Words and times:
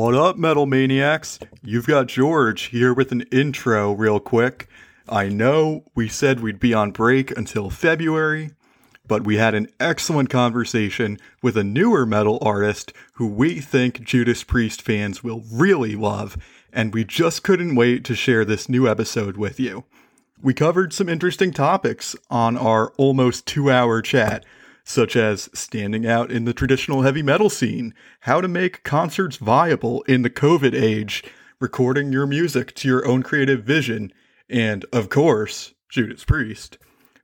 What 0.00 0.14
up, 0.14 0.38
Metal 0.38 0.64
Maniacs? 0.64 1.38
You've 1.62 1.86
got 1.86 2.06
George 2.06 2.62
here 2.68 2.94
with 2.94 3.12
an 3.12 3.20
intro, 3.30 3.92
real 3.92 4.18
quick. 4.18 4.66
I 5.06 5.28
know 5.28 5.84
we 5.94 6.08
said 6.08 6.40
we'd 6.40 6.58
be 6.58 6.72
on 6.72 6.90
break 6.90 7.36
until 7.36 7.68
February, 7.68 8.52
but 9.06 9.24
we 9.24 9.36
had 9.36 9.54
an 9.54 9.68
excellent 9.78 10.30
conversation 10.30 11.18
with 11.42 11.54
a 11.54 11.64
newer 11.64 12.06
metal 12.06 12.38
artist 12.40 12.94
who 13.16 13.26
we 13.26 13.60
think 13.60 14.00
Judas 14.02 14.42
Priest 14.42 14.80
fans 14.80 15.22
will 15.22 15.44
really 15.52 15.94
love, 15.96 16.38
and 16.72 16.94
we 16.94 17.04
just 17.04 17.42
couldn't 17.42 17.76
wait 17.76 18.02
to 18.04 18.14
share 18.14 18.46
this 18.46 18.70
new 18.70 18.88
episode 18.88 19.36
with 19.36 19.60
you. 19.60 19.84
We 20.40 20.54
covered 20.54 20.94
some 20.94 21.10
interesting 21.10 21.52
topics 21.52 22.16
on 22.30 22.56
our 22.56 22.94
almost 22.96 23.44
two 23.44 23.70
hour 23.70 24.00
chat 24.00 24.46
such 24.90 25.14
as 25.14 25.48
standing 25.54 26.04
out 26.04 26.32
in 26.32 26.44
the 26.44 26.52
traditional 26.52 27.02
heavy 27.02 27.22
metal 27.22 27.48
scene, 27.48 27.94
how 28.20 28.40
to 28.40 28.48
make 28.48 28.82
concerts 28.82 29.36
viable 29.36 30.02
in 30.02 30.22
the 30.22 30.30
COVID 30.30 30.74
age, 30.74 31.22
recording 31.60 32.12
your 32.12 32.26
music 32.26 32.74
to 32.74 32.88
your 32.88 33.06
own 33.06 33.22
creative 33.22 33.62
vision, 33.62 34.12
and, 34.48 34.84
of 34.92 35.08
course, 35.08 35.74
Judas 35.88 36.24
Priest. 36.24 36.76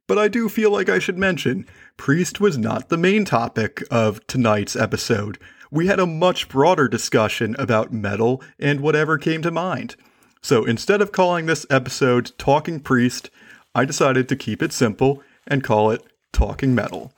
But 0.06 0.16
I 0.16 0.28
do 0.28 0.48
feel 0.48 0.70
like 0.70 0.88
I 0.88 1.00
should 1.00 1.18
mention, 1.18 1.66
Priest 1.96 2.40
was 2.40 2.56
not 2.56 2.88
the 2.88 2.96
main 2.96 3.24
topic 3.24 3.82
of 3.90 4.24
tonight's 4.28 4.76
episode. 4.76 5.36
We 5.68 5.88
had 5.88 5.98
a 5.98 6.06
much 6.06 6.48
broader 6.48 6.86
discussion 6.86 7.56
about 7.58 7.92
metal 7.92 8.44
and 8.60 8.80
whatever 8.80 9.18
came 9.18 9.42
to 9.42 9.50
mind. 9.50 9.96
So 10.40 10.64
instead 10.64 11.02
of 11.02 11.10
calling 11.10 11.46
this 11.46 11.66
episode 11.68 12.30
Talking 12.38 12.78
Priest, 12.78 13.28
I 13.74 13.84
decided 13.84 14.28
to 14.28 14.36
keep 14.36 14.62
it 14.62 14.72
simple 14.72 15.20
and 15.48 15.64
call 15.64 15.90
it 15.90 16.04
Talking 16.32 16.72
Metal. 16.72 17.12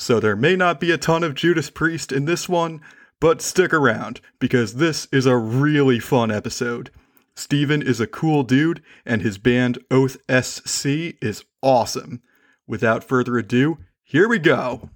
So 0.00 0.18
there 0.18 0.34
may 0.34 0.56
not 0.56 0.80
be 0.80 0.92
a 0.92 0.96
ton 0.96 1.22
of 1.22 1.34
Judas 1.34 1.68
Priest 1.68 2.10
in 2.10 2.24
this 2.24 2.48
one, 2.48 2.80
but 3.20 3.42
stick 3.42 3.74
around 3.74 4.22
because 4.38 4.76
this 4.76 5.06
is 5.12 5.26
a 5.26 5.36
really 5.36 6.00
fun 6.00 6.30
episode. 6.30 6.90
Steven 7.34 7.82
is 7.82 8.00
a 8.00 8.06
cool 8.06 8.42
dude, 8.42 8.82
and 9.04 9.20
his 9.20 9.36
band 9.36 9.78
Oath 9.90 10.16
SC 10.26 10.86
is 11.20 11.44
awesome. 11.60 12.22
Without 12.66 13.04
further 13.04 13.36
ado, 13.36 13.76
here 14.02 14.26
we 14.26 14.38
go. 14.38 14.88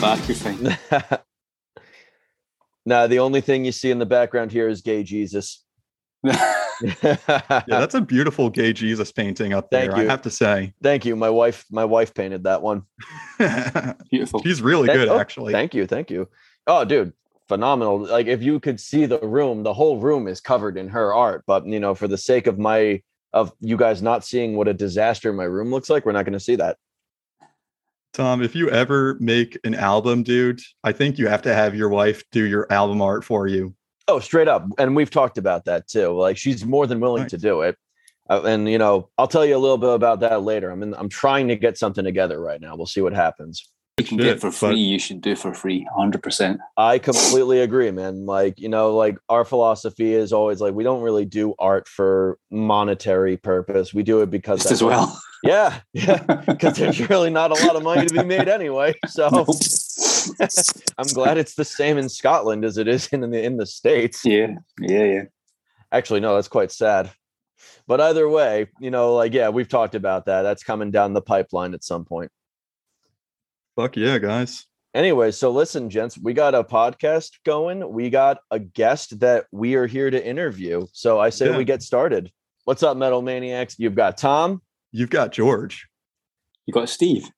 The 0.00 0.16
gatekeeper. 0.16 0.48
In 0.48 0.64
the 0.64 0.70
back, 0.70 0.90
you're 0.90 1.08
fine. 1.08 1.18
Nah, 2.88 3.08
the 3.08 3.18
only 3.18 3.40
thing 3.40 3.64
you 3.64 3.72
see 3.72 3.90
in 3.90 3.98
the 3.98 4.06
background 4.06 4.52
here 4.52 4.68
is 4.68 4.80
gay 4.80 5.02
Jesus. 5.02 5.64
Yeah, 7.02 7.64
that's 7.66 7.94
a 7.94 8.02
beautiful 8.02 8.50
gay 8.50 8.72
Jesus 8.72 9.10
painting 9.10 9.54
up 9.54 9.70
there, 9.70 9.90
Thank 9.90 10.08
I 10.08 10.10
have 10.10 10.20
to 10.22 10.30
say. 10.30 10.74
Thank 10.82 11.06
you. 11.06 11.16
My 11.16 11.30
wife, 11.30 11.64
my 11.70 11.86
wife 11.86 12.12
painted 12.12 12.44
that 12.44 12.60
one. 12.60 12.82
Beautiful. 14.10 14.42
He's 14.42 14.60
really 14.60 14.86
Thank- 14.86 14.98
good, 14.98 15.08
oh, 15.08 15.18
actually. 15.18 15.54
Thank 15.54 15.74
you, 15.74 15.86
thank 15.86 16.10
you. 16.10 16.28
Oh, 16.66 16.84
dude, 16.84 17.14
phenomenal! 17.48 18.06
Like 18.06 18.26
if 18.26 18.42
you 18.42 18.60
could 18.60 18.78
see 18.78 19.06
the 19.06 19.18
room, 19.20 19.62
the 19.62 19.72
whole 19.72 19.98
room 19.98 20.28
is 20.28 20.40
covered 20.40 20.76
in 20.76 20.88
her 20.88 21.14
art. 21.14 21.44
But 21.46 21.66
you 21.66 21.80
know, 21.80 21.94
for 21.94 22.08
the 22.08 22.18
sake 22.18 22.46
of 22.46 22.58
my 22.58 23.02
of 23.32 23.52
you 23.60 23.78
guys 23.78 24.02
not 24.02 24.22
seeing 24.24 24.54
what 24.56 24.68
a 24.68 24.74
disaster 24.74 25.32
my 25.32 25.44
room 25.44 25.70
looks 25.70 25.88
like, 25.88 26.04
we're 26.04 26.12
not 26.12 26.26
going 26.26 26.34
to 26.34 26.40
see 26.40 26.56
that. 26.56 26.76
Tom, 28.16 28.42
if 28.42 28.54
you 28.54 28.70
ever 28.70 29.18
make 29.20 29.58
an 29.64 29.74
album, 29.74 30.22
dude, 30.22 30.62
I 30.82 30.92
think 30.92 31.18
you 31.18 31.28
have 31.28 31.42
to 31.42 31.52
have 31.52 31.74
your 31.74 31.90
wife 31.90 32.24
do 32.32 32.44
your 32.44 32.66
album 32.72 33.02
art 33.02 33.22
for 33.24 33.46
you. 33.46 33.74
Oh, 34.08 34.20
straight 34.20 34.48
up, 34.48 34.66
and 34.78 34.96
we've 34.96 35.10
talked 35.10 35.36
about 35.36 35.66
that 35.66 35.86
too. 35.86 36.18
Like 36.18 36.38
she's 36.38 36.64
more 36.64 36.86
than 36.86 36.98
willing 36.98 37.26
to 37.26 37.36
do 37.36 37.60
it. 37.60 37.76
Uh, 38.30 38.40
and 38.44 38.70
you 38.70 38.78
know, 38.78 39.10
I'll 39.18 39.28
tell 39.28 39.44
you 39.44 39.54
a 39.54 39.58
little 39.58 39.76
bit 39.76 39.92
about 39.92 40.20
that 40.20 40.42
later. 40.42 40.70
I'm 40.70 40.82
in, 40.82 40.94
I'm 40.94 41.10
trying 41.10 41.48
to 41.48 41.56
get 41.56 41.76
something 41.76 42.04
together 42.04 42.40
right 42.40 42.58
now. 42.58 42.74
We'll 42.74 42.86
see 42.86 43.02
what 43.02 43.12
happens. 43.12 43.70
You 43.98 44.04
can 44.04 44.18
Shit, 44.18 44.26
get 44.26 44.40
for 44.40 44.50
free, 44.52 44.76
you 44.78 44.98
should 44.98 45.22
do 45.22 45.34
for 45.34 45.54
free, 45.54 45.88
100%. 45.96 46.58
I 46.76 46.98
completely 46.98 47.60
agree, 47.60 47.90
man. 47.90 48.26
Like, 48.26 48.60
you 48.60 48.68
know, 48.68 48.94
like 48.94 49.16
our 49.30 49.42
philosophy 49.44 50.12
is 50.12 50.34
always 50.34 50.60
like 50.60 50.74
we 50.74 50.84
don't 50.84 51.00
really 51.00 51.24
do 51.24 51.54
art 51.58 51.88
for 51.88 52.38
monetary 52.50 53.38
purpose. 53.38 53.94
We 53.94 54.02
do 54.02 54.20
it 54.20 54.30
because 54.30 54.60
Just 54.60 54.72
as 54.72 54.80
that's- 54.80 54.98
well. 55.08 55.20
Yeah, 55.42 55.80
yeah. 55.92 56.22
Because 56.46 56.78
there's 56.78 57.08
really 57.08 57.30
not 57.30 57.52
a 57.52 57.66
lot 57.66 57.76
of 57.76 57.82
money 57.84 58.06
to 58.06 58.12
be 58.12 58.24
made 58.24 58.48
anyway. 58.48 58.94
So 59.06 59.26
I'm 60.98 61.06
glad 61.08 61.38
it's 61.38 61.54
the 61.54 61.64
same 61.64 61.98
in 61.98 62.08
Scotland 62.08 62.64
as 62.64 62.78
it 62.78 62.88
is 62.88 63.06
in 63.08 63.20
the 63.20 63.44
in 63.44 63.56
the 63.58 63.66
States. 63.66 64.24
yeah, 64.24 64.54
yeah, 64.80 65.04
yeah. 65.04 65.22
Actually, 65.92 66.20
no, 66.20 66.34
that's 66.34 66.48
quite 66.48 66.72
sad. 66.72 67.10
But 67.86 68.00
either 68.00 68.28
way, 68.28 68.66
you 68.80 68.90
know, 68.90 69.14
like 69.14 69.34
yeah, 69.34 69.50
we've 69.50 69.68
talked 69.68 69.94
about 69.94 70.24
that. 70.26 70.42
That's 70.42 70.64
coming 70.64 70.90
down 70.90 71.12
the 71.12 71.22
pipeline 71.22 71.74
at 71.74 71.84
some 71.84 72.04
point. 72.04 72.32
Fuck 73.76 73.96
yeah, 73.96 74.18
guys. 74.18 74.66
Anyway, 74.94 75.30
so 75.30 75.50
listen, 75.50 75.90
gents, 75.90 76.16
we 76.18 76.32
got 76.32 76.54
a 76.54 76.64
podcast 76.64 77.32
going. 77.44 77.86
We 77.92 78.08
got 78.08 78.38
a 78.50 78.58
guest 78.58 79.20
that 79.20 79.44
we 79.52 79.74
are 79.74 79.86
here 79.86 80.10
to 80.10 80.26
interview. 80.26 80.86
So 80.92 81.20
I 81.20 81.28
say 81.28 81.50
Yeah. 81.50 81.58
we 81.58 81.64
get 81.64 81.82
started. 81.82 82.30
What's 82.64 82.82
up, 82.82 82.96
Metal 82.96 83.20
Maniacs? 83.20 83.78
You've 83.78 83.94
got 83.94 84.16
Tom 84.16 84.62
You've 84.92 85.10
got 85.10 85.30
George. 85.32 85.86
You 86.64 86.72
got 86.72 86.88
Steve. 86.88 87.28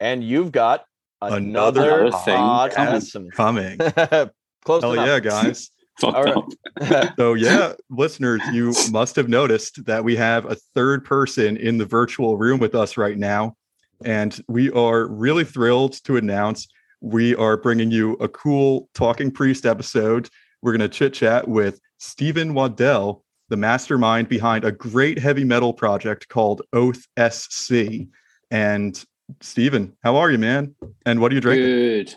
and 0.00 0.24
you've 0.24 0.50
got 0.50 0.84
Another 1.22 2.00
another, 2.06 2.10
thing 2.24 2.36
podcast. 2.36 3.32
Coming. 3.32 3.78
Close 4.64 4.82
Hell 4.82 4.92
enough. 4.94 5.06
yeah, 5.06 5.20
guys. 5.20 5.70
All 6.02 6.24
right. 6.24 7.12
So, 7.16 7.34
yeah, 7.34 7.74
listeners, 7.88 8.40
you 8.52 8.74
must 8.90 9.14
have 9.14 9.28
noticed 9.28 9.84
that 9.86 10.02
we 10.02 10.16
have 10.16 10.44
a 10.50 10.56
third 10.74 11.04
person 11.04 11.56
in 11.56 11.78
the 11.78 11.86
virtual 11.86 12.36
room 12.36 12.58
with 12.58 12.74
us 12.74 12.96
right 12.96 13.16
now. 13.16 13.56
And 14.04 14.38
we 14.48 14.70
are 14.72 15.06
really 15.06 15.44
thrilled 15.44 15.92
to 16.04 16.16
announce 16.16 16.68
we 17.04 17.34
are 17.36 17.58
bringing 17.58 17.90
you 17.90 18.14
a 18.14 18.28
cool 18.28 18.88
Talking 18.94 19.30
Priest 19.30 19.66
episode. 19.66 20.30
We're 20.62 20.72
going 20.72 20.80
to 20.80 20.88
chit 20.88 21.12
chat 21.12 21.46
with 21.46 21.78
Stephen 21.98 22.54
Waddell, 22.54 23.22
the 23.50 23.58
mastermind 23.58 24.30
behind 24.30 24.64
a 24.64 24.72
great 24.72 25.18
heavy 25.18 25.44
metal 25.44 25.74
project 25.74 26.28
called 26.30 26.62
Oath 26.72 27.06
SC. 27.18 28.06
And 28.50 29.04
Stephen, 29.42 29.94
how 30.02 30.16
are 30.16 30.30
you, 30.30 30.38
man? 30.38 30.74
And 31.04 31.20
what 31.20 31.30
are 31.30 31.34
you 31.34 31.42
drinking? 31.42 31.66
Good. 31.66 32.14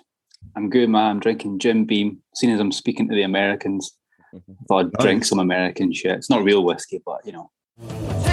I'm 0.56 0.70
good, 0.70 0.90
man. 0.90 1.12
I'm 1.12 1.20
drinking 1.20 1.60
Jim 1.60 1.84
Beam. 1.84 2.20
Seeing 2.36 2.54
as 2.54 2.62
I'm 2.62 2.72
speaking 2.72 3.10
to 3.10 3.16
the 3.16 3.24
Americans, 3.24 3.92
I 4.34 4.40
thought 4.70 4.86
I'd 5.00 5.04
drink 5.04 5.26
some 5.26 5.40
American 5.40 5.92
shit. 5.92 6.12
It's 6.12 6.30
not 6.30 6.44
real 6.44 6.64
whiskey, 6.64 7.02
but 7.06 7.26
you 7.26 7.34
know, 7.34 8.27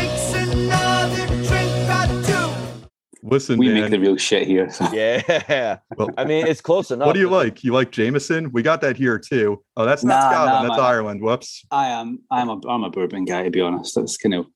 Listen, 3.27 3.59
we 3.59 3.69
man. 3.69 3.83
make 3.83 3.91
the 3.91 3.99
real 3.99 4.17
shit 4.17 4.47
here. 4.47 4.71
So. 4.71 4.85
Yeah. 4.93 5.79
well, 5.97 6.11
I 6.19 6.25
mean, 6.25 6.47
it's 6.47 6.61
close 6.61 6.91
enough. 6.91 7.07
what 7.07 7.15
do 7.15 7.21
you 7.21 7.31
like? 7.31 7.65
You 7.65 7.73
like 7.73 7.91
Jameson? 7.91 8.53
We 8.53 8.63
got 8.63 8.81
that 8.83 8.97
here 8.97 9.19
too. 9.19 9.63
Oh, 9.77 9.85
that's 9.87 10.05
not 10.05 10.15
Nah, 10.21 10.31
Scotland. 10.31 10.53
nah, 10.53 10.63
that's 10.63 10.81
man. 10.81 10.91
Ireland. 10.91 11.23
Whoops. 11.23 11.65
I 11.71 11.89
am. 11.89 12.21
I'm 12.31 12.49
a. 12.51 12.61
I'm 12.69 12.85
a 12.85 12.91
bourbon 12.91 13.25
guy, 13.25 13.43
to 13.45 13.51
be 13.51 13.61
honest. 13.61 13.95
That's 13.95 14.17
kind 14.17 14.35
of 14.35 14.47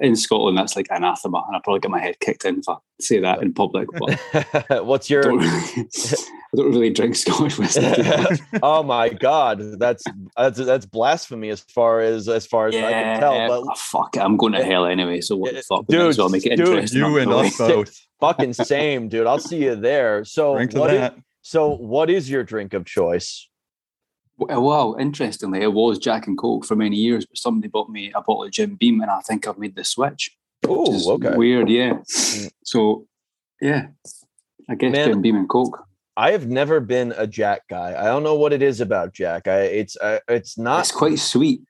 in 0.00 0.16
Scotland. 0.16 0.58
That's 0.58 0.76
like 0.76 0.86
anathema, 0.90 1.44
and 1.46 1.56
I 1.56 1.60
probably 1.62 1.80
get 1.80 1.90
my 1.90 2.00
head 2.00 2.18
kicked 2.20 2.44
in 2.44 2.58
if 2.58 2.68
I 2.68 2.76
say 3.00 3.20
that 3.20 3.42
in 3.42 3.52
public. 3.54 3.88
But 3.98 4.84
What's 4.84 5.08
your 5.10 5.22
don't 5.22 5.38
really, 5.38 5.48
I 5.76 6.56
don't 6.56 6.70
really 6.70 6.90
drink 6.90 7.16
Scottish 7.16 7.58
whiskey. 7.58 7.80
to 7.82 8.02
be 8.02 8.12
honest. 8.12 8.42
oh 8.62 8.82
my 8.82 9.10
god 9.10 9.78
that's 9.78 10.02
that's 10.36 10.58
that's 10.58 10.86
blasphemy 10.86 11.50
as 11.50 11.60
far 11.60 12.00
as 12.00 12.26
as 12.28 12.46
far 12.46 12.68
as 12.68 12.74
i 12.74 12.92
can 12.92 13.20
tell 13.20 13.34
oh, 13.34 13.64
but 13.66 13.78
fuck 13.78 14.16
it. 14.16 14.20
I'm 14.20 14.36
going 14.38 14.54
to 14.54 14.64
hell 14.64 14.86
anyway. 14.86 15.20
So 15.20 15.36
what 15.36 15.54
the 15.54 15.62
fuck? 15.62 15.86
dude, 15.86 16.00
Dude, 16.00 16.14
so 16.16 16.22
I'll 16.24 16.28
make 16.30 16.46
it 16.46 16.56
dude, 16.56 16.68
interesting. 16.68 17.00
You 17.00 17.18
and 17.18 17.32
us 17.32 17.58
both. 17.58 18.07
Fucking 18.20 18.52
same 18.52 19.08
dude 19.08 19.26
i'll 19.26 19.38
see 19.38 19.64
you 19.64 19.74
there 19.76 20.24
so 20.24 20.54
Drink 20.56 20.72
what 20.74 20.92
is, 20.94 21.10
so 21.42 21.68
what 21.76 22.10
is 22.10 22.28
your 22.28 22.42
drink 22.44 22.74
of 22.74 22.84
choice 22.84 23.48
Well, 24.38 24.96
interestingly, 25.00 25.62
it 25.62 25.72
was 25.72 25.98
Jack 25.98 26.28
and 26.28 26.38
Coke 26.38 26.64
for 26.64 26.76
many 26.76 26.94
years, 26.96 27.26
but 27.26 27.38
somebody 27.38 27.66
bought 27.68 27.88
me 27.90 28.12
a 28.14 28.20
bottle 28.20 28.44
of 28.44 28.52
Jim 28.52 28.76
Beam, 28.76 29.00
and 29.00 29.10
I 29.10 29.18
think 29.26 29.48
I've 29.48 29.58
made 29.58 29.74
the 29.74 29.82
switch. 29.82 30.30
oh 30.64 31.14
okay 31.14 31.34
Weird, 31.36 31.68
yeah. 31.68 31.94
Mm. 31.94 32.50
So, 32.64 33.06
yeah, 33.60 33.88
I 34.70 34.76
guess 34.76 34.92
Man, 34.92 35.08
Jim 35.08 35.22
Beam 35.22 35.34
and 35.36 35.48
Coke. 35.48 35.76
i 36.16 36.30
have 36.30 36.46
never 36.46 36.78
been 36.78 37.12
a 37.16 37.26
jack 37.26 37.62
guy 37.68 37.90
i 37.98 38.04
don't 38.06 38.22
know 38.22 38.34
what 38.36 38.52
it 38.52 38.62
is 38.62 38.80
about 38.80 39.12
jack 39.12 39.48
i 39.48 39.60
it's 39.80 39.96
uh, 39.96 40.18
it's 40.28 40.56
not 40.56 40.80
It's 40.86 40.92
quite 40.92 41.18
sweet, 41.18 41.60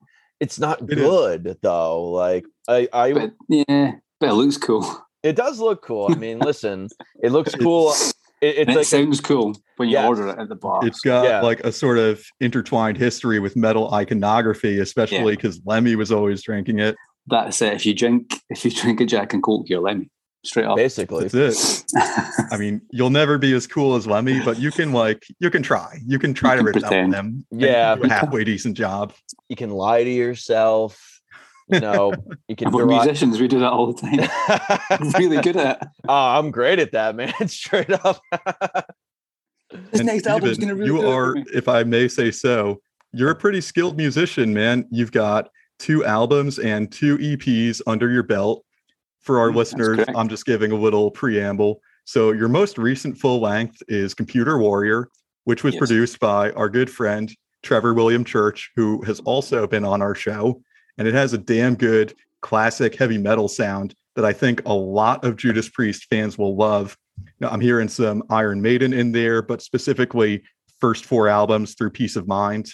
it's 0.40 0.58
not 0.58 0.82
It 0.82 0.98
is. 0.98 1.04
good 1.08 1.56
though 1.62 2.10
like 2.22 2.44
i 2.68 2.86
i 2.92 3.12
but 3.14 3.32
yeah, 3.48 3.92
But 4.20 4.28
it 4.30 4.34
looks 4.40 4.58
cool. 4.58 4.84
It 5.22 5.36
does 5.36 5.58
look 5.58 5.82
cool. 5.82 6.08
I 6.10 6.14
mean, 6.14 6.38
listen, 6.38 6.88
it 7.22 7.32
looks 7.32 7.54
cool. 7.54 7.92
It, 8.40 8.56
it's 8.56 8.70
it 8.70 8.76
like 8.76 8.86
sounds 8.86 9.20
cool 9.20 9.56
when 9.78 9.88
you 9.88 9.94
Yes. 9.94 10.08
order 10.08 10.28
it 10.28 10.38
at 10.38 10.48
the 10.48 10.54
bar. 10.54 10.86
It's 10.86 11.00
got 11.00 11.24
Yeah. 11.24 11.40
like 11.40 11.60
a 11.60 11.72
sort 11.72 11.98
of 11.98 12.22
intertwined 12.40 12.96
history 12.96 13.40
with 13.40 13.56
metal 13.56 13.92
iconography, 13.92 14.78
especially 14.78 15.34
because 15.34 15.60
Lemmy 15.64 15.96
was 15.96 16.12
always 16.12 16.42
drinking 16.42 16.78
it. 16.78 16.94
That's 17.26 17.60
it. 17.60 17.74
If 17.74 17.84
you 17.84 17.94
drink, 17.94 18.40
if 18.48 18.64
you 18.64 18.70
drink 18.70 19.00
a 19.00 19.06
Jack 19.06 19.32
and 19.34 19.42
Coke, 19.42 19.68
you're 19.68 19.80
Lemmy. 19.80 20.08
Straight 20.44 20.66
up. 20.66 20.76
basically. 20.76 21.26
That's 21.26 21.82
it. 21.92 22.46
I 22.52 22.56
mean, 22.56 22.80
you'll 22.92 23.10
never 23.10 23.38
be 23.38 23.52
as 23.54 23.66
cool 23.66 23.96
as 23.96 24.06
Lemmy, 24.06 24.40
but 24.44 24.58
you 24.60 24.70
can 24.70 24.92
like 24.92 25.24
you 25.40 25.50
can 25.50 25.62
try. 25.64 25.98
You 26.06 26.20
can 26.20 26.32
try 26.32 26.52
You 26.54 26.58
to 26.58 26.64
can 26.64 26.74
resemble 26.74 26.88
pretend. 26.88 27.14
him. 27.14 27.46
and 27.50 27.60
Yeah. 27.60 27.96
do 27.96 28.02
a 28.04 28.08
halfway 28.08 28.44
decent 28.44 28.76
job. 28.76 29.12
You 29.48 29.56
can 29.56 29.70
lie 29.70 30.04
to 30.04 30.10
yourself. 30.10 31.17
You 31.70 31.80
know, 31.80 32.12
you 32.48 32.56
can 32.56 32.68
And 32.68 32.74
we're 32.74 32.86
derive- 32.86 33.04
musicians. 33.06 33.40
We 33.40 33.48
do 33.48 33.58
that 33.60 33.70
all 33.72 33.92
the 33.92 34.00
time. 34.00 35.10
Really 35.18 35.40
good 35.40 35.56
at 35.56 35.82
it. 35.82 35.88
oh, 36.08 36.14
I'm 36.14 36.50
great 36.50 36.78
at 36.78 36.92
that, 36.92 37.14
man. 37.14 37.32
Straight 37.48 37.90
up. 37.90 38.20
This 39.70 40.00
And 40.00 40.06
next 40.06 40.26
album's 40.26 40.54
Steven, 40.54 40.68
going 40.76 40.78
to 40.88 40.92
really 40.92 41.02
you 41.02 41.08
are, 41.10 41.36
if 41.52 41.68
I 41.68 41.82
may 41.84 42.08
say 42.08 42.30
so, 42.30 42.80
you're 43.12 43.30
a 43.30 43.34
pretty 43.36 43.60
skilled 43.60 43.96
musician, 43.96 44.52
man. 44.54 44.86
You've 44.90 45.12
got 45.12 45.48
two 45.78 46.04
albums 46.04 46.58
and 46.58 46.90
two 46.90 47.18
EPs 47.18 47.80
under 47.86 48.10
your 48.10 48.22
belt. 48.22 48.64
For 49.20 49.38
our 49.40 49.50
Mm, 49.50 49.56
listeners. 49.56 50.06
I'm 50.14 50.28
just 50.28 50.46
giving 50.46 50.72
a 50.72 50.76
little 50.76 51.10
preamble. 51.10 51.82
So, 52.06 52.32
your 52.32 52.48
most 52.48 52.78
recent 52.78 53.18
full 53.18 53.40
length 53.42 53.82
is 53.88 54.14
Computer 54.14 54.56
Warrior, 54.58 55.08
which 55.44 55.62
was 55.64 55.74
Yes. 55.74 55.80
produced 55.80 56.18
by 56.18 56.50
our 56.52 56.70
good 56.70 56.88
friend 56.88 57.30
Trevor 57.62 57.92
William 57.92 58.24
Church, 58.24 58.70
who 58.74 59.02
has 59.02 59.20
also 59.20 59.66
been 59.66 59.84
on 59.84 60.00
our 60.00 60.14
show. 60.14 60.62
And 60.98 61.06
it 61.06 61.14
has 61.14 61.32
a 61.32 61.38
damn 61.38 61.74
good 61.76 62.14
classic 62.42 62.94
heavy 62.96 63.18
metal 63.18 63.48
sound 63.48 63.94
that 64.16 64.24
I 64.24 64.32
think 64.32 64.62
a 64.66 64.72
lot 64.74 65.24
of 65.24 65.36
Judas 65.36 65.68
Priest 65.68 66.06
fans 66.10 66.36
will 66.36 66.56
love. 66.56 66.96
Now, 67.40 67.48
I'm 67.50 67.60
hearing 67.60 67.88
some 67.88 68.22
Iron 68.30 68.60
Maiden 68.60 68.92
in 68.92 69.12
there, 69.12 69.42
but 69.42 69.62
specifically 69.62 70.42
first 70.80 71.04
four 71.04 71.28
albums 71.28 71.74
through 71.74 71.90
Piece 71.90 72.16
of 72.16 72.26
Mind. 72.28 72.68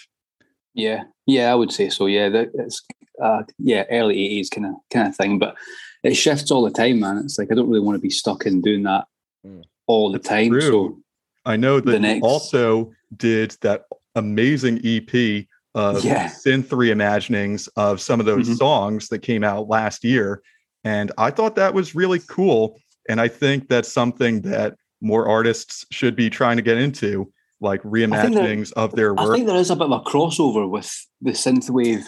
Yeah, 0.73 1.03
yeah, 1.25 1.51
I 1.51 1.55
would 1.55 1.71
say 1.71 1.89
so. 1.89 2.07
Yeah, 2.07 2.29
that, 2.29 2.49
it's 2.55 2.81
uh, 3.23 3.43
yeah, 3.59 3.83
early 3.89 4.19
eighties 4.25 4.49
kind 4.49 4.65
of 4.67 4.73
kind 4.91 5.07
of 5.07 5.15
thing, 5.15 5.39
but 5.39 5.55
it 6.03 6.15
shifts 6.15 6.51
all 6.51 6.63
the 6.63 6.69
time, 6.71 6.99
man. 6.99 7.17
It's 7.19 7.39
like 7.39 7.51
I 7.51 7.55
don't 7.55 7.69
really 7.69 7.79
want 7.79 7.95
to 7.95 8.01
be 8.01 8.09
stuck 8.09 8.45
in 8.45 8.61
doing 8.61 8.83
that 8.83 9.05
Mm. 9.45 9.61
all 9.85 10.11
the 10.11 10.17
That's 10.17 10.27
time. 10.29 10.49
true. 10.49 10.61
So 10.61 10.99
I 11.45 11.55
know 11.55 11.79
The 11.79 11.91
that 11.91 11.97
you 11.97 11.99
next- 12.01 12.23
also 12.23 12.91
did 13.15 13.55
that 13.61 13.83
amazing 14.15 14.81
EP 14.83 15.45
of 15.75 16.03
Yeah. 16.03 16.29
synth 16.29 16.69
reimaginings 16.69 17.67
of 17.75 18.01
some 18.01 18.19
of 18.19 18.25
those 18.25 18.49
Mhm. 18.49 18.57
songs 18.57 19.09
that 19.09 19.19
came 19.19 19.43
out 19.43 19.67
last 19.67 20.03
year. 20.03 20.41
And 20.83 21.11
I 21.17 21.29
thought 21.31 21.55
that 21.55 21.73
was 21.73 21.93
really 21.93 22.19
cool. 22.19 22.79
And 23.09 23.19
I 23.21 23.27
think 23.27 23.67
that's 23.67 23.91
something 23.91 24.41
that 24.41 24.75
more 25.01 25.27
artists 25.27 25.85
should 25.91 26.15
be 26.15 26.29
trying 26.29 26.55
to 26.55 26.63
get 26.63 26.77
into, 26.77 27.31
like 27.59 27.83
reimaginings 27.83 28.71
of 28.73 28.95
their 28.95 29.13
work. 29.13 29.29
I 29.29 29.33
think 29.35 29.47
there 29.47 29.57
is 29.57 29.69
a 29.69 29.75
bit 29.75 29.85
of 29.85 29.91
a 29.91 29.99
crossover 29.99 30.67
with 30.69 30.89
the 31.21 31.31
synthwave 31.31 32.05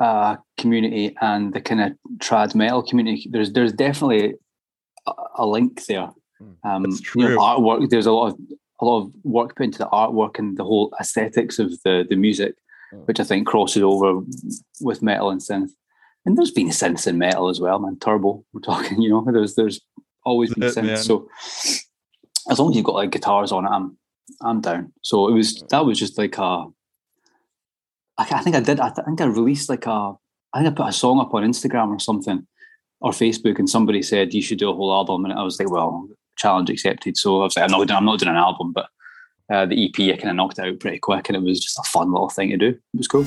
uh, 0.00 0.36
community 0.58 1.16
and 1.20 1.52
the 1.54 1.60
kind 1.60 1.80
of 1.80 1.92
trad 2.18 2.54
metal 2.54 2.82
community. 2.82 3.28
There's 3.30 3.52
there's 3.52 3.72
definitely 3.72 4.34
a, 5.06 5.12
a 5.36 5.46
link 5.46 5.84
there. 5.86 6.10
Mm. 6.40 6.56
Um, 6.64 6.82
That's 6.82 7.14
you 7.14 7.22
know, 7.22 7.28
true. 7.28 7.38
artwork. 7.38 7.90
There's 7.90 8.06
a 8.06 8.12
lot 8.12 8.32
of 8.32 8.38
a 8.80 8.84
lot 8.84 9.02
of 9.02 9.12
work 9.24 9.56
put 9.56 9.64
into 9.64 9.78
the 9.78 9.88
artwork 9.88 10.38
and 10.38 10.56
the 10.56 10.64
whole 10.64 10.94
aesthetics 11.00 11.58
of 11.58 11.70
the 11.82 12.04
the 12.08 12.16
music, 12.16 12.54
which 13.06 13.20
I 13.20 13.24
think 13.24 13.46
crosses 13.46 13.82
over 13.82 14.20
with 14.80 15.02
metal 15.02 15.30
and 15.30 15.40
synth. 15.40 15.70
And 16.24 16.36
there's 16.36 16.50
been 16.50 16.68
synths 16.68 17.06
in 17.06 17.18
metal 17.18 17.48
as 17.48 17.60
well, 17.60 17.78
man. 17.78 17.98
Turbo, 17.98 18.44
we're 18.52 18.60
talking. 18.60 19.00
You 19.02 19.10
know, 19.10 19.26
there's 19.30 19.54
there's 19.54 19.80
always 20.24 20.52
been 20.52 20.60
That's 20.60 20.76
it, 20.76 20.84
synths. 20.84 20.86
man. 20.86 20.96
So 20.96 21.28
as 22.50 22.58
long 22.58 22.70
as 22.70 22.76
you've 22.76 22.84
got 22.84 22.94
like 22.96 23.10
guitars 23.10 23.52
on 23.52 23.64
it, 23.64 23.70
I'm 23.70 23.96
I'm 24.42 24.60
down. 24.60 24.92
So 25.02 25.28
it 25.28 25.32
was 25.32 25.62
that 25.70 25.84
was 25.86 25.98
just 25.98 26.18
like 26.18 26.36
a. 26.38 26.66
I, 28.18 28.26
I 28.30 28.40
think 28.42 28.56
I 28.56 28.60
did. 28.60 28.80
I 28.80 28.90
think 28.90 29.20
I 29.20 29.26
released 29.26 29.68
like 29.68 29.86
a. 29.86 30.14
I 30.52 30.62
think 30.62 30.72
I 30.72 30.76
put 30.76 30.88
a 30.88 30.92
song 30.92 31.20
up 31.20 31.34
on 31.34 31.44
Instagram 31.44 31.88
or 31.88 31.98
something, 31.98 32.46
or 33.00 33.12
Facebook, 33.12 33.58
and 33.58 33.68
somebody 33.68 34.02
said 34.02 34.34
you 34.34 34.42
should 34.42 34.58
do 34.58 34.70
a 34.70 34.74
whole 34.74 34.92
album, 34.92 35.24
and 35.24 35.34
I 35.34 35.42
was 35.42 35.58
like, 35.58 35.70
well, 35.70 36.08
challenge 36.36 36.70
accepted. 36.70 37.16
So 37.16 37.42
obviously, 37.42 37.62
I'm 37.62 37.70
not, 37.70 37.86
doing- 37.86 37.96
I'm 37.96 38.04
not 38.04 38.18
doing 38.18 38.30
an 38.30 38.36
album, 38.36 38.72
but 38.72 38.88
uh, 39.52 39.66
the 39.66 39.86
EP 39.86 40.12
I 40.12 40.16
kind 40.16 40.30
of 40.30 40.36
knocked 40.36 40.58
out 40.58 40.80
pretty 40.80 40.98
quick, 40.98 41.28
and 41.28 41.36
it 41.36 41.42
was 41.42 41.60
just 41.60 41.78
a 41.78 41.82
fun 41.82 42.12
little 42.12 42.28
thing 42.30 42.50
to 42.50 42.56
do. 42.56 42.68
It 42.68 42.80
was 42.96 43.08
cool. 43.08 43.26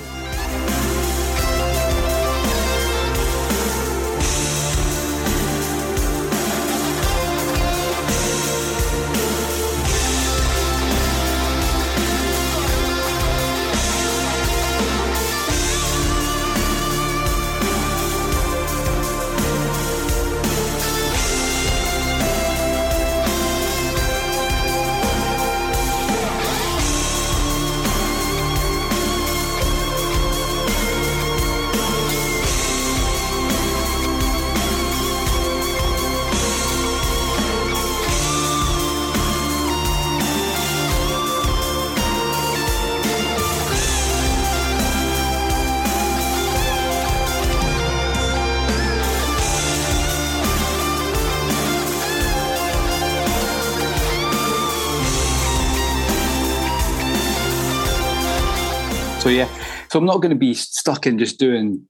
So 59.99 60.01
I'm 60.01 60.05
not 60.05 60.21
going 60.21 60.29
to 60.29 60.35
be 60.37 60.53
stuck 60.53 61.05
in 61.05 61.19
just 61.19 61.39
doing 61.39 61.85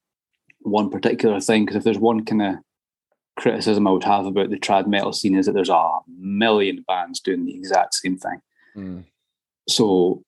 one 0.62 0.90
particular 0.90 1.40
thing 1.40 1.64
because 1.64 1.76
if 1.76 1.84
there's 1.84 2.00
one 2.00 2.26
kind 2.26 2.42
of 2.42 2.56
criticism 3.38 3.88
I 3.88 3.92
would 3.92 4.04
have 4.04 4.26
about 4.26 4.50
the 4.50 4.58
trad 4.58 4.88
metal 4.88 5.14
scene 5.14 5.38
is 5.38 5.46
that 5.46 5.52
there's 5.52 5.70
a 5.70 6.00
million 6.18 6.84
bands 6.88 7.20
doing 7.20 7.46
the 7.46 7.54
exact 7.54 7.94
same 7.94 8.18
thing. 8.18 8.42
Mm. 8.76 9.06
So 9.68 10.24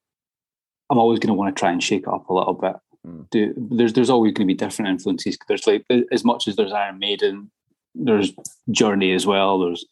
I'm 0.92 1.00
always 1.00 1.20
going 1.20 1.30
to 1.30 1.34
want 1.34 1.56
to 1.56 1.60
try 1.60 1.72
and 1.72 1.82
shake 1.82 2.04
it 2.04 2.08
up 2.08 2.30
a 2.30 2.34
little 2.34 2.54
bit. 2.54 2.76
Mm. 3.08 3.30
Do, 3.32 3.54
there's 3.58 3.94
there's 3.94 4.12
always 4.12 4.34
going 4.34 4.48
to 4.48 4.54
be 4.54 4.58
different 4.58 4.90
influences. 4.90 5.40
There's 5.48 5.66
like 5.66 5.84
as 6.12 6.24
much 6.24 6.48
as 6.48 6.56
there's 6.56 6.74
Iron 6.74 7.00
Maiden, 7.00 7.50
there's 7.96 8.32
Journey 8.70 9.14
as 9.14 9.26
well. 9.26 9.60
There's 9.60 9.86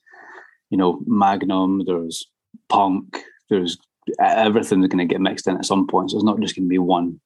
you 0.69 0.77
know 0.77 1.01
Magnum. 1.07 1.85
There's 1.85 2.27
punk. 2.69 3.23
There's 3.49 3.79
everything's 4.21 4.87
going 4.87 4.99
to 4.99 5.11
get 5.11 5.21
mixed 5.21 5.47
in 5.47 5.57
at 5.57 5.65
some 5.65 5.87
point. 5.87 6.11
So 6.11 6.17
it's 6.17 6.23
not 6.23 6.39
just 6.39 6.55
going 6.55 6.65
to 6.65 6.69
be 6.69 6.77
one 6.77 7.19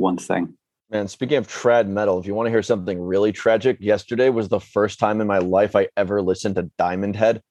one 0.00 0.16
thing. 0.18 0.54
Man, 0.90 1.06
speaking 1.06 1.36
of 1.36 1.46
trad 1.46 1.86
metal, 1.86 2.18
if 2.18 2.26
you 2.26 2.34
want 2.34 2.46
to 2.46 2.50
hear 2.50 2.62
something 2.64 3.00
really 3.00 3.30
tragic, 3.30 3.76
yesterday 3.80 4.28
was 4.28 4.48
the 4.48 4.58
first 4.58 4.98
time 4.98 5.20
in 5.20 5.26
my 5.28 5.38
life 5.38 5.76
I 5.76 5.86
ever 5.96 6.20
listened 6.20 6.56
to 6.56 6.68
Diamond 6.78 7.14
Head. 7.14 7.42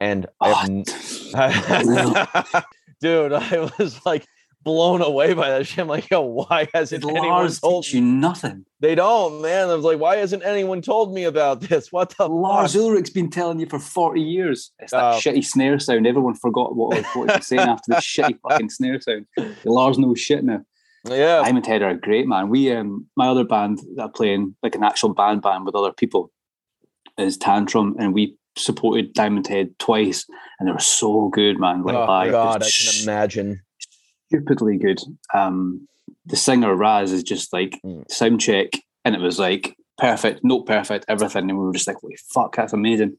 And 0.00 0.26
I 0.40 0.48
have 0.50 0.68
n- 0.68 2.62
dude, 3.00 3.32
I 3.32 3.70
was 3.78 4.04
like 4.04 4.26
blown 4.64 5.00
away 5.02 5.32
by 5.34 5.48
that 5.50 5.66
shit. 5.66 5.78
I'm 5.78 5.88
like, 5.88 6.10
yo, 6.10 6.20
why 6.22 6.68
hasn't 6.74 7.02
Did 7.02 7.10
anyone 7.10 7.28
Lars 7.28 7.60
told 7.60 7.84
teach 7.84 7.94
you 7.94 8.00
nothing? 8.00 8.64
They 8.80 8.94
don't, 8.94 9.40
man. 9.42 9.70
I 9.70 9.74
was 9.74 9.84
like, 9.84 9.98
why 9.98 10.16
hasn't 10.16 10.44
anyone 10.44 10.82
told 10.82 11.14
me 11.14 11.24
about 11.24 11.60
this? 11.60 11.92
What 11.92 12.14
the 12.18 12.28
Lars 12.28 12.74
fuck? 12.74 12.82
Ulrich's 12.82 13.10
been 13.10 13.30
telling 13.30 13.60
you 13.60 13.66
for 13.66 13.78
40 13.78 14.20
years. 14.20 14.72
It's 14.78 14.92
that 14.92 15.14
Oh. 15.14 15.18
shitty 15.18 15.44
snare 15.44 15.78
sound. 15.78 16.06
Everyone 16.06 16.34
forgot 16.34 16.74
what, 16.76 16.96
what 17.14 17.30
he 17.30 17.36
was 17.36 17.46
saying 17.46 17.60
after 17.60 17.90
the 17.92 17.96
shitty 18.00 18.38
fucking 18.48 18.70
snare 18.70 19.00
sound. 19.00 19.26
Lars 19.64 19.98
knows 19.98 20.20
shit 20.20 20.44
now. 20.44 20.62
Yeah. 21.04 21.42
Diamond 21.42 21.66
Head 21.66 21.82
are 21.82 21.94
great, 21.94 22.26
man. 22.26 22.48
We 22.48 22.72
um 22.72 23.06
my 23.16 23.28
other 23.28 23.44
band 23.44 23.80
that 23.96 24.04
I 24.04 24.08
play 24.14 24.32
in, 24.34 24.54
like 24.62 24.74
an 24.74 24.82
actual 24.84 25.14
band 25.14 25.42
band 25.42 25.64
with 25.64 25.74
other 25.74 25.92
people, 25.92 26.30
is 27.16 27.36
Tantrum, 27.36 27.96
and 27.98 28.12
we 28.14 28.36
supported 28.56 29.12
Diamond 29.14 29.46
Head 29.46 29.78
twice, 29.78 30.26
and 30.58 30.68
they 30.68 30.72
were 30.72 30.78
so 30.78 31.28
good, 31.28 31.58
man. 31.58 31.82
Like 31.82 31.96
oh 31.96 32.06
live, 32.06 32.32
God, 32.32 32.62
I 32.62 32.70
can 32.70 33.02
imagine. 33.02 33.60
stupidly 34.26 34.76
good. 34.76 34.98
Um, 35.32 35.86
the 36.26 36.36
singer 36.36 36.74
Ras 36.74 37.10
is 37.12 37.22
just 37.22 37.52
like 37.52 37.80
Mm. 37.84 38.10
sound 38.10 38.40
check, 38.40 38.70
and 39.04 39.14
it 39.14 39.20
was 39.20 39.38
like 39.38 39.76
perfect, 39.98 40.40
note 40.44 40.66
perfect, 40.66 41.04
everything, 41.08 41.48
and 41.48 41.58
we 41.58 41.64
were 41.64 41.72
just 41.72 41.86
like, 41.86 41.96
"Holy 42.00 42.16
fuck, 42.34 42.56
that's 42.56 42.72
amazing." 42.72 43.16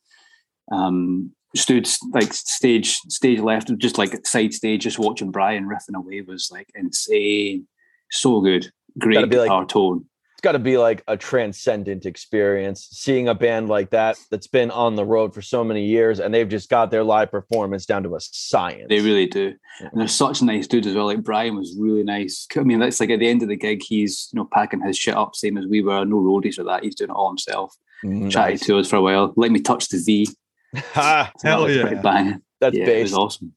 Um, 0.72 1.32
stood 1.56 1.88
like 2.14 2.32
stage 2.34 2.96
stage 3.10 3.40
left, 3.40 3.76
just 3.78 3.98
like 3.98 4.26
side 4.26 4.54
stage, 4.54 4.84
just 4.84 5.00
watching 5.00 5.32
Brian 5.32 5.66
riffing 5.68 5.96
away 5.96 6.22
was 6.22 6.50
like 6.52 6.70
insane, 6.76 7.68
so 8.12 8.42
good, 8.42 8.72
great 8.98 9.16
Gotta 9.16 9.28
be 9.28 9.38
like- 9.40 9.68
tone. 9.68 10.06
it's 10.34 10.42
got 10.42 10.54
to 10.54 10.60
be 10.60 10.78
like 10.78 11.04
a 11.08 11.18
transcendent 11.18 12.06
experience 12.06 12.88
seeing 12.92 13.28
a 13.28 13.36
band 13.36 13.68
like 13.68 13.90
that 13.90 14.18
that's 14.32 14.48
been 14.48 14.72
on 14.72 14.96
the 14.96 15.04
road 15.04 15.34
for 15.34 15.42
so 15.42 15.64
many 15.66 15.86
years 15.86 16.20
and 16.22 16.34
they've 16.34 16.48
just 16.48 16.70
got 16.70 16.92
their 16.92 17.04
live 17.04 17.30
performance 17.30 17.86
down 17.86 18.04
to 18.04 18.16
a 18.16 18.20
science. 18.22 18.86
They 18.88 19.02
really 19.02 19.28
do. 19.28 19.54
Yeah. 19.82 19.90
And 19.92 20.00
they're 20.00 20.08
such 20.08 20.42
nice 20.42 20.66
dudes 20.68 20.88
as 20.88 20.96
well. 20.96 21.08
Like 21.08 21.24
Brian 21.24 21.56
was 21.58 21.76
really 21.78 22.04
nice. 22.04 22.48
I 22.56 22.62
mean, 22.62 22.80
that's 22.80 23.00
like 23.02 23.10
at 23.10 23.20
the 23.20 23.28
end 23.28 23.42
of 23.42 23.50
the 23.50 23.58
gig, 23.58 23.82
he's 23.84 24.30
you 24.32 24.38
know 24.38 24.48
packing 24.54 24.82
his 24.82 24.98
shit 24.98 25.16
up, 25.18 25.36
same 25.36 25.58
as 25.58 25.66
we 25.66 25.82
were. 25.82 26.06
No 26.06 26.18
roadies 26.18 26.58
or 26.58 26.64
that. 26.66 26.84
He's 26.84 26.96
doing 26.96 27.10
it 27.10 27.14
all 27.14 27.30
himself. 27.30 27.76
Mm-hmm. 28.06 28.30
Chatted 28.30 28.54
Nice. 28.60 28.66
to 28.68 28.78
us 28.80 28.88
for 28.90 28.96
a 28.96 29.02
while. 29.02 29.34
Let 29.36 29.52
me 29.52 29.60
touch 29.60 29.90
the 29.90 29.98
Z. 29.98 30.28
Ah, 30.76 30.82
ha, 30.94 31.32
So 31.40 31.48
Hell 31.48 31.64
was 31.64 31.76
yeah. 31.76 31.94
banging. 32.02 32.42
that's 32.60 32.76
yeah, 32.78 32.88
it 32.88 33.02
was 33.04 33.14
awesome. 33.14 33.54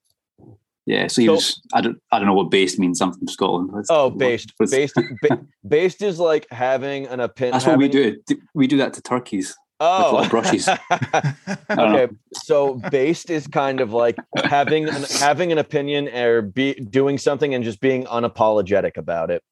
Yeah, 0.86 1.06
so 1.06 1.20
he 1.22 1.26
So- 1.26 1.34
was. 1.34 1.60
I 1.74 1.80
don't. 1.80 1.98
I 2.10 2.18
don't 2.18 2.26
know 2.26 2.34
what 2.34 2.50
based 2.50 2.78
means. 2.78 3.00
I'm 3.00 3.12
from 3.12 3.28
Scotland. 3.28 3.70
That's- 3.70 3.86
Oh, 3.90 4.10
based. 4.10 4.52
was- 4.58 4.70
Based 4.70 4.94
ba- 5.22 5.44
based 5.66 6.02
is 6.02 6.18
like 6.18 6.46
having 6.50 7.06
an 7.06 7.20
opinion. 7.20 7.52
That's 7.52 7.66
what 7.66 7.78
we 7.78 7.88
do. 7.88 8.18
We 8.54 8.66
do 8.66 8.78
that 8.78 8.94
to 8.94 9.02
turkeys. 9.02 9.54
Oh, 9.84 10.18
little 10.20 10.40
brushies. 10.40 10.66
don't 11.68 11.92
know. 11.92 11.98
okay, 12.04 12.12
so 12.44 12.74
based 12.90 13.30
is 13.30 13.48
kind 13.48 13.80
of 13.80 13.92
like 13.92 14.16
having 14.44 14.88
an, 14.88 15.02
having 15.18 15.50
an 15.50 15.58
opinion 15.58 16.06
or 16.08 16.40
be 16.40 16.74
doing 16.74 17.18
something 17.18 17.52
and 17.52 17.64
just 17.64 17.80
being 17.80 18.04
unapologetic 18.04 18.96
about 18.96 19.30
it. 19.32 19.42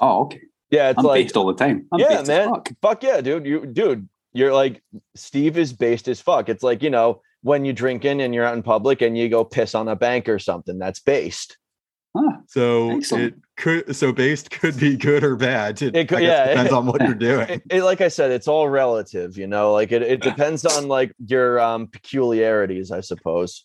Oh, 0.00 0.22
okay. 0.24 0.40
Yeah, 0.72 0.90
it's 0.90 0.98
I'm 0.98 1.04
like 1.04 1.24
based 1.26 1.36
all 1.36 1.46
the 1.46 1.54
time. 1.54 1.86
I'm 1.92 2.00
yeah, 2.00 2.08
based 2.08 2.20
as 2.22 2.28
man. 2.28 2.48
fuck. 2.48 2.68
Fuck 2.82 3.02
yeah, 3.04 3.20
dude. 3.20 3.46
You 3.46 3.66
dude, 3.66 4.08
you're 4.32 4.52
like 4.52 4.82
Steve 5.14 5.58
is 5.58 5.72
based 5.72 6.08
as 6.08 6.20
fuck. 6.20 6.48
It's 6.48 6.62
like, 6.62 6.82
you 6.82 6.90
know, 6.90 7.20
when 7.42 7.64
you're 7.64 7.74
drinking 7.74 8.20
and 8.22 8.34
you're 8.34 8.44
out 8.44 8.54
in 8.56 8.62
public 8.62 9.02
and 9.02 9.16
you 9.18 9.28
go 9.28 9.44
piss 9.44 9.74
on 9.74 9.88
a 9.88 9.96
bank 9.96 10.28
or 10.28 10.38
something, 10.38 10.78
that's 10.78 11.00
based. 11.00 11.58
Ah, 12.16 12.38
So 12.46 12.90
Excellent. 12.98 13.24
it 13.24 13.34
could 13.56 13.96
so 13.96 14.12
based 14.12 14.50
could 14.50 14.78
be 14.78 14.96
good 14.96 15.24
or 15.24 15.34
bad. 15.36 15.80
It, 15.82 15.96
It 15.96 16.08
could- 16.08 16.22
yeah. 16.22 16.48
depends 16.48 16.72
on 16.72 16.86
what 16.86 17.00
you're 17.00 17.14
doing. 17.30 17.48
It, 17.48 17.62
it- 17.70 17.82
like 17.82 18.00
I 18.00 18.08
said, 18.08 18.30
it's 18.30 18.48
all 18.48 18.68
relative, 18.68 19.36
you 19.38 19.46
know, 19.46 19.72
like 19.72 19.92
it, 19.92 20.02
it 20.02 20.20
depends 20.30 20.64
on 20.66 20.88
like 20.88 21.12
your 21.26 21.58
um 21.60 21.86
peculiarities, 21.88 22.90
I 22.90 23.00
suppose. 23.00 23.64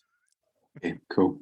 okay, 0.78 0.98
cool. 1.10 1.40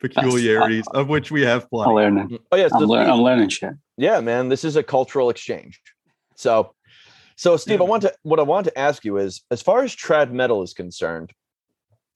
Peculiarities 0.00 0.84
of 0.92 1.08
which 1.08 1.30
we 1.30 1.42
have 1.42 1.62
I'm 1.62 1.68
plenty. 1.70 1.94
learning. 1.94 2.38
Oh 2.52 2.56
yeah, 2.56 2.68
so 2.68 2.76
I'm, 2.76 2.88
lear- 2.88 3.04
Steve- 3.04 3.14
I'm 3.14 3.22
learning 3.22 3.48
shit. 3.48 3.72
yeah, 3.96 4.20
man, 4.20 4.48
this 4.50 4.64
is 4.64 4.76
a 4.76 4.82
cultural 4.82 5.30
exchange. 5.30 5.80
So 6.36 6.73
so 7.36 7.56
Steve, 7.56 7.80
I 7.80 7.84
want 7.84 8.02
to 8.02 8.14
what 8.22 8.38
I 8.38 8.42
want 8.42 8.66
to 8.66 8.78
ask 8.78 9.04
you 9.04 9.16
is 9.16 9.42
as 9.50 9.62
far 9.62 9.82
as 9.82 9.94
trad 9.94 10.30
metal 10.32 10.62
is 10.62 10.72
concerned, 10.74 11.32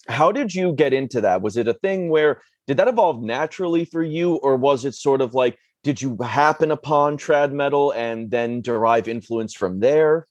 how 0.08 0.32
did 0.32 0.54
you 0.54 0.72
get 0.72 0.92
into 0.92 1.20
that? 1.20 1.42
Was 1.42 1.56
it 1.56 1.68
a 1.68 1.75
thing 1.75 2.08
where 2.08 2.40
did 2.66 2.76
that 2.76 2.88
evolve 2.88 3.22
naturally 3.22 3.84
for 3.84 4.02
you, 4.02 4.37
or 4.37 4.56
was 4.56 4.84
it 4.84 4.94
sort 4.94 5.20
of 5.20 5.34
like 5.34 5.58
did 5.84 6.02
you 6.02 6.16
happen 6.22 6.70
upon 6.70 7.16
trad 7.16 7.52
metal 7.52 7.92
and 7.92 8.30
then 8.30 8.60
derive 8.60 9.08
influence 9.08 9.54
from 9.54 9.80
there? 9.80 10.26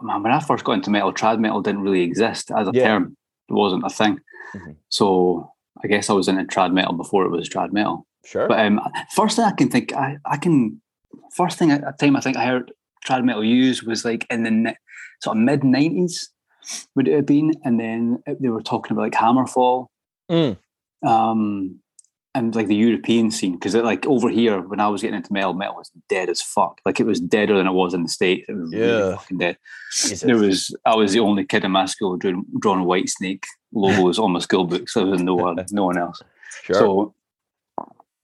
Man, 0.00 0.22
when 0.22 0.32
I 0.32 0.40
first 0.40 0.64
got 0.64 0.72
into 0.72 0.90
metal, 0.90 1.12
trad 1.12 1.38
metal 1.38 1.62
didn't 1.62 1.82
really 1.82 2.02
exist 2.02 2.50
as 2.50 2.66
a 2.66 2.72
Yeah. 2.74 2.84
term. 2.88 3.16
It 3.48 3.52
wasn't 3.52 3.84
a 3.84 3.90
thing. 3.90 4.20
Mhm. 4.54 4.76
So 4.88 5.52
I 5.82 5.86
guess 5.86 6.10
I 6.10 6.12
was 6.14 6.28
into 6.28 6.44
trad 6.44 6.72
metal 6.72 6.92
before 6.94 7.24
it 7.24 7.30
was 7.30 7.48
trad 7.48 7.72
metal. 7.72 8.06
Sure. 8.24 8.48
But 8.48 8.60
um, 8.66 8.80
first 9.14 9.36
thing 9.36 9.44
I 9.44 9.52
can 9.52 9.68
think, 9.68 9.92
I, 9.92 10.18
I 10.24 10.36
can, 10.36 10.80
first 11.34 11.58
thing 11.58 11.70
at 11.70 11.98
time 11.98 12.16
I 12.16 12.20
think 12.20 12.36
I 12.36 12.46
heard 12.46 12.72
trad 13.06 13.24
metal 13.24 13.44
use 13.44 13.82
was 13.82 14.04
like 14.04 14.26
in 14.30 14.42
the 14.44 14.74
sort 15.22 15.36
of 15.36 15.42
mid 15.42 15.60
90s, 15.60 16.14
would 16.94 17.08
it 17.08 17.14
have 17.16 17.26
been? 17.26 17.52
And 17.64 17.78
then 17.80 18.22
they 18.40 18.48
were 18.48 18.62
talking 18.62 18.92
about 18.92 19.02
like 19.02 19.12
Hammerfall. 19.12 19.86
Mm. 20.30 20.56
Um, 21.04 21.78
and 22.34 22.54
like 22.54 22.66
the 22.66 22.74
European 22.74 23.30
scene, 23.30 23.52
because 23.52 23.74
like 23.74 24.06
over 24.06 24.30
here, 24.30 24.60
when 24.62 24.80
I 24.80 24.88
was 24.88 25.02
getting 25.02 25.16
into 25.16 25.32
metal, 25.34 25.52
metal 25.52 25.74
was 25.76 25.90
dead 26.08 26.30
as 26.30 26.40
fuck. 26.40 26.80
Like 26.86 26.98
it 26.98 27.04
was 27.04 27.20
deader 27.20 27.54
than 27.58 27.66
it 27.66 27.72
was 27.72 27.92
in 27.92 28.04
the 28.04 28.08
States. 28.08 28.46
It 28.48 28.54
was 28.54 28.72
really 28.72 28.86
Yeah. 28.86 29.16
fucking 29.16 29.36
dead. 29.38 29.58
Jesus. 29.92 30.20
There 30.22 30.38
was 30.38 30.74
I 30.86 30.94
was 30.94 31.12
the 31.12 31.20
only 31.20 31.44
kid 31.44 31.62
in 31.64 31.72
my 31.72 31.84
school 31.84 32.16
drawing, 32.16 32.46
drawing 32.58 32.86
Whitesnake 32.86 33.44
logos 33.74 34.18
on 34.18 34.32
my 34.32 34.38
school 34.38 34.64
books. 34.64 34.94
There 34.94 35.04
was 35.04 35.22
no 35.22 35.34
one, 35.34 35.56
no 35.72 35.84
one 35.84 35.98
else. 35.98 36.22
sure. 36.64 36.74
So 36.76 37.14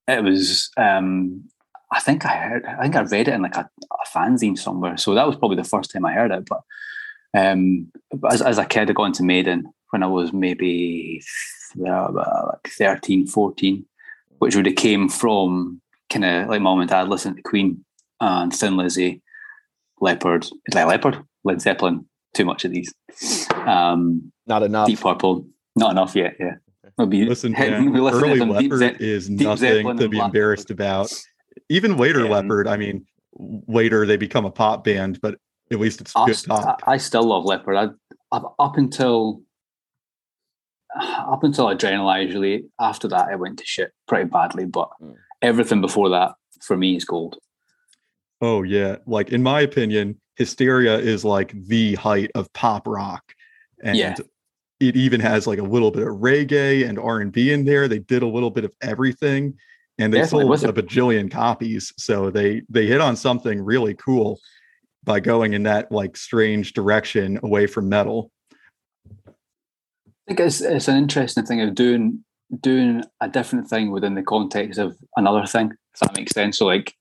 it 0.07 0.25
was. 0.25 0.71
um 0.79 1.45
I 1.93 2.01
think 2.01 2.25
I 2.27 2.37
heard. 2.37 2.67
I 2.67 2.83
think 2.83 2.97
I 2.97 3.03
read 3.03 3.29
it 3.29 3.35
in 3.35 3.43
like 3.43 3.57
a, 3.57 3.69
a 3.91 4.19
fanzine 4.19 4.59
somewhere. 4.59 4.97
So 4.97 5.15
that 5.15 5.27
was 5.27 5.37
probably 5.37 5.57
the 5.57 5.65
first 5.65 5.91
time 5.91 6.05
I 6.05 6.13
heard 6.13 6.31
it. 6.31 6.47
But 6.47 6.61
um, 7.35 7.91
as, 8.31 8.43
as 8.43 8.59
a 8.59 8.65
kid, 8.67 8.91
I 8.91 8.93
got 8.93 9.05
into 9.05 9.23
Maiden 9.23 9.73
when 9.91 10.03
I 10.03 10.07
was 10.07 10.33
maybe 10.33 11.23
uh, 11.87 12.09
like 12.13 12.69
13, 12.69 13.27
14, 13.27 13.87
which 14.39 14.55
would 14.55 14.67
have 14.67 14.77
came 14.77 15.09
from 15.09 15.81
kind 16.11 16.25
of 16.25 16.49
like 16.49 16.61
mom 16.61 16.81
and 16.81 16.91
dad 16.91 17.09
listening 17.09 17.37
to 17.37 17.43
Queen 17.43 17.85
and 18.21 18.55
Thin 18.55 18.77
Lizzy, 18.77 19.23
Leppard, 20.01 20.47
like 20.75 20.87
Leppard, 20.87 21.23
Led 21.45 21.61
Zeppelin. 21.61 22.07
Too 22.35 22.45
much 22.45 22.65
of 22.67 22.73
these. 22.73 22.93
Um, 23.55 24.31
Not 24.47 24.63
enough. 24.63 24.87
Deep 24.87 25.01
Purple, 25.01 25.47
not 25.75 25.93
enough 25.93 26.15
yet. 26.15 26.37
Yeah, 26.39 26.57
we'll 26.99 27.07
be 27.07 27.25
Listen, 27.25 27.53
man, 27.59 27.93
to 27.93 28.09
early 28.09 28.39
Deep 28.39 28.71
Leppard 28.71 28.79
Ze- 28.79 29.05
is 29.05 29.29
Deep 29.29 29.41
nothing 29.41 29.57
Zeppelin 29.57 29.97
to 29.97 30.09
be 30.09 30.19
embarrassed 30.19 30.71
about. 30.71 31.11
Even 31.69 31.97
later 31.97 32.25
Yeah. 32.25 32.31
Leppard, 32.31 32.67
I 32.67 32.77
mean, 32.77 33.07
later 33.67 34.07
they 34.07 34.17
become 34.17 34.45
a 34.45 34.51
pop 34.51 34.85
band, 34.85 35.21
but 35.21 35.39
at 35.71 35.79
least 35.79 36.01
it's 36.01 36.13
I, 36.17 36.27
good 36.27 36.43
pop. 36.47 36.83
I 36.87 36.97
still 36.97 37.25
love 37.25 37.45
Leppard. 37.45 37.77
I, 37.77 37.89
I've, 38.37 38.45
up 38.59 38.77
until 38.77 39.43
up 41.01 41.45
until 41.45 41.67
Adrenalize, 41.67 42.27
usually 42.27 42.65
after 42.81 43.09
that, 43.09 43.29
I 43.29 43.35
went 43.37 43.59
to 43.59 43.67
shit 43.67 43.93
pretty 44.07 44.29
badly. 44.29 44.65
But 44.65 44.89
Mm. 45.03 45.15
everything 45.43 45.81
before 45.81 46.09
that, 46.11 46.33
for 46.63 46.77
me, 46.77 46.97
is 46.97 47.05
gold. 47.05 47.39
Oh 48.41 48.63
yeah, 48.63 48.97
like 49.07 49.31
in 49.31 49.43
my 49.43 49.61
opinion, 49.61 50.19
Hysteria 50.37 50.97
is 50.99 51.25
like 51.25 51.53
the 51.67 51.95
height 51.97 52.31
of 52.35 52.53
pop 52.55 52.87
rock, 52.87 53.35
and 53.83 53.99
Yeah. 53.99 54.17
it 54.81 54.97
even 54.97 55.21
has 55.21 55.47
like 55.47 55.59
a 55.59 55.63
little 55.65 55.91
bit 55.91 56.07
of 56.07 56.15
reggae 56.15 56.89
and 56.89 56.99
R 56.99 57.21
and 57.21 57.33
B 57.33 57.53
in 57.53 57.65
there. 57.65 57.87
They 57.89 57.99
did 57.99 58.23
a 58.23 58.27
little 58.29 58.51
bit 58.51 58.65
of 58.65 58.73
everything, 58.81 59.55
and 59.99 60.13
they 60.13 60.19
Definitely, 60.19 60.43
sold 60.43 60.51
was 60.51 60.65
a 60.65 60.73
bajillion 60.73 61.31
copies. 61.31 61.93
So 61.97 62.31
they 62.31 62.63
they 62.69 62.87
hit 62.87 63.01
on 63.01 63.17
something 63.17 63.61
really 63.61 63.95
cool 63.95 64.39
by 65.05 65.21
going 65.21 65.55
in 65.55 65.63
that 65.65 65.91
like 65.91 66.17
strange 66.17 66.73
direction 66.73 67.39
away 67.43 67.67
from 67.67 67.89
metal. 67.89 68.31
I 69.27 69.33
think 70.29 70.41
it's 70.41 70.61
it's 70.61 70.89
an 70.89 70.97
interesting 70.97 71.45
thing 71.47 71.61
of 71.63 71.75
doing 71.75 72.25
doing 72.61 73.03
a 73.21 73.29
different 73.29 73.69
thing 73.69 73.91
within 73.91 74.15
the 74.15 74.23
context 74.23 74.79
of 74.79 74.97
another 75.17 75.47
thing. 75.47 75.73
If 75.95 76.01
that 76.01 76.17
makes 76.17 76.33
sense. 76.33 76.59
So 76.59 76.67
like 76.67 76.95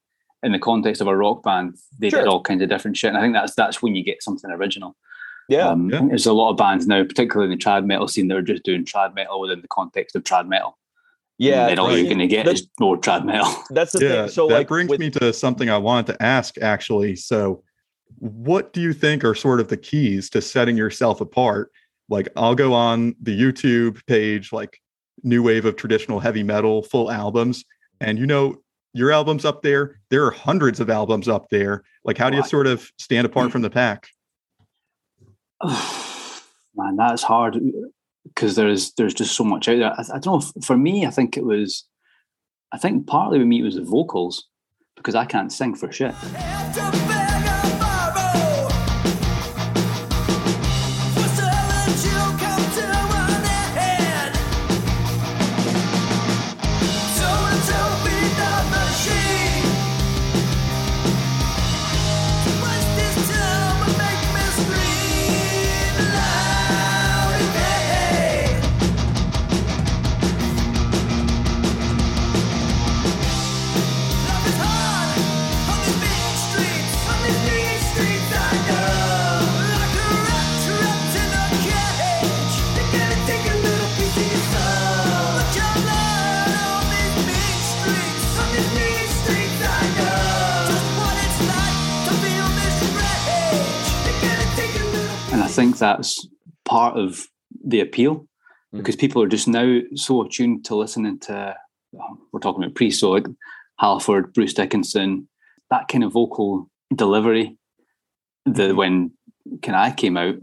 in 0.44 0.52
the 0.52 0.60
context 0.60 1.02
of 1.02 1.08
a 1.08 1.16
rock 1.16 1.44
band, 1.44 1.76
they 2.00 2.10
Sure. 2.10 2.22
did 2.22 2.28
all 2.28 2.42
kinds 2.42 2.62
of 2.62 2.70
different 2.70 2.96
shit. 2.98 3.10
And 3.10 3.18
I 3.18 3.22
think 3.22 3.34
that's 3.34 3.56
that's 3.56 3.82
when 3.82 3.96
you 3.96 4.04
get 4.04 4.24
something 4.24 4.50
original. 4.52 4.96
yeah. 5.50 5.70
Um, 5.70 5.90
Yeah. 5.90 6.02
There's 6.08 6.26
a 6.26 6.34
lot 6.34 6.52
of 6.52 6.58
bands 6.58 6.88
now, 6.88 7.04
particularly 7.04 7.52
in 7.52 7.58
the 7.58 7.64
trad 7.64 7.86
metal 7.86 8.08
scene, 8.08 8.28
that 8.28 8.38
are 8.38 8.42
just 8.42 8.64
doing 8.64 8.86
trad 8.86 9.14
metal 9.16 9.40
within 9.40 9.62
the 9.62 9.68
context 9.68 10.16
of 10.16 10.24
trad 10.24 10.48
metal. 10.48 10.78
Yeah. 11.38 11.62
And 11.62 11.72
then 11.72 11.80
all 11.80 11.88
right. 11.88 11.98
you're 11.98 12.06
going 12.06 12.18
to 12.20 12.28
get 12.28 12.46
That's- 12.46 12.62
is 12.62 12.68
more 12.80 12.98
trad 12.98 13.26
metal. 13.26 13.54
That's 13.70 13.92
the 13.94 14.04
yeah, 14.04 14.22
thing. 14.24 14.30
So 14.30 14.48
that 14.48 14.54
like 14.54 14.68
brings 14.68 14.90
with- 14.90 15.00
me 15.00 15.10
to 15.12 15.34
something 15.34 15.70
I 15.70 15.78
wanted 15.78 16.14
to 16.14 16.24
ask 16.24 16.58
actually. 16.62 17.16
So, 17.16 17.64
what 18.20 18.74
do 18.74 18.82
you 18.82 18.94
think 18.94 19.24
are 19.24 19.36
sort 19.36 19.60
of 19.60 19.68
the 19.68 19.78
keys 19.78 20.30
to 20.32 20.42
setting 20.42 20.76
yourself 20.78 21.22
apart? 21.22 21.72
Like, 22.10 22.30
I'll 22.36 22.56
go 22.56 22.74
on 22.74 23.16
the 23.22 23.38
YouTube 23.40 24.04
page, 24.08 24.52
like 24.52 24.82
New 25.24 25.44
Wave 25.44 25.66
of 25.66 25.76
Traditional 25.76 26.20
Heavy 26.20 26.42
Metal 26.42 26.82
full 26.84 27.12
albums, 27.12 27.64
and 28.00 28.18
you 28.18 28.26
know, 28.26 28.56
your 28.94 29.12
album's 29.12 29.46
up 29.46 29.62
there. 29.62 30.00
There 30.10 30.26
are 30.26 30.32
hundreds 30.32 30.80
of 30.80 30.90
albums 30.90 31.28
up 31.28 31.50
there. 31.52 31.84
Like, 32.04 32.18
how 32.18 32.30
do 32.30 32.38
you 32.38 32.44
sort 32.44 32.66
of 32.66 32.90
stand 32.98 33.28
apart 33.28 33.52
from 33.52 33.62
the 33.62 33.70
pack? 33.70 34.08
Man, 35.64 36.96
that's 36.96 37.24
hard 37.24 37.60
because 38.28 38.56
there's 38.56 38.94
there's 38.94 39.14
just 39.14 39.36
so 39.36 39.44
much 39.44 39.68
out 39.68 39.78
there. 39.78 39.94
I, 39.94 40.16
I 40.16 40.20
don't 40.20 40.44
know. 40.44 40.62
For 40.62 40.78
me, 40.78 41.06
I 41.06 41.12
think 41.12 41.38
it 41.38 41.46
was. 41.46 41.86
I 42.72 42.78
think 42.78 43.08
partly 43.08 43.40
with 43.40 43.48
me 43.48 43.60
it 43.60 43.64
was 43.64 43.76
the 43.76 43.84
vocals 43.84 44.46
because 44.96 45.16
I 45.16 45.26
can't 45.26 45.52
sing 45.54 45.76
for 45.76 45.92
shit. 45.92 46.14
Think 95.78 95.98
that's 95.98 96.28
part 96.66 96.98
of 96.98 97.28
the 97.66 97.80
appeal 97.82 98.26
Mm. 98.74 98.80
because 98.80 98.98
people 98.98 99.22
are 99.24 99.28
just 99.30 99.48
now 99.48 99.80
so 99.96 100.22
attuned 100.22 100.66
to 100.66 100.76
listening 100.76 101.20
to. 101.20 101.56
We're 102.34 102.42
talking 102.42 102.62
about 102.62 102.76
Priest, 102.76 103.00
so 103.00 103.12
like 103.12 103.26
Halford, 103.80 104.34
Bruce 104.34 104.54
Dickinson, 104.54 105.30
that 105.70 105.88
kind 105.88 106.04
of 106.04 106.12
vocal 106.12 106.70
delivery. 106.94 107.58
The 108.46 108.74
when 108.76 109.12
Can 109.62 109.74
I 109.74 109.92
came 109.92 110.18
out, 110.18 110.36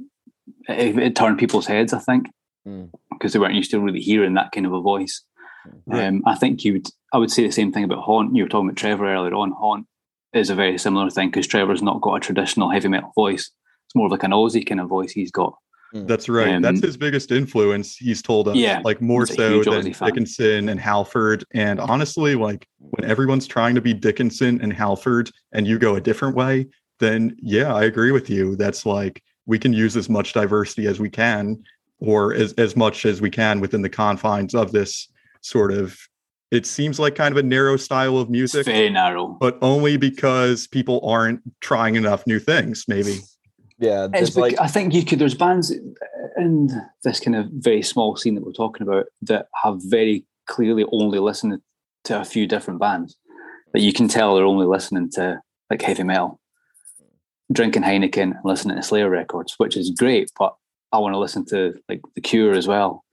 it, 0.69 0.99
it 0.99 1.15
turned 1.17 1.39
people's 1.39 1.67
heads. 1.67 1.93
I 1.93 1.99
think 1.99 2.31
Mm. 2.67 2.91
because 3.11 3.35
they 3.35 3.39
weren't 3.39 3.55
used 3.57 3.71
to 3.73 3.81
really 3.81 4.01
hearing 4.01 4.33
that 4.35 4.53
kind 4.53 4.65
of 4.65 4.73
a 4.73 4.81
voice. 4.81 5.23
Right. 5.87 6.07
Um, 6.07 6.23
I 6.25 6.35
think 6.35 6.65
you 6.65 6.73
would. 6.75 6.89
I 7.13 7.19
would 7.19 7.31
say 7.31 7.45
the 7.47 7.53
same 7.53 7.73
thing 7.73 7.85
about 7.85 8.05
Haunt. 8.05 8.35
You 8.35 8.45
were 8.45 8.49
talking 8.49 8.69
about 8.71 8.77
Trevor 8.79 9.07
earlier 9.13 9.35
on. 9.35 9.53
Haunt 9.53 9.87
is 10.33 10.49
a 10.49 10.55
very 10.55 10.79
similar 10.79 11.11
thing 11.11 11.29
because 11.29 11.47
Trevor's 11.47 11.83
not 11.83 12.01
got 12.01 12.15
a 12.15 12.21
traditional 12.21 12.71
heavy 12.71 12.89
metal 12.89 13.13
voice. 13.15 13.51
It's 13.95 13.99
more 13.99 14.07
of 14.07 14.11
like 14.13 14.25
an 14.25 14.33
Ozzy 14.33 14.67
kind 14.67 14.81
of 14.81 14.89
voice 14.89 15.13
he's 15.13 15.31
got. 15.31 15.57
That's 15.93 16.29
right. 16.29 16.61
That's 16.61 16.81
Um, 16.81 16.83
his 16.83 16.97
biggest 16.97 17.31
influence. 17.31 17.97
He's 17.97 18.21
told 18.21 18.49
us, 18.49 18.57
Yeah, 18.57 18.81
like 18.85 19.01
more 19.01 19.25
so 19.25 19.63
than 19.63 19.93
Dickinson 19.93 20.69
and 20.69 20.81
Halford. 20.81 21.45
And 21.53 21.79
honestly, 21.79 22.35
like 22.35 22.67
when 22.81 23.09
everyone's 23.09 23.47
trying 23.47 23.77
to 23.77 23.81
be 23.81 23.95
Dickinson 23.95 24.61
and 24.61 24.73
Halford, 24.73 25.31
and 25.53 25.69
you 25.69 25.79
go 25.79 25.95
a 25.95 26.01
different 26.01 26.35
way, 26.35 26.67
then 26.99 27.37
yeah, 27.41 27.73
I 27.73 27.85
agree 27.85 28.11
with 28.11 28.29
you. 28.29 28.57
That's 28.57 28.85
like 28.85 29.23
we 29.47 29.57
can 29.61 29.73
use 29.73 29.97
as 29.97 30.09
much 30.09 30.33
diversity 30.33 30.89
as 30.89 30.99
we 30.99 31.11
can, 31.11 31.63
or 32.01 32.35
as 32.35 32.55
as 32.55 32.75
much 32.75 33.07
as 33.07 33.21
we 33.21 33.31
can 33.31 33.61
within 33.61 33.83
the 33.83 33.89
confines 33.89 34.53
of 34.57 34.73
this 34.73 35.07
sort 35.43 35.73
of. 35.73 35.97
It 36.51 36.67
seems 36.67 36.99
like 36.99 37.15
kind 37.15 37.31
of 37.31 37.39
a 37.39 37.47
narrow 37.47 37.77
style 37.77 38.17
of 38.17 38.23
It's 38.25 38.31
music, 38.33 38.67
very 38.67 38.91
narrow. 38.91 39.37
but 39.41 39.59
only 39.63 39.97
because 39.97 40.67
people 40.67 41.01
aren't 41.09 41.41
trying 41.61 41.95
enough 41.95 42.27
new 42.27 42.41
things. 42.41 42.85
Maybe. 42.89 43.21
Yeah, 43.79 44.09
It's 44.13 44.29
it's 44.29 44.37
like 44.37 44.61
I 44.61 44.67
think 44.69 44.95
you 44.95 45.05
could. 45.05 45.19
There's 45.19 45.35
bands 45.35 45.73
in 46.37 46.69
this 47.03 47.21
kind 47.21 47.37
of 47.37 47.47
very 47.53 47.83
small 47.83 48.17
scene 48.17 48.35
that 48.37 48.45
we're 48.45 48.53
talking 48.53 48.87
about 48.87 49.07
that 49.23 49.47
have 49.63 49.79
very 49.85 50.25
clearly 50.47 50.85
only 50.93 51.19
listened 51.19 51.61
to 52.05 52.21
a 52.21 52.25
few 52.25 52.47
different 52.47 52.81
bands. 52.81 53.17
That 53.73 53.83
you 53.83 53.93
can 53.93 54.07
tell 54.09 54.35
they're 54.37 54.45
only 54.45 54.67
listening 54.67 55.11
to 55.13 55.41
like 55.71 55.83
heavy 55.83 56.05
metal, 56.05 56.41
drinking 57.53 57.83
Heineken 57.83 58.23
and 58.23 58.35
listening 58.45 58.77
to 58.77 58.83
Slayer 58.83 59.11
records, 59.11 59.55
which 59.59 59.77
is 59.77 59.91
great. 59.91 60.31
But 60.39 60.55
I 60.93 60.99
want 60.99 61.15
to 61.15 61.19
listen 61.19 61.45
to 61.47 61.75
like 61.89 62.01
The 62.15 62.21
Cure 62.21 62.55
as 62.55 62.69
well. 62.69 63.05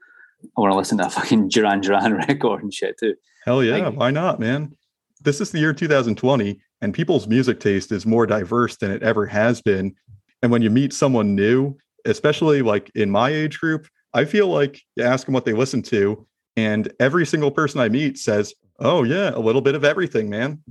I 0.57 0.61
want 0.61 0.71
to 0.71 0.77
listen 0.77 0.97
to 0.99 1.07
a 1.07 1.09
fucking 1.09 1.49
Duran 1.49 1.81
Duran 1.81 2.13
record 2.27 2.61
and 2.63 2.73
shit 2.73 2.97
too. 2.99 3.15
Hell 3.45 3.63
yeah, 3.63 3.77
Like- 3.77 3.95
why 3.95 4.11
not, 4.11 4.39
man? 4.39 4.75
This 5.23 5.39
is 5.39 5.51
the 5.51 5.59
year 5.59 5.71
2020, 5.73 6.59
and 6.81 6.93
people's 6.95 7.27
music 7.27 7.59
taste 7.59 7.91
is 7.91 8.07
more 8.07 8.25
diverse 8.25 8.77
than 8.77 8.89
it 8.89 9.03
ever 9.03 9.27
has 9.27 9.61
been. 9.61 9.93
And 10.41 10.51
when 10.51 10.61
you 10.61 10.69
meet 10.69 10.93
someone 10.93 11.35
new, 11.35 11.77
especially 12.05 12.61
like 12.61 12.91
in 12.95 13.11
my 13.11 13.29
age 13.29 13.59
group, 13.59 13.87
I 14.13 14.25
feel 14.25 14.47
like 14.47 14.81
you 14.95 15.03
ask 15.03 15.25
them 15.25 15.33
what 15.33 15.45
they 15.45 15.53
listen 15.53 15.81
to, 15.83 16.27
and 16.57 16.91
every 16.99 17.25
single 17.25 17.51
person 17.51 17.79
I 17.79 17.89
meet 17.89 18.17
says, 18.17 18.53
Oh, 18.79 19.03
yeah, 19.03 19.29
a 19.35 19.39
little 19.39 19.61
bit 19.61 19.75
of 19.75 19.83
everything, 19.85 20.29
man. 20.29 20.63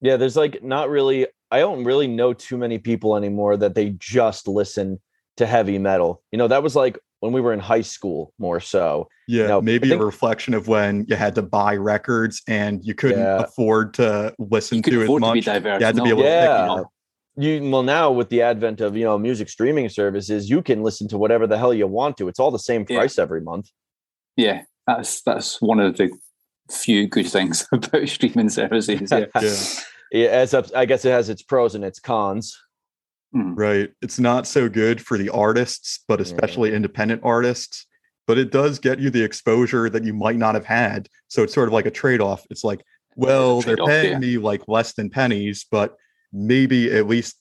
yeah, 0.00 0.16
there's 0.16 0.36
like 0.36 0.62
not 0.62 0.88
really. 0.90 1.26
I 1.52 1.58
don't 1.60 1.84
really 1.84 2.06
know 2.08 2.32
too 2.32 2.56
many 2.56 2.78
people 2.78 3.14
anymore 3.16 3.56
that 3.58 3.74
they 3.74 3.90
just 3.98 4.48
listen 4.48 4.98
to 5.36 5.46
heavy 5.46 5.78
metal. 5.78 6.22
You 6.32 6.38
know, 6.38 6.48
that 6.48 6.62
was 6.62 6.74
like 6.74 6.98
when 7.20 7.32
we 7.32 7.40
were 7.42 7.52
in 7.52 7.60
high 7.60 7.82
school 7.82 8.32
more 8.38 8.58
so. 8.58 9.06
Yeah, 9.28 9.46
No, 9.48 9.58
I 9.58 9.60
maybe 9.60 9.90
think- 9.90 10.00
a 10.00 10.04
reflection 10.04 10.54
of 10.54 10.66
when 10.66 11.04
you 11.08 11.14
had 11.16 11.34
to 11.36 11.42
buy 11.42 11.76
records 11.76 12.42
and 12.48 12.82
you 12.84 12.94
couldn't 12.94 13.20
Yeah. 13.20 13.42
afford 13.42 13.92
to 13.94 14.34
listen 14.38 14.78
You 14.78 14.82
to 14.82 15.00
it 15.02 15.04
afford 15.04 15.22
to 15.22 15.32
be 15.32 15.38
much. 15.40 15.46
You 15.46 15.52
had 15.52 15.94
to 15.96 16.02
be 16.02 16.08
no. 16.08 16.18
able 16.18 16.22
to 16.22 16.28
pick, 16.28 16.48
Yeah. 16.48 16.82
You 17.36 17.70
well 17.70 17.82
now 17.82 18.10
with 18.10 18.28
the 18.28 18.42
advent 18.42 18.80
of 18.80 18.96
you 18.96 19.04
know 19.04 19.18
music 19.18 19.48
streaming 19.48 19.88
services, 19.88 20.50
you 20.50 20.62
can 20.62 20.82
listen 20.82 21.08
to 21.08 21.18
whatever 21.18 21.46
the 21.46 21.58
hell 21.58 21.72
you 21.72 21.86
want 21.86 22.16
to. 22.18 22.28
It's 22.28 22.38
all 22.40 22.50
the 22.50 22.58
same 22.58 22.84
Yeah. 22.88 22.98
price 22.98 23.18
every 23.18 23.40
month. 23.40 23.70
Yeah, 24.36 24.62
that's 24.86 25.22
that's 25.22 25.60
one 25.60 25.80
of 25.80 25.96
the 25.96 26.10
few 26.70 27.06
good 27.06 27.26
things 27.26 27.66
about 27.72 28.08
streaming 28.08 28.48
services. 28.48 29.10
Yeah. 29.10 29.26
yeah. 29.40 29.56
Yeah, 30.14 30.28
as 30.28 30.52
up, 30.52 30.66
I 30.76 30.84
guess 30.84 31.06
it 31.06 31.10
has 31.10 31.30
its 31.30 31.40
pros 31.42 31.74
and 31.74 31.82
its 31.82 31.98
cons. 31.98 32.54
Mm. 33.34 33.54
Right. 33.56 33.90
It's 34.02 34.18
not 34.18 34.46
so 34.46 34.68
good 34.68 35.00
for 35.00 35.16
the 35.16 35.30
artists, 35.30 36.00
but 36.06 36.18
Yeah. 36.18 36.24
especially 36.24 36.74
independent 36.74 37.22
artists. 37.24 37.86
But 38.26 38.36
it 38.36 38.52
does 38.52 38.78
get 38.78 38.98
you 39.00 39.08
the 39.08 39.24
exposure 39.24 39.88
that 39.88 40.04
you 40.04 40.12
might 40.12 40.36
not 40.36 40.54
have 40.54 40.66
had. 40.66 41.08
So 41.28 41.42
it's 41.42 41.54
sort 41.54 41.66
of 41.66 41.72
like 41.72 41.86
a 41.86 41.90
trade 41.90 42.20
off. 42.20 42.44
It's 42.50 42.62
like, 42.62 42.82
well, 43.16 43.62
they're 43.62 43.78
paying 43.78 44.12
yeah. 44.12 44.18
me 44.18 44.36
like 44.36 44.68
less 44.68 44.92
than 44.92 45.08
pennies, 45.08 45.64
but 45.70 45.96
maybe 46.32 46.92
at 46.92 47.06
least 47.06 47.36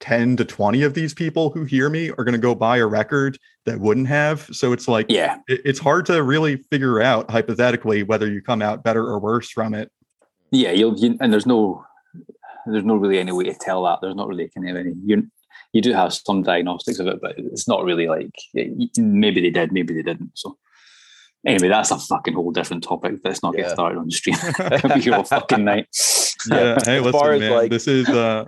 10 0.00 0.36
to 0.36 0.44
20 0.44 0.82
of 0.82 0.94
these 0.94 1.14
people 1.14 1.50
who 1.50 1.64
hear 1.64 1.88
me 1.88 2.10
are 2.10 2.24
going 2.24 2.32
to 2.32 2.38
go 2.38 2.54
buy 2.54 2.76
a 2.78 2.86
record 2.86 3.38
that 3.64 3.78
wouldn't 3.80 4.08
have. 4.08 4.46
So 4.52 4.72
it's 4.72 4.86
like, 4.88 5.06
Yeah, 5.08 5.38
it- 5.48 5.62
it's 5.64 5.78
hard 5.78 6.04
to 6.06 6.22
really 6.22 6.56
figure 6.70 7.00
out 7.00 7.30
hypothetically 7.30 8.02
whether 8.02 8.30
you 8.30 8.42
come 8.42 8.60
out 8.60 8.82
better 8.84 9.02
or 9.06 9.18
worse 9.18 9.48
from 9.50 9.72
it. 9.74 9.90
yeah. 10.50 10.72
You'll 10.72 10.98
you, 10.98 11.16
and 11.20 11.32
there's 11.32 11.46
no 11.46 11.84
there's 12.66 12.84
no 12.84 12.94
really 12.94 13.18
any 13.18 13.32
way 13.32 13.44
to 13.44 13.54
tell 13.54 13.82
that. 13.84 13.98
There's 14.02 14.14
not 14.14 14.28
really 14.28 14.48
kind 14.48 14.68
of 14.68 14.76
any. 14.76 14.92
You 15.04 15.26
you 15.72 15.80
do 15.80 15.92
have 15.94 16.12
some 16.12 16.42
diagnostics 16.42 16.98
of 16.98 17.06
it, 17.06 17.18
but 17.22 17.34
it's 17.38 17.66
not 17.66 17.82
really 17.82 18.06
like 18.08 18.30
maybe 18.98 19.40
they 19.40 19.50
did, 19.50 19.72
maybe 19.72 19.94
they 19.94 20.02
didn't. 20.02 20.32
So 20.34 20.58
anyway, 21.46 21.68
that's 21.68 21.90
a 21.90 21.98
fucking 21.98 22.34
whole 22.34 22.50
different 22.50 22.82
topic. 22.84 23.16
Let's 23.24 23.42
not 23.42 23.54
Yeah. 23.56 23.62
get 23.64 23.70
started 23.72 23.98
on 23.98 24.06
the 24.06 24.12
stream. 24.12 24.36
Could 24.36 24.82
be 24.94 25.00
here 25.00 25.14
all 25.14 25.24
fucking 25.24 25.64
night. 25.64 25.86
yeah 26.50 26.78
hey 26.84 26.98
As 26.98 27.04
listen 27.04 27.38
man 27.40 27.52
like- 27.52 27.70
this 27.70 27.86
is 27.86 28.08
uh 28.08 28.44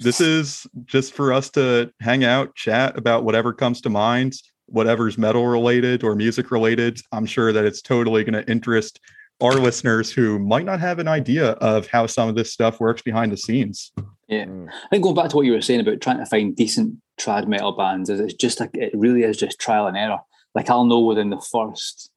this 0.00 0.20
is 0.20 0.66
just 0.86 1.12
for 1.12 1.32
us 1.32 1.50
to 1.50 1.90
hang 2.00 2.24
out 2.24 2.54
chat 2.54 2.96
about 2.98 3.24
whatever 3.24 3.52
comes 3.52 3.80
to 3.82 3.90
mind 3.90 4.34
whatever's 4.66 5.18
metal 5.18 5.46
related 5.46 6.02
or 6.02 6.14
music 6.14 6.50
related 6.50 6.98
i'm 7.12 7.26
sure 7.26 7.52
that 7.52 7.64
it's 7.66 7.82
totally 7.82 8.24
going 8.24 8.32
to 8.42 8.50
interest 8.50 8.98
our 9.42 9.52
listeners 9.52 10.10
who 10.10 10.38
might 10.38 10.64
not 10.64 10.80
have 10.80 10.98
an 10.98 11.06
idea 11.06 11.50
of 11.60 11.86
how 11.88 12.06
some 12.06 12.28
of 12.30 12.34
this 12.34 12.50
stuff 12.50 12.80
works 12.80 13.02
behind 13.02 13.30
the 13.30 13.36
scenes 13.36 13.92
Yeah. 14.28 14.46
Mm. 14.46 14.68
I 14.70 14.88
think 14.90 15.02
going 15.02 15.14
back 15.14 15.28
to 15.30 15.36
what 15.36 15.44
you 15.44 15.52
were 15.52 15.60
saying 15.60 15.80
about 15.80 16.00
trying 16.00 16.18
to 16.18 16.26
find 16.26 16.56
decent 16.56 16.96
trad 17.20 17.46
metal 17.46 17.72
bands, 17.76 18.08
is 18.08 18.20
it's 18.20 18.32
just 18.34 18.58
like 18.60 18.70
it 18.74 18.90
really 18.94 19.22
is 19.22 19.36
just 19.36 19.58
trial 19.60 19.86
and 19.86 19.96
error. 19.98 20.18
Like 20.54 20.70
I'll 20.70 20.86
know 20.86 21.00
within 21.00 21.28
the 21.30 21.40
first 21.52 22.10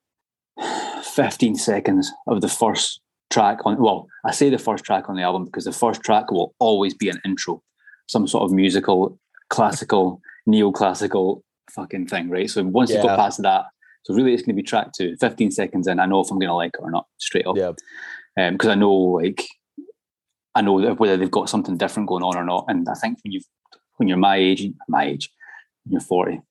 15 1.03 1.55
seconds 1.55 2.11
of 2.27 2.41
the 2.41 2.47
first 2.47 3.01
track 3.29 3.59
on 3.65 3.77
well, 3.77 4.07
I 4.25 4.31
say 4.31 4.49
the 4.49 4.57
first 4.57 4.83
track 4.83 5.09
on 5.09 5.15
the 5.15 5.21
album 5.21 5.45
because 5.45 5.65
the 5.65 5.71
first 5.71 6.01
track 6.01 6.31
will 6.31 6.53
always 6.59 6.93
be 6.93 7.09
an 7.09 7.21
intro, 7.25 7.61
some 8.07 8.27
sort 8.27 8.43
of 8.43 8.51
musical, 8.51 9.19
classical, 9.49 10.21
neoclassical 10.47 11.41
fucking 11.71 12.07
thing, 12.07 12.29
right? 12.29 12.49
So 12.49 12.63
once 12.63 12.89
you 12.89 13.01
go 13.01 13.15
past 13.15 13.41
that, 13.43 13.65
so 14.03 14.13
really 14.13 14.33
it's 14.33 14.43
gonna 14.43 14.55
be 14.55 14.63
track 14.63 14.93
two, 14.93 15.15
15 15.17 15.51
seconds 15.51 15.87
in, 15.87 15.99
I 15.99 16.05
know 16.05 16.21
if 16.21 16.31
I'm 16.31 16.39
gonna 16.39 16.55
like 16.55 16.75
it 16.75 16.81
or 16.81 16.91
not, 16.91 17.07
straight 17.17 17.45
up. 17.45 17.57
Yeah, 17.57 17.73
um, 18.37 18.53
because 18.53 18.69
I 18.69 18.75
know 18.75 18.93
like 18.93 19.45
I 20.55 20.61
know 20.61 20.81
that 20.81 20.99
whether 20.99 21.17
they've 21.17 21.29
got 21.29 21.49
something 21.49 21.77
different 21.77 22.09
going 22.09 22.23
on 22.23 22.35
or 22.35 22.43
not. 22.43 22.65
And 22.67 22.87
I 22.89 22.95
think 22.95 23.19
when 23.23 23.31
you've 23.31 23.45
when 23.97 24.09
you're 24.09 24.17
my 24.17 24.37
age, 24.37 24.67
my 24.87 25.05
age, 25.05 25.29
you're 25.89 26.01
40, 26.01 26.41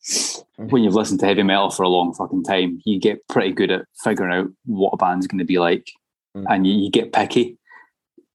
when 0.56 0.82
you've 0.84 0.94
listened 0.94 1.20
to 1.20 1.26
heavy 1.26 1.42
metal 1.42 1.70
for 1.70 1.82
a 1.82 1.88
long 1.88 2.14
fucking 2.14 2.44
time, 2.44 2.80
you 2.84 2.98
get 3.00 3.26
pretty 3.28 3.52
good 3.52 3.70
at 3.70 3.86
figuring 4.02 4.32
out 4.32 4.48
what 4.64 4.90
a 4.92 4.96
band's 4.96 5.26
going 5.26 5.38
to 5.38 5.44
be 5.44 5.58
like, 5.58 5.88
Mm. 6.36 6.44
and 6.50 6.66
you, 6.66 6.74
you 6.74 6.90
get 6.90 7.12
picky 7.14 7.56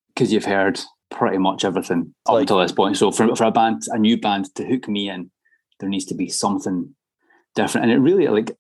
because 0.08 0.34
you've 0.34 0.46
heard 0.46 0.80
pretty 1.12 1.38
much 1.38 1.64
everything 1.64 2.16
up 2.26 2.34
like- 2.34 2.42
until 2.42 2.58
this 2.60 2.72
point. 2.72 2.98
So 2.98 3.12
for 3.12 3.36
for 3.36 3.44
a 3.44 3.52
band, 3.52 3.84
a 3.90 4.00
new 4.00 4.18
band 4.20 4.54
to 4.56 4.66
hook 4.66 4.88
me 4.88 5.08
in, 5.10 5.30
there 5.80 5.88
needs 5.90 6.06
to 6.06 6.16
be 6.16 6.28
something 6.28 6.96
different, 7.54 7.84
and 7.86 7.94
it 7.94 8.00
really 8.00 8.28
like. 8.28 8.58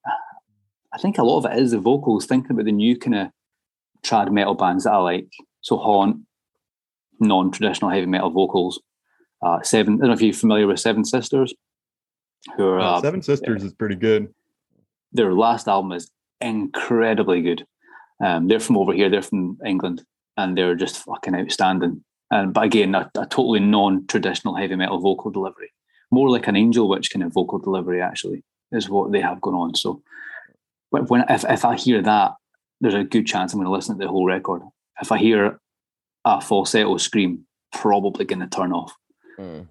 I 0.93 0.97
think 0.99 1.17
a 1.17 1.23
lot 1.23 1.39
of 1.39 1.45
it 1.51 1.57
is 1.57 1.71
the 1.71 1.79
vocals, 1.79 2.25
thinking 2.27 2.51
about 2.51 2.65
the 2.65 2.71
new 2.71 2.95
kind 2.97 3.15
of 3.15 3.27
trad 4.03 4.31
metal 4.31 4.53
bands 4.53 4.83
that 4.83 4.91
I 4.93 4.97
like. 4.97 5.29
So 5.61 5.77
Haunt, 5.77 6.17
non-traditional 7.19 7.91
heavy 7.91 8.05
metal 8.05 8.29
vocals. 8.29 8.79
Uh, 9.41 9.61
Seven. 9.63 9.95
I 9.95 9.97
don't 9.99 10.07
know 10.09 10.13
if 10.13 10.21
you're 10.21 10.33
familiar 10.33 10.67
with 10.67 10.79
Seven 10.79 11.03
Sisters, 11.03 11.53
who 12.57 12.67
are 12.67 12.79
Uh, 12.79 13.01
seven 13.01 13.21
sisters 13.21 13.63
is 13.63 13.73
pretty 13.73 13.95
good 13.95 14.33
their 15.13 15.33
last 15.33 15.67
album 15.67 15.91
is 15.91 16.09
incredibly 16.39 17.41
good. 17.41 17.65
Um, 18.23 18.47
they're 18.47 18.59
from 18.59 18.77
over 18.77 18.93
here. 18.93 19.09
They're 19.09 19.21
from 19.21 19.57
England, 19.65 20.03
and 20.37 20.57
they're 20.57 20.75
just 20.75 20.97
fucking 20.99 21.35
outstanding. 21.35 22.03
And 22.31 22.53
but 22.53 22.63
again, 22.63 22.95
a, 22.95 23.09
a 23.17 23.25
totally 23.25 23.59
non-traditional 23.59 24.55
heavy 24.55 24.75
metal 24.75 24.99
vocal 24.99 25.31
delivery, 25.31 25.71
more 26.11 26.29
like 26.29 26.47
an 26.47 26.55
Angel 26.55 26.87
Witch 26.87 27.11
kind 27.11 27.23
of 27.23 27.33
vocal 27.33 27.59
delivery. 27.59 28.01
Actually, 28.01 28.43
is 28.71 28.89
what 28.89 29.11
they 29.11 29.19
have 29.21 29.41
going 29.41 29.55
on. 29.57 29.75
So, 29.75 30.01
when 30.91 31.03
when- 31.07 31.25
if 31.29 31.43
if 31.49 31.65
I 31.65 31.75
hear 31.75 32.01
that, 32.01 32.35
there's 32.79 32.93
a 32.93 33.03
good 33.03 33.25
chance 33.27 33.51
I'm 33.53 33.59
going 33.59 33.65
to 33.65 33.71
listen 33.75 33.97
to 33.97 34.05
the 34.05 34.09
whole 34.09 34.25
record. 34.25 34.61
If 35.01 35.11
I 35.11 35.17
hear 35.17 35.59
a 36.23 36.39
falsetto 36.39 36.95
scream, 36.97 37.45
probably 37.73 38.23
going 38.25 38.39
to 38.39 38.47
turn 38.47 38.71
off 38.71 38.95
Mm. 39.39 39.67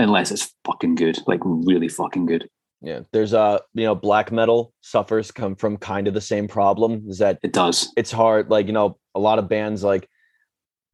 Unless 0.00 0.30
it's 0.30 0.54
fucking 0.64 0.94
good, 0.96 1.18
like 1.26 1.40
really 1.44 1.88
fucking 1.88 2.26
good. 2.26 2.48
yeah. 2.82 3.00
There's 3.12 3.34
uh, 3.34 3.58
you 3.74 3.84
know, 3.84 3.94
black 3.94 4.32
metal 4.32 4.72
suffers 4.80 5.30
come 5.30 5.54
from 5.56 5.76
kind 5.76 6.08
of 6.08 6.14
the 6.14 6.20
same 6.20 6.48
problem. 6.48 7.04
Is 7.08 7.18
that 7.18 7.38
It 7.42 7.52
does. 7.52 7.92
it's 7.96 8.10
hard. 8.12 8.50
Like 8.50 8.66
you 8.66 8.72
know, 8.72 8.98
a 9.14 9.20
lot 9.20 9.38
of 9.38 9.48
bands 9.48 9.82
like 9.84 10.08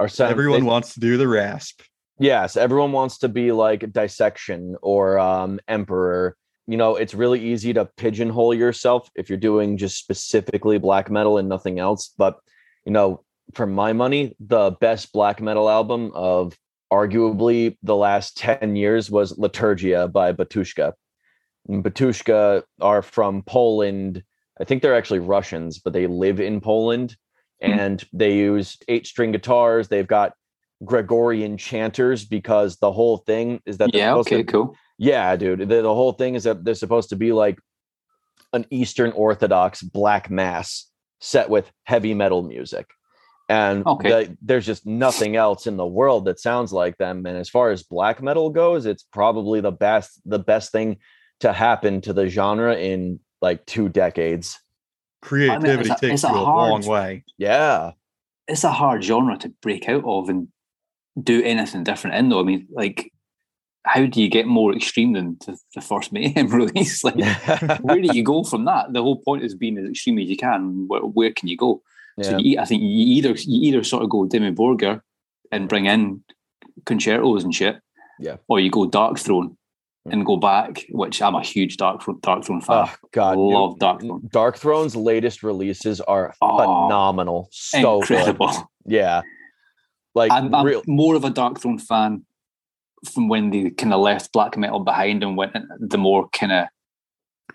are 0.00 0.08
sound, 0.08 0.30
everyone 0.30 0.60
they- 0.60 0.66
wants 0.66 0.94
to 0.94 1.00
do 1.00 1.16
the 1.16 1.28
rasp 1.28 1.80
Yes, 2.18 2.56
everyone 2.56 2.92
wants 2.92 3.18
to 3.18 3.28
be 3.28 3.52
like 3.52 3.92
Dissection 3.92 4.74
or 4.80 5.18
um, 5.18 5.60
Emperor, 5.68 6.34
you 6.66 6.78
know, 6.78 6.96
it's 6.96 7.12
really 7.12 7.44
easy 7.52 7.74
to 7.74 7.84
pigeonhole 7.98 8.54
yourself 8.54 9.10
if 9.14 9.28
you're 9.28 9.36
doing 9.38 9.76
just 9.76 9.98
specifically 9.98 10.78
black 10.78 11.10
metal 11.10 11.36
and 11.36 11.46
nothing 11.46 11.78
else. 11.78 12.14
But, 12.16 12.38
you 12.86 12.92
know, 12.92 13.22
for 13.52 13.66
my 13.66 13.92
money, 13.92 14.34
the 14.40 14.70
best 14.80 15.12
black 15.12 15.42
metal 15.42 15.68
album 15.68 16.10
of 16.14 16.56
arguably 16.92 17.76
the 17.82 17.96
last 17.96 18.36
10 18.38 18.76
years 18.76 19.10
was 19.10 19.34
Litourgiya 19.38 20.10
by 20.12 20.32
Batushka. 20.32 20.92
And 21.68 21.82
Batushka 21.82 22.62
are 22.80 23.02
from 23.02 23.42
Poland. 23.42 24.22
I 24.60 24.64
think 24.64 24.82
they're 24.82 24.94
actually 24.96 25.18
Russians, 25.18 25.78
but 25.78 25.92
they 25.92 26.06
live 26.06 26.40
in 26.40 26.60
Poland 26.60 27.16
Hmm. 27.62 27.70
and 27.72 28.04
they 28.12 28.34
use 28.36 28.76
eight 28.88 29.06
string 29.06 29.32
guitars. 29.32 29.88
They've 29.88 30.06
got 30.06 30.32
Gregorian 30.84 31.56
chanters 31.56 32.24
because 32.26 32.76
the 32.76 32.92
whole 32.92 33.16
thing 33.18 33.60
is 33.64 33.78
that 33.78 33.94
Yeah, 33.94 34.10
supposed 34.10 34.28
to- 34.28 34.34
okay, 34.36 34.44
cool. 34.44 34.76
yeah, 34.98 35.34
dude. 35.36 35.60
The, 35.60 35.80
the 35.82 35.94
whole 35.94 36.12
thing 36.12 36.34
is 36.34 36.44
that 36.44 36.64
they're 36.64 36.74
supposed 36.74 37.08
to 37.10 37.16
be 37.16 37.32
like 37.32 37.58
an 38.52 38.66
Eastern 38.70 39.10
Orthodox 39.12 39.82
black 39.82 40.28
mass 40.30 40.90
set 41.20 41.48
with 41.48 41.72
heavy 41.84 42.12
metal 42.12 42.42
music. 42.42 42.86
And 43.48 43.86
Okay. 43.86 44.08
the- 44.24 44.38
there's 44.42 44.66
just 44.66 44.86
nothing 44.86 45.36
else 45.36 45.66
in 45.66 45.76
the 45.76 45.86
world 45.86 46.24
that 46.24 46.40
sounds 46.40 46.72
like 46.72 46.98
them. 46.98 47.26
And 47.26 47.36
as 47.36 47.48
far 47.48 47.70
as 47.70 47.82
black 47.84 48.20
metal 48.22 48.50
goes, 48.50 48.86
it's 48.86 49.04
probably 49.04 49.60
the 49.60 49.70
best 49.72 50.20
the 50.24 50.38
best 50.40 50.72
thing 50.72 50.96
to 51.40 51.52
happen 51.52 52.00
to 52.00 52.12
the 52.12 52.28
genre 52.28 52.74
in 52.76 53.20
like 53.40 53.64
two 53.66 53.88
decades. 53.88 54.58
Creativity 55.22 55.90
a- 55.90 55.94
takes 55.96 56.04
it's 56.14 56.24
a 56.24 56.28
you 56.28 56.34
a 56.34 56.44
hard- 56.44 56.70
long 56.70 56.86
way. 56.86 57.24
Yeah. 57.38 57.92
It's 58.48 58.64
a 58.64 58.70
hard 58.72 59.02
genre 59.04 59.36
to 59.38 59.52
break 59.62 59.88
out 59.88 60.04
of 60.04 60.28
and 60.28 60.48
do 61.20 61.42
anything 61.42 61.84
different 61.84 62.16
in 62.16 62.28
though. 62.28 62.40
I 62.40 62.44
mean, 62.44 62.66
like 62.70 63.12
how 63.84 64.04
do 64.06 64.20
you 64.20 64.28
get 64.28 64.48
more 64.48 64.74
extreme 64.74 65.12
than 65.12 65.36
the, 65.46 65.56
the 65.76 65.80
first 65.80 66.12
Mayhem 66.12 66.48
release? 66.52 67.04
Like 67.04 67.14
where 67.82 68.00
do 68.02 68.08
you 68.12 68.24
go 68.24 68.42
from 68.42 68.64
that? 68.64 68.92
The 68.92 69.02
whole 69.02 69.20
point 69.24 69.44
is 69.44 69.54
being 69.54 69.78
as 69.78 69.88
extreme 69.88 70.18
as 70.18 70.28
you 70.28 70.36
can. 70.36 70.88
Where, 70.88 71.02
where 71.02 71.32
can 71.32 71.48
you 71.48 71.56
go? 71.56 71.82
So 72.22 72.30
Yeah. 72.32 72.38
you, 72.38 72.58
I 72.60 72.64
think 72.64 72.82
you 72.82 72.88
either 72.88 73.30
you 73.30 73.68
either 73.68 73.84
sort 73.84 74.02
of 74.02 74.10
go 74.10 74.26
Dimmu 74.26 74.54
Borgir 74.54 75.00
and 75.52 75.68
bring 75.68 75.86
in 75.86 76.22
concertos 76.86 77.44
and 77.44 77.54
shit, 77.54 77.76
Yeah. 78.18 78.36
or 78.48 78.58
you 78.60 78.70
go 78.70 78.88
Darkthrone 78.88 79.56
Mm. 80.06 80.12
and 80.12 80.26
go 80.26 80.36
back, 80.36 80.84
which 80.90 81.20
I'm 81.20 81.34
a 81.34 81.42
huge 81.42 81.76
Darkthrone, 81.78 82.20
Dark 82.22 82.44
Throne 82.44 82.60
fan. 82.60 82.86
Oh 82.88 82.94
God, 83.12 83.34
dude. 83.34 83.40
love 83.54 83.78
Dark 83.78 84.00
Throne. 84.00 84.20
Darkthrone's 84.28 84.94
latest 84.96 85.42
releases 85.42 86.00
are 86.00 86.32
Oh, 86.40 86.58
phenomenal. 86.58 87.48
So 87.50 88.00
good. 88.00 88.10
Incredible. 88.18 88.52
Yeah. 88.86 89.22
Like 90.14 90.30
I'm, 90.32 90.54
I'm 90.54 90.64
real 90.64 90.82
more 90.86 91.16
of 91.16 91.24
a 91.24 91.30
Darkthrone 91.30 91.80
fan 91.80 92.24
from 93.12 93.28
when 93.28 93.50
they 93.50 93.70
kind 93.70 93.92
of 93.92 94.00
left 94.00 94.32
black 94.32 94.56
metal 94.56 94.80
behind 94.80 95.22
and 95.22 95.36
went 95.36 95.52
the 95.80 95.98
more 95.98 96.28
kind 96.30 96.52
of 96.52 96.66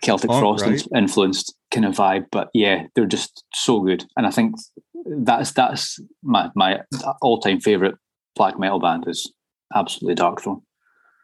Celtic 0.00 0.30
Punk, 0.30 0.40
Frost 0.40 0.64
right? 0.64 0.82
influenced 0.96 1.54
kind 1.70 1.84
of 1.86 1.94
vibe. 1.94 2.26
But 2.32 2.48
yeah, 2.54 2.84
they're 2.94 3.06
just 3.06 3.44
so 3.54 3.80
good, 3.80 4.04
and 4.16 4.26
I 4.26 4.30
think 4.30 4.54
that's 5.06 5.52
that's 5.52 5.98
my 6.22 6.50
my 6.54 6.80
all 7.20 7.38
time 7.40 7.60
favorite 7.60 7.96
black 8.34 8.58
metal 8.58 8.80
band 8.80 9.04
is 9.06 9.32
absolutely 9.74 10.14
Darkthrone. 10.22 10.62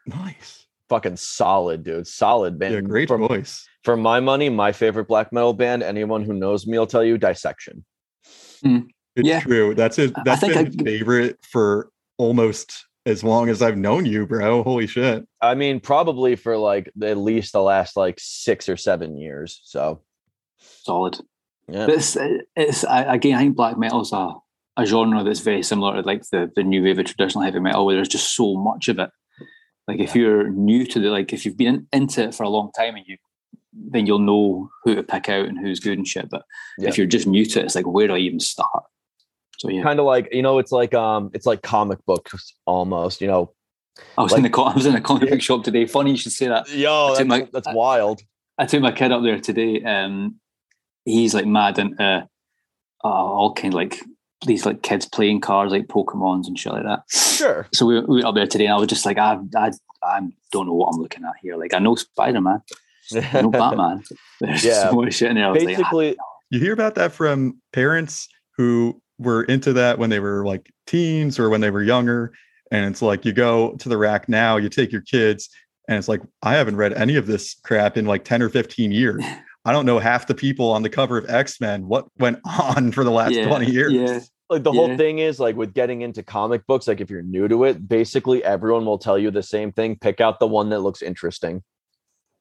Nice. 0.06 0.66
fucking 0.88 1.16
solid, 1.16 1.84
dude. 1.84 2.06
Solid 2.06 2.58
band. 2.58 2.72
Yeah, 2.74 2.80
great 2.80 3.08
for, 3.08 3.18
voice. 3.18 3.66
for 3.84 3.94
my 3.96 4.20
money, 4.20 4.48
my 4.48 4.72
favorite 4.72 5.06
black 5.06 5.32
metal 5.34 5.52
band, 5.52 5.82
anyone 5.82 6.22
who 6.24 6.32
knows 6.32 6.66
me 6.66 6.78
will 6.78 6.86
tell 6.86 7.04
you 7.04 7.18
Dissection. 7.18 7.84
Hmm. 8.62 8.78
It's 9.14 9.28
Yeah. 9.28 9.40
true. 9.40 9.74
That's 9.74 9.98
it. 9.98 10.12
I 10.16 10.22
That's 10.24 10.40
think 10.40 10.54
been 10.54 10.66
I- 10.66 10.68
my 10.70 10.84
favorite 10.98 11.38
for 11.44 11.90
almost 12.16 12.86
as 13.08 13.24
long 13.24 13.48
as 13.48 13.62
I've 13.62 13.76
known 13.78 14.04
you, 14.06 14.26
bro. 14.26 14.62
Holy 14.62 14.86
shit. 14.86 15.26
I 15.40 15.54
mean, 15.54 15.80
probably 15.80 16.36
for 16.36 16.56
like 16.56 16.90
at 17.02 17.16
least 17.16 17.52
the 17.52 17.62
last 17.62 17.96
like 17.96 18.16
six 18.20 18.68
or 18.68 18.76
seven 18.76 19.16
years. 19.16 19.60
So 19.64 20.02
Solid. 20.58 21.18
yeah. 21.68 21.86
But 21.86 21.94
it's 21.96 22.16
it's 22.56 22.84
I, 22.84 23.14
again, 23.14 23.34
I 23.34 23.38
think 23.40 23.56
black 23.56 23.78
metal's 23.78 24.12
a 24.12 24.34
a 24.76 24.86
genre 24.86 25.24
that's 25.24 25.40
very 25.40 25.62
similar 25.62 25.94
to 26.00 26.06
like 26.06 26.22
the 26.30 26.50
the 26.54 26.62
new 26.62 26.82
wave 26.82 26.98
of 26.98 27.06
traditional 27.06 27.44
heavy 27.44 27.60
metal, 27.60 27.84
where 27.86 27.96
there's 27.96 28.08
just 28.08 28.34
so 28.36 28.56
much 28.56 28.88
of 28.88 28.98
it. 28.98 29.10
Like 29.86 30.00
if 30.00 30.14
you're 30.14 30.50
new 30.50 30.86
to 30.86 31.00
the 31.00 31.08
like 31.10 31.32
if 31.32 31.44
you've 31.46 31.56
been 31.56 31.86
in, 31.92 32.02
into 32.02 32.22
it 32.24 32.34
for 32.34 32.42
a 32.44 32.48
long 32.50 32.70
time 32.76 32.94
and 32.94 33.04
you 33.06 33.16
then 33.72 34.06
you'll 34.06 34.18
know 34.18 34.68
who 34.84 34.94
to 34.94 35.02
pick 35.02 35.28
out 35.28 35.46
and 35.46 35.58
who's 35.58 35.78
good 35.80 35.98
and 35.98 36.06
shit. 36.08 36.28
But 36.30 36.42
Yeah. 36.78 36.88
if 36.88 36.98
you're 36.98 37.06
just 37.06 37.26
new 37.26 37.44
to 37.46 37.60
it, 37.60 37.64
it's 37.66 37.74
like 37.74 37.86
where 37.86 38.06
do 38.08 38.14
I 38.14 38.18
even 38.18 38.40
start? 38.40 38.84
So 39.58 39.68
yeah, 39.70 39.82
Kind 39.82 39.98
of 40.00 40.06
like, 40.06 40.28
you 40.32 40.42
know, 40.42 40.58
it's 40.58 40.72
like 40.72 40.94
um 40.94 41.30
it's 41.34 41.46
like 41.46 41.62
comic 41.62 41.98
books 42.06 42.52
almost, 42.66 43.20
you 43.20 43.26
know. 43.28 43.52
I 44.16 44.22
was 44.22 44.30
like- 44.32 44.38
in 44.38 44.42
the 44.44 44.50
co- 44.50 44.64
I 44.64 44.74
was 44.74 44.86
in 44.86 44.94
a 44.94 45.00
comic 45.00 45.28
book 45.30 45.42
shop 45.42 45.64
today. 45.64 45.84
Funny 45.86 46.12
you 46.12 46.16
should 46.16 46.32
say 46.32 46.46
that. 46.48 46.68
Yo, 46.70 47.14
that's, 47.14 47.26
my- 47.28 47.48
that's 47.52 47.68
wild. 47.72 48.20
I 48.56 48.66
took 48.66 48.80
my 48.80 48.92
kid 48.92 49.12
up 49.12 49.22
there 49.22 49.38
today. 49.40 49.82
Um, 49.84 50.36
he's 51.04 51.34
like 51.34 51.46
mad 51.46 51.78
into 51.78 52.02
uh, 52.02 53.06
all 53.06 53.52
kind 53.54 53.72
of 53.74 53.76
like 53.78 54.00
these 54.46 54.64
like 54.66 54.82
kids 54.82 55.06
playing 55.06 55.40
cards 55.40 55.72
like 55.72 55.86
Pokemons 55.88 56.46
and 56.46 56.58
shit 56.58 56.72
like 56.72 56.84
that. 56.84 57.02
Sure. 57.10 57.66
So 57.74 57.86
we, 57.86 58.00
we 58.00 58.20
were 58.22 58.26
up 58.26 58.34
there 58.34 58.46
today, 58.46 58.66
and 58.66 58.74
I 58.74 58.78
was 58.78 58.88
just 58.88 59.04
like, 59.06 59.18
I, 59.18 59.38
I, 59.56 59.70
I 60.02 60.20
don't 60.52 60.66
know 60.66 60.74
what 60.74 60.92
I'm 60.94 61.00
looking 61.00 61.24
at 61.24 61.34
here. 61.42 61.56
Like, 61.56 61.74
I 61.74 61.78
know 61.78 61.94
Spider 61.96 62.40
Man, 62.40 62.62
I 63.14 63.42
know 63.42 63.50
Batman. 63.62 64.02
There's 64.40 64.64
Yeah. 64.64 64.90
so 64.90 64.92
much 64.96 65.14
shit 65.14 65.30
in 65.30 65.36
there. 65.36 65.46
I 65.46 65.50
was 65.50 65.64
like, 65.64 65.76
Basically, 65.76 66.16
You 66.50 66.60
hear 66.60 66.72
about 66.72 66.94
that 66.96 67.12
from 67.12 67.60
parents 67.72 68.28
who 68.56 69.00
were 69.18 69.42
into 69.44 69.72
that 69.74 69.98
when 69.98 70.10
they 70.10 70.20
were 70.20 70.44
like 70.44 70.72
teens 70.86 71.38
or 71.38 71.50
when 71.50 71.60
they 71.60 71.70
were 71.70 71.82
younger. 71.82 72.32
And 72.70 72.90
it's 72.90 73.02
like 73.02 73.24
you 73.24 73.32
go 73.32 73.72
to 73.76 73.88
the 73.88 73.96
rack 73.96 74.28
now, 74.28 74.56
you 74.56 74.68
take 74.68 74.92
your 74.92 75.00
kids, 75.00 75.48
and 75.88 75.96
it's 75.96 76.08
like, 76.08 76.20
I 76.42 76.54
haven't 76.54 76.76
read 76.76 76.92
any 76.92 77.16
of 77.16 77.26
this 77.26 77.54
crap 77.64 77.96
in 77.96 78.04
like 78.04 78.24
10 78.24 78.42
or 78.42 78.50
15 78.50 78.92
years. 78.92 79.24
I 79.64 79.72
don't 79.72 79.86
know 79.86 79.98
half 79.98 80.26
the 80.26 80.34
people 80.34 80.70
on 80.70 80.82
the 80.82 80.88
cover 80.88 81.18
of 81.18 81.28
X 81.28 81.60
Men. 81.60 81.88
What 81.88 82.06
went 82.18 82.38
on 82.44 82.92
for 82.92 83.04
the 83.04 83.10
last 83.10 83.32
yeah, 83.32 83.46
20 83.46 83.70
years? 83.70 83.92
Yeah, 83.92 84.20
like 84.48 84.62
the 84.62 84.72
whole 84.72 84.96
thing 84.96 85.18
is 85.18 85.38
like 85.38 85.56
with 85.56 85.74
getting 85.74 86.00
into 86.02 86.22
comic 86.22 86.66
books, 86.66 86.88
like 86.88 87.00
if 87.00 87.10
you're 87.10 87.22
new 87.22 87.48
to 87.48 87.64
it, 87.64 87.86
basically 87.86 88.42
everyone 88.44 88.86
will 88.86 88.98
tell 88.98 89.18
you 89.18 89.30
the 89.30 89.42
same 89.42 89.72
thing. 89.72 89.98
Pick 89.98 90.20
out 90.20 90.40
the 90.40 90.46
one 90.46 90.70
that 90.70 90.80
looks 90.80 91.02
interesting. 91.02 91.62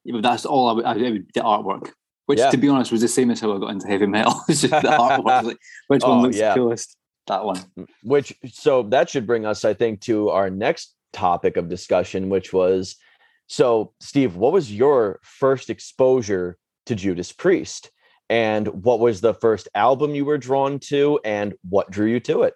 Yeah, 0.04 0.14
but 0.14 0.22
that's 0.22 0.46
all 0.46 0.68
I 0.68 0.72
would, 0.72 0.84
I 0.84 0.94
would 0.94 1.26
the 1.34 1.40
artwork. 1.40 1.90
Which, 2.28 2.38
Yeah. 2.38 2.50
to 2.50 2.56
be 2.58 2.68
honest, 2.68 2.92
was 2.92 3.00
the 3.00 3.08
same 3.08 3.30
as 3.30 3.40
how 3.40 3.54
I 3.54 3.58
got 3.58 3.70
into 3.70 3.86
heavy 3.88 4.06
metal. 4.06 4.34
it's 4.48 4.60
just 4.60 4.70
the 4.70 4.88
artwork. 4.88 5.42
Like, 5.48 5.58
which 5.88 6.02
Oh, 6.04 6.10
one 6.10 6.22
looks 6.22 6.36
yeah. 6.36 6.54
coolest? 6.54 6.96
That 7.26 7.44
one. 7.44 7.60
which 8.04 8.34
so 8.50 8.84
that 8.84 9.10
should 9.10 9.26
bring 9.26 9.44
us 9.44 9.62
i 9.66 9.74
think 9.74 10.00
to 10.08 10.30
our 10.30 10.48
next 10.48 10.94
topic 11.12 11.58
of 11.58 11.68
discussion 11.68 12.30
which 12.30 12.54
was 12.54 12.96
so 13.48 13.92
steve 14.00 14.36
what 14.36 14.50
was 14.54 14.72
your 14.74 15.20
first 15.22 15.68
exposure 15.68 16.56
to 16.86 16.94
judas 16.94 17.30
priest 17.30 17.90
and 18.30 18.66
what 18.82 18.98
was 18.98 19.20
the 19.20 19.34
first 19.34 19.68
album 19.74 20.14
you 20.14 20.24
were 20.24 20.38
drawn 20.38 20.78
to 20.78 21.20
and 21.22 21.52
what 21.68 21.90
drew 21.90 22.06
you 22.06 22.18
to 22.20 22.44
it 22.44 22.54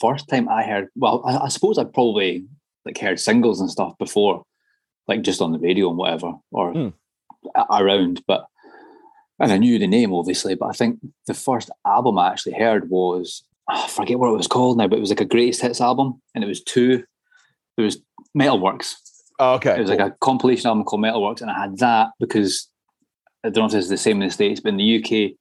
first 0.00 0.28
time 0.28 0.46
I 0.48 0.62
heard, 0.62 0.88
well, 0.94 1.22
I, 1.26 1.46
I 1.46 1.48
suppose 1.48 1.78
I 1.78 1.84
probably 1.84 2.44
like 2.84 2.98
heard 2.98 3.18
singles 3.18 3.58
and 3.60 3.70
stuff 3.70 3.96
before, 3.98 4.44
like 5.08 5.22
just 5.22 5.40
on 5.40 5.52
the 5.52 5.58
radio 5.58 5.88
and 5.88 5.96
whatever, 5.98 6.32
or 6.52 6.72
Hmm. 6.72 6.88
A- 7.54 7.66
around. 7.82 8.22
But 8.26 8.46
and 9.38 9.52
I 9.52 9.56
knew 9.58 9.78
the 9.78 9.86
name 9.86 10.12
obviously. 10.12 10.54
But 10.54 10.66
I 10.66 10.72
think 10.72 10.98
the 11.26 11.34
first 11.34 11.70
album 11.86 12.18
I 12.18 12.28
actually 12.30 12.54
heard 12.54 12.90
was 12.90 13.42
ah, 13.68 13.84
I 13.84 13.88
forget 13.88 14.18
what 14.18 14.28
it 14.30 14.36
was 14.36 14.46
called 14.46 14.78
now, 14.78 14.88
but 14.88 14.96
it 14.98 15.00
was 15.00 15.10
like 15.10 15.20
a 15.20 15.24
greatest 15.24 15.62
hits 15.62 15.80
album, 15.80 16.20
and 16.34 16.44
it 16.44 16.46
was 16.48 16.62
two. 16.62 17.04
There 17.76 17.84
was 17.84 17.98
Metalworks. 18.36 18.94
okay 19.40 19.76
It 19.76 19.80
was 19.80 19.90
like 19.90 20.00
a 20.00 20.14
compilation 20.20 20.68
album 20.68 20.84
called 20.84 21.02
Metalworks, 21.02 21.40
and 21.40 21.50
I 21.50 21.58
had 21.58 21.78
that 21.78 22.08
because 22.20 22.68
I 23.44 23.48
don't 23.48 23.72
know 23.72 23.76
if 23.78 23.80
it's 23.80 23.88
the 23.88 23.96
same 23.96 24.20
in 24.20 24.28
the 24.28 24.32
states, 24.34 24.60
but 24.60 24.68
in 24.70 24.76
the 24.76 24.98
UK, 24.98 25.32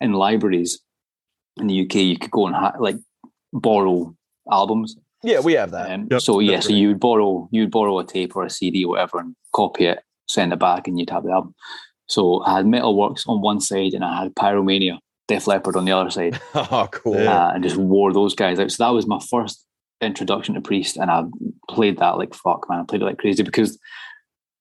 in 0.00 0.12
libraries 0.12 0.80
in 1.58 1.68
the 1.68 1.80
UK, 1.86 1.94
you 1.96 2.18
could 2.18 2.30
go 2.30 2.46
and 2.46 2.54
ha- 2.54 2.74
like 2.78 2.96
borrow 3.52 4.14
albums. 4.52 4.96
yeah 5.22 5.40
we 5.40 5.54
have 5.54 5.70
that 5.70 5.90
Um, 5.90 6.06
Yep, 6.10 6.20
so 6.20 6.40
yeah, 6.40 6.60
so 6.60 6.70
you 6.70 6.88
would 6.88 7.00
borrow 7.00 7.48
you 7.50 7.62
would 7.62 7.70
borrow 7.70 7.98
a 7.98 8.04
tape 8.04 8.36
or 8.36 8.44
a 8.44 8.50
CD 8.50 8.84
or 8.84 8.90
whatever 8.90 9.18
and 9.20 9.34
copy 9.54 9.86
it, 9.86 10.00
send 10.26 10.52
it 10.52 10.58
back, 10.58 10.88
and 10.88 10.98
you'd 10.98 11.10
have 11.10 11.24
the 11.24 11.32
album. 11.32 11.54
So 12.06 12.42
I 12.44 12.56
had 12.56 12.66
Metalworks 12.66 13.28
on 13.28 13.40
one 13.40 13.60
side 13.60 13.92
and 13.92 14.04
I 14.04 14.22
had 14.22 14.34
Pyromania, 14.34 14.98
Def 15.28 15.46
Leppard 15.46 15.76
on 15.76 15.84
the 15.84 15.92
other 15.92 16.10
side, 16.10 16.40
oh 16.54 16.88
cool 16.90 17.16
uh, 17.16 17.52
and 17.52 17.62
just 17.62 17.76
wore 17.76 18.12
those 18.12 18.34
guys 18.34 18.58
out. 18.60 18.70
So 18.70 18.84
that 18.84 18.94
was 18.94 19.06
my 19.06 19.18
first 19.30 19.64
introduction 20.00 20.54
to 20.54 20.60
Priest, 20.60 20.96
and 20.96 21.10
I 21.10 21.24
played 21.68 21.98
that 21.98 22.18
like 22.18 22.34
fuck, 22.34 22.68
man. 22.68 22.80
I 22.80 22.84
played 22.84 23.02
it 23.02 23.06
like 23.06 23.18
crazy 23.18 23.42
because, 23.42 23.78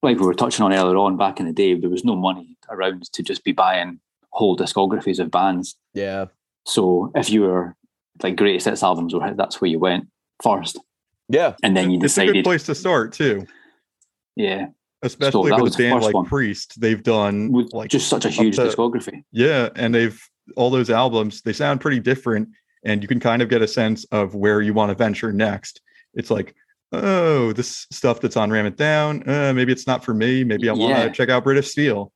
like 0.01 0.19
we 0.19 0.25
were 0.25 0.33
touching 0.33 0.65
on 0.65 0.73
earlier 0.73 0.97
on, 0.97 1.17
back 1.17 1.39
in 1.39 1.45
the 1.45 1.53
day, 1.53 1.75
there 1.75 1.89
was 1.89 2.03
no 2.05 2.15
money 2.15 2.57
around 2.69 3.11
to 3.13 3.21
just 3.21 3.43
be 3.43 3.51
buying 3.51 3.99
whole 4.31 4.57
discographies 4.57 5.19
of 5.19 5.31
bands. 5.31 5.75
yeah 5.93 6.25
So 6.65 7.11
if 7.15 7.29
you 7.29 7.41
were 7.41 7.75
like 8.23 8.35
greatest 8.35 8.65
hits 8.65 8.83
albums, 8.83 9.13
were 9.13 9.33
that's 9.35 9.61
where 9.61 9.69
you 9.69 9.79
went 9.79 10.07
first, 10.41 10.79
yeah 11.29 11.55
and 11.61 11.77
then 11.77 11.91
you 11.91 11.99
it's 12.01 12.17
a 12.17 12.21
good 12.21 12.33
decided, 12.33 12.43
place 12.43 12.65
to 12.65 12.75
start 12.75 13.13
too, 13.13 13.45
yeah, 14.35 14.67
especially 15.05 15.49
that 15.51 15.55
with 15.57 15.63
was 15.63 15.75
a 15.75 15.77
the 15.77 15.89
band 15.89 16.03
like 16.03 16.13
one. 16.13 16.25
Priest. 16.25 16.79
They've 16.81 17.01
done 17.01 17.51
with 17.51 17.73
like 17.73 17.89
just 17.89 18.07
such 18.09 18.25
a 18.25 18.29
huge 18.29 18.55
to- 18.57 18.63
discography. 18.63 19.23
Yeah, 19.31 19.69
and 19.75 19.93
they've 19.93 20.19
all 20.55 20.69
those 20.69 20.89
albums, 20.89 21.41
they 21.41 21.53
sound 21.53 21.81
pretty 21.81 21.99
different 21.99 22.49
and 22.83 23.01
you 23.01 23.07
can 23.07 23.19
kind 23.19 23.41
of 23.41 23.49
get 23.49 23.61
a 23.63 23.67
sense 23.67 24.05
of 24.11 24.35
where 24.35 24.61
you 24.61 24.73
want 24.73 24.89
to 24.89 24.95
venture 24.95 25.33
next. 25.33 25.81
It's 26.13 26.29
like, 26.29 26.55
oh, 26.91 27.51
this 27.53 27.87
stuff 27.91 28.21
that's 28.21 28.37
on 28.37 28.51
Ram 28.51 28.67
It 28.67 28.77
Down, 28.77 29.27
uh, 29.27 29.53
maybe 29.53 29.71
it's 29.71 29.87
not 29.87 30.05
for 30.05 30.13
me. 30.13 30.43
Maybe 30.43 30.69
I 30.69 30.73
want 30.73 30.91
Yeah. 30.91 31.03
to 31.05 31.11
check 31.11 31.29
out 31.29 31.43
British 31.43 31.71
Steel. 31.71 32.11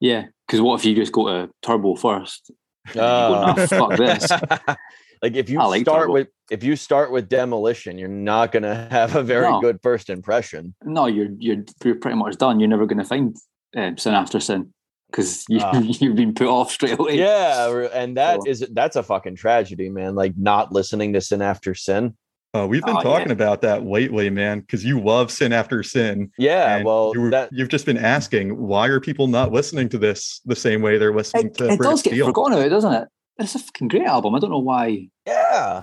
Yeah, 0.00 0.26
because 0.46 0.60
what 0.60 0.78
if 0.80 0.84
you 0.84 0.94
just 0.94 1.12
go 1.12 1.28
to 1.28 1.50
Turbo 1.62 1.94
first? 1.96 2.50
And 2.86 2.94
you 2.96 3.00
go, 3.00 3.06
Ah. 3.06 3.54
nah, 3.56 3.66
fuck 3.66 3.96
this. 3.96 4.30
like 5.22 5.34
if 5.36 5.50
you 5.50 5.60
I 5.60 5.66
like 5.66 5.82
start 5.82 6.10
with 6.10 6.28
if 6.50 6.64
you 6.64 6.76
start 6.76 7.12
with 7.12 7.28
demolition, 7.28 7.98
you're 7.98 8.08
not 8.08 8.52
gonna 8.52 8.88
have 8.90 9.16
a 9.16 9.22
very 9.22 9.48
No. 9.50 9.60
good 9.60 9.78
first 9.82 10.10
impression. 10.10 10.74
No, 10.84 11.06
you're 11.06 11.28
you're 11.38 11.64
you're 11.84 11.94
pretty 11.96 12.16
much 12.16 12.36
done. 12.38 12.60
You're 12.60 12.68
never 12.68 12.86
going 12.86 12.98
to 12.98 13.04
find 13.04 13.36
um, 13.76 13.96
sin 13.98 14.14
after 14.14 14.40
sin 14.40 14.72
because 15.10 15.44
you, 15.48 15.60
Ah. 15.62 15.78
you've 15.78 16.16
been 16.16 16.34
put 16.34 16.48
off 16.48 16.70
straight 16.72 16.98
away. 16.98 17.18
Yeah, 17.18 17.88
and 17.92 18.16
that 18.16 18.42
So- 18.42 18.50
is 18.50 18.64
that's 18.72 18.96
a 18.96 19.02
fucking 19.02 19.36
tragedy, 19.36 19.88
man. 19.90 20.14
Like 20.14 20.34
not 20.36 20.72
listening 20.72 21.12
to 21.14 21.20
Sin 21.20 21.42
After 21.42 21.74
Sin. 21.74 22.16
Uh, 22.52 22.66
we've 22.66 22.82
been 22.84 22.96
Oh, 22.96 22.98
yeah. 22.98 23.04
talking 23.04 23.30
about 23.30 23.60
that 23.62 23.86
lately, 23.86 24.28
man, 24.28 24.58
because 24.58 24.84
you 24.84 25.00
love 25.00 25.30
Sin 25.30 25.52
After 25.52 25.84
Sin. 25.84 26.32
Yeah, 26.36 26.82
well, 26.82 27.12
you 27.14 27.20
were, 27.20 27.30
that 27.30 27.50
you've 27.52 27.68
just 27.68 27.86
been 27.86 27.96
asking, 27.96 28.56
why 28.58 28.88
are 28.88 28.98
people 28.98 29.28
not 29.28 29.52
listening 29.52 29.88
to 29.90 29.98
this 29.98 30.40
the 30.44 30.56
same 30.56 30.82
way 30.82 30.98
they're 30.98 31.14
listening 31.14 31.46
It, 31.46 31.54
to 31.58 31.64
it 31.66 31.76
British 31.76 31.86
does 31.86 32.02
get 32.02 32.10
Steel? 32.14 32.26
forgotten 32.26 32.54
about, 32.58 32.68
doesn't 32.70 32.92
it? 32.92 33.08
It's 33.40 33.54
a 33.54 33.58
fucking 33.58 33.88
great 33.88 34.06
album. 34.06 34.34
I 34.34 34.38
don't 34.38 34.50
know 34.50 34.58
why. 34.58 35.08
yeah. 35.26 35.82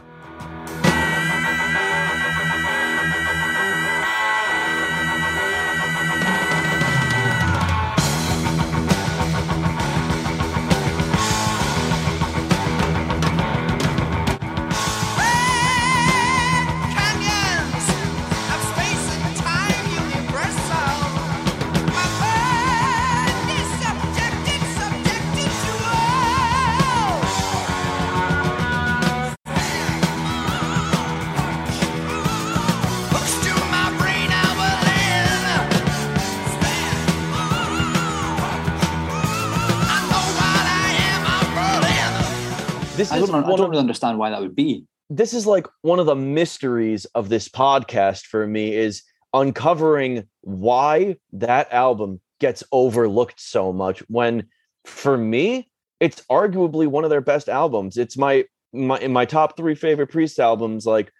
Don't, 43.31 43.45
I 43.45 43.55
don't 43.55 43.69
really 43.69 43.79
understand 43.79 44.17
why 44.17 44.29
that 44.29 44.41
would 44.41 44.55
be. 44.55 44.85
this 45.09 45.33
is 45.33 45.45
like 45.47 45.67
one 45.81 45.99
of 45.99 46.05
the 46.05 46.15
mysteries 46.15 47.05
of 47.15 47.29
this 47.29 47.47
podcast 47.49 48.25
for 48.25 48.45
me 48.47 48.73
is 48.75 49.03
uncovering 49.33 50.23
why 50.41 51.15
that 51.33 51.71
album 51.71 52.19
gets 52.39 52.63
overlooked 52.71 53.39
so 53.39 53.71
much 53.73 53.99
when 54.09 54.45
for 54.85 55.17
me 55.17 55.69
it's 55.99 56.21
arguably 56.29 56.87
one 56.87 57.03
of 57.03 57.09
their 57.09 57.21
best 57.21 57.49
albums 57.49 57.97
it's 57.97 58.17
my 58.17 58.45
my 58.73 58.97
in 58.99 59.11
my 59.11 59.25
top 59.25 59.57
three 59.57 59.75
favorite 59.75 60.07
priest 60.07 60.39
albums 60.39 60.85
like 60.85 61.11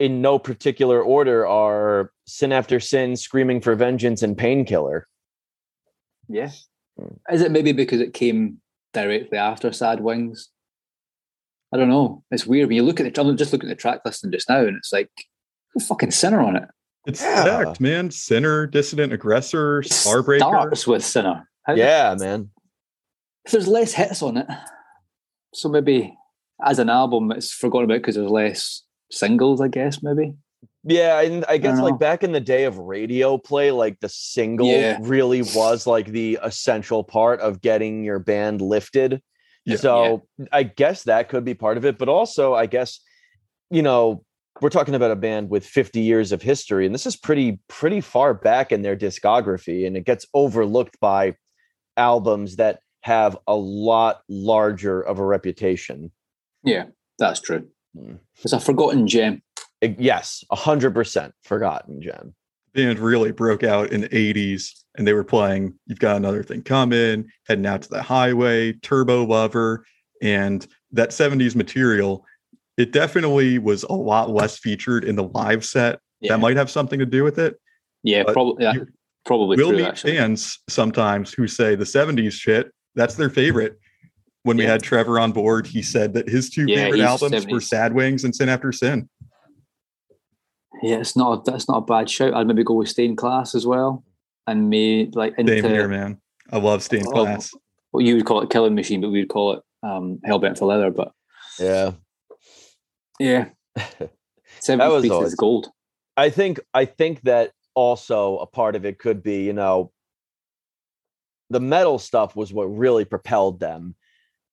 in 0.00 0.20
no 0.20 0.38
particular 0.38 1.00
order 1.00 1.46
are 1.46 2.10
sin 2.26 2.50
after 2.52 2.80
sin 2.80 3.14
screaming 3.16 3.60
for 3.60 3.74
vengeance 3.74 4.22
and 4.22 4.36
painkiller 4.36 5.06
Yeah. 6.28 6.50
Hmm. 6.98 7.14
Is 7.34 7.42
it 7.42 7.52
maybe 7.52 7.72
because 7.72 8.00
it 8.00 8.14
came 8.14 8.60
directly 8.92 9.38
after 9.38 9.72
Sad 9.72 10.00
Wings? 10.00 10.48
I 11.72 11.78
don't 11.78 11.88
know. 11.88 12.22
It's 12.30 12.46
weird 12.46 12.68
when 12.68 12.76
you 12.76 12.82
look 12.82 13.00
at 13.00 13.12
the. 13.14 13.20
I'm 13.20 13.36
just 13.36 13.52
looking 13.52 13.70
at 13.70 13.76
the 13.76 13.80
track 13.80 14.00
listing 14.04 14.30
just 14.30 14.48
now, 14.48 14.58
and 14.64 14.76
it's 14.76 14.92
like 14.92 15.10
a 15.76 15.80
fucking 15.80 16.10
sinner 16.10 16.40
on 16.40 16.56
it. 16.56 16.68
It's 17.06 17.22
Yeah. 17.22 17.42
stacked, 17.42 17.80
man. 17.80 18.10
Sinner, 18.10 18.66
Dissident 18.66 19.12
Aggressor, 19.12 19.80
It 19.80 19.86
Starbreaker. 19.88 20.38
starts 20.38 20.86
with 20.86 21.04
sinner. 21.04 21.48
How- 21.64 21.74
yeah 21.74 22.16
man 22.18 22.50
There's 23.50 23.68
less 23.68 23.92
hits 23.94 24.20
on 24.22 24.36
it, 24.36 24.46
so 25.54 25.68
maybe 25.68 26.16
as 26.64 26.78
an 26.78 26.88
album, 26.90 27.30
it's 27.32 27.52
forgotten 27.52 27.84
about 27.90 27.98
because 28.02 28.16
there's 28.16 28.30
less 28.30 28.82
singles. 29.10 29.60
I 29.60 29.68
guess 29.68 30.02
maybe. 30.02 30.34
Yeah, 30.84 31.20
and 31.20 31.44
I 31.48 31.58
guess 31.58 31.76
don't 31.76 31.84
like 31.84 31.98
back 32.00 32.22
in 32.24 32.32
the 32.32 32.40
day 32.40 32.64
of 32.64 32.78
radio 32.78 33.38
play, 33.38 33.70
like 33.70 33.98
the 34.00 34.08
single 34.08 34.66
Yeah. 34.66 34.98
really 35.00 35.42
was 35.42 35.86
like 35.86 36.06
the 36.06 36.38
essential 36.42 37.02
part 37.04 37.40
of 37.40 37.60
getting 37.60 38.04
your 38.04 38.18
band 38.18 38.60
lifted. 38.60 39.22
Yeah. 39.64 39.76
So 39.76 40.26
I 40.50 40.64
guess 40.64 41.04
that 41.04 41.28
could 41.28 41.44
be 41.44 41.54
part 41.54 41.76
of 41.76 41.84
it, 41.84 41.98
but 41.98 42.08
also 42.08 42.54
I 42.54 42.66
guess 42.66 43.00
you 43.70 43.82
know 43.82 44.24
we're 44.60 44.68
talking 44.70 44.94
about 44.94 45.10
a 45.10 45.16
band 45.16 45.48
with 45.50 45.64
50 45.64 46.00
years 46.00 46.30
of 46.32 46.42
history, 46.42 46.84
and 46.84 46.94
this 46.94 47.06
is 47.06 47.16
pretty 47.16 47.58
pretty 47.68 48.00
far 48.00 48.34
back 48.34 48.72
in 48.72 48.82
their 48.82 48.96
discography, 48.96 49.86
and 49.86 49.96
it 49.96 50.04
gets 50.04 50.26
overlooked 50.34 50.98
by 51.00 51.36
albums 51.96 52.56
that 52.56 52.80
have 53.02 53.36
a 53.46 53.54
lot 53.54 54.22
larger 54.28 55.00
of 55.00 55.18
a 55.18 55.24
reputation. 55.24 56.12
Yeah, 56.64 56.84
that's 57.18 57.40
true. 57.40 57.68
Hmm. 57.96 58.14
It's 58.42 58.52
a 58.52 58.60
forgotten 58.60 59.06
gem. 59.08 59.42
It- 59.80 59.98
yes, 59.98 60.44
hundred 60.50 60.94
percent 60.94 61.34
forgotten 61.42 62.00
gem. 62.00 62.34
Band 62.74 62.98
really 62.98 63.32
broke 63.32 63.62
out 63.62 63.92
in 63.92 64.02
the 64.02 64.08
80s 64.08 64.70
and 64.96 65.06
they 65.06 65.12
were 65.12 65.24
playing 65.24 65.74
You've 65.86 65.98
Got 65.98 66.16
Another 66.16 66.42
Thing 66.42 66.62
Coming, 66.62 67.28
Heading 67.46 67.66
Out 67.66 67.82
to 67.82 67.88
the 67.88 68.02
Highway, 68.02 68.72
Turbo 68.74 69.24
Lover, 69.24 69.84
and 70.20 70.66
that 70.92 71.10
70s 71.10 71.54
material. 71.54 72.24
It 72.76 72.92
definitely 72.92 73.58
was 73.58 73.82
a 73.84 73.92
lot 73.92 74.30
less 74.30 74.58
featured 74.58 75.04
in 75.04 75.16
the 75.16 75.24
live 75.24 75.64
set. 75.64 75.98
Yeah, 76.20 76.32
That 76.32 76.38
might 76.40 76.56
have 76.56 76.70
something 76.70 76.98
to 76.98 77.06
do 77.06 77.24
with 77.24 77.38
it. 77.38 77.56
yeah, 78.02 78.22
probably. 78.24 78.64
Yeah, 78.64 78.74
you 78.74 78.86
probably 79.26 79.56
we'll 79.56 79.68
true. 79.70 79.78
meet 79.78 79.86
Actually, 79.86 80.16
fans 80.16 80.58
sometimes 80.68 81.32
who 81.32 81.46
say 81.46 81.74
the 81.74 81.84
70s 81.84 82.32
shit, 82.32 82.70
that's 82.94 83.14
their 83.14 83.30
favorite. 83.30 83.78
When 84.44 84.56
we 84.56 84.64
had 84.64 84.82
Trevor 84.82 85.20
on 85.20 85.30
board, 85.30 85.68
he 85.68 85.82
said 85.82 86.14
that 86.14 86.28
his 86.28 86.50
two 86.50 86.66
Yeah, 86.66 86.76
favorite 86.84 87.00
albums 87.02 87.46
were 87.46 87.60
Sad 87.60 87.92
Wings 87.92 88.24
and 88.24 88.34
Sin 88.34 88.48
After 88.48 88.72
Sin. 88.72 89.08
Yeah, 90.82 90.96
it's 90.96 91.16
not. 91.16 91.46
A, 91.46 91.50
that's 91.50 91.68
not 91.68 91.78
a 91.78 91.80
bad 91.82 92.10
shout. 92.10 92.34
I'd 92.34 92.46
maybe 92.46 92.64
go 92.64 92.74
with 92.74 92.88
Stained 92.88 93.16
Class 93.18 93.54
as 93.54 93.66
well, 93.66 94.04
and 94.46 94.68
may 94.68 95.08
like 95.12 95.34
into 95.38 95.60
Same 95.60 95.70
here, 95.70 95.88
man. 95.88 96.20
I 96.50 96.58
love 96.58 96.82
Stained 96.82 97.06
Oh, 97.08 97.24
Glass. 97.24 97.52
what 97.92 98.04
you 98.04 98.16
would 98.16 98.26
call 98.26 98.42
it 98.42 98.50
Killing 98.50 98.74
Machine, 98.74 99.00
but 99.00 99.10
we 99.10 99.20
would 99.20 99.28
call 99.28 99.52
it 99.52 99.62
um, 99.82 100.18
Hellbent 100.26 100.58
for 100.58 100.66
Leather. 100.66 100.90
But 100.90 101.12
Yeah. 101.58 101.92
yeah, 103.20 103.48
seventy 104.60 104.92
was 104.92 105.02
pieces 105.02 105.12
always- 105.16 105.34
gold. 105.36 105.68
I 106.16 106.28
think 106.28 106.60
I 106.74 106.84
think 106.84 107.22
that 107.22 107.52
also 107.74 108.38
a 108.38 108.46
part 108.46 108.76
of 108.76 108.84
it 108.84 108.98
could 108.98 109.22
be, 109.22 109.44
you 109.44 109.52
know, 109.54 109.92
the 111.48 111.60
metal 111.60 111.98
stuff 111.98 112.36
was 112.36 112.52
what 112.52 112.64
really 112.64 113.04
propelled 113.04 113.60
them. 113.60 113.94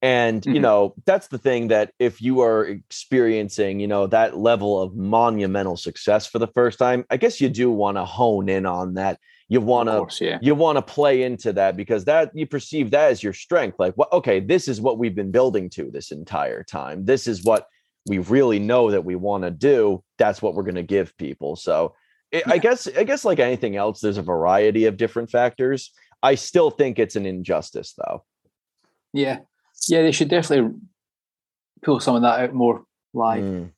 And, 0.02 0.46
you 0.46 0.54
Mhm. 0.54 0.62
know, 0.62 0.94
that's 1.06 1.28
the 1.28 1.38
thing 1.38 1.68
that 1.70 1.92
if 2.00 2.22
you 2.22 2.40
are 2.42 2.66
experiencing, 2.66 3.82
you 3.82 3.88
know, 3.88 4.08
that 4.08 4.38
level 4.38 4.82
of 4.82 4.96
monumental 4.96 5.76
success 5.76 6.26
for 6.26 6.40
the 6.40 6.48
first 6.48 6.80
time, 6.80 7.06
I 7.10 7.18
guess 7.18 7.42
you 7.42 7.50
do 7.50 7.70
want 7.70 7.98
to 7.98 8.06
hone 8.06 8.48
in 8.48 8.66
on 8.66 8.94
that. 8.94 9.20
You 9.50 9.60
want 9.62 9.90
to 9.90 10.26
yeah, 10.26 10.38
you 10.42 10.54
want 10.56 10.78
to 10.78 10.82
play 10.82 11.24
into 11.24 11.52
that 11.54 11.76
because 11.76 12.06
that 12.06 12.32
you 12.34 12.46
perceive 12.46 12.92
that 12.92 13.12
as 13.12 13.24
your 13.24 13.34
strength 13.34 13.80
like 13.80 13.96
okay 14.14 14.40
this 14.40 14.68
is 14.68 14.80
what 14.80 15.00
we've 15.00 15.16
been 15.16 15.32
building 15.32 15.72
to 15.72 15.90
this 15.90 16.12
entire 16.12 16.64
time. 16.64 17.04
This 17.04 17.26
is 17.28 17.44
what 17.44 17.66
we 18.06 18.20
really 18.20 18.60
know 18.60 18.92
that 18.92 19.04
we 19.04 19.16
want 19.16 19.44
to 19.44 19.52
do. 19.52 20.04
That's 20.20 20.40
what 20.42 20.54
we're 20.54 20.64
going 20.64 20.76
to 20.76 20.84
give 20.84 21.18
people. 21.18 21.56
So 21.56 21.96
it, 22.32 22.44
i 22.48 22.60
guess 22.60 22.88
i 22.96 23.04
guess 23.04 23.26
like 23.26 23.40
anything 23.40 23.76
else 23.76 24.02
there's 24.02 24.20
a 24.20 24.22
variety 24.22 24.86
of 24.86 24.98
different 24.98 25.32
factors. 25.32 25.92
I 26.22 26.36
still 26.36 26.70
think 26.70 27.00
it's 27.00 27.16
an 27.16 27.26
injustice 27.26 27.96
though. 27.98 28.24
Yeah, 29.14 29.40
yeah. 29.88 30.02
They 30.02 30.12
should 30.12 30.30
definitely 30.30 30.74
pull 31.84 32.00
some 32.00 32.16
of 32.16 32.22
that 32.24 32.40
out 32.42 32.54
more 32.54 32.84
live. 33.14 33.44
Mm, 33.44 33.72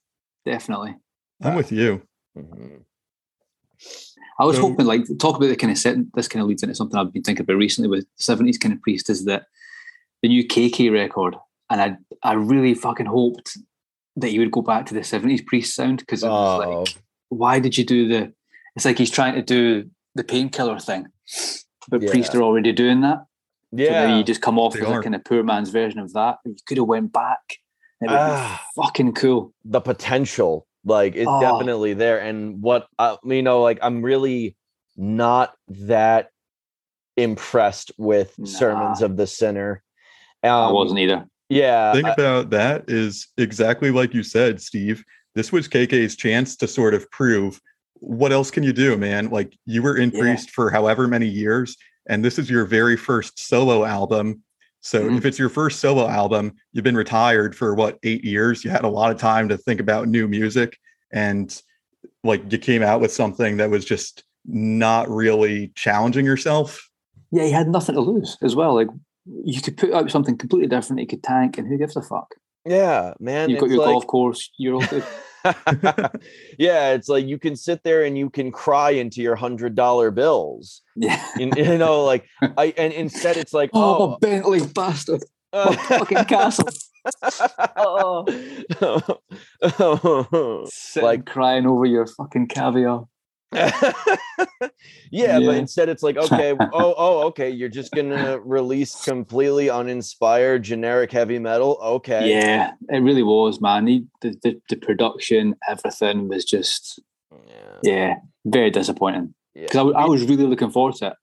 Definitely. 0.46 0.96
I'm 1.44 1.56
with 1.56 1.72
you. 1.72 2.02
mhm. 2.38 2.82
I 4.40 4.46
was 4.46 4.56
So- 4.56 4.64
hoping, 4.70 4.86
like, 4.88 5.04
talk 5.20 5.36
about 5.38 5.48
the 5.50 5.56
kind 5.56 5.72
of 5.72 5.78
set. 5.78 5.98
This 6.14 6.28
kind 6.28 6.42
of 6.42 6.48
leads 6.50 6.64
into 6.64 6.74
something 6.76 6.98
I've 7.00 7.14
been 7.14 7.22
thinking 7.24 7.44
about 7.44 7.58
recently 7.58 7.90
with 7.90 8.06
seventies 8.18 8.58
kind 8.58 8.74
of 8.74 8.82
priest 8.82 9.10
is 9.10 9.26
that 9.26 9.46
the 10.22 10.30
new 10.30 10.48
KK 10.48 10.90
record, 10.92 11.36
and 11.70 11.82
I, 11.82 11.98
I 12.24 12.34
really 12.34 12.74
fucking 12.74 13.06
hoped 13.08 13.58
that 14.16 14.32
you 14.32 14.40
would 14.40 14.52
go 14.52 14.62
back 14.62 14.86
to 14.88 14.94
the 14.94 15.04
seventies 15.04 15.42
priest 15.42 15.76
sound 15.76 16.00
because 16.00 16.24
it 16.24 16.28
was 16.28 16.66
Oh. 16.66 16.80
like, 16.82 16.96
why 17.30 17.60
did 17.60 17.78
you 17.78 17.86
do 17.86 18.08
the? 18.08 18.34
It's 18.76 18.86
like 18.86 18.98
he's 18.98 19.12
trying 19.12 19.36
to 19.36 19.42
do 19.42 19.90
the 20.16 20.24
painkiller 20.24 20.80
thing, 20.80 21.08
but 21.90 22.02
priest 22.08 22.34
Yeah. 22.34 22.40
are 22.40 22.44
already 22.44 22.72
doing 22.72 23.02
that. 23.02 23.26
So 23.78 23.82
yeah 23.84 24.18
you 24.18 24.24
just 24.24 24.42
come 24.42 24.60
off 24.60 24.74
They 24.74 24.82
as 24.82 24.88
are. 24.88 25.00
a 25.00 25.04
kind 25.04 25.16
of 25.16 25.24
poor 25.24 25.44
man's 25.44 25.70
version 25.70 26.00
of 26.00 26.12
that. 26.14 26.38
You 26.46 26.56
could 26.66 26.78
have 26.78 26.88
went 26.88 27.12
back. 27.14 27.40
It 28.02 28.10
would 28.10 28.12
Ah. 28.20 28.62
be 28.76 28.82
fucking 28.84 29.14
cool. 29.14 29.54
the 29.64 29.80
potential 29.82 30.66
like 30.84 31.16
it's 31.16 31.28
Oh. 31.30 31.40
definitely 31.40 31.94
there 31.94 32.20
and 32.20 32.62
what 32.62 32.88
I, 32.98 33.16
you 33.24 33.44
know 33.44 33.62
like 33.62 33.78
i'm 33.84 34.02
really 34.02 34.56
not 34.98 35.54
that 35.68 36.30
impressed 37.18 37.92
with 37.98 38.34
sermons 38.46 39.02
of 39.02 39.18
the 39.18 39.28
sinner 39.28 39.84
um 40.44 40.50
I 40.52 40.72
wasn't 40.72 41.00
either. 41.02 41.26
yeah 41.50 41.94
thing 41.94 42.06
I- 42.06 42.14
about 42.14 42.50
that 42.52 42.86
is 42.88 43.28
exactly 43.38 43.92
like 43.92 44.14
you 44.14 44.24
said, 44.24 44.60
Steve. 44.62 45.04
this 45.36 45.52
was 45.52 45.68
KK's 45.68 46.16
chance 46.16 46.56
to 46.58 46.68
sort 46.68 46.94
of 46.94 47.10
prove 47.12 47.62
what 48.04 48.32
else 48.32 48.50
can 48.50 48.64
you 48.64 48.74
do, 48.74 48.98
man? 48.98 49.30
Like 49.30 49.56
you 49.68 49.84
were 49.84 49.96
in 49.96 50.10
Yeah. 50.10 50.20
Priest 50.22 50.50
for 50.50 50.72
however 50.72 51.08
many 51.08 51.28
years, 51.28 51.78
and 52.08 52.24
this 52.24 52.38
is 52.40 52.50
your 52.50 52.66
very 52.66 52.98
first 52.98 53.40
solo 53.48 53.86
album. 53.86 54.42
So 54.82 55.04
Mhm. 55.04 55.18
if 55.18 55.26
it's 55.26 55.38
your 55.38 55.50
first 55.50 55.80
solo 55.80 56.08
album, 56.08 56.54
you've 56.74 56.84
been 56.84 56.96
retired 56.96 57.56
for 57.56 57.76
what 57.76 58.00
eight 58.04 58.24
years. 58.24 58.64
You 58.66 58.72
had 58.72 58.84
a 58.84 58.90
lot 58.90 59.12
of 59.12 59.18
time 59.20 59.48
to 59.50 59.58
think 59.58 59.80
about 59.80 60.08
new 60.08 60.28
music, 60.28 60.78
and 61.12 61.62
like 62.24 62.52
you 62.52 62.58
came 62.58 62.82
out 62.82 63.02
with 63.02 63.12
something 63.12 63.58
that 63.58 63.70
was 63.70 63.86
just 63.86 64.24
not 64.46 65.08
really 65.10 65.72
challenging 65.76 66.26
yourself. 66.26 66.90
Yeah, 67.32 67.44
he 67.44 67.52
had 67.52 67.68
nothing 67.68 67.96
to 67.96 68.02
lose 68.02 68.38
as 68.42 68.56
well. 68.56 68.74
Like 68.74 68.88
you 69.44 69.62
could 69.62 69.78
put 69.78 69.94
out 69.94 70.10
something 70.10 70.36
completely 70.38 70.68
different. 70.68 71.00
He 71.00 71.06
could 71.06 71.22
tank, 71.24 71.58
and 71.60 71.68
who 71.68 71.78
gives 71.78 71.96
a 71.96 72.02
fuck? 72.02 72.34
Yeah, 72.66 73.14
man. 73.20 73.50
You've 73.50 73.60
got 73.60 73.70
your 73.70 73.80
like- 73.80 73.88
golf 73.88 74.08
course. 74.08 74.50
You're 74.58 74.76
all 74.76 74.88
good. 74.88 75.04
yeah, 76.58 76.92
it's 76.94 77.10
like 77.10 77.26
you 77.26 77.38
can 77.40 77.56
sit 77.56 77.84
there 77.84 78.04
and 78.04 78.18
you 78.18 78.30
can 78.30 78.52
cry 78.52 78.92
into 78.92 79.22
your 79.22 79.36
hundred 79.36 79.76
dollar 79.76 80.12
bills. 80.12 80.82
yeah. 80.96 81.26
And, 81.40 81.56
you 81.56 81.78
know, 81.78 82.04
like 82.04 82.26
I 82.58 82.74
and 82.78 82.94
instead 82.94 83.38
it's 83.38 83.54
like, 83.54 83.70
Oh, 83.74 84.14
oh, 84.14 84.18
Bentley 84.20 84.66
bastard! 84.68 85.24
Fucking 85.54 86.26
castle. 86.26 86.68
Oh. 87.76 88.26
Like- 91.02 91.26
crying 91.26 91.66
over 91.66 91.86
your 91.86 92.06
fucking 92.06 92.48
caviar. 92.48 93.06
yeah, 95.12 95.40
but 95.40 95.56
instead 95.56 95.90
it's 95.90 96.04
like, 96.04 96.18
okay, 96.18 96.56
oh, 96.60 96.96
oh, 96.98 97.28
okay, 97.28 97.50
you're 97.50 97.70
just 97.70 97.92
gonna 97.92 98.40
release 98.40 99.04
completely 99.04 99.70
uninspired 99.70 100.64
generic 100.64 101.12
heavy 101.12 101.38
metal. 101.38 101.78
Okay. 101.82 102.30
Yeah, 102.30 102.72
it 102.90 103.00
really 103.00 103.24
was, 103.24 103.60
man. 103.60 103.88
He, 103.88 104.06
the, 104.22 104.36
the 104.42 104.62
the 104.70 104.78
production, 104.78 105.56
everything 105.68 106.30
was 106.30 106.46
just 106.46 107.00
Yeah. 107.32 107.80
yeah, 107.84 108.14
very 108.46 108.70
disappointing. 108.72 109.34
Yeah. 109.54 109.64
Because 109.64 109.94
I 109.96 110.06
was 110.06 110.24
really 110.24 110.46
looking 110.46 110.72
forward 110.72 110.96
to 110.96 111.08
it. 111.08 111.14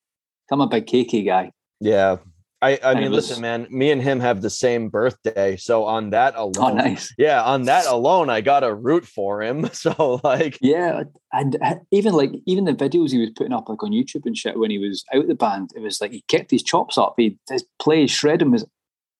I'm 0.50 0.60
a 0.60 0.66
big 0.66 0.86
KK 0.86 1.24
guy. 1.26 1.52
Yeah. 1.80 2.16
I, 2.60 2.78
I 2.82 2.94
mean, 2.94 3.12
was- 3.12 3.28
listen, 3.28 3.40
man, 3.42 3.68
me 3.70 3.90
and 3.92 4.02
him 4.02 4.18
have 4.18 4.42
the 4.42 4.50
same 4.50 4.88
birthday. 4.88 5.56
So 5.56 5.84
on 5.84 6.10
that 6.10 6.34
alone, 6.34 6.72
Oh, 6.72 6.74
nice. 6.74 7.14
yeah, 7.16 7.40
on 7.42 7.62
that 7.64 7.86
alone, 7.86 8.30
I 8.30 8.40
got 8.40 8.60
to 8.60 8.74
root 8.74 9.06
for 9.06 9.42
him. 9.42 9.68
So, 9.72 10.20
like, 10.24 10.58
Yeah, 10.60 11.04
and 11.32 11.56
uh, 11.62 11.76
even 11.92 12.14
like 12.14 12.32
even 12.46 12.64
the 12.64 12.72
videos 12.72 13.12
he 13.12 13.18
was 13.18 13.30
putting 13.30 13.52
up 13.52 13.68
like 13.68 13.82
on 13.84 13.92
YouTube 13.92 14.26
and 14.26 14.36
shit 14.36 14.58
when 14.58 14.70
he 14.72 14.78
was 14.78 15.04
out 15.14 15.28
the 15.28 15.34
band, 15.36 15.70
it 15.76 15.80
was 15.80 16.00
like 16.00 16.10
he 16.10 16.22
kept 16.26 16.50
his 16.50 16.62
chops 16.64 16.98
up. 16.98 17.14
He 17.16 17.38
his 17.48 17.64
play 17.78 18.06
shredding 18.08 18.50
was 18.50 18.64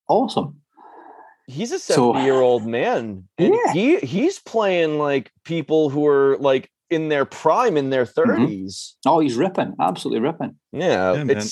awesome. 0.09 0.61
he's 1.47 1.71
a 1.73 1.79
So- 1.79 2.13
70 2.13 2.25
year 2.25 2.41
old 2.41 2.67
man. 2.67 3.29
And 3.39 3.55
Yeah. 3.55 3.73
he 3.73 3.99
he's 4.01 4.39
playing 4.41 4.99
like 4.99 5.31
people 5.45 5.91
who 5.91 6.07
are 6.07 6.37
like 6.39 6.71
in 6.91 7.09
their 7.09 7.25
prime 7.25 7.77
in 7.77 7.91
their 7.91 8.05
Mm-hmm. 8.07 8.47
30s. 8.47 8.95
Oh, 9.07 9.21
he's 9.21 9.37
ripping, 9.37 9.75
absolutely 9.81 10.21
ripping. 10.27 10.57
Yeah. 10.73 11.13
Yeah, 11.15 11.25
man. 11.25 11.43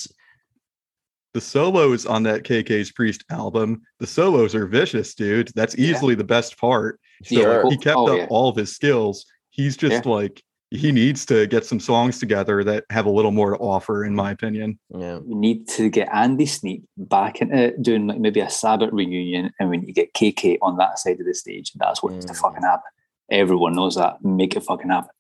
It's 1.37 1.47
The 1.47 1.51
solos 1.51 2.07
on 2.07 2.23
that 2.25 2.43
KK's 2.45 2.93
Priest 2.93 3.25
album, 3.31 3.83
the 4.01 4.07
solos 4.07 4.55
are 4.55 4.67
vicious, 4.67 5.15
dude. 5.15 5.51
That's 5.55 5.77
Yeah. 5.77 5.91
easily 5.91 6.15
the 6.15 6.25
best 6.25 6.59
part. 6.59 7.01
So 7.25 7.37
Sure. 7.37 7.65
like, 7.65 7.73
he 7.73 7.79
kept 7.79 7.97
Oh, 7.97 8.09
up 8.13 8.19
yeah. 8.19 8.27
all 8.31 8.49
of 8.49 8.57
his 8.57 8.75
skills. 8.75 9.25
He's 9.51 9.77
just 9.77 10.07
like 10.07 10.43
he 10.73 10.91
needs 10.91 11.25
to 11.25 11.47
get 11.47 11.65
some 11.65 11.79
songs 11.79 12.19
together 12.19 12.65
that 12.65 12.85
have 12.91 13.07
a 13.07 13.11
little 13.11 13.31
more 13.31 13.51
to 13.51 13.57
offer, 13.59 14.05
in 14.05 14.13
my 14.15 14.33
opinion. 14.33 14.77
yeah. 14.91 15.19
We 15.25 15.37
need 15.37 15.69
to 15.69 15.89
get 15.89 16.09
Andy 16.13 16.45
Sneap 16.45 16.85
back 16.97 17.41
into 17.41 17.73
doing 17.81 18.09
like 18.09 18.19
maybe 18.19 18.41
a 18.41 18.51
Sabbath 18.51 18.91
reunion, 18.93 19.53
and 19.61 19.71
we 19.71 19.77
need 19.77 19.87
to 19.87 19.93
get 19.93 20.13
KK 20.13 20.59
on 20.63 20.77
that 20.79 20.99
side 20.99 21.21
of 21.21 21.27
the 21.27 21.35
stage. 21.35 21.73
That's 21.75 22.03
what 22.03 22.13
needs 22.15 22.27
to 22.27 22.33
Mm. 22.33 22.41
fucking 22.41 22.63
happen. 22.63 22.91
Everyone 23.31 23.75
knows 23.75 23.95
that. 23.95 24.25
Make 24.25 24.57
it 24.57 24.65
fucking 24.65 24.91
happen. 24.91 25.11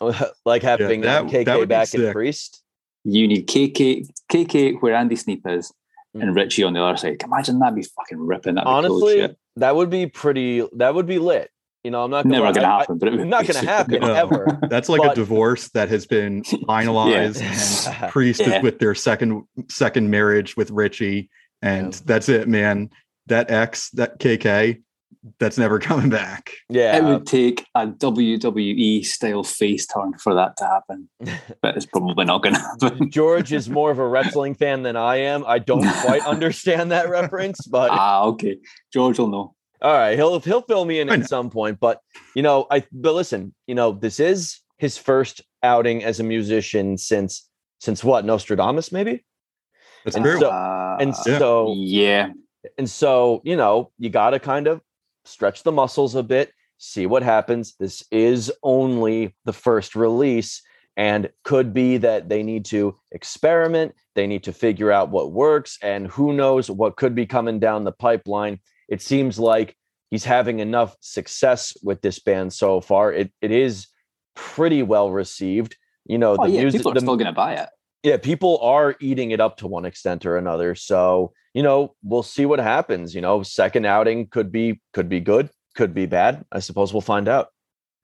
like 0.44 0.62
having 0.62 1.02
that- 1.02 1.20
uh, 1.20 1.28
that 1.28 1.32
KK 1.46 1.56
would 1.58 1.68
be 1.68 1.74
back 1.74 1.94
in. 1.94 2.12
Priest. 2.12 2.62
You 3.08 3.28
need 3.28 3.46
KK, 3.46 4.08
KK 4.30 4.80
where 4.82 4.94
Andy 4.94 5.16
Sneap 5.16 5.42
is, 5.46 5.72
Mm. 6.16 6.22
and 6.22 6.34
Richie 6.36 6.62
on 6.64 6.72
the 6.72 6.82
other 6.82 6.96
side. 6.96 7.22
Imagine 7.24 7.58
that'd 7.58 7.74
be 7.74 7.82
fucking 7.82 8.18
ripping. 8.18 8.54
That'd 8.54 8.64
be 8.66 8.88
cool 8.88 9.02
Honestly, 9.04 9.36
that 9.56 9.76
would 9.76 9.90
be 9.90 10.06
pretty, 10.06 10.66
that 10.76 10.94
would 10.94 11.06
be 11.06 11.18
lit. 11.18 11.50
You 11.84 11.90
know, 11.92 12.02
I'm 12.02 12.10
not 12.10 12.24
never 12.24 12.52
gonna 12.52 12.66
I- 12.66 12.76
I- 12.76 12.78
happen. 12.80 12.98
but 12.98 13.08
it 13.08 13.16
would 13.18 13.28
not 13.28 13.46
gonna 13.46 13.64
happen. 13.64 14.00
No. 14.00 14.12
ever. 14.12 14.58
That's 14.68 14.88
like 14.88 15.02
But- 15.02 15.12
a 15.12 15.14
divorce 15.14 15.68
that 15.70 15.88
has 15.90 16.04
been 16.06 16.42
finalized, 16.68 17.40
and 18.00 18.10
Priest 18.10 18.40
Yeah. 18.40 18.56
is 18.56 18.62
with 18.62 18.78
their 18.80 18.94
second 18.94 19.44
second 19.68 20.10
marriage 20.10 20.56
with 20.56 20.70
Richie, 20.70 21.28
and 21.62 21.92
Yeah. 21.94 22.00
that's 22.06 22.28
it, 22.28 22.48
man. 22.48 22.90
That 23.28 23.50
ex, 23.50 23.90
that 23.90 24.18
KK, 24.18 24.80
that's 25.38 25.58
never 25.58 25.78
coming 25.88 26.08
back. 26.10 26.50
Yeah. 26.68 26.96
It 26.96 27.04
would 27.04 27.26
take 27.26 27.66
a 27.74 27.86
WWE 27.86 29.04
style 29.04 29.42
face 29.42 29.86
turn 29.86 30.14
for 30.18 30.34
that 30.34 30.56
to 30.58 30.64
happen, 30.64 31.08
but 31.62 31.76
it's 31.76 31.86
probably 31.86 32.24
not 32.24 32.42
going 32.42 32.54
to 32.54 32.60
happen. 32.60 33.10
George 33.10 33.52
is 33.52 33.68
more 33.68 33.90
of 33.90 33.98
a 33.98 34.06
wrestling 34.06 34.54
fan 34.54 34.82
than 34.82 34.96
I 34.96 35.16
am. 35.16 35.44
I 35.46 35.58
don't 35.58 35.86
quite 36.02 36.24
understand 36.26 36.90
that 36.92 37.08
reference, 37.08 37.66
but 37.66 37.90
ah, 37.90 38.24
okay. 38.24 38.58
George 38.92 39.18
will 39.18 39.28
know. 39.28 39.54
all 39.82 39.92
right, 39.92 40.16
he'll 40.16 40.40
he'll 40.40 40.62
fill 40.62 40.84
me 40.84 41.00
in 41.00 41.10
I 41.10 41.14
at 41.14 41.28
some 41.28 41.50
point. 41.50 41.78
But 41.80 42.00
you 42.34 42.42
know, 42.42 42.66
I 42.70 42.84
but 42.92 43.14
listen, 43.14 43.54
you 43.66 43.74
know, 43.74 43.92
this 43.92 44.20
is 44.20 44.60
his 44.78 44.96
first 44.98 45.40
outing 45.62 46.04
as 46.04 46.20
a 46.20 46.24
musician 46.24 46.98
since 46.98 47.48
since 47.80 48.02
what 48.04 48.24
Nostradamus 48.24 48.90
maybe, 48.92 49.24
That's 50.04 50.16
And 50.16 50.24
true. 50.24 50.40
so- 50.40 50.50
Uh, 50.50 50.96
and 51.00 51.10
Yeah. 51.26 51.38
so 51.38 51.74
yeah, 51.76 52.28
and 52.78 52.88
so 52.88 53.40
you 53.44 53.56
know 53.56 53.90
you 53.98 54.08
got 54.10 54.30
to 54.30 54.38
kind 54.38 54.66
of 54.66 54.80
stretch 55.26 55.62
the 55.62 55.72
muscles 55.72 56.14
a 56.14 56.22
bit, 56.22 56.52
see 56.78 57.06
what 57.06 57.22
happens. 57.22 57.74
This 57.78 58.04
is 58.10 58.52
only 58.62 59.34
the 59.44 59.52
first 59.52 59.94
release. 59.94 60.62
And 60.98 61.28
could 61.44 61.74
be 61.74 61.98
that 61.98 62.30
they 62.30 62.42
need 62.42 62.64
to 62.66 62.96
experiment, 63.12 63.94
they 64.14 64.26
need 64.26 64.44
to 64.44 64.52
figure 64.54 64.90
out 64.90 65.10
what 65.10 65.30
works, 65.30 65.78
and 65.82 66.06
who 66.06 66.32
knows 66.32 66.70
what 66.70 66.96
could 66.96 67.14
be 67.14 67.26
coming 67.26 67.58
down 67.58 67.84
the 67.84 67.92
pipeline 67.92 68.60
it 68.88 69.02
seems 69.02 69.38
like 69.38 69.76
he's 70.10 70.24
having 70.24 70.60
enough 70.60 70.96
success 71.00 71.76
with 71.82 72.00
this 72.02 72.18
band 72.18 72.52
so 72.52 72.80
far. 72.80 73.12
It 73.12 73.32
it 73.40 73.50
is 73.50 73.88
pretty 74.34 74.82
well 74.82 75.10
received. 75.10 75.76
You 76.04 76.18
know, 76.18 76.36
oh, 76.38 76.46
the 76.46 76.52
yeah. 76.52 76.60
music, 76.60 76.80
People 76.80 76.92
are 76.92 76.94
the- 76.94 77.00
still 77.00 77.16
going 77.16 77.26
to 77.26 77.32
buy 77.32 77.54
it. 77.54 77.68
Yeah, 78.06 78.16
people 78.16 78.60
are 78.62 78.94
eating 79.00 79.32
it 79.32 79.40
up 79.40 79.56
to 79.56 79.66
one 79.66 79.84
extent 79.84 80.24
or 80.24 80.36
another. 80.36 80.76
So 80.76 81.32
you 81.54 81.62
know, 81.64 81.96
we'll 82.04 82.22
see 82.22 82.46
what 82.46 82.60
happens. 82.60 83.16
You 83.16 83.20
know, 83.20 83.42
second 83.42 83.84
outing 83.84 84.28
could 84.28 84.52
be 84.52 84.80
could 84.92 85.08
be 85.08 85.18
good, 85.18 85.50
could 85.74 85.92
be 85.92 86.06
bad. 86.06 86.44
I 86.52 86.60
suppose 86.60 86.92
we'll 86.92 87.00
find 87.00 87.26
out. 87.28 87.48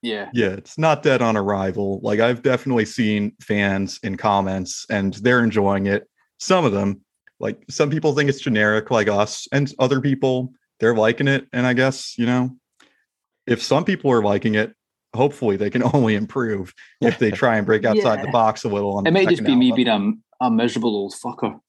Yeah, 0.02 0.28
Yeah, 0.34 0.48
it's 0.48 0.76
not 0.76 1.04
dead 1.04 1.22
on 1.22 1.36
arrival. 1.36 2.00
Like 2.02 2.18
I've 2.18 2.42
definitely 2.42 2.84
seen 2.84 3.36
fans 3.40 4.00
in 4.02 4.16
comments 4.16 4.84
and 4.90 5.14
they're 5.14 5.44
enjoying 5.44 5.86
it. 5.86 6.08
Some 6.40 6.64
of 6.64 6.72
them, 6.72 7.02
like 7.38 7.62
some 7.70 7.88
people 7.88 8.12
think 8.12 8.28
it's 8.28 8.40
generic 8.40 8.90
like 8.90 9.06
us, 9.06 9.46
and 9.52 9.72
other 9.78 10.00
people 10.00 10.52
they're 10.80 10.96
liking 10.96 11.28
it. 11.28 11.46
And 11.52 11.64
I 11.64 11.74
guess, 11.74 12.18
you 12.18 12.26
know, 12.26 12.56
if 13.46 13.62
some 13.62 13.84
people 13.84 14.10
are 14.10 14.22
liking 14.22 14.56
it, 14.56 14.74
hopefully 15.14 15.56
they 15.56 15.70
can 15.70 15.82
only 15.94 16.14
improve 16.14 16.74
if 17.00 17.18
they 17.18 17.30
try 17.30 17.56
and 17.56 17.66
break 17.66 17.84
outside 17.84 18.22
the 18.22 18.30
box 18.30 18.64
a 18.64 18.68
little. 18.68 18.96
On 18.96 19.06
it 19.06 19.12
may 19.12 19.24
just 19.24 19.38
second 19.38 19.54
be 19.54 19.72
me 19.72 19.82
album. 19.84 19.84
being 20.10 20.22
a, 20.40 20.46
a 20.46 20.50
miserable 20.50 20.94
old 20.96 21.14
fucker. 21.14 21.60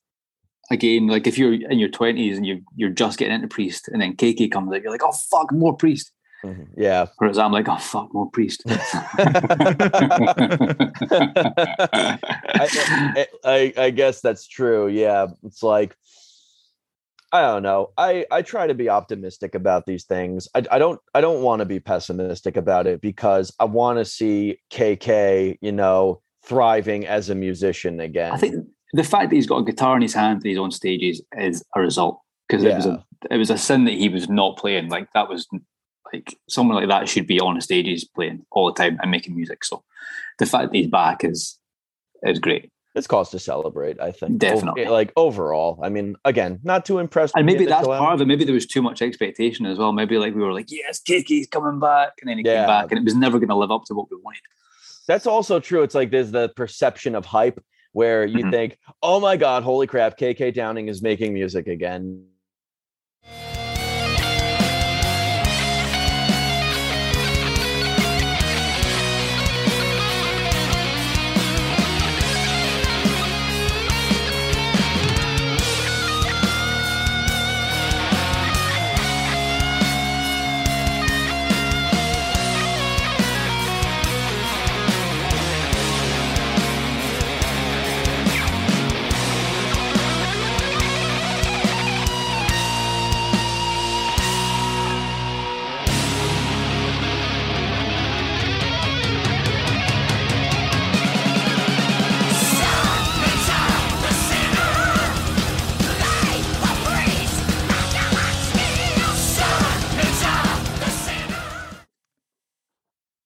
Again, 0.72 1.08
like 1.08 1.28
if 1.28 1.38
you're 1.38 1.54
in 1.54 1.78
your 1.78 1.90
twenties 1.90 2.38
and 2.38 2.46
you 2.46 2.62
you're 2.76 2.90
just 2.90 3.20
getting 3.20 3.36
into 3.36 3.48
priest, 3.48 3.90
and 3.90 4.02
then 4.02 4.16
KK 4.16 4.52
comes 4.52 4.72
out, 4.74 4.82
you're 4.82 4.92
like, 4.92 5.04
oh 5.04 5.12
fuck, 5.12 5.52
more 5.52 5.76
priest. 5.76 6.12
Mhm. 6.44 6.68
Yeah. 6.76 7.06
Whereas 7.18 7.38
I'm 7.38 7.52
like, 7.52 7.68
oh 7.70 7.78
fuck, 7.78 8.14
more 8.14 8.30
priest. 8.30 8.64
I, 8.68 8.78
I, 12.66 13.28
I 13.46 13.74
I 13.78 13.90
guess 13.92 14.22
that's 14.22 14.48
true. 14.48 14.88
Yeah, 14.88 15.28
it's 15.44 15.64
like 15.64 15.96
I 17.34 17.42
don't 17.42 17.64
know. 17.64 17.90
I 17.98 18.28
I 18.30 18.44
try 18.44 18.68
to 18.68 18.76
be 18.76 18.90
optimistic 18.90 19.56
about 19.56 19.88
these 19.88 20.04
things. 20.04 20.48
I 20.54 20.64
I 20.72 20.78
don't 20.78 21.02
I 21.16 21.20
don't 21.20 21.42
want 21.42 21.62
to 21.62 21.66
be 21.66 21.80
pessimistic 21.80 22.56
about 22.58 22.86
it 22.86 23.02
because 23.02 23.52
I 23.60 23.66
want 23.66 23.98
to 23.98 24.06
see 24.06 24.60
KK, 24.70 25.58
you 25.60 25.72
know, 25.72 26.22
thriving 26.46 27.08
as 27.08 27.32
a 27.32 27.36
musician 27.36 28.00
again. 28.00 28.34
I 28.34 28.38
think 28.38 28.68
the 28.94 29.04
fact 29.04 29.32
that 29.32 29.36
he's 29.36 29.48
got 29.48 29.58
a 29.58 29.64
guitar 29.64 29.96
in 29.96 30.04
his 30.04 30.14
hand 30.14 30.38
and 30.38 30.46
he's 30.46 30.60
on 30.60 30.70
stages 30.70 31.24
is 31.36 31.64
a 31.76 31.82
result 31.82 32.22
because 32.48 32.64
it 32.64 32.76
was 32.76 32.86
a 32.86 33.04
it 33.32 33.38
was 33.38 33.50
a 33.50 33.58
sin 33.58 33.86
that 33.86 33.96
he 33.96 34.10
was 34.10 34.30
not 34.30 34.58
playing. 34.58 34.90
Like 34.90 35.08
that 35.16 35.28
was 35.28 35.48
like 36.14 36.38
someone 36.48 36.78
like 36.78 36.90
that 36.90 37.10
should 37.10 37.26
be 37.26 37.40
on 37.40 37.60
stages 37.62 38.06
playing 38.06 38.46
all 38.52 38.68
the 38.68 38.74
time 38.74 39.00
and 39.02 39.10
making 39.10 39.36
music. 39.36 39.66
So 39.66 39.84
the 40.38 40.46
fact 40.46 40.72
that 40.72 40.78
he's 40.78 40.88
back 40.88 41.24
is 41.24 41.58
is 42.22 42.38
great. 42.38 42.70
It's 42.96 43.08
cause 43.08 43.32
to 43.32 43.40
celebrate. 43.40 44.00
I 44.00 44.12
think 44.12 44.38
Definitely. 44.38 44.86
Like 44.86 45.12
overall. 45.16 45.80
I 45.82 45.90
mean, 45.90 46.16
again, 46.26 46.60
not 46.64 46.86
too 46.86 47.00
impressed. 47.00 47.34
And 47.36 47.46
maybe 47.46 47.66
that's 47.66 47.88
part 47.88 48.14
of 48.14 48.22
it. 48.22 48.26
Maybe 48.26 48.46
there 48.46 48.54
was 48.54 48.68
too 48.68 48.84
much 48.84 49.02
expectation 49.02 49.66
as 49.66 49.80
well. 49.80 49.92
Maybe 49.94 50.18
like 50.20 50.36
we 50.36 50.42
were 50.42 50.54
like, 50.54 50.68
yes, 50.70 51.02
KK's 51.02 51.48
coming 51.48 51.80
back, 51.80 52.12
and 52.22 52.30
then 52.30 52.38
he 52.38 52.44
Yeah. 52.46 52.60
came 52.60 52.68
back, 52.68 52.92
and 52.92 53.00
it 53.00 53.04
was 53.04 53.16
never 53.16 53.40
going 53.40 53.50
to 53.50 53.56
live 53.56 53.72
up 53.72 53.86
to 53.86 53.94
what 53.96 54.08
we 54.12 54.18
wanted. 54.24 54.42
that's 55.06 55.28
also 55.28 55.60
true. 55.60 55.82
It's 55.84 55.96
like 55.96 56.12
there's 56.12 56.32
the 56.32 56.48
perception 56.56 57.14
of 57.14 57.26
hype 57.26 57.62
where 57.92 58.26
you 58.26 58.46
Mhm. 58.46 58.52
think, 58.52 58.78
oh 59.02 59.20
my 59.20 59.36
God, 59.36 59.62
holy 59.64 59.86
crap, 59.86 60.18
KK 60.18 60.50
Downing 60.52 60.88
is 60.88 61.02
making 61.02 61.34
music 61.34 61.68
again. 61.68 62.26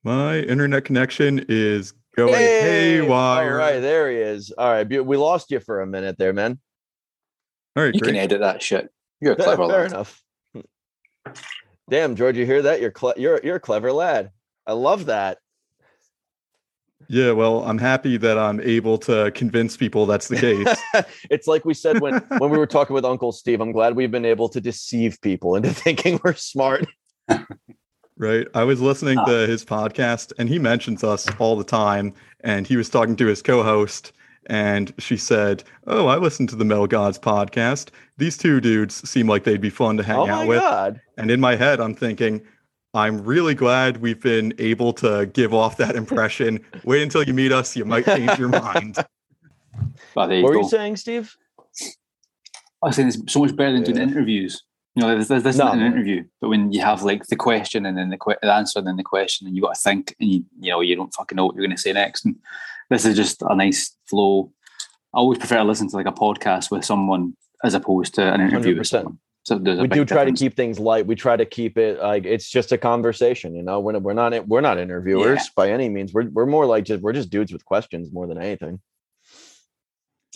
My 0.08 0.38
internet 0.39 0.86
connection 0.86 1.45
is 1.49 1.91
going 2.16 2.34
Hey! 2.34 2.95
haywire. 3.01 3.51
All 3.51 3.58
right, 3.58 3.82
there 3.82 4.10
he 4.10 4.16
is. 4.16 4.53
All 4.58 4.72
right, 4.72 4.88
we 4.88 5.18
lost 5.18 5.51
you 5.51 5.60
for 5.60 5.82
a 5.82 5.86
minute 5.86 6.18
there, 6.18 6.32
man. 6.32 6.58
All 7.76 7.84
right, 7.84 7.93
You 7.93 7.99
great. 7.99 8.14
can 8.14 8.16
edit 8.16 8.39
that 8.39 8.64
shit. 8.64 8.89
You're 9.20 9.34
a 9.34 9.36
Fair, 9.36 9.43
clever 9.58 9.68
fair 9.68 9.82
lad. 9.82 9.91
enough. 9.91 10.24
Damn, 11.89 12.16
George, 12.16 12.38
you 12.38 12.45
hear 12.45 12.62
that? 12.62 12.80
You're 12.80 12.91
cle- 12.91 13.16
you're 13.18 13.41
you're 13.43 13.58
a 13.58 13.60
clever 13.60 13.91
lad. 13.91 14.32
I 14.66 14.72
love 14.72 15.08
that. 15.08 15.39
Yeah, 17.10 17.34
well, 17.34 17.66
I'm 17.66 17.78
happy 17.78 18.16
that 18.16 18.38
I'm 18.38 18.62
able 18.62 18.97
to 18.99 19.30
convince 19.32 19.76
people 19.76 20.05
that's 20.05 20.30
the 20.30 20.38
case. 20.38 21.05
it's 21.30 21.47
like 21.47 21.66
we 21.66 21.74
said 21.74 21.99
when 21.99 22.14
when 22.38 22.49
we 22.49 22.58
were 22.58 22.66
talking 22.66 22.93
with 22.93 23.03
Uncle 23.03 23.34
Steve. 23.34 23.60
I'm 23.60 23.74
glad 23.74 23.93
we've 23.97 24.10
been 24.12 24.24
able 24.24 24.47
to 24.47 24.62
deceive 24.62 25.20
people 25.20 25.58
into 25.58 25.74
thinking 25.74 26.18
we're 26.24 26.34
smart. 26.36 26.86
Right? 28.18 28.47
I 28.53 28.63
was 28.63 28.82
listening 28.82 29.18
Ah. 29.20 29.26
to 29.26 29.47
his 29.47 29.63
podcast 29.65 30.34
and 30.38 30.49
he 30.49 30.59
mentions 30.59 31.03
us 31.03 31.28
all 31.39 31.55
the 31.55 31.63
time. 31.63 32.13
And 32.41 32.68
he 32.68 32.78
was 32.78 32.89
talking 32.89 33.15
to 33.18 33.26
his 33.26 33.41
co 33.41 33.63
host 33.63 34.11
and 34.49 34.93
she 34.97 35.18
said, 35.18 35.63
Oh, 35.88 36.07
I 36.07 36.18
listened 36.18 36.49
to 36.49 36.55
the 36.55 36.65
Metal 36.65 36.88
Gods 36.88 37.20
podcast. 37.20 37.89
These 38.18 38.38
two 38.38 38.61
dudes 38.61 39.07
seem 39.09 39.28
like 39.28 39.43
they'd 39.43 39.59
be 39.61 39.70
fun 39.70 39.97
to 39.97 40.03
hang 40.03 40.18
oh 40.18 40.22
out 40.28 40.28
my 40.41 40.45
with. 40.45 40.59
god! 40.59 41.01
And 41.18 41.30
in 41.32 41.39
my 41.39 41.55
head, 41.55 41.80
I'm 41.80 41.93
thinking, 41.95 42.41
I'm 42.93 43.22
really 43.24 43.53
glad 43.53 43.97
we've 43.97 44.22
been 44.22 44.53
able 44.57 44.93
to 44.93 45.26
give 45.34 45.53
off 45.53 45.78
that 45.78 45.95
impression. 45.95 46.59
Wait 46.84 47.03
until 47.03 47.24
you 47.24 47.34
meet 47.34 47.51
us, 47.51 47.76
you 47.76 47.86
might 47.86 48.05
change 48.05 48.39
your 48.39 48.49
mind. 48.49 48.97
But 50.15 50.32
you 50.32 50.43
What 50.43 50.53
were 50.53 50.61
you 50.61 50.70
saying, 50.70 50.95
Steve? 50.97 51.36
I 52.84 52.88
was 52.88 52.95
saying 52.95 53.09
it's 53.09 53.20
so 53.32 53.39
much 53.41 53.55
better 53.55 53.74
than 53.74 53.84
doing 53.84 53.97
interviews. 53.97 54.63
You 54.98 55.04
know, 55.04 55.16
this, 55.16 55.28
this 55.28 55.58
No, 55.58 55.68
isn't 55.68 55.80
an 55.80 55.86
interview, 55.93 56.24
but 56.41 56.50
when 56.50 56.72
you 56.72 56.82
have 56.82 57.04
like 57.04 57.28
the 57.28 57.36
question 57.36 57.86
and 57.86 57.95
then 57.95 58.10
the, 58.10 58.18
que- 58.18 58.38
the 58.41 58.52
answer 58.52 58.80
and 58.80 58.88
then 58.88 58.95
the 58.98 59.04
question, 59.04 59.45
and 59.45 59.56
you 59.56 59.62
got 59.62 59.76
to 59.76 59.80
think, 59.82 60.16
and 60.20 60.28
you 60.28 60.43
you 60.60 60.72
know 60.72 60.82
you 60.82 60.95
don't 60.95 61.14
fucking 61.14 61.36
know 61.36 61.45
what 61.45 61.54
you're 61.56 61.64
going 61.66 61.76
to 61.76 61.82
say 61.82 61.93
next. 61.93 62.26
And 62.26 62.36
this 62.89 63.06
is 63.06 63.16
just 63.16 63.43
a 63.43 63.56
nice 63.56 63.95
flow. 64.10 64.52
I 65.14 65.20
always 65.20 65.38
prefer 65.38 65.58
to 65.58 65.64
listen 65.64 65.88
to 65.89 65.95
like 65.95 66.08
a 66.08 66.12
podcast 66.12 66.72
with 66.72 66.84
someone 66.84 67.36
as 67.64 67.76
opposed 67.76 68.16
to 68.16 68.24
an 68.24 68.41
interview 68.41 68.76
100%. 68.76 68.86
someone. 68.88 69.20
So 69.43 69.58
we 69.58 69.88
do 69.88 70.04
try 70.04 70.26
difference. 70.26 70.39
to 70.39 70.45
keep 70.45 70.56
things 70.56 70.80
light. 70.80 71.06
We 71.06 71.16
try 71.16 71.38
to 71.38 71.45
keep 71.45 71.78
it 71.78 72.00
like 72.02 72.26
it's 72.26 72.50
just 72.50 72.72
a 72.72 72.78
conversation. 72.80 73.56
You 73.56 73.62
know, 73.62 73.80
we're 73.80 73.93
not, 73.93 74.02
we're 74.02 74.14
not 74.14 74.48
we're 74.48 74.62
not 74.62 74.80
interviewers 74.80 75.41
Yeah. 75.43 75.50
by 75.56 75.72
any 75.72 75.89
means. 75.89 76.12
We're 76.12 76.28
we're 76.32 76.48
more 76.48 76.66
like 76.66 76.86
just 76.86 77.04
we're 77.04 77.14
just 77.14 77.30
dudes 77.30 77.54
with 77.54 77.64
questions 77.66 78.12
more 78.12 78.26
than 78.26 78.41
anything. 78.41 78.82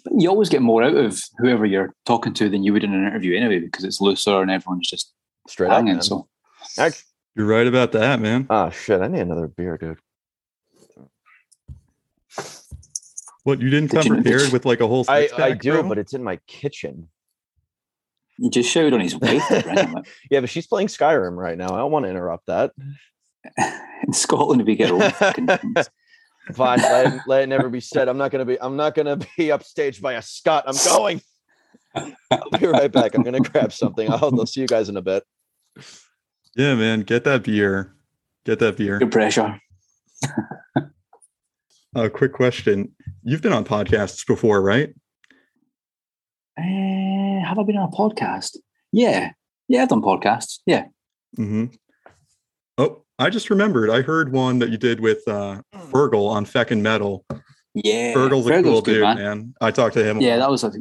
You 0.09 0.29
always 0.29 0.49
get 0.49 0.61
more 0.61 0.83
out 0.83 0.95
of 0.95 1.19
whoever 1.37 1.65
you're 1.65 1.93
talking 2.05 2.33
to 2.35 2.49
than 2.49 2.63
you 2.63 2.73
would 2.73 2.83
in 2.83 2.93
an 2.93 3.05
interview 3.05 3.37
anyway, 3.37 3.59
because 3.59 3.83
it's 3.83 4.01
looser 4.01 4.41
and 4.41 4.49
everyone's 4.49 4.89
just 4.89 5.13
Straight 5.47 5.67
up. 5.69 5.73
hanging. 5.77 5.93
man. 5.95 6.01
So 6.01 6.27
Act- 6.77 7.03
You're 7.35 7.45
right 7.47 7.67
about 7.67 7.91
that, 7.93 8.19
man. 8.19 8.47
Ah, 8.49 8.69
shit! 8.69 9.01
I 9.01 9.07
need 9.07 9.21
another 9.21 9.47
beer, 9.47 9.77
dude. 9.77 9.97
What, 13.43 13.59
you 13.59 13.69
didn't 13.69 13.89
Did 13.91 14.03
come 14.03 14.07
you- 14.17 14.21
prepared 14.21 14.51
with 14.51 14.65
like 14.65 14.81
a 14.81 14.87
whole 14.87 15.03
I 15.07 15.27
I 15.37 15.51
do, 15.53 15.71
bro? 15.81 15.89
but 15.89 15.97
it's 15.97 16.13
in 16.13 16.23
my 16.23 16.37
kitchen. 16.47 17.09
you 18.37 18.49
just 18.51 18.69
showed 18.69 18.93
on 18.93 18.99
his 18.99 19.15
wife 19.17 19.41
to 19.47 19.61
bring 19.63 19.77
him. 19.77 19.95
Yeah, 20.31 20.39
but 20.41 20.49
she's 20.49 20.67
playing 20.67 20.87
Skyrim 20.89 21.35
right 21.37 21.57
now. 21.57 21.73
I 21.73 21.77
don't 21.79 21.91
want 21.91 22.05
to 22.05 22.09
interrupt 22.11 22.45
that. 22.47 22.71
In 24.05 24.13
Scotland, 24.13 24.65
we 24.65 24.75
get 24.75 24.91
all 24.91 24.99
fucking 25.09 25.47
Fine, 26.53 26.79
let, 26.79 27.13
it- 27.13 27.21
let 27.27 27.43
it 27.43 27.47
never 27.47 27.69
be 27.69 27.79
said. 27.79 28.07
I'm 28.09 28.17
not 28.17 28.31
gonna 28.31 28.45
be. 28.45 28.59
I'm 28.61 28.75
not 28.75 28.95
gonna 28.95 29.15
be 29.37 29.47
upstaged 29.47 30.01
by 30.01 30.13
a 30.13 30.21
Scot. 30.21 30.63
I'm 30.67 30.75
going. 30.85 31.21
I'll 31.95 32.49
be 32.59 32.65
right 32.67 32.91
back. 32.91 33.15
I'm 33.15 33.23
gonna 33.23 33.39
grab 33.39 33.71
something. 33.73 34.09
I'll, 34.09 34.39
I'll 34.39 34.45
see 34.45 34.61
you 34.61 34.67
guys 34.67 34.89
in 34.89 34.97
a 34.97 35.01
bit. 35.01 35.23
Yeah, 36.55 36.75
man, 36.75 37.01
get 37.01 37.23
that 37.25 37.43
beer. 37.43 37.95
Get 38.45 38.59
that 38.59 38.77
beer. 38.77 38.99
good 38.99 39.11
pressure. 39.11 39.59
A 41.95 42.09
quick 42.09 42.33
question. 42.33 42.93
You've 43.23 43.41
been 43.41 43.53
on 43.53 43.63
podcasts 43.65 44.25
before, 44.25 44.61
right? 44.61 44.89
Uh, 46.57 47.45
have 47.45 47.59
I 47.59 47.63
been 47.65 47.77
on 47.77 47.89
a 47.93 47.95
podcast? 47.95 48.57
Yeah. 48.91 49.31
Yeah, 49.67 49.83
I've 49.83 49.89
done 49.89 50.01
podcasts. 50.01 50.59
Yeah. 50.65 50.85
hmm 51.35 51.65
Oh, 51.65 51.71
I 53.19 53.29
just 53.29 53.49
remembered. 53.49 53.89
I 53.89 54.01
heard 54.01 54.31
one 54.31 54.59
that 54.59 54.69
you 54.69 54.77
did 54.77 54.99
with 54.99 55.27
uh 55.27 55.61
Fergal 55.91 56.27
on 56.29 56.45
Feckin' 56.45 56.81
Metal. 56.81 57.25
Yeah. 57.73 58.13
Fergal's 58.13 58.47
a 58.47 58.51
Fergal's 58.51 58.63
cool 58.63 58.81
good, 58.81 58.93
dude, 58.93 59.01
man. 59.03 59.15
man. 59.17 59.53
I 59.61 59.71
talked 59.71 59.93
to 59.95 60.03
him. 60.03 60.19
Yeah, 60.21 60.35
lot. 60.35 60.39
that 60.45 60.51
was 60.51 60.63
a 60.63 60.71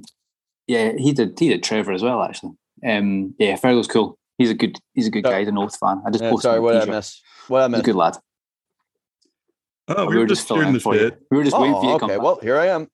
yeah, 0.67 0.93
he 0.97 1.13
did 1.13 1.39
he 1.39 1.49
did 1.49 1.63
Trevor 1.63 1.93
as 1.93 2.03
well, 2.03 2.23
actually. 2.23 2.53
Um 2.87 3.35
yeah, 3.39 3.57
Fergal's 3.57 3.89
cool. 3.89 4.19
He's 4.39 4.51
a 4.51 4.55
good 4.55 4.79
he's 4.95 5.07
a 5.07 5.11
good 5.11 5.27
Oh. 5.27 5.31
guy, 5.31 5.41
he's 5.41 5.49
an 5.49 5.59
oath 5.59 5.77
fan. 5.79 6.01
I 6.07 6.11
just 6.11 6.25
Yeah, 6.25 6.31
posted 6.31 6.43
sorry, 6.45 6.59
him 6.59 6.63
a 6.63 6.65
what 6.65 6.73
did 6.73 6.77
I 6.83 6.85
t-shirt. 6.85 6.95
miss? 6.97 7.23
What 7.49 7.59
did 7.69 7.75
I 7.75 7.77
He's 7.79 7.81
a 7.81 7.85
good 7.85 7.97
lad. 7.97 8.17
Oh, 9.89 10.07
we, 10.07 10.19
were 10.19 10.27
just 10.27 10.47
filling 10.47 10.61
shooting 10.63 10.69
in 10.69 10.75
the 10.75 10.81
for 10.81 10.95
you. 10.95 11.01
shit. 11.01 11.19
We 11.33 11.37
were 11.39 11.43
just 11.43 11.59
waiting 11.59 11.75
for 11.75 11.83
you 11.85 11.91
Oh, 11.91 11.95
to 11.95 11.99
come 11.99 12.11
okay. 12.13 12.19
Well, 12.19 12.39
here 12.41 12.57
I 12.57 12.67
am. 12.69 12.87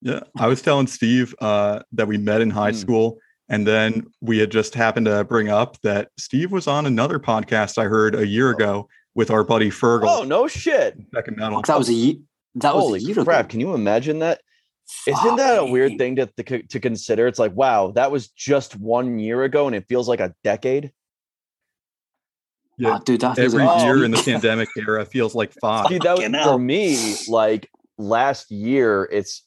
Yeah, 0.00 0.20
I 0.38 0.46
was 0.46 0.62
telling 0.62 0.86
Steve 0.86 1.34
uh, 1.42 1.80
that 1.92 2.08
we 2.08 2.16
met 2.16 2.40
in 2.40 2.48
high 2.48 2.70
Hmm. 2.70 2.76
school, 2.76 3.18
and 3.48 3.66
then 3.66 4.06
we 4.20 4.38
had 4.38 4.50
just 4.50 4.74
happened 4.74 5.06
to 5.06 5.24
bring 5.24 5.48
up 5.48 5.80
that 5.82 6.10
Steve 6.18 6.52
was 6.52 6.66
on 6.66 6.86
another 6.86 7.18
podcast 7.18 7.78
I 7.78 7.84
heard 7.84 8.14
a 8.14 8.26
year 8.26 8.50
ago 8.50 8.88
with 9.14 9.30
our 9.30 9.42
buddy 9.44 9.70
Fergal. 9.70 10.06
Oh 10.20 10.24
no 10.24 10.46
shit! 10.48 10.98
Feckin' 11.12 11.36
Metal. 11.36 11.62
that 11.62 11.78
was 11.78 11.88
a 11.88 11.94
ye- 11.94 12.22
that 12.56 12.74
was 12.74 12.84
Holy 12.84 12.98
a 13.00 13.02
year 13.02 13.24
crap! 13.24 13.40
ago. 13.46 13.48
Can 13.50 13.60
you 13.60 13.74
imagine 13.74 14.18
that? 14.20 14.40
Isn't 15.06 15.36
that 15.36 15.58
a 15.58 15.64
weird 15.66 15.98
thing 15.98 16.16
to, 16.16 16.26
to 16.44 16.62
to 16.62 16.80
consider? 16.80 17.26
It's 17.26 17.38
like, 17.38 17.54
wow, 17.54 17.90
that 17.92 18.10
was 18.10 18.28
just 18.28 18.74
one 18.76 19.18
year 19.18 19.42
ago, 19.44 19.66
and 19.66 19.76
it 19.76 19.84
feels 19.88 20.08
like 20.08 20.20
a 20.20 20.34
decade. 20.44 20.92
Yeah, 22.78 22.90
Ah, 22.94 22.98
dude, 22.98 23.20
that 23.22 23.36
feels 23.36 23.54
Every 23.54 23.66
like- 23.66 23.82
year 23.84 24.04
in 24.04 24.12
the 24.12 24.22
pandemic 24.24 24.68
era 24.78 25.04
feels 25.04 25.34
like 25.34 25.52
five. 25.60 25.88
See, 25.88 25.98
that 25.98 26.16
was, 26.18 26.44
for 26.44 26.58
me, 26.58 27.16
like 27.28 27.68
last 27.98 28.50
year, 28.50 29.08
it's 29.10 29.42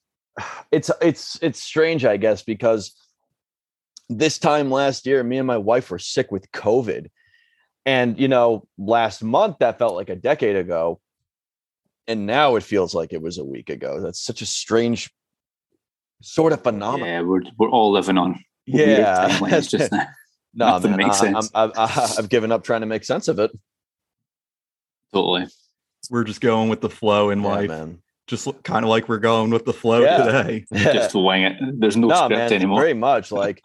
it's 0.71 0.91
it's 1.01 1.39
it's 1.41 1.61
strange, 1.63 2.03
I 2.05 2.17
guess, 2.17 2.43
because 2.43 2.93
this 4.17 4.37
time 4.37 4.69
last 4.71 5.05
year, 5.05 5.23
me 5.23 5.37
and 5.37 5.47
my 5.47 5.57
wife 5.57 5.89
were 5.91 5.99
sick 5.99 6.31
with 6.31 6.51
COVID, 6.51 7.07
and 7.85 8.19
you 8.19 8.27
know, 8.27 8.67
last 8.77 9.23
month 9.23 9.57
that 9.59 9.79
felt 9.79 9.95
like 9.95 10.09
a 10.09 10.15
decade 10.15 10.55
ago, 10.55 10.99
and 12.07 12.25
now 12.25 12.55
it 12.55 12.63
feels 12.63 12.93
like 12.93 13.13
it 13.13 13.21
was 13.21 13.37
a 13.37 13.43
week 13.45 13.69
ago. 13.69 13.99
That's 14.01 14.21
such 14.21 14.41
a 14.41 14.45
strange 14.45 15.11
sort 16.21 16.53
of 16.53 16.61
phenomenon. 16.63 17.07
Yeah, 17.07 17.21
we're 17.21 17.41
we're 17.57 17.69
all 17.69 17.91
living 17.91 18.17
on 18.17 18.43
Yeah, 18.65 19.29
timelines 19.29 19.69
just 19.69 19.91
now. 19.91 20.07
no, 20.53 20.65
Nothing 20.67 20.91
man, 20.91 20.97
makes 21.07 21.21
I, 21.21 21.27
I'm, 21.27 21.33
sense. 21.41 21.51
I've, 21.55 21.71
I've 22.19 22.29
given 22.29 22.51
up 22.51 22.63
trying 22.63 22.81
to 22.81 22.87
make 22.87 23.03
sense 23.03 23.27
of 23.27 23.39
it. 23.39 23.51
Totally. 25.13 25.47
We're 26.09 26.23
just 26.23 26.41
going 26.41 26.69
with 26.69 26.81
the 26.81 26.89
flow 26.89 27.29
in 27.29 27.41
Yeah, 27.41 27.47
life, 27.47 27.69
man. 27.69 27.99
just 28.27 28.47
kind 28.63 28.83
of 28.85 28.89
like 28.89 29.07
we're 29.09 29.17
going 29.19 29.49
with 29.51 29.65
the 29.65 29.73
flow 29.73 30.01
Yeah. 30.03 30.23
today. 30.23 30.65
Just 30.73 31.13
wing 31.15 31.43
it. 31.43 31.57
There's 31.79 31.97
no, 31.97 32.07
no 32.07 32.15
script 32.15 32.31
man 32.37 32.53
anymore. 32.53 32.79
very 32.81 32.93
much 32.93 33.31
like 33.31 33.61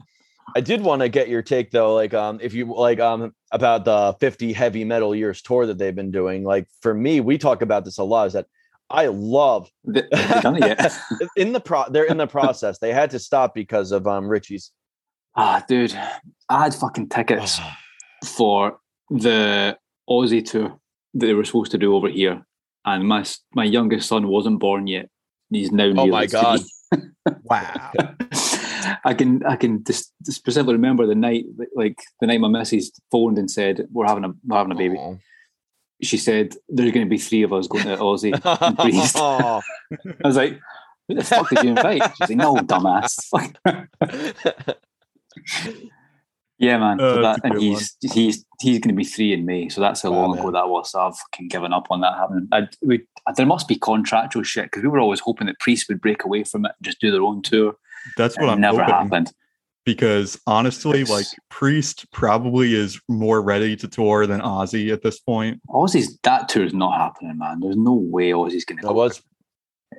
i 0.55 0.61
did 0.61 0.81
want 0.81 1.03
to 1.03 1.09
get 1.09 1.29
your 1.29 1.43
take 1.43 1.71
though 1.71 1.95
like 1.95 2.15
um 2.15 2.39
if 2.43 2.55
you 2.55 2.73
like 2.75 3.01
um 3.01 3.35
about 3.53 3.85
the 3.85 4.15
50 4.21 4.53
heavy 4.53 4.85
metal 4.85 5.15
years 5.15 5.43
tour 5.43 5.67
that 5.67 5.79
they've 5.79 5.95
been 5.95 6.11
doing 6.11 6.45
like 6.45 6.69
for 6.81 6.95
me 6.95 7.21
we 7.21 7.39
talk 7.39 7.63
about 7.63 7.85
this 7.85 7.99
a 7.99 8.05
lot 8.05 8.27
is 8.29 8.33
that 8.35 8.47
i 8.89 9.07
love 9.07 9.69
done 9.93 10.63
it 10.63 10.79
yet. 10.79 10.97
in 11.37 11.53
the 11.53 11.61
pro 11.61 11.85
they're 11.91 12.05
in 12.05 12.17
the 12.17 12.27
process 12.27 12.79
they 12.79 12.93
had 12.93 13.11
to 13.11 13.19
stop 13.19 13.55
because 13.55 13.91
of 13.91 14.07
um 14.07 14.29
richie's 14.29 14.71
ah, 15.37 15.65
dude, 15.69 15.95
I 16.49 16.65
had 16.65 16.75
fucking 16.75 17.09
tickets 17.11 17.61
for 18.25 18.79
the 19.11 19.79
Ozzy 20.09 20.45
tour 20.45 20.79
that 21.15 21.27
they 21.27 21.35
were 21.35 21.45
supposed 21.45 21.71
to 21.73 21.79
do 21.79 21.95
over 21.95 22.09
here, 22.09 22.45
and 22.85 23.07
my 23.07 23.25
my 23.55 23.65
youngest 23.65 24.09
son 24.09 24.29
wasn't 24.29 24.59
born 24.59 24.87
yet. 24.87 25.09
He's 25.51 25.71
now. 25.71 25.93
Oh 25.97 26.07
my. 26.07 26.27
God. 26.27 26.61
Wow. 27.43 27.91
I 29.05 29.15
can 29.15 29.45
I 29.45 29.57
can 29.57 29.85
just 29.85 30.13
just 30.25 30.39
specifically 30.39 30.75
remember 30.75 31.07
the 31.07 31.15
night 31.15 31.45
like 31.75 31.99
the 32.21 32.27
night 32.27 32.41
my 32.41 32.49
missus 32.49 32.91
phoned 33.11 33.39
and 33.39 33.51
said 33.51 33.87
we're 33.93 34.07
having 34.07 34.25
a 34.25 34.33
we're 34.45 34.59
having 34.59 34.73
a 34.73 34.77
baby. 34.77 34.97
Aw. 34.97 35.17
She 36.03 36.19
said 36.19 36.55
there's 36.69 36.93
going 36.93 37.07
to 37.07 37.11
be 37.11 37.19
three 37.19 37.43
of 37.43 37.53
us 37.53 37.69
going 37.69 37.85
to 37.85 37.97
Ozzy. 37.97 38.33
and 38.61 38.79
Priest. 38.79 39.17
Aw. 39.17 39.61
I 40.25 40.27
was 40.27 40.37
like, 40.37 40.61
who 41.09 41.15
the 41.15 41.25
fuck 41.25 41.49
did 41.49 41.65
you 41.65 41.71
invite? 41.71 42.03
She's 42.17 42.29
like, 42.29 42.39
no, 42.39 42.57
dumbass. 42.57 43.17
yeah, 46.59 46.79
man. 46.79 47.01
Uh, 47.01 47.15
so 47.15 47.23
that, 47.23 47.41
and 47.45 47.55
good 47.55 47.63
he's 47.63 47.97
he's 48.13 48.45
he's 48.61 48.79
going 48.79 48.95
to 48.95 48.99
be 48.99 49.05
three 49.05 49.33
in 49.33 49.47
May, 49.47 49.69
so 49.69 49.81
that's 49.81 50.03
how 50.03 50.11
Wow, 50.11 50.27
long 50.27 50.39
ago 50.39 50.51
that 50.51 50.69
was. 50.69 50.91
So 50.91 51.01
I've 51.01 51.17
fucking 51.17 51.49
given 51.49 51.73
up 51.73 51.87
on 51.91 52.01
that 52.01 52.15
happening. 52.15 52.49
I, 52.53 52.69
we, 52.83 53.07
there 53.37 53.47
must 53.47 53.69
be 53.69 53.77
contractual 53.77 54.43
shit 54.43 54.67
because 54.67 54.83
we 54.83 54.89
were 54.89 55.01
always 55.01 55.21
hoping 55.21 55.47
that 55.47 55.61
Priest 55.61 55.89
would 55.89 56.01
break 56.01 56.25
away 56.25 56.45
from 56.45 56.67
it 56.67 56.73
and 56.77 56.85
just 56.85 57.01
do 57.01 57.11
their 57.11 57.23
own 57.23 57.43
tour. 57.43 57.77
That's 58.17 58.37
what 58.39 58.49
I'm 58.49 58.61
never 58.61 58.83
hoping. 58.83 58.95
happened. 58.95 59.33
Because 59.85 60.41
honestly, 60.49 61.01
Yes. 61.01 61.11
like 61.11 61.27
Priest 61.49 62.11
probably 62.11 62.75
is 62.75 63.01
more 63.09 63.41
ready 63.41 63.77
to 63.77 63.87
tour 63.87 64.27
than 64.27 64.41
Ozzy 64.41 64.93
at 64.93 65.03
this 65.03 65.21
point. 65.21 65.61
Ozzy's 65.69 66.19
that 66.25 66.49
tour 66.49 66.65
is 66.65 66.75
not 66.75 66.99
happening, 66.99 67.39
man. 67.39 67.61
There's 67.61 67.77
no 67.77 67.95
way 67.95 68.31
Ozzy's 68.33 68.65
going 68.65 68.79
to 68.79 68.83
that 68.83 68.89
go. 68.89 68.95
was 68.95 69.23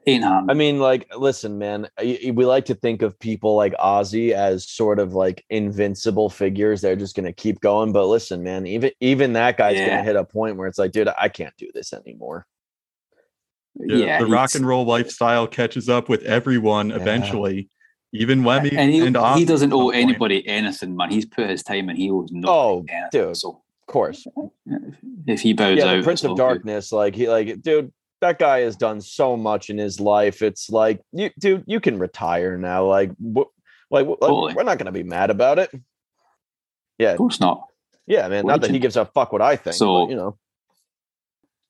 Ain't 0.05 0.23
happening. 0.25 0.49
I 0.49 0.53
mean, 0.53 0.79
like, 0.79 1.07
listen, 1.17 1.57
man. 1.57 1.87
y- 1.97 2.19
y- 2.25 2.31
We 2.31 2.45
like 2.45 2.65
to 2.65 2.75
think 2.75 3.01
of 3.01 3.17
people 3.19 3.55
like 3.55 3.73
Ozzy 3.75 4.31
as 4.33 4.67
sort 4.69 4.99
of 4.99 5.13
like 5.13 5.45
invincible 5.49 6.29
figures. 6.29 6.81
They're 6.81 6.97
just 6.97 7.15
gonna 7.15 7.31
keep 7.31 7.61
going. 7.61 7.93
But 7.93 8.07
listen, 8.07 8.43
man, 8.43 8.67
even 8.67 8.91
even 8.99 9.31
that 9.33 9.55
guy's 9.57 9.77
Yeah. 9.77 9.87
gonna 9.89 10.03
hit 10.03 10.17
a 10.17 10.25
point 10.25 10.57
where 10.57 10.67
it's 10.67 10.77
like, 10.77 10.91
dude, 10.91 11.07
I 11.17 11.29
can't 11.29 11.53
do 11.57 11.69
this 11.73 11.93
anymore. 11.93 12.45
Yeah, 13.79 14.19
the 14.19 14.25
rock 14.27 14.55
and 14.55 14.67
roll 14.67 14.85
lifestyle 14.85 15.47
catches 15.47 15.87
up 15.87 16.09
with 16.09 16.23
everyone 16.23 16.89
Yeah. 16.89 16.95
eventually. 16.97 17.69
Even 18.13 18.43
Lemmy 18.43 18.71
and 18.75 18.89
he, 18.91 18.99
and 19.05 19.17
he 19.37 19.45
doesn't 19.45 19.69
at 19.69 19.71
some 19.71 19.79
owe 19.79 19.83
point. 19.91 19.97
anybody 19.97 20.47
anything, 20.47 20.95
man. 20.95 21.11
He's 21.11 21.25
put 21.25 21.49
his 21.49 21.61
time 21.63 21.89
and 21.89 21.97
he 21.97 22.09
owes 22.09 22.29
no 22.31 22.47
Oh, 22.49 22.85
anything. 22.89 23.09
dude. 23.11 23.37
So 23.37 23.61
Of 23.87 23.91
course. 23.93 24.25
if 25.27 25.41
he 25.41 25.53
bows 25.53 25.77
yeah, 25.77 25.85
out, 25.91 25.97
the 25.97 26.03
Prince 26.03 26.23
of 26.23 26.31
all 26.31 26.37
good. 26.37 26.43
Darkness, 26.43 26.91
like 26.91 27.15
he, 27.15 27.27
like, 27.27 27.61
dude, 27.61 27.91
that 28.21 28.39
guy 28.39 28.59
has 28.61 28.75
done 28.77 29.01
so 29.01 29.35
much 29.37 29.69
in 29.69 29.77
his 29.77 29.99
life. 29.99 30.41
It's 30.41 30.69
like, 30.69 31.01
you, 31.11 31.29
dude, 31.37 31.63
you 31.67 31.79
can 31.79 31.99
retire 31.99 32.57
now. 32.57 32.85
Like, 32.85 33.11
wh- 33.19 33.51
like, 33.91 34.07
like, 34.07 34.19
Totally. 34.21 34.53
we're 34.53 34.63
not 34.63 34.77
gonna 34.79 34.91
be 34.91 35.03
mad 35.03 35.29
about 35.29 35.59
it. 35.59 35.69
Yeah, 36.97 37.11
Of 37.11 37.17
course 37.17 37.39
not. 37.39 37.67
yeah, 38.07 38.27
man. 38.29 38.45
Not 38.45 38.61
that 38.61 38.71
he 38.71 38.79
gives 38.79 38.95
a 38.97 39.05
fuck 39.05 39.31
what 39.33 39.41
I 39.41 39.55
think. 39.57 39.75
So- 39.75 40.05
but, 40.05 40.09
you 40.11 40.15
know, 40.15 40.37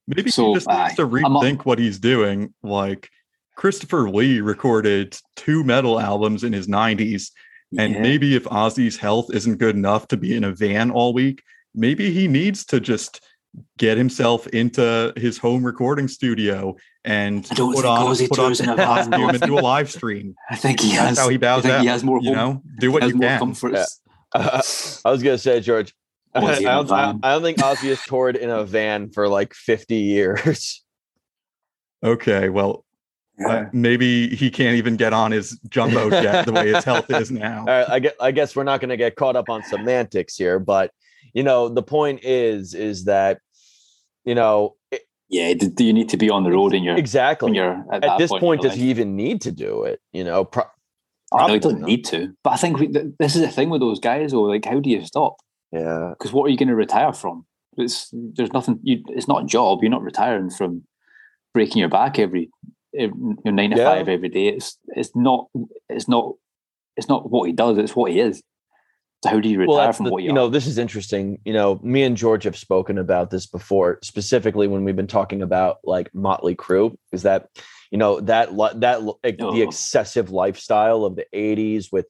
Maybe 0.09 0.31
So, 0.31 0.47
he 0.47 0.53
just 0.53 0.67
needs 0.69 0.79
aye, 0.79 0.93
to 0.95 1.01
I'm 1.01 1.35
a- 1.35 1.39
rethink 1.39 1.65
what 1.65 1.79
he's 1.79 1.99
doing. 1.99 2.53
Like 2.63 3.09
Christopher 3.57 4.09
Lee 4.09 4.39
recorded 4.39 5.17
two 5.35 5.63
metal 5.63 5.99
albums 5.99 6.43
in 6.45 6.53
his 6.53 6.67
90s, 6.67 7.31
and 7.77 7.95
Yeah. 7.95 8.01
maybe 8.01 8.35
if 8.35 8.43
Ozzy's 8.45 8.95
health 8.97 9.27
isn't 9.33 9.57
good 9.57 9.75
enough 9.75 10.07
to 10.09 10.17
be 10.17 10.35
in 10.35 10.43
a 10.45 10.53
van 10.53 10.91
all 10.91 11.11
week, 11.11 11.41
maybe 11.75 12.11
he 12.13 12.27
needs 12.27 12.63
to 12.67 12.79
just 12.79 13.19
get 13.79 13.97
himself 13.97 14.45
into 14.47 15.11
his 15.17 15.39
home 15.39 15.63
recording 15.65 16.07
studio 16.07 16.75
and 17.03 17.49
don't 17.49 17.73
put 17.73 17.85
on, 17.85 18.05
Ozzy 18.05 18.29
put 18.29 18.37
on 18.37 18.45
tours 18.45 18.59
in 18.59 18.69
a 18.69 18.75
van, 18.75 18.85
costume 18.85 19.29
and 19.29 19.41
do 19.41 19.57
a 19.57 19.61
live 19.61 19.89
stream. 19.91 20.35
I 20.51 20.55
think 20.55 20.79
he 20.79 20.89
That's 20.91 21.09
has. 21.09 21.17
how 21.17 21.29
he 21.29 21.37
bows 21.37 21.59
I 21.59 21.61
think 21.63 21.73
out. 21.73 21.81
he 21.81 21.87
has 21.87 22.03
more 22.03 22.19
you 22.21 22.35
home- 22.35 22.35
know, 22.55 22.61
do 22.79 22.91
what 22.91 23.01
has 23.01 23.11
you 23.11 23.17
more 23.17 23.29
can. 23.29 23.39
comforts. 23.39 24.01
I 24.35 24.61
was 25.09 25.23
gonna 25.23 25.37
say, 25.39 25.59
George. 25.61 25.93
I, 26.35 26.39
Was 26.43 26.57
he 26.59 26.65
in 26.65 26.69
a 26.69 26.75
don't, 26.83 26.91
I. 26.91 27.09
I 27.23 27.31
don't 27.33 27.41
think 27.41 27.57
Ozzy 27.57 27.89
has 27.89 28.01
toured 28.03 28.35
in 28.35 28.51
a 28.51 28.63
van 28.63 29.09
for 29.09 29.27
like 29.27 29.55
50 29.55 29.95
years. 29.95 30.83
Okay, 32.03 32.49
well, 32.49 32.85
uh, 33.45 33.65
maybe 33.73 34.35
he 34.35 34.49
can't 34.49 34.75
even 34.77 34.95
get 34.95 35.13
on 35.13 35.31
his 35.31 35.59
jumbo 35.69 36.09
jet 36.21 36.45
the 36.45 36.53
way 36.53 36.73
his 36.73 36.83
health 36.83 37.09
is 37.11 37.29
now. 37.31 37.59
All 37.59 37.65
right, 37.67 37.89
I 37.89 37.99
guess, 37.99 38.13
I 38.19 38.31
guess 38.31 38.55
we're 38.55 38.63
not 38.63 38.79
going 38.79 38.89
to 38.89 38.97
get 38.97 39.15
caught 39.15 39.35
up 39.35 39.49
on 39.49 39.63
semantics 39.63 40.35
here, 40.35 40.59
but 40.59 40.91
you 41.33 41.43
know, 41.43 41.69
the 41.69 41.83
point 41.83 42.23
is, 42.23 42.73
is 42.73 43.05
that 43.05 43.39
you 44.25 44.33
know 44.35 44.75
it- 44.91 45.03
Yeah, 45.29 45.53
do, 45.53 45.69
do 45.69 45.83
you 45.83 45.93
need 45.93 46.09
to 46.09 46.17
be 46.17 46.29
on 46.29 46.43
the 46.43 46.51
road 46.51 46.73
in 46.73 46.83
your 46.83 46.95
exactly 46.97 47.53
you're 47.55 47.85
at, 47.91 48.03
at 48.03 48.17
this 48.17 48.31
point? 48.31 48.41
point. 48.41 48.59
in 48.59 48.63
your 48.63 48.69
Does 48.71 48.77
life? 48.77 48.83
he 48.83 48.89
even 48.89 49.15
need 49.15 49.41
to 49.41 49.51
do 49.51 49.83
it? 49.83 49.99
You 50.13 50.23
know, 50.23 50.43
pro- 50.45 50.63
I 50.63 50.65
know 51.47 51.53
he 51.53 51.59
Probably 51.59 51.59
doesn't 51.59 51.81
not. 51.81 51.87
need 51.87 52.05
to, 52.05 52.33
but 52.43 52.53
I 52.53 52.55
think 52.57 52.79
we, 52.79 52.87
th- 52.87 53.05
this 53.19 53.35
is 53.35 53.41
the 53.41 53.49
thing 53.49 53.69
with 53.69 53.81
those 53.81 53.99
guys. 53.99 54.31
Though, 54.31 54.43
like, 54.43 54.63
how 54.65 54.79
do 54.79 54.89
you 54.89 55.03
stop? 55.05 55.35
yeah, 55.73 56.13
Because 56.17 56.31
what 56.31 56.45
are 56.45 56.49
you 56.49 56.57
going 56.57 56.69
to 56.69 56.75
retire 56.75 57.11
from? 57.13 57.45
It's 57.75 58.09
there's 58.13 58.53
nothing. 58.53 58.79
You, 58.81 59.03
it's 59.09 59.27
not 59.27 59.43
a 59.43 59.45
job. 59.45 59.79
You're 59.81 59.91
not 59.91 60.01
retiring 60.01 60.49
from 60.49 60.83
breaking 61.53 61.79
your 61.81 61.89
back 61.89 62.17
every, 62.17 62.49
every 62.97 63.15
your 63.45 63.53
nine 63.53 63.71
to 63.71 63.77
Yeah. 63.77 63.85
five 63.85 64.07
every 64.09 64.29
day. 64.29 64.47
It's 64.47 64.77
it's 64.89 65.15
not 65.15 65.47
it's 65.89 66.07
not 66.07 66.33
it's 66.95 67.07
not 67.07 67.29
what 67.29 67.45
he 67.47 67.53
does. 67.53 67.77
It's 67.77 67.95
what 67.95 68.11
he 68.11 68.19
is. 68.19 68.41
So 69.23 69.31
how 69.31 69.39
do 69.39 69.49
you 69.49 69.59
retire 69.59 69.75
well, 69.75 69.93
from 69.93 70.05
the- 70.05 70.11
what 70.11 70.21
you, 70.23 70.27
you 70.27 70.33
know, 70.33 70.47
this 70.47 70.67
is 70.67 70.77
interesting. 70.77 71.39
You 71.43 71.53
know, 71.53 71.79
me 71.81 72.03
and 72.03 72.15
George 72.15 72.43
have 72.43 72.55
spoken 72.57 72.97
about 72.99 73.31
this 73.31 73.47
before, 73.47 73.97
specifically 74.03 74.67
when 74.67 74.83
we've 74.83 74.95
been 74.95 75.07
talking 75.07 75.41
about 75.41 75.77
like 75.83 76.13
Motley 76.13 76.55
Crue. 76.55 76.95
Is 77.11 77.23
that 77.23 77.47
you 77.91 77.97
know 77.97 78.19
that 78.21 78.49
that 78.81 78.99
Oh. 79.41 79.51
the 79.53 79.61
excessive 79.63 80.29
lifestyle 80.29 81.03
of 81.05 81.15
the 81.15 81.25
'80s 81.33 81.91
with 81.91 82.05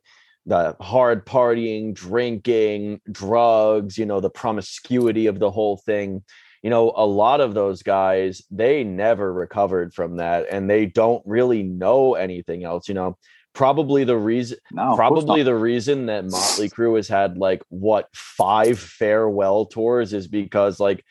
the 0.46 0.76
hard 0.82 1.26
partying, 1.26 1.94
drinking, 1.94 3.02
drugs. 3.12 3.98
You 3.98 4.06
know, 4.06 4.20
the 4.20 4.30
promiscuity 4.30 5.28
of 5.28 5.40
the 5.40 5.52
whole 5.52 5.78
thing. 5.78 6.24
You 6.68 6.72
know, 6.72 6.92
a 6.98 7.06
lot 7.06 7.40
of 7.40 7.54
those 7.54 7.82
guys 7.82 8.42
they 8.52 8.84
never 8.84 9.32
recovered 9.32 9.94
from 9.94 10.18
that, 10.18 10.48
and 10.52 10.70
they 10.70 10.86
don't 10.86 11.24
really 11.26 11.64
know 11.64 12.16
anything 12.16 12.66
else. 12.66 12.90
You 12.90 12.94
know, 12.94 13.18
probably 13.54 14.04
the 14.04 14.18
reason 14.18 14.58
no, 14.74 14.94
probably 14.98 15.44
the 15.44 15.56
reason 15.56 16.08
that 16.08 16.26
Motley 16.26 16.68
Crue 16.68 16.98
has 16.98 17.08
had 17.08 17.38
like 17.38 17.64
what 17.70 18.10
five 18.14 18.78
farewell 18.78 19.66
tours 19.66 20.12
is 20.12 20.28
because 20.28 20.78
like 20.82 21.06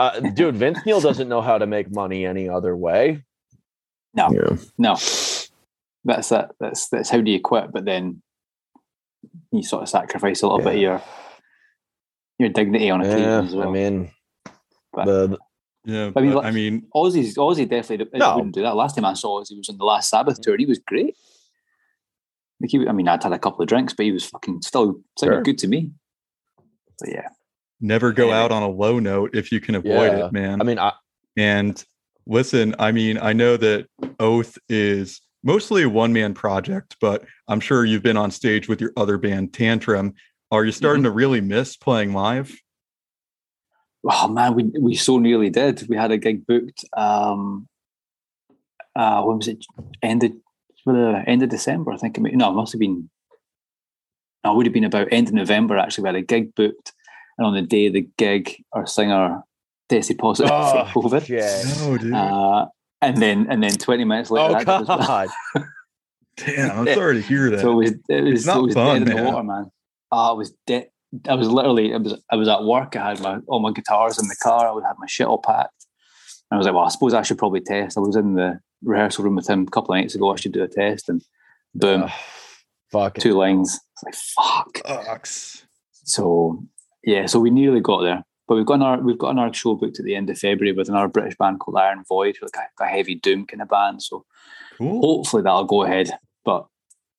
uh, 0.00 0.18
dude 0.18 0.56
Vince 0.56 0.80
Neil 0.84 1.00
doesn't 1.00 1.28
know 1.28 1.40
how 1.40 1.56
to 1.56 1.68
make 1.68 1.88
money 1.94 2.26
any 2.26 2.48
other 2.48 2.76
way. 2.76 3.22
No. 4.12 4.32
Yeah. 4.32 4.56
no. 4.76 4.94
That's 6.04 6.30
that. 6.30 6.50
That's 6.58 6.88
that's 6.88 7.10
how 7.10 7.20
do 7.20 7.30
you 7.30 7.40
quit? 7.40 7.70
But 7.72 7.84
then 7.84 8.22
you 9.52 9.62
sort 9.62 9.84
of 9.84 9.88
sacrifice 9.88 10.42
a 10.42 10.48
little 10.48 10.64
bit 10.64 10.74
of 10.74 10.80
your 10.80 11.00
your 12.40 12.48
dignity 12.48 12.90
on 12.90 13.02
occasion 13.02 13.20
Yeah, 13.20 13.42
as 13.42 13.54
well. 13.54 13.68
I 13.68 13.70
mean 13.70 14.10
But- 14.96 15.04
the 15.06 15.38
Yeah, 15.84 16.10
I 16.16 16.20
mean, 16.20 16.32
but, 16.32 16.36
like- 16.38 16.44
I 16.46 16.50
mean, 16.50 16.86
Ozzy's 16.94 17.36
Ozzy 17.36 17.68
definitely 17.68 18.18
No. 18.18 18.34
wouldn't 18.36 18.54
do 18.54 18.62
that. 18.62 18.74
Last 18.74 18.96
time 18.96 19.04
I 19.04 19.14
saw 19.14 19.40
Ozzy 19.40 19.56
was 19.56 19.68
on 19.68 19.78
the 19.78 19.84
last 19.84 20.10
Sabbath 20.10 20.40
tour. 20.40 20.54
and 20.54 20.60
He 20.60 20.66
was 20.66 20.80
great. 20.80 21.14
Like 22.60 22.70
he, 22.70 22.88
I 22.88 22.92
mean, 22.92 23.06
I'd 23.06 23.22
had 23.22 23.32
a 23.32 23.38
couple 23.38 23.62
of 23.62 23.68
drinks, 23.68 23.92
but 23.94 24.04
he 24.06 24.12
was 24.12 24.24
fucking 24.24 24.62
still 24.62 25.00
sounded 25.18 25.34
Sure. 25.36 25.42
good 25.42 25.58
to 25.58 25.68
me. 25.68 25.92
But 26.98 27.10
yeah, 27.10 27.28
never 27.80 28.12
go 28.12 28.24
Anyway. 28.24 28.38
out 28.38 28.50
on 28.52 28.62
a 28.62 28.68
low 28.68 28.98
note 28.98 29.34
if 29.34 29.52
you 29.52 29.60
can 29.60 29.74
avoid 29.74 30.12
Yeah. 30.18 30.26
it, 30.26 30.32
man. 30.32 30.60
I 30.60 30.64
mean 30.64 30.78
I, 30.78 30.92
And 31.36 31.84
listen, 32.26 32.74
I 32.78 32.90
mean, 32.92 33.18
I 33.18 33.34
know 33.34 33.56
that 33.58 33.86
Oath 34.18 34.56
is 34.70 35.20
mostly 35.44 35.82
a 35.82 35.88
one 35.88 36.12
man 36.14 36.32
project, 36.34 36.96
but 37.00 37.24
I'm 37.46 37.60
sure 37.60 37.84
you've 37.84 38.02
been 38.02 38.16
on 38.16 38.30
stage 38.30 38.68
with 38.68 38.80
your 38.80 38.92
other 38.96 39.18
band, 39.18 39.52
Tantrum. 39.52 40.14
Are 40.50 40.64
you 40.64 40.72
starting 40.72 41.02
Mm-hmm. 41.02 41.10
to 41.12 41.16
really 41.16 41.40
miss 41.42 41.76
playing 41.76 42.14
live? 42.14 42.56
Oh 44.08 44.28
man, 44.28 44.54
we 44.54 44.64
we 44.78 44.94
so 44.94 45.18
nearly 45.18 45.50
did. 45.50 45.86
We 45.88 45.96
had 45.96 46.10
a 46.10 46.18
gig 46.18 46.46
booked. 46.46 46.84
Um, 46.96 47.68
uh, 48.94 49.22
when 49.22 49.38
was 49.38 49.48
it? 49.48 49.64
Ended 50.02 50.40
uh, 50.86 51.22
end 51.26 51.42
of 51.42 51.48
December, 51.48 51.92
I 51.92 51.96
think. 51.96 52.16
It 52.16 52.20
may, 52.20 52.30
no, 52.30 52.50
it 52.50 52.54
must 52.54 52.72
have 52.72 52.80
been. 52.80 53.10
No, 54.44 54.52
it 54.52 54.56
would 54.56 54.66
have 54.66 54.72
been 54.72 54.84
about 54.84 55.08
end 55.10 55.28
of 55.28 55.34
November. 55.34 55.76
Actually, 55.76 56.02
we 56.02 56.08
had 56.08 56.16
a 56.16 56.22
gig 56.22 56.54
booked, 56.54 56.92
and 57.38 57.46
on 57.46 57.54
the 57.54 57.62
day 57.62 57.86
of 57.86 57.92
the 57.92 58.08
gig, 58.16 58.62
our 58.72 58.86
singer 58.86 59.42
tested 59.88 60.18
positive 60.18 60.50
oh, 60.52 60.88
for 60.92 61.02
COVID. 61.02 61.26
shit. 61.26 62.04
No. 62.04 62.16
Uh, 62.16 62.66
and 63.02 63.18
then 63.18 63.46
and 63.50 63.62
then 63.62 63.72
20 63.72 64.04
minutes 64.04 64.30
later, 64.30 64.56
oh 64.56 64.64
that 64.64 64.88
was- 64.88 65.06
god. 65.06 65.28
Damn, 66.36 66.80
I'm 66.80 66.94
sorry 66.94 67.14
to 67.14 67.22
hear 67.22 67.48
that. 67.50 67.60
so 67.60 67.72
it 67.72 67.74
was 67.74 67.92
it 68.10 68.24
was, 68.24 68.46
not 68.46 68.58
it 68.58 68.62
was 68.62 68.74
fun, 68.74 69.04
dead 69.04 69.08
in 69.08 69.16
the 69.16 69.30
water, 69.30 69.42
man. 69.42 69.70
Uh, 70.12 70.30
I 70.30 70.32
was 70.32 70.52
dead. 70.66 70.90
I 71.28 71.34
was 71.34 71.48
literally 71.48 71.94
I 71.94 71.98
was 71.98 72.20
I 72.30 72.36
was 72.36 72.48
at 72.48 72.64
work. 72.64 72.96
I 72.96 73.10
had 73.10 73.20
my 73.20 73.38
all 73.46 73.60
my 73.60 73.72
guitars 73.72 74.18
in 74.18 74.28
the 74.28 74.36
car. 74.42 74.66
I 74.68 74.86
had 74.86 74.96
my 74.98 75.06
shit 75.06 75.26
all 75.26 75.38
packed. 75.40 75.86
And 76.50 76.56
I 76.56 76.58
was 76.58 76.66
like, 76.66 76.74
well, 76.74 76.84
I 76.84 76.88
suppose 76.90 77.14
I 77.14 77.22
should 77.22 77.38
probably 77.38 77.60
test. 77.60 77.96
I 77.96 78.00
was 78.00 78.16
in 78.16 78.34
the 78.34 78.60
rehearsal 78.82 79.24
room 79.24 79.36
with 79.36 79.48
him 79.48 79.62
a 79.62 79.70
couple 79.70 79.94
of 79.94 80.00
nights 80.00 80.14
ago. 80.14 80.32
I 80.32 80.36
should 80.36 80.52
do 80.52 80.62
a 80.62 80.68
test, 80.68 81.08
and 81.08 81.22
boom, 81.74 82.08
fuck. 82.92 83.14
two 83.18 83.32
lines. 83.32 83.80
It's 84.02 84.02
like 84.04 84.14
fuck. 84.14 84.80
So 85.92 86.62
yeah, 87.04 87.26
so 87.26 87.40
we 87.40 87.50
nearly 87.50 87.80
got 87.80 88.02
there. 88.02 88.24
But 88.48 88.56
we've 88.56 88.66
got 88.66 88.80
our 88.82 88.98
we've 89.00 89.18
got 89.18 89.30
another 89.30 89.52
show 89.52 89.74
booked 89.74 89.98
at 89.98 90.04
the 90.04 90.14
end 90.14 90.30
of 90.30 90.38
February 90.38 90.72
with 90.76 90.88
another 90.88 91.08
British 91.08 91.36
band 91.36 91.58
called 91.60 91.76
Iron 91.78 92.04
Void, 92.08 92.36
like 92.42 92.56
a, 92.56 92.84
a 92.84 92.86
heavy 92.86 93.14
doom 93.16 93.46
kind 93.46 93.62
of 93.62 93.68
band. 93.68 94.02
So 94.02 94.24
Cool. 94.78 95.00
hopefully 95.00 95.42
that'll 95.42 95.64
go 95.64 95.82
ahead. 95.82 96.10
But 96.44 96.66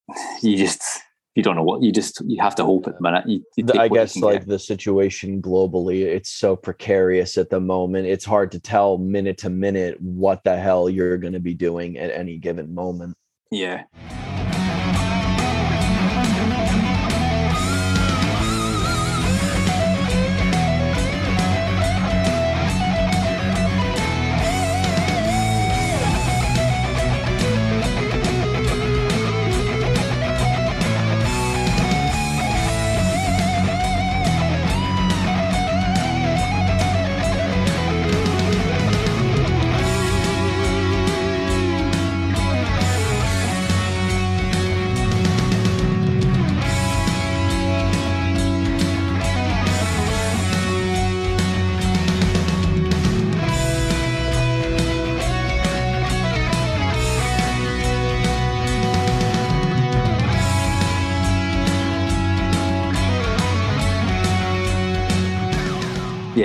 you 0.42 0.56
just 0.58 1.02
you 1.38 1.44
don't 1.44 1.56
know 1.56 1.62
what 1.62 1.84
you 1.84 1.92
just 1.92 2.20
you 2.26 2.42
have 2.42 2.56
to 2.56 2.66
hope 2.66 2.88
at 2.88 2.96
the 2.96 3.02
minute. 3.02 3.30
You, 3.30 3.44
you 3.56 3.66
I 3.80 3.88
guess 3.88 4.18
like 4.18 4.40
get. 4.40 4.48
the 4.48 4.58
situation 4.58 5.40
globally, 5.40 6.02
it's 6.02 6.32
so 6.32 6.56
precarious 6.56 7.38
at 7.38 7.52
the 7.52 7.60
moment. 7.60 8.08
It's 8.08 8.26
hard 8.26 8.52
to 8.54 8.60
tell 8.60 8.98
minute 8.98 9.38
to 9.40 9.52
minute 9.52 10.02
what 10.02 10.44
the 10.44 10.58
hell 10.58 10.90
you're 10.90 11.20
going 11.20 11.34
to 11.34 11.40
be 11.40 11.54
doing 11.54 12.00
at 12.00 12.10
any 12.10 12.40
given 12.40 12.74
moment. 12.74 13.16
yeah. 13.52 13.84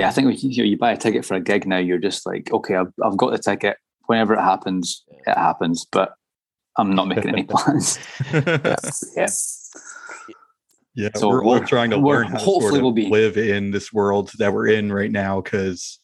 Yeah, 0.03 0.09
I 0.09 0.11
think 0.11 0.27
when 0.27 0.35
you, 0.37 0.57
know, 0.63 0.67
you 0.69 0.77
buy 0.77 0.91
a 0.91 0.97
ticket 0.97 1.23
for 1.23 1.35
a 1.35 1.39
gig 1.39 1.65
now, 1.65 1.77
you're 1.77 1.97
just 1.97 2.25
like, 2.25 2.51
okay, 2.51 2.75
I've, 2.75 2.91
I've 3.01 3.15
got 3.15 3.31
the 3.31 3.37
ticket. 3.37 3.77
Whenever 4.07 4.33
it 4.33 4.41
happens, 4.41 5.05
it 5.25 5.33
happens. 5.37 5.85
But 5.89 6.13
I'm 6.77 6.93
not 6.93 7.07
making 7.07 7.29
any 7.29 7.43
plans. 7.49 7.97
yeah. 8.33 9.27
Yeah, 10.95 11.09
So 11.15 11.29
we're 11.29 11.41
all 11.45 11.53
we're- 11.53 11.65
trying 11.65 11.89
to 11.91 11.97
learn 11.97 12.27
how 12.27 12.37
to 12.37 12.43
hopefully 12.43 12.61
sort 12.71 12.75
of 12.75 12.81
we'll 12.81 12.91
be- 12.91 13.09
live 13.09 13.37
in 13.37 13.71
this 13.71 13.93
world 13.93 14.31
that 14.39 14.53
we're 14.53 14.67
in 14.67 14.91
right 14.91 15.09
now. 15.09 15.39
Because, 15.39 15.99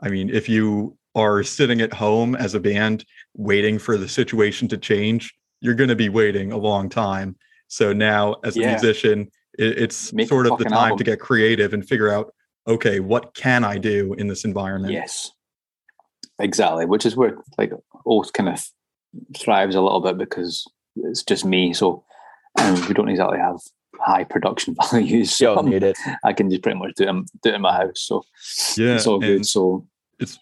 I 0.00 0.08
mean, 0.08 0.30
if 0.30 0.48
you 0.48 0.96
are 1.14 1.42
sitting 1.42 1.82
at 1.82 1.92
home 1.92 2.34
as 2.34 2.54
a 2.54 2.60
band 2.60 3.04
waiting 3.36 3.78
for 3.78 3.98
the 3.98 4.08
situation 4.08 4.66
to 4.68 4.78
change, 4.78 5.30
you're 5.60 5.74
going 5.74 5.90
to 5.90 5.94
be 5.96 6.08
waiting 6.08 6.52
a 6.52 6.56
long 6.56 6.88
time. 6.88 7.36
So 7.68 7.92
now, 7.92 8.36
as 8.44 8.56
a 8.56 8.60
Yeah. 8.60 8.70
musician, 8.70 9.28
it, 9.58 9.76
it's 9.78 10.10
Make 10.14 10.28
sort 10.28 10.46
of 10.46 10.56
the 10.56 10.64
time 10.64 10.96
to 10.96 11.04
get 11.04 11.20
creative 11.20 11.74
and 11.74 11.86
figure 11.86 12.08
out, 12.08 12.32
okay, 12.66 13.00
what 13.00 13.34
can 13.34 13.64
I 13.64 13.78
do 13.78 14.14
in 14.14 14.28
this 14.28 14.44
environment? 14.44 14.92
Yes, 14.92 15.30
exactly. 16.38 16.86
Which 16.86 17.06
is 17.06 17.16
where 17.16 17.36
like 17.58 17.72
Oath 18.06 18.32
kind 18.32 18.48
of 18.48 18.64
thrives 19.36 19.74
a 19.74 19.80
little 19.80 20.00
bit 20.00 20.18
because 20.18 20.64
it's 20.96 21.22
just 21.22 21.44
me. 21.44 21.72
So 21.72 22.04
um, 22.58 22.74
we 22.86 22.94
don't 22.94 23.08
exactly 23.08 23.38
have 23.38 23.56
high 24.00 24.24
production 24.24 24.74
values. 24.90 25.34
So 25.36 25.44
Yo, 25.44 25.54
I'm- 25.56 25.68
need 25.70 25.82
it. 25.82 25.96
I 26.24 26.32
can 26.32 26.50
just 26.50 26.62
pretty 26.62 26.78
much 26.78 26.94
do 26.96 27.04
it, 27.04 27.08
in- 27.08 27.26
do 27.42 27.50
it 27.50 27.54
in 27.54 27.62
my 27.62 27.74
house. 27.76 28.00
So 28.00 28.22
Yeah, 28.76 28.96
it's 28.96 29.06
all 29.06 29.18
good. 29.18 29.36
and- 29.36 29.46
So 29.46 29.86
it's 30.18 30.38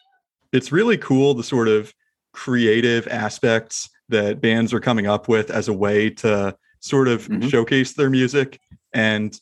it's 0.53 0.73
really 0.73 0.99
cool 0.99 1.35
the 1.35 1.45
sort 1.45 1.69
of 1.69 1.93
creative 2.33 3.07
aspects 3.09 3.89
that 4.09 4.41
bands 4.41 4.73
are 4.73 4.81
coming 4.81 5.07
up 5.07 5.29
with 5.29 5.51
as 5.51 5.69
a 5.69 5.73
way 5.73 6.11
to 6.11 6.57
sort 6.81 7.07
of 7.07 7.29
Mhm. 7.29 7.49
showcase 7.51 7.93
their 7.93 8.11
music. 8.11 8.59
And 8.93 9.39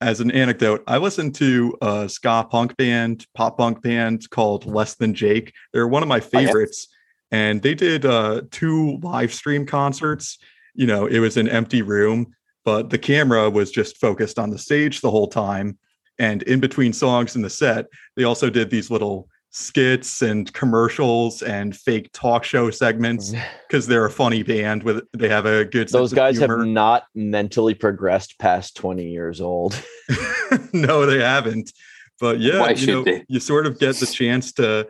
as 0.00 0.20
an 0.20 0.30
anecdote, 0.30 0.82
I 0.86 0.98
listened 0.98 1.34
to 1.36 1.76
a 1.80 2.08
ska 2.08 2.46
punk 2.50 2.76
band, 2.76 3.26
pop 3.34 3.58
punk 3.58 3.82
band 3.82 4.28
called 4.30 4.66
Less 4.66 4.94
Than 4.94 5.14
Jake. 5.14 5.52
They're 5.72 5.88
one 5.88 6.02
of 6.02 6.08
my 6.08 6.16
Oh, 6.20 6.28
yeah. 6.32 6.46
favorites. 6.46 6.88
And 7.30 7.62
they 7.62 7.74
did 7.74 8.04
uh, 8.04 8.42
two 8.50 8.98
live 9.02 9.32
stream 9.32 9.66
concerts. 9.66 10.38
You 10.74 10.86
know, 10.86 11.06
it 11.06 11.18
was 11.20 11.36
an 11.36 11.48
empty 11.48 11.82
room, 11.82 12.34
but 12.64 12.90
the 12.90 12.98
camera 12.98 13.48
was 13.50 13.70
just 13.70 13.96
focused 13.98 14.38
on 14.38 14.50
the 14.50 14.58
stage 14.58 15.00
the 15.00 15.10
whole 15.10 15.28
time. 15.28 15.78
And 16.18 16.42
in 16.44 16.60
between 16.60 16.92
songs 16.92 17.34
in 17.34 17.42
the 17.42 17.50
set, 17.50 17.86
they 18.16 18.24
also 18.24 18.50
did 18.50 18.70
these 18.70 18.90
little 18.90 19.28
skits 19.56 20.20
and 20.20 20.52
commercials 20.52 21.40
and 21.40 21.76
fake 21.76 22.10
talk 22.12 22.42
show 22.42 22.72
segments 22.72 23.32
because 23.68 23.86
they're 23.86 24.04
a 24.04 24.10
funny 24.10 24.42
band 24.42 24.82
with 24.82 25.04
they 25.16 25.28
have 25.28 25.46
a 25.46 25.64
good 25.64 25.88
Those 25.88 26.10
sense 26.10 26.12
of 26.12 26.16
guys 26.16 26.38
have 26.38 26.66
not 26.66 27.04
mentally 27.14 27.72
progressed 27.72 28.36
past 28.40 28.76
20 28.76 29.08
years 29.08 29.40
old. 29.40 29.80
no, 30.72 31.06
they 31.06 31.20
haven't. 31.20 31.72
But 32.20 32.40
yeah, 32.40 32.58
Why 32.58 32.70
you, 32.70 32.86
know, 32.88 33.04
they? 33.04 33.24
you 33.28 33.38
sort 33.38 33.66
of 33.66 33.78
get 33.78 33.94
the 33.96 34.06
chance 34.06 34.52
to 34.54 34.88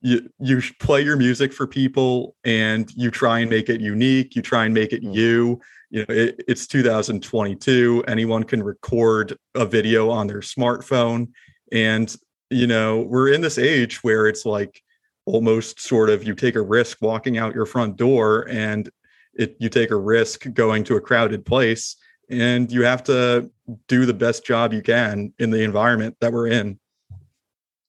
you 0.00 0.30
you 0.38 0.62
play 0.78 1.02
your 1.02 1.16
music 1.16 1.52
for 1.52 1.66
people 1.66 2.36
and 2.44 2.88
you 2.94 3.10
try 3.10 3.40
and 3.40 3.50
make 3.50 3.68
it 3.68 3.80
unique. 3.80 4.36
You 4.36 4.42
try 4.42 4.64
and 4.64 4.72
make 4.72 4.92
it 4.92 5.02
Mm. 5.02 5.14
you. 5.14 5.60
You 5.90 6.06
know, 6.08 6.14
it, 6.14 6.44
it's 6.46 6.68
2022. 6.68 8.04
Anyone 8.06 8.44
can 8.44 8.62
record 8.62 9.36
a 9.56 9.66
video 9.66 10.08
on 10.10 10.28
their 10.28 10.40
smartphone, 10.40 11.28
and 11.72 12.14
you 12.50 12.66
know 12.66 13.00
we're 13.02 13.32
in 13.32 13.40
this 13.40 13.58
age 13.58 14.02
where 14.04 14.26
it's 14.26 14.44
like 14.44 14.82
almost 15.26 15.80
sort 15.80 16.10
of 16.10 16.24
you 16.24 16.34
take 16.34 16.54
a 16.54 16.62
risk 16.62 16.98
walking 17.00 17.38
out 17.38 17.54
your 17.54 17.66
front 17.66 17.96
door 17.96 18.46
and 18.50 18.90
it 19.34 19.56
you 19.58 19.68
take 19.68 19.90
a 19.90 19.96
risk 19.96 20.46
going 20.52 20.84
to 20.84 20.96
a 20.96 21.00
crowded 21.00 21.44
place 21.46 21.96
and 22.30 22.70
you 22.70 22.82
have 22.84 23.02
to 23.02 23.50
do 23.88 24.06
the 24.06 24.14
best 24.14 24.44
job 24.44 24.72
you 24.72 24.82
can 24.82 25.32
in 25.38 25.50
the 25.50 25.62
environment 25.62 26.16
that 26.20 26.32
we're 26.32 26.46
in. 26.48 26.78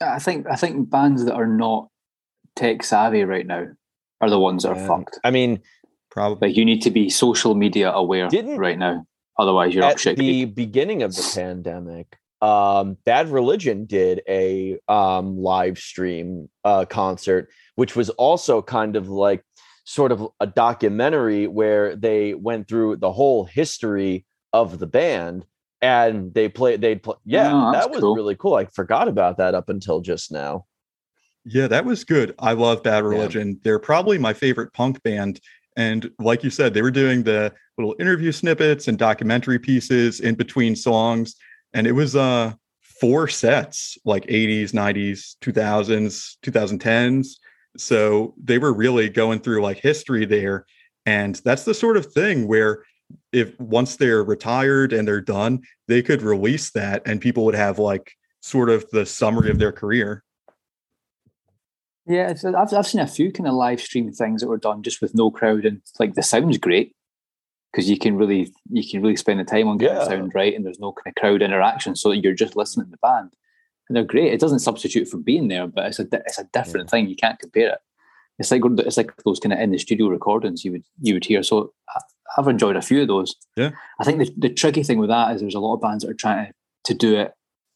I 0.02 0.20
think 0.20 0.46
I 0.50 0.56
think 0.56 0.90
bands 0.90 1.26
that 1.26 1.36
are 1.36 1.48
not 1.48 1.90
tech 2.56 2.84
savvy 2.84 3.24
right 3.24 3.46
now 3.46 3.66
are 4.22 4.30
the 4.30 4.40
ones 4.40 4.64
that 4.64 4.70
are 4.70 4.76
Yeah. 4.76 4.88
fucked. 4.88 5.20
I 5.24 5.32
mean, 5.32 5.62
Probably. 6.10 6.48
Like 6.48 6.58
you 6.58 6.64
need 6.64 6.82
to 6.84 6.92
be 6.92 7.10
social 7.10 7.56
media 7.56 7.92
aware 7.92 8.30
Didn't- 8.30 8.58
right 8.58 8.80
now. 8.80 9.06
Otherwise 9.38 9.76
you're 9.76 9.84
up 9.84 9.98
shit. 9.98 10.18
the 10.18 10.46
beginning 10.46 11.04
of 11.04 11.14
the 11.14 11.30
pandemic, 11.36 12.18
um, 12.46 12.98
Bad 13.06 13.30
Religion 13.30 13.86
did 13.86 14.22
a 14.30 14.78
um, 14.88 15.38
live 15.38 15.78
stream 15.78 16.48
uh, 16.64 16.86
concert, 16.86 17.50
which 17.76 17.96
was 17.96 18.10
also 18.12 18.62
kind 18.62 18.96
of 18.96 19.10
like 19.10 19.44
sort 19.86 20.12
of 20.12 20.28
a 20.40 20.48
documentary 20.48 21.48
where 21.48 21.96
they 21.96 22.34
went 22.34 22.68
through 22.68 22.98
the 22.98 23.12
whole 23.12 23.46
history 23.46 24.26
of 24.54 24.80
the 24.80 24.88
band 24.88 25.46
and 25.82 26.34
they 26.34 26.48
played 26.50 26.82
they'd 26.82 27.04
play 27.04 27.16
yeah 27.26 27.52
Oh, 27.54 27.72
that 27.74 27.92
was 27.92 28.00
cool. 28.00 28.16
really 28.16 28.36
cool 28.36 28.56
i 28.56 28.66
forgot 28.66 29.08
about 29.08 29.38
that 29.38 29.54
up 29.54 29.68
until 29.70 30.00
just 30.02 30.32
now 30.32 30.66
Yeah, 31.46 31.68
that 31.68 31.86
was 31.86 32.04
good. 32.04 32.34
I 32.40 32.54
love 32.54 32.82
Bad 32.82 33.04
Yeah. 33.04 33.10
Religion. 33.16 33.60
They're 33.64 33.78
probably 33.92 34.18
my 34.18 34.34
favorite 34.34 34.72
punk 34.74 34.96
band. 35.04 35.40
And 35.78 36.10
like 36.18 36.44
you 36.44 36.50
said, 36.50 36.74
they 36.74 36.82
were 36.82 36.98
doing 37.04 37.22
the 37.24 37.54
little 37.78 37.96
interview 38.00 38.32
snippets 38.32 38.88
and 38.88 38.98
documentary 38.98 39.60
pieces 39.60 40.22
in 40.22 40.34
between 40.36 40.76
songs. 40.76 41.36
And 41.76 41.86
it 41.86 41.92
was 41.92 42.16
uh 42.16 42.54
four 42.82 43.28
sets, 43.28 43.98
like 44.06 44.26
80s, 44.28 44.72
90s, 44.72 45.36
2000s, 45.42 46.38
2010s. 46.42 47.28
So 47.78 48.34
they 48.42 48.58
were 48.58 48.74
really 48.74 49.10
going 49.10 49.40
through 49.40 49.62
like 49.62 49.78
history 49.78 50.26
there. 50.26 50.66
And 51.06 51.36
that's 51.44 51.66
the 51.66 51.74
sort 51.74 51.98
of 51.98 52.06
thing 52.06 52.48
where 52.48 52.84
if 53.34 53.60
once 53.60 53.98
they're 53.98 54.24
retired 54.24 54.94
and 54.94 55.06
they're 55.06 55.22
done, 55.22 55.62
they 55.88 56.02
could 56.02 56.22
release 56.22 56.72
that 56.72 57.04
and 57.06 57.20
people 57.20 57.44
would 57.46 57.56
have 57.56 57.78
like 57.78 58.14
sort 58.42 58.70
of 58.70 58.90
the 58.92 59.06
summary 59.06 59.52
of 59.52 59.60
their 59.60 59.74
career. 59.74 60.24
Yeah, 62.08 62.34
I've 62.58 62.74
I've 62.74 62.88
seen 62.88 63.02
a 63.02 63.08
few 63.08 63.32
kind 63.32 63.48
of 63.48 63.56
live 63.56 63.82
stream 63.82 64.12
things 64.12 64.42
that 64.42 64.48
were 64.48 64.58
done 64.58 64.84
just 64.84 65.02
with 65.02 65.14
no 65.14 65.32
crowd 65.32 65.66
and 65.66 65.82
like 66.00 66.14
the 66.14 66.24
sound's 66.24 66.58
great 66.58 66.95
because 67.76 67.90
you 67.90 67.98
can 68.00 68.16
really 68.16 68.54
you 68.72 68.88
can 68.90 69.02
really 69.02 69.18
spend 69.18 69.40
the 69.40 69.44
time 69.44 69.68
on 69.68 69.78
getting 69.78 69.98
the 69.98 70.06
sound 70.06 70.32
right 70.34 70.56
and 70.56 70.66
there's 70.66 70.80
no 70.80 70.94
kind 70.94 71.08
of 71.12 71.20
crowd 71.20 71.42
interaction 71.42 71.94
so 71.96 72.12
you're 72.14 72.34
just 72.34 72.56
listening 72.56 72.86
to 72.86 72.92
the 72.92 72.98
band 72.98 73.32
and 73.90 73.96
they're 73.96 74.04
great. 74.04 74.34
It 74.34 74.40
doesn't 74.40 74.60
substitute 74.60 75.08
for 75.08 75.18
being 75.18 75.48
there, 75.50 75.68
but 75.68 75.86
it's 75.88 76.00
a 76.00 76.06
di- 76.06 76.22
it's 76.26 76.40
a 76.40 76.50
different 76.54 76.90
thing. 76.90 77.08
You 77.08 77.16
can't 77.16 77.38
compare 77.38 77.70
it. 77.74 77.78
It's 78.40 78.50
like 78.50 78.62
it's 78.80 78.98
like 78.98 79.12
those 79.24 79.40
kind 79.40 79.54
of 79.54 79.60
in 79.60 79.72
the 79.72 79.78
studio 79.78 80.08
recordings 80.08 80.66
you 80.66 80.72
would 80.72 80.86
you 81.02 81.14
would 81.16 81.26
hear. 81.26 81.44
So 81.44 81.74
I- 81.90 82.02
I've 82.38 82.48
enjoyed 82.48 82.78
a 82.78 82.82
few 82.82 83.02
of 83.04 83.08
those. 83.08 83.36
Yeah. 83.56 83.72
I 84.00 84.04
think 84.04 84.18
the, 84.20 84.34
the 84.38 84.50
tricky 84.50 84.82
thing 84.84 84.98
with 84.98 85.10
that 85.10 85.36
is 85.36 85.42
there's 85.42 85.54
a 85.56 85.60
lot 85.60 85.76
of 85.76 85.82
bands 85.82 86.04
that 86.04 86.10
are 86.12 86.16
trying 86.16 86.48
to, 86.48 86.54
to 86.86 86.94
do 86.96 87.16
it 87.20 87.34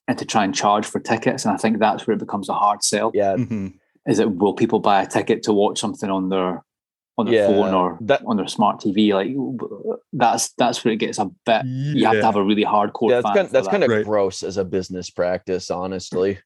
and 0.08 0.18
to 0.18 0.26
try 0.26 0.44
and 0.44 0.56
charge 0.56 0.86
for 0.88 1.00
tickets, 1.00 1.46
and 1.46 1.54
I 1.54 1.58
think 1.58 1.78
that's 1.78 2.08
where 2.08 2.16
it 2.16 2.20
becomes 2.20 2.50
a 2.50 2.54
hard 2.54 2.84
sell 2.84 3.12
yeah 3.14 3.36
Mhm. 3.36 3.74
is 4.08 4.18
it 4.20 4.36
will 4.38 4.54
people 4.56 4.80
buy 4.80 5.04
a 5.04 5.08
ticket 5.08 5.44
to 5.44 5.54
watch 5.54 5.80
something 5.80 6.10
on 6.10 6.30
their 6.30 6.64
on 7.20 7.26
their 7.26 7.36
Yeah, 7.36 7.48
phone 7.48 7.74
or 7.74 7.98
that- 8.02 8.24
on 8.26 8.38
their 8.38 8.48
smart 8.48 8.80
TV? 8.82 9.14
Like 9.14 9.30
that's 10.14 10.50
that's 10.54 10.84
where 10.84 10.94
it 10.94 10.98
gets 10.98 11.20
a 11.20 11.26
bit. 11.46 11.66
You 11.66 12.06
have 12.06 12.16
to 12.16 12.26
have 12.26 12.36
a 12.36 12.44
really 12.44 12.66
hardcore. 12.66 13.10
yeah, 13.12 13.22
that's 13.22 13.28
fan 13.28 13.36
kind, 13.36 13.50
that's 13.50 13.68
that. 13.68 13.72
kind 13.72 13.84
of 13.84 13.90
Right. 13.90 14.06
gross 14.06 14.44
as 14.44 14.58
a 14.58 14.66
business 14.66 15.10
practice 15.10 15.70
honestly 15.72 16.40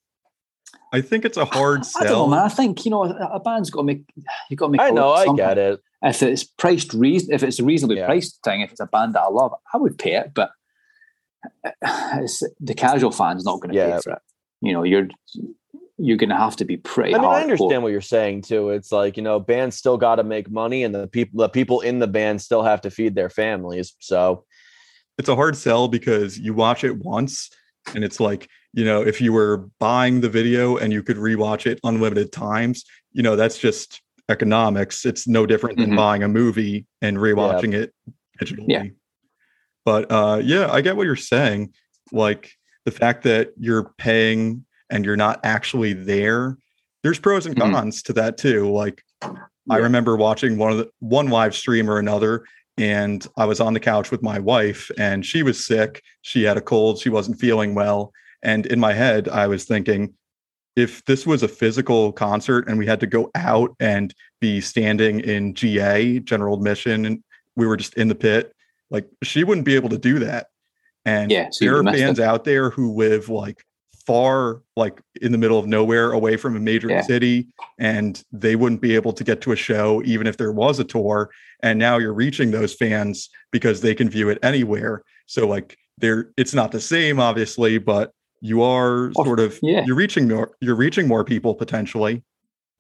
I 0.92 1.02
think 1.02 1.26
it's 1.26 1.38
a 1.38 1.46
hard 1.46 1.82
I 1.96 2.04
don't 2.04 2.08
know, 2.10 2.14
sell. 2.14 2.28
man. 2.28 2.40
I 2.40 2.50
think 2.50 2.86
you 2.86 2.92
know 2.92 3.04
a 3.06 3.30
a 3.34 3.40
band's 3.40 3.70
got 3.70 3.82
to 3.82 3.86
make. 3.86 4.04
You 4.50 4.56
got 4.58 4.68
to 4.68 4.72
make. 4.72 4.82
i 4.82 4.90
a 4.90 4.92
know 4.92 5.12
i 5.14 5.26
get 5.36 5.58
it 5.58 5.80
If 6.04 6.22
it's 6.22 6.44
priced 6.44 6.94
reason, 6.94 7.34
if 7.34 7.42
it's 7.44 7.60
a 7.60 7.64
reasonably 7.64 7.98
Yeah. 7.98 8.06
priced 8.08 8.40
thing, 8.44 8.62
if 8.62 8.72
it's 8.72 8.80
a 8.82 8.86
band 8.88 9.14
that 9.16 9.22
I 9.22 9.30
love, 9.30 9.54
I 9.74 9.78
would 9.78 9.98
pay 9.98 10.16
it. 10.16 10.34
But 10.34 10.50
eh, 11.66 11.72
eh, 11.82 12.20
it's 12.24 12.44
the 12.60 12.74
casual 12.76 13.12
fan's 13.12 13.46
not 13.46 13.60
going 13.62 13.72
to 13.74 13.78
Yeah. 13.78 13.96
pay 13.96 14.02
for 14.04 14.12
it. 14.14 14.20
You 14.62 14.74
know, 14.74 14.84
you're 14.84 15.08
you're 15.98 16.18
going 16.18 16.30
to 16.30 16.36
have 16.38 16.56
to 16.58 16.66
be 16.66 16.78
pretty. 16.78 17.14
I 17.16 17.20
mean, 17.20 17.30
I 17.30 17.42
understand 17.42 17.84
what 17.84 17.92
you're 17.92 18.02
saying 18.02 18.42
too. 18.44 18.70
It's 18.70 18.92
like 18.92 19.18
you 19.18 19.24
know, 19.24 19.40
bands 19.40 19.76
still 19.78 19.98
got 19.98 20.16
to 20.16 20.24
make 20.24 20.50
money, 20.50 20.84
and 20.84 20.94
the 20.94 21.08
people, 21.08 21.40
the 21.40 21.50
people 21.50 21.82
in 21.82 22.00
the 22.00 22.08
band, 22.08 22.42
still 22.42 22.64
have 22.64 22.82
to 22.82 22.92
feed 22.92 23.16
their 23.16 23.30
families. 23.30 23.94
So 24.00 24.46
it's 25.18 25.30
a 25.30 25.36
hard 25.36 25.56
sell 25.56 25.88
because 25.88 26.40
you 26.40 26.54
watch 26.54 26.84
it 26.84 26.98
once 26.98 27.50
and 27.94 28.04
it's 28.04 28.20
like 28.20 28.50
you 28.74 28.84
know 28.86 29.02
if 29.02 29.20
you 29.22 29.32
were 29.34 29.70
buying 29.80 30.22
the 30.22 30.30
video 30.30 30.78
and 30.78 30.92
you 30.94 31.04
could 31.04 31.18
rewatch 31.18 31.66
it 31.68 31.80
unlimited 31.84 32.32
times 32.32 32.84
you 33.12 33.22
know 33.22 33.36
that's 33.36 33.58
just 33.58 34.02
economics 34.30 35.06
it's 35.06 35.28
no 35.28 35.46
different 35.46 35.78
than 35.78 35.92
Mhm. 35.92 35.98
buying 35.98 36.24
a 36.24 36.28
movie 36.30 36.86
and 37.02 37.18
rewatching 37.18 37.74
it 37.74 37.94
digitally 38.42 38.66
Yeah. 38.68 38.84
but 39.86 40.10
uh 40.10 40.40
yeah 40.42 40.72
i 40.72 40.80
get 40.82 40.96
what 40.96 41.06
you're 41.06 41.16
saying 41.18 41.74
like 42.12 42.54
the 42.86 42.92
fact 42.92 43.24
that 43.24 43.52
you're 43.60 43.94
paying 43.98 44.66
and 44.94 45.04
you're 45.04 45.18
not 45.18 45.40
actually 45.44 45.92
there 45.94 46.56
there's 47.02 47.20
pros 47.20 47.46
and 47.46 47.56
Mhm. 47.58 47.72
cons 47.74 48.02
to 48.04 48.14
that 48.14 48.38
too 48.38 48.72
like 48.72 49.04
I 49.70 49.78
remember 49.78 50.16
watching 50.16 50.58
one 50.58 50.72
of 50.74 50.78
the 50.78 50.90
one 51.00 51.28
live 51.30 51.56
stream 51.56 51.90
or 51.90 51.98
another, 51.98 52.44
and 52.78 53.26
I 53.38 53.46
was 53.46 53.62
on 53.62 53.74
the 53.74 53.80
couch 53.80 54.12
with 54.12 54.22
my 54.22 54.38
wife, 54.38 54.92
and 54.98 55.26
she 55.26 55.42
was 55.42 55.66
sick. 55.66 56.02
She 56.22 56.44
had 56.44 56.58
a 56.58 56.62
cold. 56.62 57.00
She 57.00 57.08
wasn't 57.08 57.40
feeling 57.40 57.74
well. 57.74 58.12
And 58.42 58.66
in 58.66 58.78
my 58.82 58.92
head, 58.92 59.30
I 59.30 59.48
was 59.48 59.64
thinking, 59.64 60.16
if 60.76 61.06
this 61.06 61.26
was 61.26 61.44
a 61.44 61.48
physical 61.48 62.12
concert 62.12 62.68
and 62.68 62.78
we 62.78 62.86
had 62.86 63.00
to 63.00 63.08
go 63.08 63.32
out 63.36 63.74
and 63.80 64.14
be 64.42 64.60
standing 64.60 65.22
in 65.22 65.54
GA, 65.54 66.20
general 66.20 66.56
admission, 66.58 67.06
and 67.06 67.24
we 67.56 67.66
were 67.66 67.78
just 67.78 67.94
in 67.94 68.10
the 68.10 68.16
pit, 68.16 68.52
like 68.92 69.08
she 69.24 69.46
wouldn't 69.46 69.66
be 69.66 69.76
able 69.76 69.90
to 69.90 69.98
do 69.98 70.20
that. 70.20 70.48
And 71.06 71.32
Yeah, 71.32 71.48
there 71.62 71.78
are 71.78 71.84
fans 71.86 72.20
it. 72.20 72.26
out 72.26 72.44
there 72.44 72.70
who 72.70 72.94
live 72.96 73.30
like 73.30 73.64
far 74.06 74.62
like 74.76 75.02
in 75.22 75.32
the 75.32 75.38
middle 75.38 75.58
of 75.58 75.66
nowhere 75.68 76.12
away 76.12 76.36
from 76.38 76.56
a 76.56 76.60
major 76.60 76.90
Yeah. 76.90 77.02
city 77.02 77.48
and 77.80 78.22
they 78.32 78.56
wouldn't 78.56 78.82
be 78.82 78.96
able 78.96 79.14
to 79.14 79.24
get 79.24 79.42
to 79.42 79.52
a 79.52 79.56
show 79.56 80.02
even 80.04 80.28
if 80.28 80.38
there 80.38 80.52
was 80.52 80.80
a 80.80 80.84
tour 80.84 81.30
and 81.62 81.80
now 81.80 81.98
you're 81.98 82.14
reaching 82.14 82.52
those 82.52 82.74
fans 82.74 83.30
because 83.52 83.82
they 83.82 83.96
can 83.96 84.10
view 84.10 84.30
it 84.30 84.40
anywhere 84.44 85.04
so 85.26 85.48
like 85.48 85.78
there 86.00 86.32
it's 86.38 86.54
not 86.54 86.72
the 86.72 86.82
same 86.82 87.20
obviously 87.20 87.78
but 87.78 88.12
you 88.42 88.62
are 88.62 89.12
Oh, 89.16 89.24
sort 89.24 89.40
of 89.40 89.58
yeah. 89.62 89.84
you're 89.86 89.96
reaching 89.96 90.28
more 90.28 90.52
you're 90.60 90.76
reaching 90.76 91.08
more 91.08 91.24
people 91.24 91.56
potentially 91.56 92.24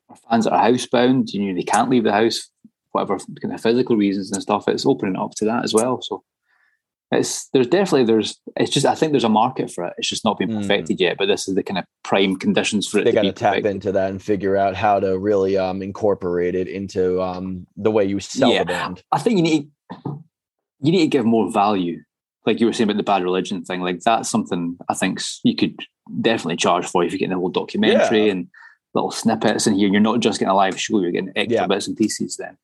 Our 0.09 0.17
fans 0.29 0.43
that 0.45 0.53
are 0.53 0.69
housebound, 0.69 1.31
you 1.33 1.41
know, 1.47 1.55
they 1.55 1.63
can't 1.63 1.89
leave 1.89 2.03
the 2.03 2.11
house, 2.11 2.49
whatever 2.91 3.17
kind 3.41 3.53
of 3.53 3.61
physical 3.61 3.95
reasons 3.95 4.31
and 4.31 4.41
stuff. 4.41 4.67
It's 4.67 4.85
opening 4.85 5.15
up 5.15 5.31
to 5.35 5.45
that 5.45 5.63
as 5.63 5.73
well. 5.73 6.01
So 6.01 6.23
it's 7.15 7.47
there's 7.49 7.67
definitely 7.67 8.05
there's 8.05 8.39
it's 8.55 8.71
just 8.71 8.85
I 8.85 8.95
think 8.95 9.11
there's 9.13 9.23
a 9.23 9.29
market 9.29 9.71
for 9.71 9.85
it. 9.85 9.93
It's 9.97 10.09
just 10.09 10.23
not 10.25 10.37
been 10.37 10.49
Mm. 10.49 10.61
perfected 10.61 10.99
yet, 10.99 11.17
but 11.17 11.27
this 11.27 11.47
is 11.47 11.55
the 11.55 11.63
kind 11.63 11.77
of 11.77 11.85
prime 12.03 12.35
conditions 12.37 12.87
for 12.87 12.99
it 12.99 13.05
they 13.05 13.11
to 13.11 13.15
got 13.15 13.21
be 13.21 13.27
to 13.29 13.33
tap 13.33 13.51
perfected. 13.53 13.71
into 13.71 13.91
that 13.93 14.09
and 14.11 14.21
figure 14.21 14.55
out 14.57 14.75
how 14.75 14.99
to 14.99 15.17
really 15.17 15.57
um, 15.57 15.81
incorporate 15.81 16.55
it 16.55 16.67
into 16.67 17.21
um, 17.21 17.65
the 17.77 17.91
way 17.91 18.03
you 18.05 18.19
sell 18.19 18.51
Yeah. 18.51 18.59
the 18.59 18.65
band. 18.65 19.03
I 19.11 19.19
think 19.19 19.37
you 19.37 19.43
need 19.43 19.69
you 20.81 20.91
need 20.91 21.01
to 21.01 21.07
give 21.07 21.25
more 21.25 21.51
value. 21.51 22.01
Like 22.45 22.59
you 22.59 22.65
were 22.65 22.73
saying 22.73 22.89
about 22.89 22.97
the 22.97 23.03
bad 23.03 23.23
religion 23.23 23.63
thing, 23.63 23.81
like 23.81 24.01
that's 24.01 24.29
something 24.29 24.77
I 24.89 24.93
think 24.93 25.21
you 25.43 25.55
could 25.55 25.79
definitely 26.21 26.57
charge 26.57 26.85
for 26.85 27.03
if 27.03 27.11
you're 27.11 27.19
getting 27.19 27.33
a 27.33 27.37
whole 27.39 27.49
documentary 27.49 28.25
Yeah. 28.25 28.31
and 28.33 28.47
little 28.93 29.11
snippets 29.11 29.65
in 29.65 29.75
here. 29.75 29.87
You're 29.89 30.01
not 30.01 30.19
just 30.19 30.39
getting 30.39 30.51
a 30.51 30.55
live 30.55 30.79
show; 30.79 30.99
you're 30.99 31.11
getting 31.11 31.31
extra 31.35 31.61
Yeah. 31.61 31.67
bits 31.67 31.87
and 31.87 31.95
pieces. 31.97 32.35
Then, 32.37 32.57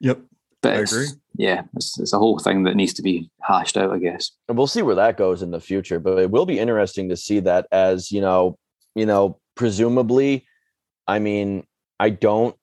yep 0.00 0.20
but 0.62 0.72
I 0.74 0.80
agree. 0.80 1.08
Yeah, 1.36 1.62
it's, 1.76 1.98
it's 1.98 2.12
a 2.12 2.18
whole 2.18 2.38
thing 2.38 2.62
that 2.64 2.76
needs 2.76 2.92
to 2.94 3.02
be 3.02 3.30
hashed 3.40 3.76
out. 3.76 3.90
I 3.90 3.98
guess. 3.98 4.30
and 4.48 4.56
we'll 4.56 4.66
see 4.66 4.82
where 4.82 4.94
that 4.94 5.16
goes 5.16 5.42
in 5.42 5.50
the 5.50 5.60
future 5.60 5.98
but 5.98 6.18
it 6.18 6.30
will 6.30 6.46
be 6.46 6.58
interesting 6.58 7.08
to 7.08 7.16
see 7.16 7.40
that 7.40 7.66
as 7.72 8.10
you 8.10 8.20
know 8.20 8.56
you 8.94 9.06
know 9.06 9.38
presumably 9.54 10.46
i 11.06 11.18
mean 11.18 11.64
i 12.00 12.08
don't 12.10 12.56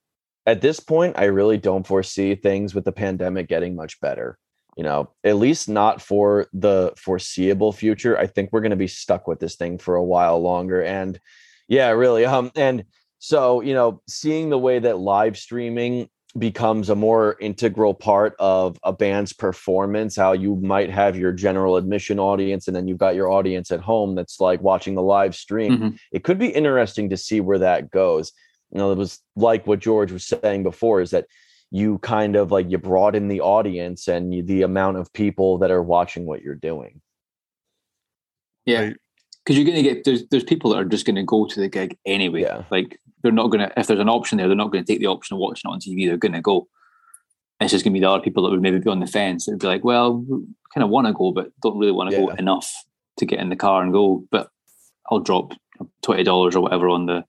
at 0.45 0.61
this 0.61 0.79
point 0.79 1.17
i 1.17 1.25
really 1.25 1.57
don't 1.57 1.85
foresee 1.85 2.35
things 2.35 2.73
with 2.73 2.85
the 2.85 2.91
pandemic 2.91 3.47
getting 3.47 3.75
much 3.75 3.99
better 3.99 4.37
you 4.77 4.83
know 4.83 5.09
at 5.23 5.35
least 5.35 5.67
not 5.69 6.01
for 6.01 6.47
the 6.53 6.93
foreseeable 6.97 7.71
future 7.71 8.17
i 8.17 8.25
think 8.25 8.49
we're 8.51 8.61
going 8.61 8.69
to 8.69 8.75
be 8.75 8.87
stuck 8.87 9.27
with 9.27 9.39
this 9.39 9.55
thing 9.55 9.77
for 9.77 9.95
a 9.95 10.03
while 10.03 10.39
longer 10.41 10.81
and 10.83 11.19
yeah 11.67 11.89
really 11.89 12.25
um 12.25 12.51
and 12.55 12.83
so 13.19 13.61
you 13.61 13.73
know 13.73 14.01
seeing 14.07 14.49
the 14.49 14.57
way 14.57 14.79
that 14.79 14.97
live 14.97 15.37
streaming 15.37 16.09
becomes 16.37 16.89
a 16.89 16.95
more 16.95 17.35
integral 17.39 17.93
part 17.93 18.35
of 18.37 18.77
a 18.83 18.93
band's 18.93 19.33
performance 19.33 20.15
how 20.15 20.31
you 20.31 20.55
might 20.57 20.91
have 20.91 21.17
your 21.17 21.31
general 21.31 21.75
admission 21.75 22.19
audience 22.19 22.67
and 22.67 22.75
then 22.75 22.87
you've 22.87 22.99
got 22.99 23.15
your 23.15 23.31
audience 23.31 23.71
at 23.71 23.79
home 23.79 24.13
that's 24.13 24.39
like 24.39 24.61
watching 24.61 24.93
the 24.93 25.01
live 25.01 25.35
stream 25.35 25.77
Mhm. 25.77 25.99
it 26.11 26.23
could 26.23 26.37
be 26.37 26.49
interesting 26.49 27.09
to 27.09 27.17
see 27.17 27.41
where 27.41 27.57
that 27.59 27.89
goes 27.89 28.31
you 28.71 28.77
know 28.77 28.91
it 28.91 28.97
was 28.97 29.19
like 29.35 29.65
what 29.65 29.79
george 29.79 30.11
was 30.11 30.23
saying 30.25 30.61
before 30.61 31.01
is 31.01 31.09
that 31.09 31.25
you 31.71 31.97
kind 31.99 32.35
of 32.35 32.51
like 32.51 32.69
you 32.69 32.77
broaden 32.77 33.27
the 33.27 33.41
audience 33.41 34.07
and 34.07 34.33
you, 34.33 34.43
the 34.43 34.61
amount 34.61 34.97
of 34.97 35.11
people 35.13 35.57
that 35.59 35.71
are 35.71 35.83
watching 35.83 36.25
what 36.27 36.41
you're 36.43 36.53
doing 36.55 37.01
Yeah, 38.65 38.81
Right. 38.81 38.97
Because 39.43 39.57
you're 39.57 39.65
going 39.65 39.77
to 39.77 39.83
get 39.83 40.03
there's 40.03 40.27
there's 40.27 40.43
people 40.43 40.71
that 40.71 40.77
are 40.77 40.85
just 40.85 41.05
going 41.05 41.15
to 41.15 41.23
go 41.23 41.45
to 41.45 41.59
the 41.59 41.67
gig 41.67 41.97
anyway. 42.05 42.41
Yeah. 42.41 42.63
Like 42.69 42.99
they're 43.21 43.31
not 43.31 43.47
going 43.47 43.67
to 43.67 43.79
if 43.79 43.87
there's 43.87 43.99
an 43.99 44.09
option 44.09 44.37
there, 44.37 44.47
they're 44.47 44.55
not 44.55 44.71
going 44.71 44.83
to 44.83 44.91
take 44.91 44.99
the 44.99 45.07
option 45.07 45.35
of 45.35 45.39
watching 45.39 45.69
it 45.69 45.73
on 45.73 45.79
TV. 45.79 46.07
They're 46.07 46.17
going 46.17 46.33
to 46.33 46.41
go. 46.41 46.67
It's 47.59 47.71
just 47.71 47.83
going 47.83 47.93
to 47.93 47.99
be 47.99 48.01
the 48.01 48.09
other 48.09 48.23
people 48.23 48.43
that 48.43 48.51
would 48.51 48.61
maybe 48.61 48.79
be 48.79 48.89
on 48.89 49.01
the 49.01 49.07
fence. 49.07 49.45
They'd 49.45 49.59
be 49.59 49.67
like, 49.67 49.83
well, 49.83 50.25
kind 50.73 50.83
of 50.83 50.89
want 50.89 51.07
to 51.07 51.13
go, 51.13 51.31
but 51.31 51.51
don't 51.61 51.77
really 51.77 51.91
want 51.91 52.09
to 52.09 52.15
go 52.15 52.29
enough 52.29 52.71
to 53.17 53.25
get 53.25 53.39
in 53.39 53.49
the 53.49 53.55
car 53.57 53.83
and 53.83 53.91
go. 53.91 54.23
But 54.31 54.49
I'll 55.11 55.19
drop 55.19 55.53
twenty 56.01 56.23
dollars 56.23 56.55
or 56.55 56.61
whatever 56.61 56.89
on 56.89 57.05
the 57.05 57.25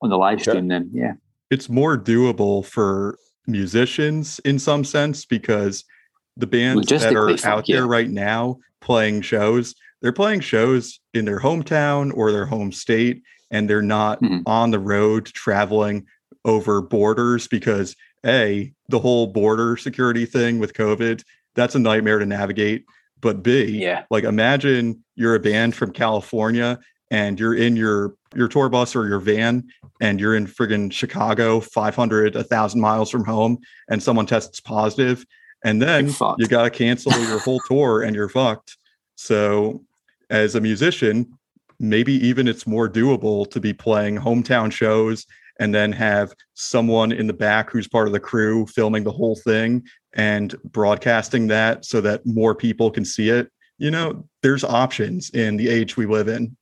on 0.00 0.10
the 0.10 0.18
live 0.18 0.42
Sure. 0.42 0.52
stream. 0.52 0.68
Then 0.68 0.90
yeah, 0.92 1.14
it's 1.50 1.68
more 1.68 1.98
doable 1.98 2.64
for 2.64 3.18
musicians 3.46 4.38
in 4.40 4.58
some 4.58 4.84
sense 4.84 5.24
because 5.24 5.84
the 6.36 6.46
bands 6.46 6.86
that 6.86 7.14
are 7.14 7.26
Logistically, 7.26 7.40
fuck 7.40 7.50
out 7.50 7.68
yeah. 7.68 7.76
there 7.76 7.86
right 7.86 8.08
now 8.10 8.58
playing 8.80 9.22
shows, 9.22 9.74
they're 10.02 10.12
playing 10.12 10.40
shows 10.40 11.00
in 11.14 11.24
their 11.24 11.40
hometown 11.40 12.12
or 12.16 12.30
their 12.32 12.46
home 12.46 12.72
state, 12.72 13.22
and 13.50 13.68
they're 13.68 13.82
not 13.82 14.20
Mhm. 14.22 14.42
on 14.46 14.70
the 14.70 14.78
road 14.78 15.26
traveling 15.26 16.06
over 16.44 16.80
borders 16.80 17.48
because 17.48 17.94
A, 18.26 18.72
the 18.88 18.98
whole 18.98 19.26
border 19.28 19.76
security 19.76 20.26
thing 20.26 20.58
with 20.58 20.72
COVID, 20.74 21.22
that's 21.54 21.74
a 21.74 21.78
nightmare 21.78 22.18
to 22.18 22.26
navigate. 22.26 22.84
But 23.20 23.42
B, 23.42 23.64
yeah, 23.64 24.04
like 24.10 24.24
imagine 24.24 25.02
you're 25.16 25.34
a 25.34 25.40
band 25.40 25.74
from 25.74 25.92
California 25.92 26.78
and 27.10 27.38
you're 27.40 27.54
in 27.54 27.74
your 27.76 28.14
your 28.36 28.46
tour 28.48 28.68
bus 28.68 28.94
or 28.94 29.08
your 29.08 29.18
van 29.20 29.64
and 30.02 30.20
you're 30.20 30.36
in 30.36 30.46
friggin' 30.46 30.92
Chicago, 30.92 31.60
500, 31.60 32.34
1,000 32.36 32.78
miles 32.80 33.08
from 33.10 33.24
home, 33.24 33.56
and 33.88 34.02
someone 34.02 34.26
tests 34.26 34.60
positive, 34.60 35.24
and 35.64 35.80
then 35.80 36.08
you 36.38 36.46
got 36.46 36.64
to 36.64 36.70
cancel 36.70 37.10
your 37.26 37.38
whole 37.38 37.58
tour 37.66 38.02
and 38.02 38.14
you're 38.14 38.28
fucked. 38.28 38.76
So, 39.16 39.82
as 40.30 40.54
a 40.54 40.60
musician, 40.60 41.38
maybe 41.80 42.14
even 42.26 42.48
it's 42.48 42.66
more 42.66 42.88
doable 42.88 43.48
to 43.50 43.60
be 43.60 43.72
playing 43.72 44.16
hometown 44.16 44.70
shows 44.70 45.26
and 45.60 45.74
then 45.74 45.92
have 45.92 46.32
someone 46.54 47.12
in 47.12 47.26
the 47.26 47.32
back 47.32 47.70
who's 47.70 47.88
part 47.88 48.06
of 48.06 48.12
the 48.12 48.20
crew 48.20 48.66
filming 48.66 49.04
the 49.04 49.12
whole 49.12 49.36
thing 49.36 49.82
and 50.14 50.54
broadcasting 50.64 51.48
that 51.48 51.84
so 51.84 52.00
that 52.00 52.24
more 52.24 52.54
people 52.54 52.90
can 52.90 53.04
see 53.04 53.28
it. 53.28 53.50
You 53.78 53.90
know, 53.90 54.28
there's 54.42 54.64
options 54.64 55.30
in 55.30 55.56
the 55.56 55.68
age 55.68 55.96
we 55.96 56.06
live 56.06 56.28
in. 56.28 56.56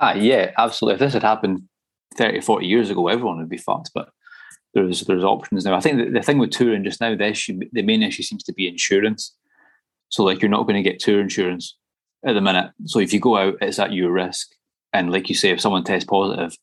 ah, 0.00 0.14
yeah, 0.14 0.52
absolutely. 0.58 0.94
If 0.94 1.00
this 1.00 1.12
had 1.12 1.22
happened 1.22 1.62
30, 2.16 2.40
40 2.40 2.66
years 2.66 2.90
ago, 2.90 3.08
everyone 3.08 3.38
would 3.38 3.48
be 3.48 3.56
fucked. 3.56 3.90
But 3.94 4.10
there's 4.74 5.02
there's 5.02 5.24
options 5.24 5.64
now. 5.64 5.74
I 5.74 5.80
think 5.80 5.98
the, 5.98 6.10
the 6.10 6.22
thing 6.22 6.38
with 6.38 6.50
touring 6.50 6.84
just 6.84 7.00
now, 7.00 7.14
the 7.14 7.26
issue, 7.26 7.60
the 7.72 7.82
main 7.82 8.02
issue 8.02 8.22
seems 8.22 8.42
to 8.44 8.52
be 8.52 8.68
insurance. 8.68 9.34
So 10.08 10.22
like 10.22 10.40
you're 10.40 10.50
not 10.50 10.64
going 10.64 10.82
to 10.82 10.88
get 10.88 11.00
tour 11.00 11.20
insurance 11.20 11.76
at 12.26 12.34
the 12.34 12.40
minute. 12.40 12.70
So 12.86 12.98
if 13.00 13.12
you 13.12 13.20
go 13.20 13.36
out, 13.36 13.54
it's 13.60 13.78
at 13.78 13.92
your 13.92 14.10
risk. 14.12 14.48
And 14.92 15.10
like 15.12 15.28
you 15.28 15.34
say, 15.34 15.50
if 15.50 15.60
someone 15.60 15.84
tests 15.84 16.06
positive, 16.08 16.56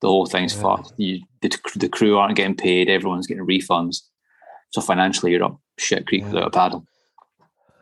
the 0.00 0.08
whole 0.08 0.26
thing's 0.26 0.54
Yeah. 0.56 0.62
fucked. 0.62 0.92
You, 0.96 1.20
the, 1.42 1.56
the 1.76 1.88
crew 1.88 2.18
aren't 2.18 2.36
getting 2.36 2.56
paid. 2.56 2.88
Everyone's 2.88 3.26
getting 3.26 3.46
refunds. 3.46 4.02
So 4.70 4.80
financially, 4.80 5.32
you're 5.32 5.44
up 5.44 5.58
shit 5.78 6.06
creek 6.06 6.22
Yeah. 6.22 6.28
without 6.28 6.46
a 6.48 6.50
paddle. 6.50 6.86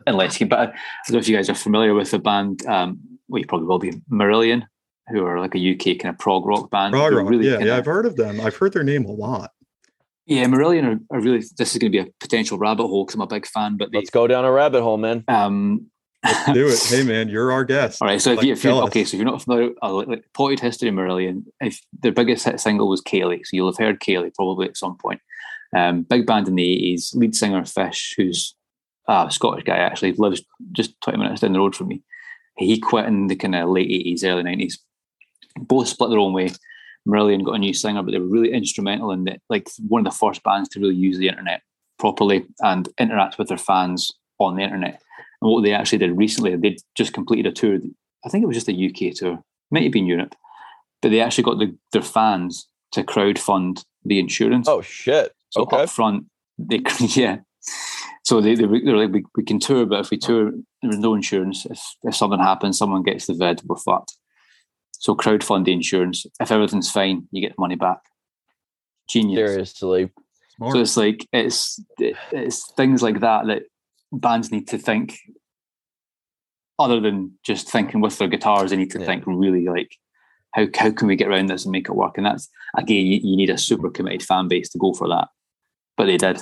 Unless 0.07 0.41
you, 0.41 0.47
but 0.47 0.59
I 0.59 0.65
don't 0.65 1.11
know 1.11 1.19
if 1.19 1.27
you 1.27 1.35
guys 1.35 1.49
are 1.49 1.53
familiar 1.55 1.93
with 1.93 2.09
the 2.11 2.19
band. 2.19 2.65
Um, 2.65 2.99
well, 3.27 3.39
you 3.39 3.45
probably 3.47 3.67
will 3.67 3.79
be 3.79 3.91
Marillion, 4.11 4.63
who 5.09 5.23
are 5.25 5.39
like 5.39 5.53
a 5.55 5.59
UK 5.59 5.99
kind 5.99 6.13
of 6.13 6.19
prog 6.19 6.45
rock 6.45 6.71
band. 6.71 6.91
Prog 6.93 7.13
rock, 7.13 7.29
really 7.29 7.45
yeah, 7.45 7.57
kinda- 7.57 7.67
yeah, 7.67 7.77
I've 7.77 7.85
heard 7.85 8.05
of 8.07 8.15
them. 8.15 8.41
I've 8.41 8.55
heard 8.55 8.73
their 8.73 8.83
name 8.83 9.05
a 9.05 9.11
lot. 9.11 9.51
yeah, 10.25 10.45
Marillion 10.45 10.85
are, 11.11 11.15
are 11.15 11.21
really. 11.21 11.43
This 11.57 11.73
is 11.73 11.77
going 11.77 11.91
to 11.91 12.03
be 12.03 12.09
a 12.09 12.11
potential 12.19 12.57
rabbit 12.57 12.87
hole 12.87 13.05
because 13.05 13.15
I'm 13.15 13.21
a 13.21 13.27
big 13.27 13.45
fan. 13.45 13.77
But 13.77 13.91
they, 13.91 13.99
let's 13.99 14.09
go 14.09 14.25
down 14.27 14.43
a 14.43 14.51
rabbit 14.51 14.81
hole 14.81 14.97
man 14.97 15.23
um, 15.27 15.85
Let's 16.23 16.53
do 16.53 16.67
it. 16.67 16.79
Hey, 16.83 17.03
man, 17.03 17.29
you're 17.29 17.51
our 17.51 17.63
guest. 17.63 18.01
All 18.01 18.07
right, 18.07 18.21
so 18.21 18.31
if, 18.31 18.37
Like, 18.37 18.45
you, 18.45 18.53
if 18.53 18.63
you're 18.63 18.83
okay, 18.83 19.03
so 19.03 19.15
if 19.15 19.21
you're 19.21 19.31
not 19.31 19.41
familiar, 19.41 19.71
uh, 19.81 20.03
potted 20.33 20.59
history 20.59 20.89
Marillion. 20.89 21.45
If 21.59 21.81
their 21.99 22.11
biggest 22.11 22.45
hit 22.45 22.59
single 22.59 22.89
was 22.89 23.01
Kayleigh, 23.01 23.41
so 23.43 23.55
you'll 23.55 23.71
have 23.71 23.77
heard 23.77 23.99
Kayleigh 23.99 24.35
probably 24.35 24.67
at 24.67 24.77
some 24.77 24.97
point. 24.97 25.19
Um, 25.75 26.03
big 26.03 26.27
band 26.27 26.47
in 26.47 26.55
the 26.55 26.71
eighties, 26.71 27.13
lead 27.15 27.33
singer 27.33 27.65
Fish, 27.65 28.13
who's 28.17 28.55
a 29.07 29.29
Scottish 29.31 29.63
guy 29.63 29.77
actually 29.77 30.13
lives 30.13 30.43
just 30.73 30.99
twenty 31.01 31.17
minutes 31.17 31.41
down 31.41 31.53
the 31.53 31.59
road 31.59 31.75
from 31.75 31.87
me. 31.87 32.03
He 32.57 32.79
quit 32.79 33.05
in 33.05 33.27
the 33.27 33.35
kind 33.35 33.55
of 33.55 33.69
late 33.69 33.89
eighties, 33.89 34.23
early 34.23 34.43
nineties. 34.43 34.79
Both 35.57 35.87
split 35.87 36.11
their 36.11 36.19
own 36.19 36.33
way. 36.33 36.51
Marillion 37.07 37.43
got 37.43 37.55
a 37.55 37.57
new 37.57 37.73
singer, 37.73 38.03
but 38.03 38.11
they 38.11 38.19
were 38.19 38.27
really 38.27 38.53
instrumental 38.53 39.11
in 39.11 39.23
that, 39.23 39.41
like 39.49 39.67
one 39.87 40.05
of 40.05 40.13
the 40.13 40.17
first 40.17 40.43
bands 40.43 40.69
to 40.69 40.79
really 40.79 40.93
use 40.93 41.17
the 41.17 41.29
internet 41.29 41.61
properly 41.97 42.45
and 42.59 42.89
interact 42.99 43.39
with 43.39 43.47
their 43.47 43.57
fans 43.57 44.11
on 44.37 44.55
the 44.55 44.61
internet. 44.61 45.01
And 45.41 45.51
what 45.51 45.63
they 45.63 45.73
actually 45.73 45.99
did 45.99 46.17
recently, 46.17 46.55
they'd 46.55 46.79
just 46.95 47.13
completed 47.13 47.47
a 47.47 47.51
tour. 47.51 47.79
I 48.25 48.29
think 48.29 48.43
it 48.43 48.47
was 48.47 48.57
just 48.57 48.69
a 48.69 48.73
UK 48.73 49.15
tour, 49.15 49.43
might 49.71 49.83
have 49.83 49.91
been 49.91 50.05
Europe, 50.05 50.35
but 51.01 51.09
they 51.11 51.21
actually 51.21 51.43
got 51.43 51.59
the, 51.59 51.75
their 51.91 52.01
fans 52.01 52.67
to 52.91 53.03
crowdfund 53.03 53.83
the 54.03 54.19
insurance. 54.19 54.67
oh 54.67 54.81
shit 54.81 55.31
so 55.51 55.63
okay 55.63 55.83
up 55.83 55.89
front, 55.89 56.25
they 56.57 56.81
yeah. 56.99 57.37
So 58.23 58.41
they 58.41 58.55
they 58.55 58.65
were, 58.65 58.79
they 58.79 58.91
were 58.91 58.97
like, 58.97 59.11
we, 59.11 59.25
we 59.35 59.43
can 59.43 59.59
tour, 59.59 59.85
but 59.85 59.99
if 59.99 60.11
we 60.11 60.17
tour, 60.17 60.51
there's 60.81 60.97
no 60.97 61.13
insurance. 61.13 61.65
If 61.65 61.79
if 62.03 62.15
something 62.15 62.39
happens, 62.39 62.77
someone 62.77 63.03
gets 63.03 63.27
the 63.27 63.33
vid, 63.33 63.61
we're 63.65 63.75
fucked. 63.75 64.15
So 64.93 65.15
crowdfund 65.15 65.65
the 65.65 65.73
insurance. 65.73 66.25
If 66.39 66.51
everything's 66.51 66.91
fine, 66.91 67.27
you 67.31 67.41
get 67.41 67.55
the 67.55 67.61
money 67.61 67.75
back. 67.75 67.99
Genius. 69.09 69.51
seriously 69.51 70.11
Smart. 70.55 70.73
So 70.73 70.81
it's 70.81 70.97
like 70.97 71.27
it's 71.33 71.83
it's 72.31 72.71
things 72.73 73.01
like 73.01 73.19
that 73.21 73.47
that 73.47 73.63
bands 74.11 74.51
need 74.51 74.67
to 74.69 74.77
think. 74.77 75.17
Other 76.79 76.99
than 76.99 77.33
just 77.43 77.69
thinking 77.69 78.01
with 78.01 78.17
their 78.17 78.27
guitars, 78.27 78.71
they 78.71 78.77
need 78.77 78.91
to 78.91 78.99
Yeah. 78.99 79.05
think 79.05 79.23
really 79.27 79.65
like 79.65 79.95
how 80.51 80.67
how 80.75 80.91
can 80.91 81.07
we 81.07 81.15
get 81.15 81.27
around 81.27 81.47
this 81.47 81.63
and 81.65 81.71
make 81.71 81.87
it 81.87 81.95
work? 81.95 82.17
And 82.17 82.25
that's 82.25 82.49
again, 82.75 83.05
you, 83.05 83.19
you 83.23 83.37
need 83.37 83.49
a 83.49 83.57
super 83.57 83.89
committed 83.89 84.23
fan 84.23 84.47
base 84.47 84.69
to 84.69 84.79
go 84.79 84.93
for 84.93 85.07
that. 85.09 85.27
But 85.97 86.05
they 86.05 86.17
did. 86.17 86.39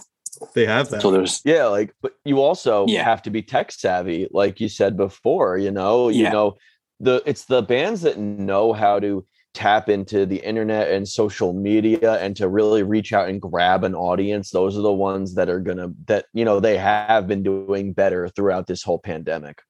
they 0.55 0.65
have 0.65 0.89
that. 0.91 1.01
So 1.01 1.11
there's 1.11 1.41
Yeah, 1.43 1.65
like, 1.65 1.93
but 2.01 2.13
you 2.23 2.41
also 2.41 2.87
Yeah. 2.87 3.03
have 3.03 3.21
to 3.23 3.29
be 3.29 3.41
tech 3.41 3.71
savvy, 3.71 4.27
like 4.31 4.61
you 4.61 4.69
said 4.69 4.95
before. 4.95 5.57
You 5.57 5.71
know, 5.71 6.07
you 6.09 6.23
Yeah. 6.23 6.31
know, 6.31 6.57
the 7.01 7.21
it's 7.25 7.45
the 7.45 7.61
bands 7.61 8.01
that 8.01 8.17
know 8.17 8.71
how 8.73 8.99
to 8.99 9.25
tap 9.59 9.89
into 9.89 10.25
the 10.25 10.37
internet 10.37 10.89
and 10.89 11.05
social 11.05 11.51
media 11.51 12.13
and 12.21 12.33
to 12.33 12.47
really 12.47 12.81
reach 12.81 13.11
out 13.11 13.27
and 13.27 13.41
grab 13.41 13.83
an 13.83 13.93
audience 13.93 14.51
those 14.51 14.77
are 14.77 14.81
the 14.81 14.93
ones 14.93 15.35
that 15.35 15.49
are 15.49 15.59
gonna 15.59 15.89
that 16.05 16.27
you 16.31 16.45
know 16.45 16.61
they 16.61 16.77
have 16.77 17.27
been 17.27 17.43
doing 17.43 17.91
better 17.91 18.29
throughout 18.29 18.67
this 18.67 18.81
whole 18.81 18.99
pandemic 18.99 19.61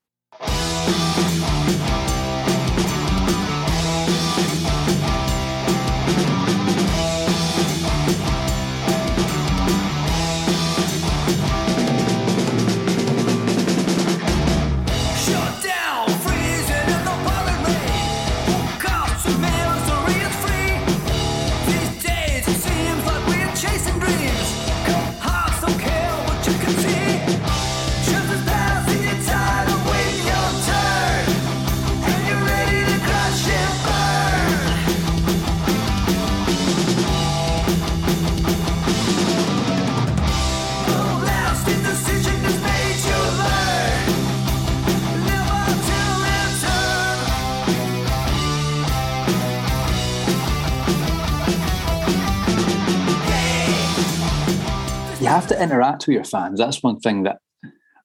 have 55.40 55.48
to 55.50 55.62
interact 55.62 56.06
with 56.08 56.14
your 56.16 56.24
fans. 56.24 56.60
That's 56.60 56.84
one 56.84 57.00
thing 57.00 57.24
that 57.24 57.38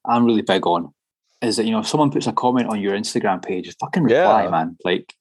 I'm 0.05 0.25
really 0.25 0.41
big 0.41 0.65
on. 0.65 0.93
Is 1.41 1.57
that 1.57 1.65
you 1.65 1.71
know 1.71 1.79
if 1.79 1.87
someone 1.87 2.11
puts 2.11 2.27
a 2.27 2.33
comment 2.33 2.69
on 2.69 2.79
your 2.79 2.93
Instagram 2.95 3.43
page, 3.43 3.73
fucking 3.79 4.03
reply, 4.03 4.43
Yeah. 4.45 4.49
man. 4.49 4.77
Like, 4.83 5.13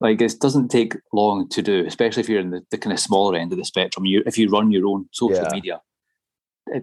like 0.00 0.20
it 0.20 0.34
doesn't 0.40 0.68
take 0.68 0.94
long 1.12 1.48
to 1.48 1.62
do, 1.62 1.84
especially 1.86 2.20
if 2.22 2.28
you're 2.28 2.40
in 2.40 2.50
the, 2.50 2.62
the 2.70 2.78
kind 2.78 2.92
of 2.92 3.00
smaller 3.00 3.36
end 3.36 3.52
of 3.52 3.58
the 3.58 3.64
spectrum. 3.64 4.04
You 4.04 4.22
if 4.26 4.36
you 4.38 4.48
run 4.50 4.70
your 4.70 4.86
own 4.86 5.08
social 5.12 5.42
Yeah. 5.44 5.52
media, 5.52 5.80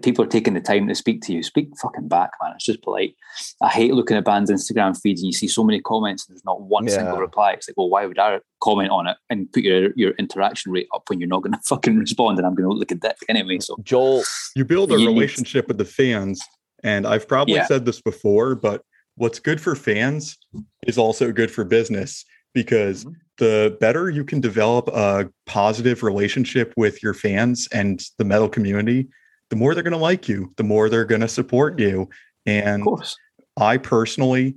people 0.02 0.24
are 0.24 0.28
taking 0.28 0.54
the 0.54 0.60
time 0.60 0.86
to 0.88 0.94
speak 0.94 1.22
to 1.22 1.32
you. 1.32 1.42
Speak 1.42 1.68
fucking 1.80 2.08
back, 2.08 2.30
man. 2.42 2.52
It's 2.54 2.64
just 2.64 2.82
polite. 2.82 3.14
I 3.60 3.68
hate 3.68 3.94
looking 3.94 4.16
at 4.16 4.24
bands' 4.24 4.50
Instagram 4.50 4.98
feeds 5.00 5.20
and 5.20 5.26
you 5.26 5.32
see 5.32 5.48
so 5.48 5.64
many 5.64 5.80
comments 5.80 6.26
and 6.26 6.34
there's 6.34 6.44
not 6.44 6.62
one 6.62 6.88
single 6.88 7.18
reply. 7.18 7.52
It's 7.52 7.68
like, 7.68 7.76
well, 7.76 7.88
why 7.88 8.06
would 8.06 8.18
I 8.18 8.40
comment 8.62 8.90
on 8.90 9.06
it 9.06 9.16
and 9.30 9.50
put 9.52 9.62
your 9.62 9.90
your 9.96 10.12
interaction 10.12 10.70
rate 10.72 10.88
up 10.94 11.02
when 11.08 11.18
you're 11.20 11.28
not 11.28 11.42
going 11.42 11.52
to 11.54 11.60
fucking 11.64 11.96
respond 11.98 12.38
and 12.38 12.46
I'm 12.46 12.54
going 12.54 12.68
to 12.68 12.74
look 12.74 12.90
like 12.90 12.96
a 12.96 13.00
dick 13.00 13.16
anyway? 13.28 13.58
So 13.60 13.76
joel 13.82 14.22
You 14.54 14.64
build 14.64 14.90
a 14.90 14.94
You 14.94 15.00
need- 15.00 15.06
relationship 15.08 15.68
with 15.68 15.78
the 15.78 15.84
fans, 15.84 16.40
and 16.82 17.06
I've 17.06 17.26
probably 17.26 17.54
Yeah. 17.54 17.66
said 17.66 17.84
this 17.84 18.00
before, 18.00 18.54
but 18.54 18.82
what's 19.16 19.38
good 19.38 19.60
for 19.60 19.74
fans 19.74 20.38
is 20.86 20.96
also 20.98 21.32
good 21.32 21.50
for 21.50 21.64
business 21.64 22.24
because 22.54 23.04
Mhm. 23.04 23.14
the 23.38 23.76
better 23.80 24.08
you 24.10 24.24
can 24.24 24.40
develop 24.40 24.88
a 24.88 25.28
positive 25.46 26.02
relationship 26.02 26.72
with 26.76 27.02
your 27.02 27.14
fans 27.14 27.68
and 27.72 28.02
the 28.18 28.24
metal 28.24 28.48
community, 28.48 29.08
the 29.50 29.56
more 29.56 29.74
they're 29.74 29.82
going 29.82 29.92
to 29.92 29.98
like 29.98 30.28
you, 30.28 30.52
the 30.56 30.64
more 30.64 30.88
they're 30.88 31.04
going 31.04 31.20
to 31.20 31.28
support 31.28 31.78
you. 31.78 32.08
And 32.46 32.82
of 32.82 32.86
course. 32.86 33.16
I 33.56 33.76
personally, 33.76 34.56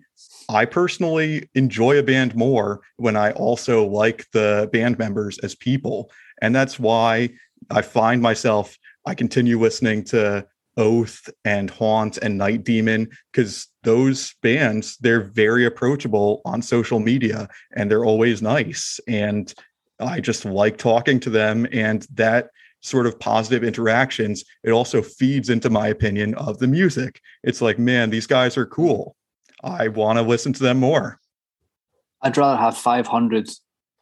I 0.50 0.66
personally 0.66 1.50
enjoy 1.56 1.98
a 1.98 2.04
band 2.04 2.36
more 2.36 2.82
when 2.98 3.18
I 3.18 3.32
also 3.32 3.86
like 3.86 4.26
the 4.32 4.70
band 4.72 4.98
members 4.98 5.38
as 5.40 5.56
people. 5.56 6.12
And 6.42 6.56
that's 6.56 6.80
why 6.80 7.30
I 7.70 7.82
find 7.82 8.22
myself, 8.22 8.78
I 9.06 9.16
continue 9.16 9.60
listening 9.60 10.04
to 10.06 10.46
Oath 10.78 11.30
and 11.46 11.70
Haunt 11.70 12.18
and 12.18 12.38
Night 12.38 12.64
Demon 12.64 13.10
because 13.32 13.68
those 13.84 14.34
bands, 14.42 14.98
they're 15.02 15.22
very 15.22 15.66
approachable 15.66 16.42
on 16.46 16.62
social 16.62 17.00
media 17.00 17.48
and 17.76 17.90
they're 17.90 18.06
always 18.06 18.42
nice. 18.42 19.00
And 19.08 19.54
I 20.00 20.20
just 20.20 20.46
like 20.46 20.78
talking 20.78 21.20
to 21.22 21.30
them. 21.30 21.68
And 21.72 22.08
that 22.14 22.50
sort 22.84 23.08
of 23.08 23.18
positive 23.20 23.64
interactions, 23.64 24.44
it 24.64 24.72
also 24.72 25.02
feeds 25.02 25.50
into 25.50 25.70
my 25.70 25.88
opinion 25.88 26.36
of 26.36 26.60
the 26.60 26.68
music. 26.68 27.22
It's 27.44 27.62
like, 27.62 27.80
man, 27.80 28.10
these 28.10 28.28
guys 28.28 28.58
are 28.58 28.66
cool. 28.66 29.16
I 29.64 29.88
want 29.88 30.20
to 30.20 30.22
listen 30.24 30.52
to 30.54 30.64
them 30.64 30.80
more. 30.80 31.20
I'd 32.22 32.38
rather 32.38 32.58
have 32.60 32.78
500 32.78 33.50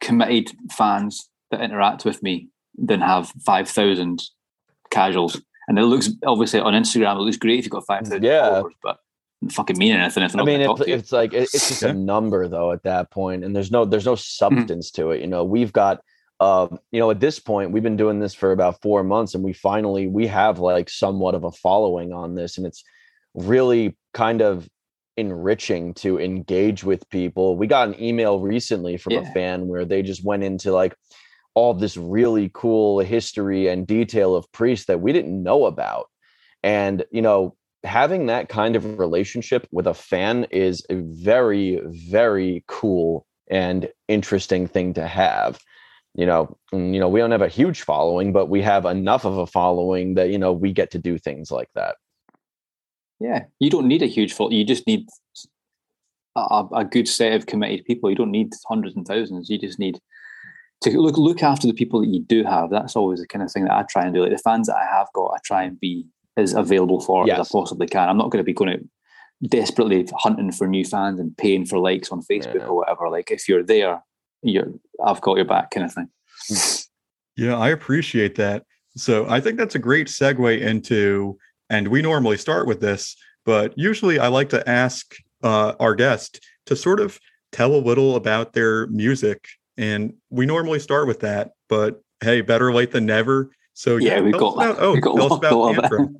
committed 0.00 0.50
fans 0.72 1.28
that 1.50 1.60
interact 1.60 2.04
with 2.04 2.22
me 2.22 2.48
than 2.76 3.00
have 3.00 3.32
5,000 3.44 4.22
casuals. 4.90 5.40
And 5.68 5.78
it 5.78 5.84
looks 5.84 6.10
obviously 6.26 6.58
on 6.60 6.74
Instagram, 6.74 7.16
it 7.16 7.20
looks 7.20 7.36
great 7.36 7.60
if 7.60 7.64
you've 7.64 7.72
got 7.72 7.86
5,000 7.86 8.22
Yeah. 8.24 8.48
followers, 8.48 8.74
but 8.82 8.98
fucking 9.50 9.78
mean 9.78 9.92
anything 9.92 10.24
if 10.24 10.32
they're 10.32 10.40
I 10.40 10.44
mean, 10.44 10.58
going 10.58 10.70
it's, 10.70 10.78
talk 10.78 10.84
to 10.86 10.90
you. 10.90 10.96
it's 10.96 11.12
like 11.12 11.32
it- 11.34 11.42
it's 11.54 11.68
just 11.68 11.82
Yeah. 11.82 11.90
a 11.90 11.94
number 11.94 12.48
though 12.48 12.72
at 12.72 12.82
that 12.82 13.10
point, 13.10 13.44
and 13.44 13.54
there's 13.54 13.70
no 13.70 13.84
there's 13.84 14.06
no 14.06 14.14
Mm-hmm. 14.14 14.56
substance 14.56 14.90
to 14.92 15.10
it. 15.12 15.20
You 15.20 15.26
know, 15.28 15.44
we've 15.44 15.72
got 15.72 16.00
um, 16.42 16.80
you 16.90 16.98
know, 16.98 17.08
at 17.12 17.20
this 17.20 17.38
point, 17.38 17.70
we've 17.70 17.84
been 17.84 17.96
doing 17.96 18.18
this 18.18 18.34
for 18.34 18.50
about 18.50 18.82
four 18.82 19.04
months, 19.04 19.36
and 19.36 19.44
we 19.44 19.52
finally 19.52 20.08
we 20.08 20.26
have 20.26 20.58
like 20.58 20.90
somewhat 20.90 21.36
of 21.36 21.44
a 21.44 21.52
following 21.52 22.12
on 22.12 22.34
this, 22.34 22.58
and 22.58 22.66
it's 22.66 22.82
really 23.34 23.96
kind 24.12 24.42
of 24.42 24.68
enriching 25.16 25.94
to 25.94 26.18
engage 26.18 26.82
with 26.82 27.08
people. 27.10 27.56
We 27.56 27.68
got 27.68 27.86
an 27.86 28.02
email 28.02 28.40
recently 28.40 28.96
from 28.96 29.12
a 29.18 29.32
fan 29.32 29.68
where 29.68 29.84
they 29.84 30.02
just 30.02 30.24
went 30.24 30.42
into 30.42 30.72
like 30.72 30.96
all 31.54 31.74
this 31.74 31.96
really 31.96 32.50
cool 32.52 32.98
history 32.98 33.68
and 33.68 33.86
detail 33.86 34.34
of 34.34 34.50
priests 34.50 34.86
that 34.86 35.00
we 35.00 35.12
didn't 35.12 35.42
know 35.42 35.66
about. 35.66 36.08
And, 36.64 37.04
you 37.12 37.22
know, 37.22 37.54
having 37.84 38.26
that 38.26 38.48
kind 38.48 38.74
of 38.74 38.98
relationship 38.98 39.68
with 39.70 39.86
a 39.86 39.94
fan 39.94 40.48
is 40.50 40.84
a 40.90 40.96
very, 40.96 41.80
very 41.84 42.64
cool 42.66 43.26
and 43.48 43.88
interesting 44.08 44.66
thing 44.66 44.94
to 44.94 45.06
have. 45.06 45.60
You 46.14 46.26
know, 46.26 46.58
and, 46.72 46.94
you 46.94 47.00
know, 47.00 47.08
we 47.08 47.20
don't 47.20 47.30
have 47.30 47.40
a 47.42 47.48
huge 47.48 47.82
following, 47.82 48.32
but 48.32 48.46
we 48.50 48.60
have 48.62 48.84
enough 48.84 49.24
of 49.24 49.38
a 49.38 49.46
following 49.46 50.14
that, 50.14 50.28
you 50.28 50.38
know, 50.38 50.52
we 50.52 50.72
get 50.72 50.90
to 50.90 50.98
do 50.98 51.16
things 51.18 51.50
like 51.50 51.70
that. 51.74 51.96
yeah, 53.18 53.44
you 53.60 53.70
don't 53.70 53.88
need 53.88 54.02
a 54.02 54.06
huge 54.06 54.32
fault. 54.34 54.52
You 54.52 54.64
just 54.64 54.86
need 54.86 55.06
a, 56.36 56.64
a 56.74 56.84
good 56.84 57.08
set 57.08 57.32
of 57.32 57.46
committed 57.46 57.84
people. 57.84 58.10
You 58.10 58.16
don't 58.16 58.30
need 58.30 58.52
hundreds 58.68 58.96
and 58.96 59.06
thousands. 59.06 59.48
You 59.48 59.58
just 59.58 59.78
need 59.78 59.98
to 60.82 60.90
look 61.00 61.16
look 61.16 61.42
after 61.42 61.66
the 61.66 61.72
people 61.74 62.00
that 62.00 62.08
you 62.08 62.20
do 62.20 62.42
have. 62.44 62.70
That's 62.70 62.96
always 62.96 63.20
the 63.20 63.26
kind 63.26 63.42
of 63.42 63.52
thing 63.52 63.64
that 63.64 63.72
I 63.74 63.84
try 63.88 64.04
and 64.04 64.14
do. 64.14 64.22
Like 64.22 64.32
the 64.32 64.38
fans 64.38 64.66
that 64.66 64.76
I 64.76 64.84
have 64.84 65.08
got, 65.14 65.32
I 65.34 65.38
try 65.44 65.62
and 65.62 65.78
be 65.78 66.04
as 66.36 66.52
available 66.54 67.00
for 67.00 67.30
as 67.30 67.38
I 67.38 67.52
possibly 67.52 67.86
can. 67.86 68.08
I'm 68.08 68.18
not 68.18 68.30
going 68.30 68.42
to 68.42 68.44
be 68.44 68.54
going 68.54 68.70
out 68.70 68.80
desperately 69.48 70.06
hunting 70.14 70.52
for 70.52 70.66
new 70.66 70.84
fans 70.84 71.18
and 71.20 71.36
paying 71.36 71.64
for 71.66 71.78
likes 71.78 72.10
on 72.12 72.22
Facebook 72.22 72.54
Yeah. 72.56 72.66
or 72.66 72.76
whatever. 72.76 73.08
Like 73.10 73.30
if 73.30 73.48
you're 73.48 73.62
there, 73.62 74.02
you're 74.42 74.68
I've 75.04 75.20
got 75.20 75.36
your 75.36 75.44
back 75.44 75.70
kind 75.70 75.86
of 75.86 75.92
thing. 75.92 76.08
Yeah, 77.36 77.56
I 77.58 77.70
appreciate 77.70 78.34
that. 78.36 78.64
So 78.96 79.26
I 79.28 79.40
think 79.40 79.58
that's 79.58 79.74
a 79.74 79.78
great 79.78 80.06
segue 80.08 80.60
into, 80.60 81.38
and 81.70 81.88
we 81.88 82.02
normally 82.02 82.36
start 82.36 82.66
with 82.66 82.80
this, 82.80 83.16
but 83.46 83.72
usually 83.76 84.18
I 84.18 84.28
like 84.28 84.50
to 84.50 84.68
ask 84.68 85.14
uh, 85.42 85.72
our 85.80 85.94
guest 85.94 86.40
to 86.66 86.76
sort 86.76 87.00
of 87.00 87.18
tell 87.52 87.74
a 87.74 87.76
little 87.80 88.16
about 88.16 88.52
their 88.52 88.86
music. 88.88 89.48
And 89.78 90.12
we 90.30 90.44
normally 90.44 90.78
start 90.78 91.06
with 91.08 91.20
that, 91.20 91.52
but 91.68 92.02
hey, 92.22 92.42
better 92.42 92.72
late 92.72 92.90
than 92.92 93.06
never. 93.06 93.50
So 93.72 93.96
Yeah, 93.96 94.20
we 94.20 94.32
tell 94.32 94.48
us 94.60 94.66
got- 94.66 94.70
about, 94.72 94.82
oh, 94.82 94.92
we 94.92 95.00
got 95.00 95.16
tell 95.16 95.32
us 95.32 95.38
about 95.38 95.52
lot 95.54 95.78
of 95.78 95.84
it. 95.84 95.88
Tantrum. 95.88 96.18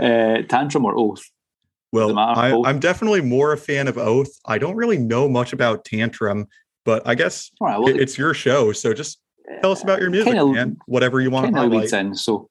Uh, 0.00 0.42
tantrum 0.48 0.84
or 0.84 0.96
oath? 0.96 1.22
Well, 1.92 2.16
I. 2.16 2.52
I'm 2.64 2.78
definitely 2.78 3.20
more 3.20 3.52
a 3.52 3.56
fan 3.56 3.88
of 3.88 3.98
Oath. 3.98 4.30
I 4.46 4.58
don't 4.58 4.76
really 4.76 4.96
know 4.96 5.28
much 5.28 5.52
about 5.52 5.84
Tantrum, 5.84 6.46
but 6.84 7.06
I 7.06 7.14
guess 7.14 7.50
right, 7.60 7.78
well, 7.78 7.88
it- 7.88 8.00
it's 8.00 8.16
your 8.18 8.34
show. 8.34 8.72
So 8.72 8.92
just 8.94 9.20
tell 9.60 9.72
us 9.72 9.82
about 9.82 10.00
your 10.00 10.10
music, 10.10 10.32
Kinda- 10.34 10.46
man. 10.52 10.76
Whatever 10.86 11.20
you 11.20 11.30
want 11.30 11.46
to 11.46 11.52
kind 11.52 11.66
of 11.66 11.70
highlight. 11.72 11.82
leads 11.82 11.92
in. 11.92 12.14
So, 12.14 12.48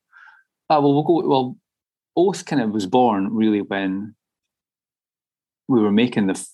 uh, 0.70 0.80
well, 0.82 0.94
we'll 0.94 1.04
go. 1.04 1.28
Well, 1.28 1.58
Oath 2.16 2.46
kind 2.46 2.62
of 2.62 2.72
was 2.72 2.86
born 2.86 3.34
really 3.34 3.62
when 3.62 4.16
we 5.68 5.80
were 5.82 5.92
making 5.92 6.28
the 6.28 6.48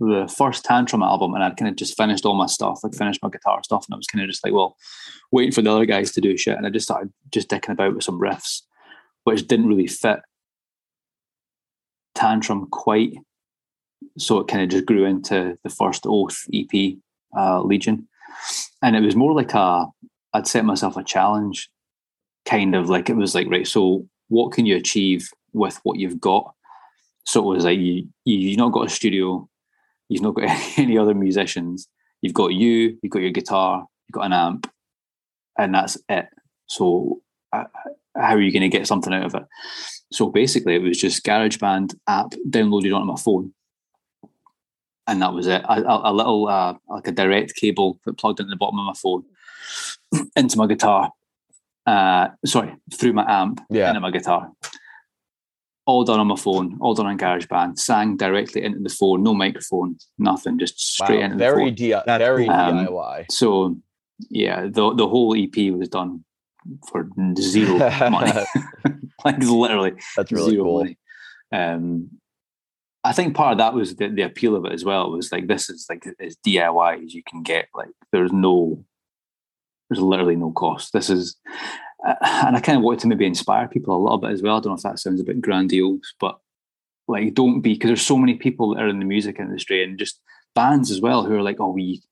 the 0.00 0.28
first 0.36 0.64
Tantrum 0.64 1.02
album, 1.04 1.34
and 1.34 1.42
I'd 1.44 1.56
kind 1.56 1.68
of 1.70 1.76
just 1.76 1.96
finished 1.96 2.26
all 2.26 2.34
my 2.34 2.46
stuff, 2.46 2.80
like 2.82 2.94
finished 2.94 3.22
my 3.22 3.28
guitar 3.30 3.60
stuff, 3.62 3.86
and 3.86 3.94
I 3.94 3.96
was 3.96 4.08
kind 4.08 4.22
of 4.24 4.28
just 4.28 4.44
like, 4.44 4.52
well, 4.52 4.76
waiting 5.30 5.52
for 5.52 5.62
the 5.62 5.70
other 5.72 5.86
guys 5.86 6.10
to 6.12 6.20
do 6.20 6.36
shit, 6.36 6.56
and 6.58 6.66
I 6.66 6.70
just 6.70 6.86
started 6.86 7.12
just 7.32 7.48
dicking 7.48 7.70
about 7.72 7.94
with 7.94 8.02
some 8.02 8.20
riffs, 8.20 8.62
which 9.22 9.46
didn't 9.46 9.68
really 9.68 9.86
fit 9.86 10.18
Tantrum 12.14 12.66
quite. 12.70 13.14
So 14.18 14.38
it 14.38 14.48
kind 14.48 14.62
of 14.62 14.68
just 14.68 14.86
grew 14.86 15.04
into 15.04 15.58
the 15.62 15.70
first 15.70 16.04
Oath 16.06 16.46
EP, 16.52 16.94
uh, 17.36 17.62
Legion, 17.62 18.08
and 18.82 18.96
it 18.96 19.00
was 19.00 19.16
more 19.16 19.32
like 19.32 19.54
a 19.54 19.86
I'd 20.32 20.46
set 20.46 20.64
myself 20.64 20.96
a 20.96 21.04
challenge, 21.04 21.70
kind 22.44 22.74
of 22.74 22.88
like 22.88 23.08
it 23.08 23.16
was 23.16 23.34
like 23.34 23.48
right. 23.48 23.66
So 23.66 24.06
what 24.28 24.52
can 24.52 24.66
you 24.66 24.76
achieve 24.76 25.30
with 25.52 25.78
what 25.82 25.98
you've 25.98 26.20
got? 26.20 26.52
So 27.24 27.40
it 27.40 27.54
was 27.54 27.64
like 27.64 27.78
you 27.78 28.08
you've 28.24 28.58
not 28.58 28.72
got 28.72 28.86
a 28.86 28.90
studio, 28.90 29.48
You've 30.08 30.22
not 30.22 30.34
got 30.34 30.50
any 30.78 30.98
other 30.98 31.14
musicians. 31.14 31.88
You've 32.22 32.34
got 32.34 32.52
you. 32.52 32.98
You've 33.02 33.10
got 33.10 33.22
your 33.22 33.30
guitar. 33.30 33.86
You've 34.06 34.14
got 34.14 34.26
an 34.26 34.32
amp, 34.32 34.70
and 35.58 35.74
that's 35.74 35.98
it. 36.08 36.26
So 36.66 37.20
uh, 37.52 37.64
how 38.16 38.34
are 38.34 38.40
you 38.40 38.52
going 38.52 38.62
to 38.62 38.68
get 38.68 38.86
something 38.86 39.12
out 39.12 39.26
of 39.26 39.34
it? 39.34 39.44
So 40.12 40.28
basically, 40.28 40.74
it 40.74 40.82
was 40.82 40.98
just 40.98 41.24
GarageBand 41.24 41.96
app 42.06 42.32
downloaded 42.48 42.94
onto 42.94 43.06
my 43.06 43.16
phone, 43.16 43.52
and 45.06 45.20
that 45.22 45.32
was 45.32 45.46
it. 45.46 45.62
A, 45.64 45.82
a, 45.82 46.10
a 46.10 46.12
little 46.12 46.48
uh, 46.48 46.74
like 46.88 47.06
a 47.08 47.12
direct 47.12 47.54
cable 47.56 48.00
that 48.04 48.18
plugged 48.18 48.40
into 48.40 48.50
the 48.50 48.56
bottom 48.56 48.78
of 48.78 48.86
my 48.86 48.94
phone 48.94 49.24
into 50.36 50.58
my 50.58 50.66
guitar. 50.66 51.10
Uh, 51.86 52.28
sorry, 52.46 52.74
through 52.94 53.12
my 53.12 53.24
amp 53.30 53.60
Yeah. 53.70 53.88
into 53.88 54.00
my 54.00 54.10
guitar. 54.10 54.50
All 55.86 56.02
done 56.02 56.18
on 56.18 56.28
my 56.28 56.36
phone, 56.36 56.78
all 56.80 56.94
done 56.94 57.04
on 57.06 57.18
GarageBand, 57.18 57.78
sang 57.78 58.16
directly 58.16 58.64
into 58.64 58.78
the 58.78 58.88
phone, 58.88 59.22
no 59.22 59.34
microphone, 59.34 59.98
nothing, 60.16 60.58
just 60.58 60.80
straight 60.80 61.18
Wow, 61.18 61.24
into 61.24 61.36
the 61.36 61.44
very 61.44 61.64
phone. 61.66 61.74
D- 61.74 61.94
very 62.06 62.46
cool. 62.46 62.54
Um, 62.54 62.86
DIY. 62.86 63.26
So 63.30 63.76
yeah, 64.30 64.62
the 64.62 64.94
the 64.94 65.06
whole 65.06 65.36
EP 65.36 65.54
was 65.74 65.90
done 65.90 66.24
for 66.88 67.06
zero 67.38 67.78
money. 68.10 68.32
like 69.26 69.38
literally 69.42 69.92
That's 70.16 70.32
really 70.32 70.52
zero 70.52 70.64
cool. 70.64 70.78
money. 70.78 70.98
Um, 71.52 72.08
I 73.04 73.12
think 73.12 73.36
part 73.36 73.52
of 73.52 73.58
that 73.58 73.74
was 73.74 73.96
the, 73.96 74.08
the 74.08 74.22
appeal 74.22 74.56
of 74.56 74.64
it 74.64 74.72
as 74.72 74.84
well. 74.84 75.10
Was 75.10 75.30
like 75.30 75.46
this 75.46 75.68
is 75.68 75.86
like 75.88 76.06
as 76.20 76.36
DIY 76.36 77.04
as 77.04 77.14
you 77.14 77.22
can 77.22 77.42
get. 77.42 77.68
Like 77.74 77.90
there's 78.12 78.32
no, 78.32 78.82
there's 79.88 80.00
literally 80.00 80.36
no 80.36 80.52
cost. 80.52 80.94
This 80.94 81.10
is, 81.10 81.36
uh, 82.06 82.14
and 82.22 82.56
I 82.56 82.60
kind 82.60 82.78
of 82.78 82.82
wanted 82.82 83.00
to 83.00 83.08
maybe 83.08 83.26
inspire 83.26 83.68
people 83.68 83.94
a 83.94 84.02
little 84.02 84.18
bit 84.18 84.30
as 84.30 84.42
well. 84.42 84.56
I 84.56 84.60
don't 84.60 84.70
know 84.72 84.76
if 84.76 84.82
that 84.82 84.98
sounds 84.98 85.20
a 85.20 85.24
bit 85.24 85.42
grandiose, 85.42 86.14
but 86.18 86.38
like 87.06 87.34
don't 87.34 87.60
be 87.60 87.74
because 87.74 87.88
there's 87.88 88.02
so 88.02 88.16
many 88.16 88.34
people 88.34 88.74
that 88.74 88.82
are 88.82 88.88
in 88.88 88.98
the 88.98 89.04
music 89.04 89.38
industry 89.38 89.84
and 89.84 89.98
just 89.98 90.20
bands 90.54 90.90
as 90.90 91.02
well 91.02 91.24
who 91.24 91.34
are 91.34 91.42
like, 91.42 91.60
oh, 91.60 91.70
we, 91.70 92.02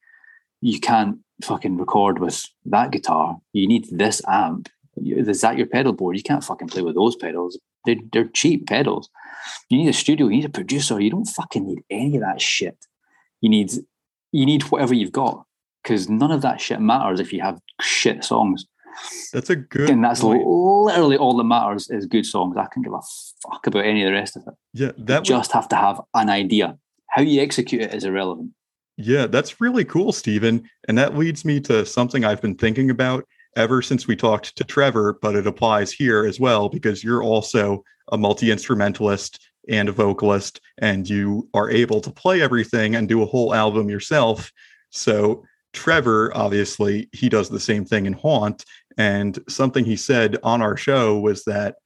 you 0.60 0.78
can't 0.78 1.18
fucking 1.42 1.78
record 1.78 2.18
with 2.18 2.44
that 2.66 2.90
guitar. 2.90 3.38
You 3.54 3.66
need 3.66 3.86
this 3.90 4.20
amp. 4.28 4.68
Is 4.96 5.40
that 5.40 5.56
your 5.56 5.66
pedal 5.66 5.94
board? 5.94 6.18
You 6.18 6.22
can't 6.22 6.44
fucking 6.44 6.68
play 6.68 6.82
with 6.82 6.96
those 6.96 7.16
pedals. 7.16 7.58
They're, 7.86 7.96
they're 8.12 8.28
cheap 8.28 8.66
pedals. 8.66 9.08
You 9.68 9.78
need 9.78 9.88
a 9.88 9.92
studio. 9.92 10.26
You 10.26 10.36
need 10.36 10.44
a 10.44 10.50
producer. 10.50 11.00
You 11.00 11.10
don't 11.10 11.24
fucking 11.26 11.66
need 11.66 11.82
any 11.90 12.16
of 12.16 12.22
that 12.22 12.40
shit. 12.40 12.76
You 13.40 13.48
need 13.48 13.72
you 14.32 14.46
need 14.46 14.62
whatever 14.64 14.94
you've 14.94 15.12
got 15.12 15.44
because 15.82 16.08
none 16.08 16.30
of 16.30 16.42
that 16.42 16.60
shit 16.60 16.80
matters 16.80 17.20
if 17.20 17.32
you 17.32 17.40
have 17.42 17.58
shit 17.80 18.24
songs. 18.24 18.64
That's 19.32 19.50
a 19.50 19.56
good 19.56 19.88
And 19.90 20.04
that's 20.04 20.20
point. 20.20 20.44
literally 20.46 21.16
all 21.16 21.36
that 21.38 21.44
matters 21.44 21.88
is 21.90 22.06
good 22.06 22.26
songs. 22.26 22.56
I 22.56 22.66
can 22.72 22.82
give 22.82 22.92
a 22.92 23.00
fuck 23.42 23.66
about 23.66 23.84
any 23.84 24.02
of 24.02 24.06
the 24.08 24.12
rest 24.12 24.36
of 24.36 24.42
it. 24.46 24.54
Yeah, 24.74 24.92
that 24.98 25.24
just 25.24 25.52
have 25.52 25.68
to 25.68 25.76
have 25.76 26.00
an 26.14 26.28
idea. 26.28 26.76
How 27.08 27.22
you 27.22 27.40
execute 27.42 27.82
it 27.82 27.94
is 27.94 28.04
irrelevant. 28.04 28.50
yeah, 28.98 29.26
that's 29.26 29.60
really 29.60 29.84
cool, 29.84 30.12
Stephen. 30.12 30.68
And 30.88 30.96
that 30.98 31.16
leads 31.16 31.44
me 31.44 31.58
to 31.62 31.84
something 31.86 32.24
I've 32.24 32.42
been 32.42 32.54
thinking 32.54 32.90
about 32.90 33.26
ever 33.56 33.82
since 33.82 34.06
we 34.06 34.16
talked 34.16 34.56
to 34.56 34.64
Trevor, 34.64 35.18
but 35.20 35.36
it 35.36 35.46
applies 35.46 35.92
here 35.92 36.24
as 36.24 36.40
well 36.40 36.68
because 36.68 37.04
you're 37.04 37.22
also 37.22 37.84
a 38.10 38.18
multi-instrumentalist 38.18 39.38
and 39.68 39.88
a 39.88 39.92
vocalist 39.92 40.60
and 40.78 41.08
you 41.08 41.48
are 41.54 41.70
able 41.70 42.00
to 42.00 42.10
play 42.10 42.42
everything 42.42 42.96
and 42.96 43.08
do 43.08 43.22
a 43.22 43.26
whole 43.26 43.54
album 43.54 43.88
yourself. 43.88 44.50
So 44.90 45.44
Trevor, 45.72 46.32
obviously, 46.34 47.08
he 47.12 47.28
does 47.28 47.48
the 47.48 47.60
same 47.60 47.84
thing 47.84 48.06
in 48.06 48.12
Haunt. 48.12 48.64
And 48.98 49.38
something 49.48 49.84
he 49.84 49.96
said 49.96 50.38
on 50.42 50.60
our 50.60 50.76
show 50.76 51.18
was 51.18 51.44
that 51.44 51.76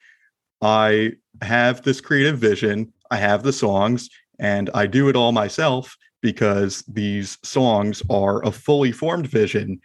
I 0.60 1.12
have 1.42 1.82
this 1.82 2.00
creative 2.00 2.38
vision, 2.38 2.92
I 3.10 3.16
have 3.16 3.42
the 3.42 3.52
songs, 3.52 4.08
and 4.38 4.70
I 4.74 4.86
do 4.86 5.08
it 5.08 5.16
all 5.16 5.32
myself 5.32 5.96
because 6.22 6.82
these 6.88 7.38
songs 7.42 8.02
are 8.10 8.44
a 8.44 8.50
fully 8.50 8.90
formed 8.90 9.28
vision. 9.28 9.80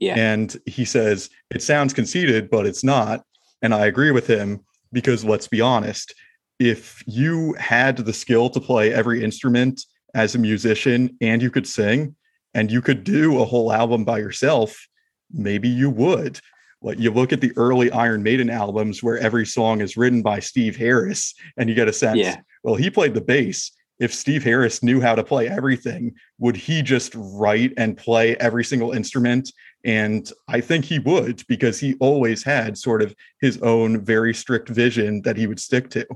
Yeah. 0.00 0.14
And 0.16 0.56
he 0.66 0.84
says, 0.84 1.30
it 1.50 1.62
sounds 1.62 1.92
conceited, 1.92 2.50
but 2.50 2.66
it's 2.66 2.82
not. 2.82 3.22
And 3.62 3.74
I 3.74 3.86
agree 3.86 4.10
with 4.10 4.26
him 4.26 4.60
because 4.92 5.24
let's 5.24 5.46
be 5.46 5.60
honest, 5.60 6.14
if 6.58 7.02
you 7.06 7.52
had 7.54 7.96
the 7.98 8.12
skill 8.12 8.50
to 8.50 8.60
play 8.60 8.92
every 8.92 9.22
instrument 9.22 9.80
as 10.14 10.34
a 10.34 10.38
musician 10.38 11.16
and 11.20 11.40
you 11.40 11.50
could 11.50 11.66
sing 11.66 12.16
and 12.54 12.70
you 12.72 12.82
could 12.82 13.04
do 13.04 13.40
a 13.40 13.44
whole 13.44 13.72
album 13.72 14.04
by 14.04 14.18
yourself, 14.18 14.86
maybe 15.32 15.68
you 15.68 15.90
would. 15.90 16.40
Like 16.82 16.98
you 16.98 17.10
look 17.10 17.32
at 17.32 17.42
the 17.42 17.52
early 17.56 17.90
Iron 17.90 18.22
Maiden 18.22 18.48
albums 18.50 19.02
where 19.02 19.18
every 19.18 19.44
song 19.46 19.82
is 19.82 19.96
written 19.98 20.22
by 20.22 20.40
Steve 20.40 20.76
Harris 20.76 21.34
and 21.58 21.68
you 21.68 21.74
get 21.74 21.88
a 21.88 21.92
sense, 21.92 22.18
Yeah. 22.18 22.40
well, 22.64 22.74
he 22.74 22.88
played 22.90 23.14
the 23.14 23.20
bass. 23.20 23.70
If 23.98 24.14
Steve 24.14 24.42
Harris 24.42 24.82
knew 24.82 24.98
how 24.98 25.14
to 25.14 25.22
play 25.22 25.46
everything, 25.46 26.14
would 26.38 26.56
he 26.56 26.80
just 26.80 27.12
write 27.14 27.74
and 27.76 27.98
play 27.98 28.34
every 28.36 28.64
single 28.64 28.92
instrument? 28.92 29.52
And 29.84 30.30
I 30.48 30.60
think 30.60 30.84
he 30.84 30.98
would 30.98 31.42
because 31.48 31.80
he 31.80 31.94
always 32.00 32.42
had 32.42 32.76
sort 32.76 33.02
of 33.02 33.14
his 33.40 33.60
own 33.62 34.04
very 34.04 34.34
strict 34.34 34.68
vision 34.68 35.22
that 35.22 35.36
he 35.36 35.46
would 35.46 35.60
stick 35.60 35.90
to. 35.90 36.06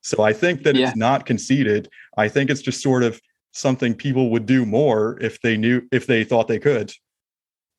So 0.00 0.22
I 0.22 0.32
think 0.32 0.64
that 0.64 0.74
Yeah. 0.74 0.88
it's 0.88 0.96
not 0.96 1.26
conceited. 1.26 1.88
I 2.16 2.28
think 2.28 2.50
it's 2.50 2.62
just 2.62 2.82
sort 2.82 3.04
of 3.04 3.20
something 3.52 3.94
people 3.94 4.30
would 4.30 4.46
do 4.46 4.66
more 4.66 5.18
if 5.20 5.40
they 5.42 5.56
knew 5.56 5.82
if 5.92 6.06
they 6.06 6.24
thought 6.24 6.48
they 6.48 6.58
could. 6.58 6.92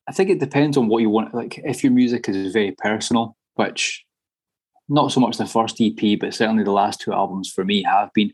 I 0.08 0.14
think 0.14 0.30
it 0.30 0.40
depends 0.40 0.78
on 0.78 0.88
what 0.88 1.02
you 1.02 1.10
want. 1.10 1.34
Like, 1.34 1.60
if 1.64 1.84
your 1.84 1.92
music 1.92 2.30
is 2.30 2.54
very 2.54 2.72
personal, 2.78 3.36
which 3.56 4.06
not 4.90 5.12
so 5.12 5.20
much 5.20 5.38
the 5.38 5.46
first 5.46 5.80
EP, 5.82 6.20
but 6.20 6.34
certainly 6.34 6.64
the 6.64 6.72
last 6.72 7.02
two 7.02 7.14
albums 7.14 7.52
for 7.52 7.64
me 7.66 7.84
have 7.84 8.12
been, 8.14 8.34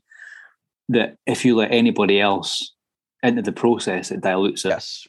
that 0.90 1.18
if 1.26 1.46
you 1.46 1.56
let 1.56 1.72
anybody 1.72 2.20
else 2.20 2.74
into 3.22 3.42
the 3.42 3.52
process, 3.52 4.12
it 4.12 4.22
dilutes 4.22 4.66
it. 4.66 4.70
Yes. 4.70 5.08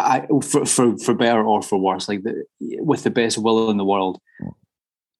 I, 0.00 0.26
for, 0.42 0.64
for 0.66 0.96
for 0.98 1.14
better 1.14 1.42
or 1.44 1.62
for 1.62 1.78
worse, 1.78 2.08
like 2.08 2.22
the, 2.22 2.44
with 2.60 3.02
the 3.04 3.10
best 3.10 3.38
will 3.38 3.70
in 3.70 3.76
the 3.76 3.84
world, 3.84 4.20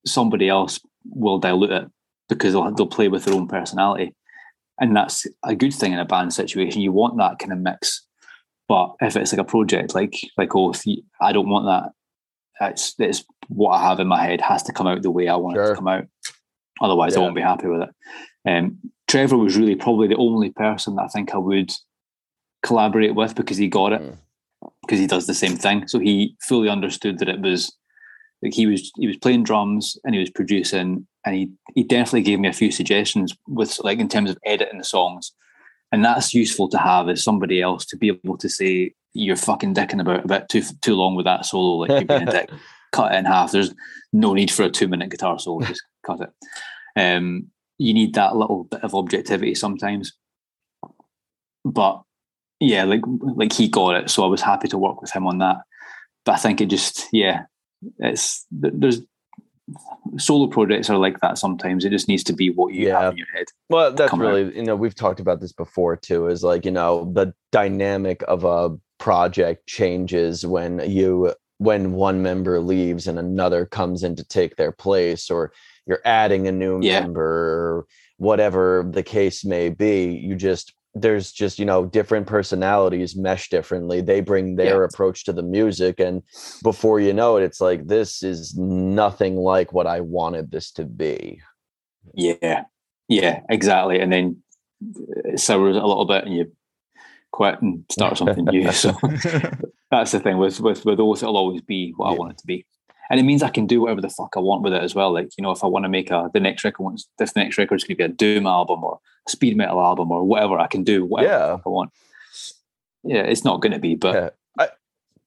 somebody 0.06 0.48
else 0.48 0.80
will 1.10 1.38
dilute 1.38 1.70
it 1.70 1.88
because 2.28 2.52
they'll 2.52 2.70
they'll 2.74 2.86
play 2.86 3.08
with 3.08 3.24
their 3.24 3.34
own 3.34 3.48
personality, 3.48 4.14
and 4.80 4.96
that's 4.96 5.26
a 5.44 5.54
good 5.54 5.74
thing 5.74 5.92
in 5.92 5.98
a 5.98 6.04
band 6.04 6.32
situation. 6.32 6.80
You 6.82 6.92
want 6.92 7.16
that 7.18 7.38
kind 7.38 7.52
of 7.52 7.58
mix, 7.58 8.04
but 8.68 8.94
if 9.00 9.16
it's 9.16 9.32
like 9.32 9.40
a 9.40 9.44
project 9.44 9.94
like 9.94 10.14
like 10.36 10.54
Oath, 10.54 10.86
you- 10.86 11.02
I 11.20 11.32
don't 11.32 11.48
want 11.48 11.66
that. 11.66 11.92
It's 12.70 12.94
it's 12.98 13.24
what 13.48 13.70
I 13.72 13.82
have 13.88 14.00
in 14.00 14.08
my 14.08 14.22
head 14.24 14.40
has 14.40 14.62
to 14.64 14.72
come 14.72 14.86
out 14.86 15.02
the 15.02 15.10
way 15.10 15.28
I 15.28 15.36
want 15.36 15.56
it 15.56 15.60
to 15.60 15.74
come 15.76 15.88
out. 15.88 16.04
Otherwise, 16.80 17.14
I 17.16 17.20
won't 17.24 17.36
be 17.36 17.42
happy 17.42 17.68
with 17.68 17.82
it. 17.82 17.90
Um, 18.48 18.78
Trevor 19.08 19.36
was 19.36 19.56
really 19.56 19.76
probably 19.76 20.08
the 20.08 20.16
only 20.16 20.50
person 20.50 20.96
that 20.96 21.02
I 21.02 21.08
think 21.08 21.34
I 21.34 21.38
would 21.38 21.72
collaborate 22.62 23.14
with 23.14 23.34
because 23.34 23.56
he 23.56 23.68
got 23.68 23.92
it 23.92 24.02
Mm. 24.02 24.16
Because 24.86 25.00
he 25.00 25.06
does 25.06 25.26
the 25.26 25.34
same 25.34 25.56
thing. 25.56 25.88
So 25.88 25.98
he 25.98 26.36
fully 26.40 26.68
understood 26.68 27.18
that 27.18 27.28
it 27.28 27.40
was 27.40 27.74
like 28.42 28.54
he 28.54 28.66
was 28.66 28.92
he 28.96 29.06
was 29.06 29.16
playing 29.16 29.44
drums 29.44 29.96
and 30.04 30.14
he 30.14 30.20
was 30.20 30.30
producing 30.30 31.06
and 31.24 31.34
he 31.34 31.50
he 31.74 31.82
definitely 31.82 32.22
gave 32.22 32.38
me 32.38 32.48
a 32.48 32.52
few 32.52 32.70
suggestions 32.70 33.34
with 33.46 33.78
like 33.82 33.98
in 33.98 34.08
terms 34.08 34.30
of 34.30 34.38
editing 34.44 34.78
the 34.78 34.84
songs. 34.84 35.32
And 35.92 36.04
that's 36.04 36.34
useful 36.34 36.68
to 36.70 36.78
have 36.78 37.08
as 37.08 37.22
somebody 37.22 37.62
else 37.62 37.84
to 37.86 37.96
be 37.96 38.08
able 38.08 38.36
to 38.38 38.48
say 38.48 38.92
you're 39.14 39.36
fucking 39.36 39.74
dicking 39.74 40.00
about 40.00 40.24
a 40.24 40.28
bit 40.28 40.48
too 40.48 40.62
too 40.82 40.94
long 40.94 41.14
with 41.14 41.26
that 41.26 41.46
solo, 41.46 41.78
like 41.78 41.90
you're 41.90 42.04
being 42.04 42.28
a 42.28 42.32
dick. 42.32 42.50
Cut 42.92 43.12
it 43.12 43.18
in 43.18 43.24
half. 43.24 43.52
There's 43.52 43.74
no 44.12 44.32
need 44.32 44.50
for 44.50 44.62
a 44.62 44.70
two 44.70 44.88
minute 44.88 45.10
guitar 45.10 45.38
solo. 45.38 45.60
Just 45.66 45.82
cut 46.06 46.20
it. 46.20 46.30
Um, 46.98 47.48
you 47.78 47.92
need 47.92 48.14
that 48.14 48.36
little 48.36 48.64
bit 48.64 48.82
of 48.84 48.94
objectivity 48.94 49.54
sometimes. 49.54 50.12
But 51.64 52.02
yeah, 52.60 52.84
like 52.84 53.02
like 53.20 53.52
he 53.52 53.68
got 53.68 53.94
it, 53.96 54.10
so 54.10 54.24
I 54.24 54.26
was 54.28 54.40
happy 54.42 54.68
to 54.68 54.78
work 54.78 55.00
with 55.00 55.12
him 55.12 55.26
on 55.26 55.38
that. 55.38 55.58
But 56.24 56.32
I 56.32 56.38
think 56.38 56.60
it 56.60 56.66
just 56.66 57.06
yeah, 57.12 57.42
it's 57.98 58.46
there's 58.50 59.02
solo 60.16 60.46
projects 60.46 60.88
are 60.88 60.96
like 60.98 61.20
that 61.20 61.38
sometimes. 61.38 61.84
It 61.84 61.90
just 61.90 62.08
needs 62.08 62.22
to 62.24 62.32
be 62.32 62.50
what 62.50 62.72
you 62.72 62.86
Yeah. 62.86 63.00
have 63.00 63.12
in 63.12 63.18
your 63.18 63.26
head. 63.34 63.46
Well, 63.68 63.92
that's 63.92 64.10
come 64.10 64.22
out. 64.22 64.28
really, 64.28 64.56
you 64.56 64.62
know, 64.62 64.76
we've 64.76 64.94
talked 64.94 65.18
about 65.20 65.40
this 65.40 65.52
before 65.52 65.96
too, 65.96 66.28
is 66.28 66.44
like, 66.44 66.64
you 66.64 66.70
know, 66.70 67.10
the 67.12 67.34
dynamic 67.50 68.22
of 68.28 68.44
a 68.44 68.76
project 68.98 69.66
changes 69.66 70.46
when 70.46 70.88
you, 70.88 71.34
when 71.58 71.92
one 71.92 72.22
member 72.22 72.60
leaves 72.60 73.08
and 73.08 73.18
another 73.18 73.66
comes 73.66 74.04
in 74.04 74.14
to 74.16 74.24
take 74.24 74.54
their 74.54 74.70
place, 74.72 75.30
or 75.30 75.52
you're 75.86 76.02
adding 76.04 76.46
a 76.46 76.52
new 76.52 76.80
Yeah. 76.80 77.00
member, 77.00 77.22
or 77.24 77.86
whatever 78.18 78.88
the 78.88 79.02
case 79.02 79.44
may 79.44 79.68
be. 79.68 80.12
You 80.12 80.36
just, 80.36 80.74
there's 81.00 81.30
just, 81.30 81.58
you 81.58 81.64
know, 81.64 81.84
different 81.84 82.26
personalities 82.26 83.14
mesh 83.16 83.50
differently. 83.50 84.00
They 84.00 84.20
bring 84.20 84.56
their 84.56 84.80
Yeah. 84.80 84.86
approach 84.86 85.24
to 85.24 85.32
the 85.32 85.42
music. 85.42 86.00
And 86.00 86.22
before 86.62 87.00
you 87.00 87.12
know 87.12 87.36
it, 87.36 87.42
it's 87.44 87.60
like, 87.60 87.86
this 87.86 88.22
is 88.22 88.56
nothing 88.56 89.36
like 89.36 89.72
what 89.72 89.86
I 89.86 90.00
wanted 90.00 90.50
this 90.50 90.70
to 90.72 90.84
be. 90.84 91.40
Yeah, 92.14 92.64
yeah, 93.08 93.40
exactly. 93.50 94.00
And 94.00 94.10
then 94.12 94.42
uh, 94.82 95.32
it 95.32 95.40
sours 95.40 95.76
a 95.76 95.80
little 95.84 96.06
bit, 96.06 96.24
and 96.24 96.34
you 96.34 96.52
quit 97.30 97.60
and 97.60 97.84
start 97.90 98.16
something 98.16 98.44
new. 98.44 98.70
So 98.72 98.92
that's 99.90 100.12
the 100.12 100.20
thing 100.20 100.38
with 100.38 100.60
with 100.60 100.84
with 100.84 100.96
those. 100.98 101.22
It'll 101.22 101.36
always 101.36 101.60
be 101.60 101.92
what 101.96 102.06
I 102.08 102.12
Yeah. 102.12 102.18
want 102.18 102.32
it 102.32 102.38
to 102.38 102.46
be. 102.46 102.64
And 103.10 103.20
it 103.20 103.22
means 103.24 103.42
I 103.42 103.48
can 103.50 103.66
do 103.66 103.80
whatever 103.82 104.00
the 104.00 104.08
fuck 104.10 104.34
I 104.36 104.40
want 104.40 104.62
with 104.62 104.72
it 104.72 104.82
as 104.82 104.94
well. 104.94 105.12
Like 105.12 105.30
you 105.38 105.42
know, 105.42 105.50
if 105.52 105.62
I 105.62 105.66
want 105.66 105.84
to 105.84 105.88
make 105.88 106.10
a 106.10 106.30
the 106.32 106.40
next 106.40 106.64
record, 106.64 106.82
wants 106.82 107.08
this 107.18 107.36
next 107.36 107.58
record 107.58 107.76
is 107.76 107.84
going 107.84 107.96
to 107.96 107.98
be 107.98 108.04
a 108.04 108.08
doom 108.08 108.46
album 108.46 108.82
or 108.84 108.98
a 109.26 109.30
speed 109.30 109.56
metal 109.56 109.80
album 109.80 110.10
or 110.10 110.24
whatever, 110.24 110.58
I 110.58 110.66
can 110.66 110.84
do 110.84 111.04
whatever 111.04 111.32
the 111.32 111.38
Yeah. 111.38 111.56
fuck 111.56 111.62
I 111.66 111.68
want. 111.68 111.90
Yeah, 113.04 113.22
it's 113.22 113.44
not 113.44 113.60
going 113.60 113.72
to 113.72 113.78
be, 113.78 113.94
but 113.94 114.14
Yeah. 114.14 114.30
I, 114.58 114.68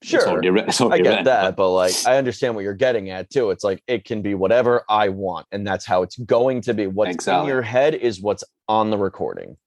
it's 0.02 0.10
sure. 0.12 0.28
already, 0.28 0.50
writ- 0.50 0.68
it's 0.70 0.82
I 0.82 0.98
get 0.98 1.08
written, 1.10 1.24
that, 1.26 1.56
but 1.56 1.70
like 1.72 1.94
I 2.06 2.18
understand 2.18 2.56
what 2.56 2.64
you're 2.64 2.74
getting 2.74 3.10
at 3.10 3.30
too. 3.30 3.52
It's 3.52 3.64
like 3.64 3.82
it 3.88 4.04
can 4.06 4.22
be 4.22 4.34
whatever 4.36 4.84
I 4.90 5.10
want, 5.10 5.48
and 5.52 5.66
that's 5.66 5.86
how 5.86 6.04
it's 6.04 6.18
going 6.18 6.62
to 6.62 6.74
be. 6.74 6.88
What's 6.88 7.28
in 7.28 7.46
your 7.46 7.62
head 7.62 7.96
is 7.96 8.22
what's 8.22 8.44
on 8.68 8.90
the 8.92 8.98
recording. 8.98 9.58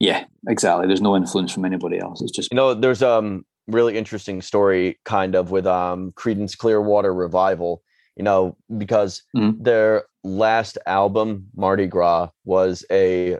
Yeah, 0.00 0.24
exactly. 0.48 0.86
There's 0.86 1.00
no 1.00 1.16
influence 1.16 1.52
from 1.52 1.64
anybody 1.64 1.98
else. 1.98 2.22
It's 2.22 2.30
just 2.30 2.52
You 2.52 2.56
know, 2.56 2.74
there's 2.74 3.02
um 3.02 3.44
really 3.68 3.96
interesting 3.96 4.42
story 4.42 4.98
kind 5.04 5.34
of 5.36 5.50
with 5.52 5.66
um 5.66 6.12
Creedence 6.12 6.56
Clearwater 6.58 7.14
Revival. 7.14 7.82
You 8.16 8.24
know, 8.24 8.56
because 8.76 9.22
Mhm. 9.36 9.62
their 9.62 10.04
last 10.24 10.76
album, 10.86 11.46
Mardi 11.54 11.86
Gras, 11.86 12.30
was 12.44 12.84
a 12.90 13.38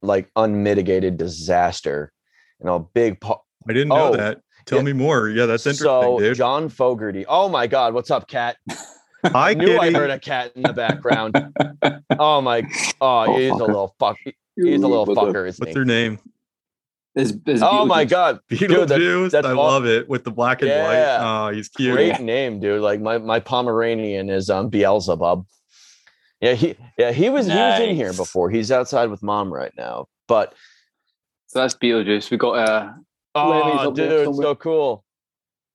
like 0.00 0.30
unmitigated 0.36 1.16
disaster. 1.16 2.12
You 2.60 2.66
know, 2.66 2.88
big 2.94 3.20
pa- 3.20 3.40
I 3.68 3.72
didn't 3.72 3.88
know 3.88 4.08
Oh, 4.12 4.16
that. 4.16 4.40
Tell 4.66 4.78
yeah. 4.78 4.84
me 4.84 4.92
more. 4.92 5.28
Yeah, 5.28 5.46
that's 5.46 5.66
interesting, 5.66 5.86
so 5.86 6.18
dude. 6.20 6.36
John 6.36 6.68
Fogerty. 6.68 7.26
Oh 7.26 7.48
my 7.48 7.66
God, 7.66 7.94
what's 7.94 8.12
up, 8.12 8.28
cat? 8.28 8.56
I 9.24 9.54
knew 9.54 9.78
I 9.78 9.92
heard 9.92 10.10
a 10.10 10.18
cat 10.20 10.52
in 10.54 10.62
the 10.62 10.72
background. 10.72 11.36
oh 12.18 12.40
my! 12.40 12.62
Oh, 13.00 13.24
Oh, 13.28 13.36
he's 13.38 13.50
a 13.50 13.54
little 13.54 13.94
fuck. 13.98 14.16
He's 14.56 14.82
a 14.82 14.86
little 14.86 15.06
But 15.06 15.14
the- 15.14 15.20
fucker. 15.20 15.58
What's 15.60 15.74
her 15.76 15.84
name? 15.84 16.18
Is, 17.14 17.36
is 17.46 17.62
Oh 17.62 17.84
my 17.84 18.04
Beetlejuice- 18.06 18.08
god! 18.10 18.40
Beetlejuice. 18.50 19.30
that's 19.32 19.46
I 19.46 19.52
aw- 19.52 19.56
love 19.66 19.84
it 19.86 20.08
with 20.08 20.24
the 20.24 20.30
black 20.30 20.62
and 20.62 20.70
Yeah. 20.70 20.82
white. 20.82 21.48
Oh, 21.50 21.54
he's 21.54 21.68
cute. 21.68 21.94
Great 21.94 22.20
name, 22.20 22.58
dude. 22.58 22.80
Like 22.80 23.00
my 23.00 23.18
my 23.18 23.38
Pomeranian 23.38 24.30
is 24.30 24.48
um 24.48 24.68
Beelzebub. 24.70 25.44
Yeah, 26.40 26.54
he 26.54 26.74
yeah 26.96 27.12
he 27.12 27.28
was 27.28 27.46
he 27.46 27.52
was 27.54 27.80
in 27.80 27.94
here 27.94 28.12
before. 28.14 28.48
He's 28.50 28.72
outside 28.72 29.10
with 29.10 29.22
mom 29.22 29.52
right 29.52 29.72
now. 29.76 30.06
But 30.26 30.54
So 31.48 31.58
that's 31.60 31.74
Beetlejuice. 31.74 32.30
We 32.30 32.38
got 32.38 32.52
uh 32.68 32.92
oh, 33.34 33.52
up 33.88 33.94
dude, 33.94 34.24
somewhere. 34.24 34.42
so 34.46 34.54
cool. 34.54 35.04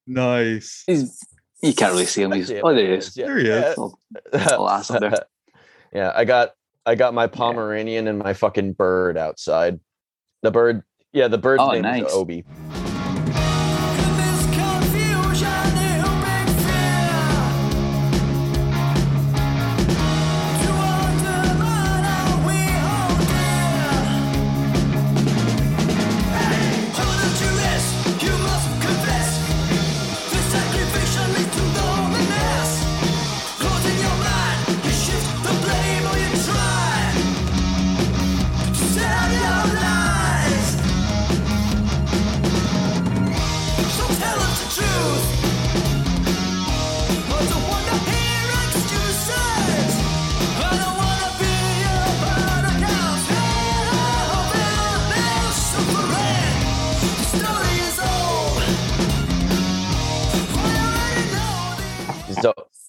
Nice. 0.08 0.84
he's 0.88 1.20
you 1.62 1.74
can't 1.74 1.92
really 1.94 2.06
see 2.06 2.22
him. 2.24 2.32
He's 2.32 2.52
oh 2.52 2.74
there 2.74 2.88
he 2.88 2.94
is. 2.94 3.16
Yeah, 3.16 3.26
There 3.28 3.38
he 3.38 3.48
is. 3.50 3.78
Little 3.78 4.70
ass 4.70 4.88
there. 4.88 5.26
yeah, 5.94 6.12
I 6.16 6.26
got 6.26 6.52
I 6.86 6.96
got 6.96 7.14
my 7.14 7.28
Pomeranian 7.28 8.08
and 8.08 8.18
my 8.20 8.34
fucking 8.34 8.74
bird 8.74 9.18
outside. 9.18 9.80
The 10.44 10.52
bird, 10.52 10.84
yeah, 11.18 11.28
the 11.28 11.38
bird's 11.38 11.62
Oh, 11.64 11.72
name 11.72 11.82
nice. 11.82 12.06
is 12.06 12.14
Obi. 12.14 12.44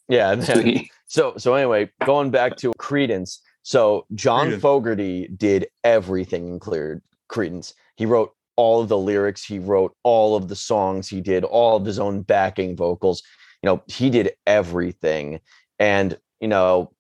Yeah. 0.09 0.41
Sweet. 0.41 0.91
So 1.07 1.35
so 1.37 1.55
anyway, 1.55 1.91
going 2.05 2.31
back 2.31 2.57
to 2.59 2.73
Creedence. 2.79 3.39
So 3.63 4.07
John 4.15 4.49
Creedence. 4.49 4.61
Fogerty 4.61 5.29
did 5.37 5.69
everything 5.85 6.49
in 6.49 6.59
clear 6.59 7.03
Creedence. 7.31 7.75
He 7.97 8.07
wrote 8.07 8.33
all 8.57 8.81
of 8.81 8.89
the 8.89 8.99
lyrics, 8.99 9.45
he 9.45 9.61
wrote 9.61 9.95
all 10.03 10.35
of 10.35 10.49
the 10.49 10.57
songs, 10.57 11.09
he 11.09 11.21
did 11.21 11.45
all 11.45 11.77
of 11.77 11.85
his 11.85 12.01
own 12.01 12.23
backing 12.23 12.77
vocals. 12.77 13.23
You 13.63 13.69
know, 13.69 13.83
he 13.87 14.11
did 14.11 14.33
everything. 14.47 15.41
And 15.79 16.19
you 16.41 16.49
know, 16.49 16.93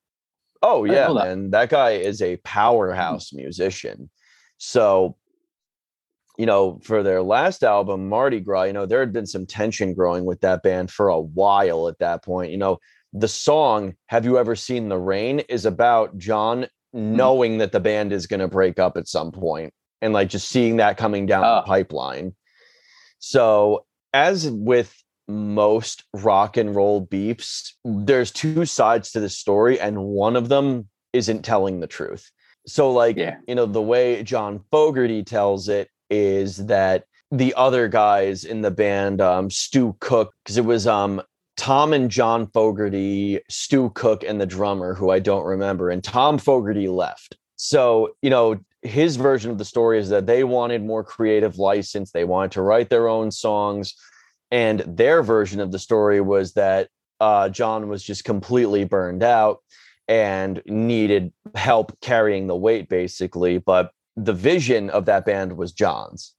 oh 0.62 0.84
yeah, 0.84 1.08
know 1.08 1.14
that. 1.14 1.24
man, 1.26 1.50
that 1.50 1.70
guy 1.70 1.90
is 1.90 2.20
a 2.20 2.36
mm. 2.36 2.42
powerhouse 2.44 3.32
musician. 3.32 4.10
So 4.58 5.16
you 6.38 6.46
know, 6.46 6.78
for 6.84 7.02
their 7.02 7.20
last 7.20 7.64
album, 7.64 8.08
Mardi 8.08 8.38
Gras, 8.38 8.62
you 8.62 8.72
know, 8.72 8.86
there 8.86 9.00
had 9.00 9.12
been 9.12 9.26
some 9.26 9.44
tension 9.44 9.92
growing 9.92 10.24
with 10.24 10.40
that 10.42 10.62
band 10.62 10.88
for 10.88 11.08
a 11.08 11.20
while 11.20 11.88
at 11.88 11.98
that 11.98 12.24
point. 12.24 12.52
You 12.52 12.58
know, 12.58 12.78
the 13.12 13.28
song 13.28 13.94
have 14.06 14.24
you 14.24 14.38
ever 14.38 14.54
seen 14.54 14.88
the 14.88 14.98
rain 14.98 15.40
is 15.40 15.64
about 15.66 16.16
john 16.18 16.66
Hmm. 16.94 17.16
knowing 17.16 17.58
that 17.58 17.72
the 17.72 17.80
band 17.80 18.14
is 18.14 18.26
going 18.26 18.40
to 18.40 18.48
break 18.48 18.78
up 18.78 18.96
at 18.96 19.06
some 19.08 19.30
point 19.30 19.74
and 20.00 20.14
like 20.14 20.30
just 20.30 20.48
seeing 20.48 20.78
that 20.78 20.96
coming 20.96 21.26
down 21.26 21.44
Ah. 21.44 21.60
the 21.60 21.66
pipeline 21.66 22.34
so 23.18 23.84
as 24.14 24.50
with 24.50 24.94
most 25.28 26.04
rock 26.14 26.56
and 26.56 26.74
roll 26.74 27.00
beefs 27.02 27.76
there's 27.84 28.30
two 28.32 28.64
sides 28.64 29.12
to 29.12 29.20
the 29.20 29.28
story 29.28 29.78
and 29.78 30.02
one 30.02 30.34
of 30.34 30.48
them 30.48 30.88
isn't 31.12 31.42
telling 31.44 31.80
the 31.80 31.86
truth 31.86 32.30
so 32.66 32.90
like 32.90 33.16
Yeah. 33.18 33.36
you 33.46 33.54
know 33.54 33.66
the 33.66 33.82
way 33.82 34.22
john 34.22 34.60
fogerty 34.70 35.22
tells 35.22 35.68
it 35.68 35.90
is 36.08 36.56
that 36.68 37.04
the 37.30 37.52
other 37.54 37.88
guys 37.88 38.44
in 38.44 38.62
the 38.62 38.70
band 38.70 39.20
um 39.20 39.50
stu 39.50 39.94
cook 40.00 40.32
because 40.42 40.56
it 40.56 40.64
was 40.64 40.86
um 40.86 41.20
Tom 41.58 41.92
and 41.92 42.08
John 42.08 42.46
Fogerty, 42.46 43.40
Stu 43.50 43.90
Cook, 43.90 44.22
and 44.22 44.40
the 44.40 44.46
drummer, 44.46 44.94
who 44.94 45.10
I 45.10 45.18
don't 45.18 45.44
remember, 45.44 45.90
and 45.90 46.02
Tom 46.02 46.38
Fogerty 46.38 46.88
left. 46.88 47.36
So, 47.56 48.14
you 48.22 48.30
know, 48.30 48.60
his 48.82 49.16
version 49.16 49.50
of 49.50 49.58
the 49.58 49.64
story 49.64 49.98
is 49.98 50.08
that 50.10 50.26
they 50.26 50.44
wanted 50.44 50.84
more 50.84 51.02
creative 51.02 51.58
license. 51.58 52.12
They 52.12 52.24
wanted 52.24 52.52
to 52.52 52.62
write 52.62 52.90
their 52.90 53.08
own 53.08 53.32
songs. 53.32 53.94
And 54.52 54.80
their 54.86 55.20
version 55.20 55.60
of 55.60 55.72
the 55.72 55.80
story 55.80 56.20
was 56.20 56.52
that 56.52 56.88
uh, 57.18 57.48
John 57.48 57.88
was 57.88 58.04
just 58.04 58.22
completely 58.22 58.84
burned 58.84 59.24
out 59.24 59.58
and 60.06 60.62
needed 60.64 61.32
help 61.56 61.98
carrying 62.00 62.46
the 62.46 62.56
weight, 62.56 62.88
basically. 62.88 63.58
But 63.58 63.90
the 64.16 64.32
vision 64.32 64.90
of 64.90 65.06
that 65.06 65.26
band 65.26 65.56
was 65.56 65.72
John's 65.72 66.34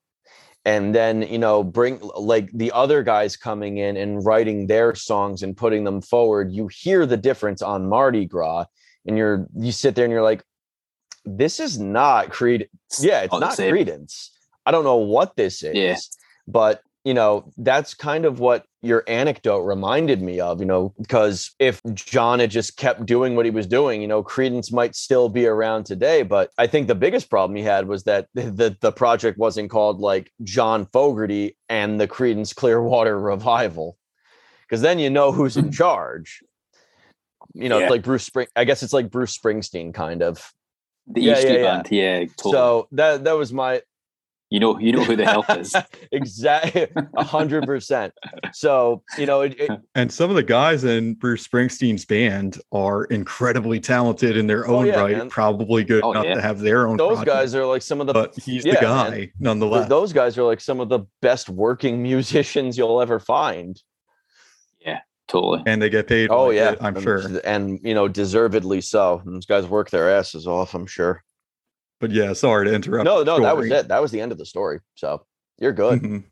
and 0.66 0.94
then 0.94 1.22
you 1.22 1.38
know 1.40 1.64
bring 1.64 2.00
like 2.18 2.52
the 2.54 2.72
other 2.72 3.04
guys 3.04 3.36
coming 3.38 3.78
in 3.78 3.96
and 3.98 4.26
writing 4.26 4.68
their 4.68 4.94
songs 4.96 5.44
and 5.44 5.56
putting 5.56 5.84
them 5.84 6.02
forward 6.02 6.52
you 6.52 6.68
hear 6.68 7.06
the 7.06 7.18
difference 7.18 7.62
on 7.62 7.88
mardi 7.88 8.26
gras 8.26 8.66
and 9.06 9.18
you're 9.18 9.48
you 9.56 9.72
sit 9.72 9.96
there 9.96 10.06
and 10.06 10.12
you're 10.12 10.22
like 10.24 10.44
this 11.26 11.60
is 11.60 11.80
not 11.80 12.30
creed 12.30 12.70
yeah 13.00 13.22
it's 13.22 13.34
Not 13.34 13.54
same. 13.54 13.74
creedence 13.74 14.30
i 14.66 14.72
don't 14.72 14.84
know 14.84 14.98
what 14.98 15.36
this 15.36 15.64
is 15.64 15.76
Yeah. 15.76 15.96
but 16.48 16.82
you 17.06 17.14
know 17.14 17.50
that's 17.58 17.94
kind 17.94 18.26
of 18.26 18.40
what 18.40 18.66
your 18.82 19.04
anecdote 19.08 19.62
reminded 19.62 20.22
me 20.22 20.40
of 20.40 20.60
you 20.60 20.66
know 20.66 20.94
because 21.00 21.52
if 21.60 21.82
john 21.94 22.40
had 22.40 22.52
just 22.52 22.78
kept 22.78 23.06
doing 23.06 23.36
what 23.36 23.46
he 23.46 23.52
was 23.52 23.66
doing 23.68 24.02
you 24.02 24.08
know 24.08 24.24
creedence 24.24 24.72
might 24.72 24.96
still 24.96 25.30
be 25.30 25.46
around 25.46 25.86
today 25.86 26.24
but 26.24 26.52
i 26.58 26.68
think 26.68 26.88
the 26.88 26.96
biggest 26.96 27.30
problem 27.30 27.56
he 27.56 27.64
had 27.64 27.88
was 27.88 28.04
that 28.04 28.28
the, 28.34 28.76
the 28.82 28.92
project 28.92 29.38
wasn't 29.38 29.70
called 29.70 30.00
like 30.00 30.32
john 30.44 30.86
fogerty 30.88 31.56
and 31.70 32.00
the 32.00 32.08
creedence 32.08 32.54
clearwater 32.54 33.20
revival 33.34 33.98
because 34.68 34.82
then 34.82 35.00
you 35.00 35.10
know 35.10 35.32
who's 35.32 35.58
in 35.58 35.72
charge 35.82 36.42
you 37.54 37.70
know 37.70 37.80
Yeah. 37.80 37.90
like 37.90 38.04
bruce 38.04 38.26
spring 38.26 38.48
i 38.56 38.64
guess 38.66 38.84
it's 38.84 38.94
like 38.94 39.10
bruce 39.10 39.38
springsteen 39.38 39.94
kind 39.94 40.22
of 40.22 40.52
The 41.08 41.22
Yeah, 41.22 41.40
yeah, 41.40 41.52
yeah. 41.58 41.84
Yeah, 41.90 42.20
totally. 42.38 42.52
so 42.54 42.88
that 42.92 43.24
that 43.24 43.34
was 43.34 43.52
my 43.54 43.82
you 44.50 44.60
know, 44.60 44.80
you 44.80 44.92
know 44.92 45.04
who 45.04 45.16
the 45.16 45.26
help 45.26 45.48
is. 45.52 45.76
exactly 46.12 46.88
a 47.16 47.24
hundred 47.24 47.66
percent 47.66 48.14
so 48.52 49.04
you 49.18 49.26
know 49.28 49.42
it, 49.42 49.60
it, 49.60 49.70
And 49.96 50.12
some 50.12 50.30
of 50.32 50.36
the 50.36 50.44
guys 50.44 50.84
in 50.84 51.14
Bruce 51.16 51.48
Springsteen's 51.48 52.04
band 52.06 52.60
are 52.72 53.04
incredibly 53.06 53.80
talented 53.80 54.36
in 54.38 54.48
their 54.48 54.68
Oh, 54.68 54.78
own 54.78 54.88
yeah, 54.88 55.00
right. 55.02 55.18
man. 55.18 55.30
Probably 55.30 55.84
good 55.84 56.04
Oh, 56.04 56.12
enough 56.12 56.26
yeah. 56.26 56.36
to 56.36 56.42
have 56.42 56.60
their 56.60 56.88
own. 56.88 56.98
those 56.98 57.18
project, 57.18 57.28
guys 57.38 57.56
are 57.56 57.66
like 57.66 57.82
some 57.84 58.02
of 58.02 58.08
the 58.08 58.14
but 58.14 58.36
he's 58.40 58.66
yeah, 58.66 58.76
the 58.76 58.82
guy 58.82 59.10
th- 59.16 59.30
nonetheless. 59.40 59.88
those 59.90 60.14
guys 60.14 60.38
are 60.38 60.44
like 60.44 60.62
some 60.62 60.80
of 60.80 60.90
the 60.90 61.02
best 61.22 61.50
working 61.50 62.02
musicians 62.12 62.78
you'll 62.78 63.02
ever 63.02 63.20
find 63.20 63.82
Yeah, 64.80 65.00
Totally. 65.28 65.62
and 65.68 65.80
they 65.82 65.90
get 65.90 66.08
paid. 66.08 66.32
oh 66.32 66.46
like 66.48 66.56
yeah 66.56 66.72
it, 66.72 66.80
I'm 66.82 66.96
and, 66.96 67.04
sure. 67.04 67.22
and 67.46 67.80
you 67.84 67.94
know 67.94 68.08
deservedly 68.08 68.82
so 68.82 69.22
those 69.26 69.46
guys 69.46 69.68
work 69.68 69.90
their 69.92 70.10
asses 70.10 70.48
off 70.48 70.74
i'm 70.74 70.88
sure 70.88 71.24
But 72.00 72.12
yeah, 72.12 72.34
sorry 72.34 72.66
to 72.68 72.74
interrupt. 72.74 73.06
no 73.06 73.24
no 73.24 73.40
that 73.42 73.56
was 73.58 73.70
it 73.70 73.88
that 73.88 74.02
was 74.02 74.12
the 74.12 74.22
end 74.22 74.32
of 74.32 74.38
the 74.38 74.46
story 74.46 74.80
so 74.96 75.26
you're 75.58 75.74
good 75.74 76.02
Mhm. 76.02 76.24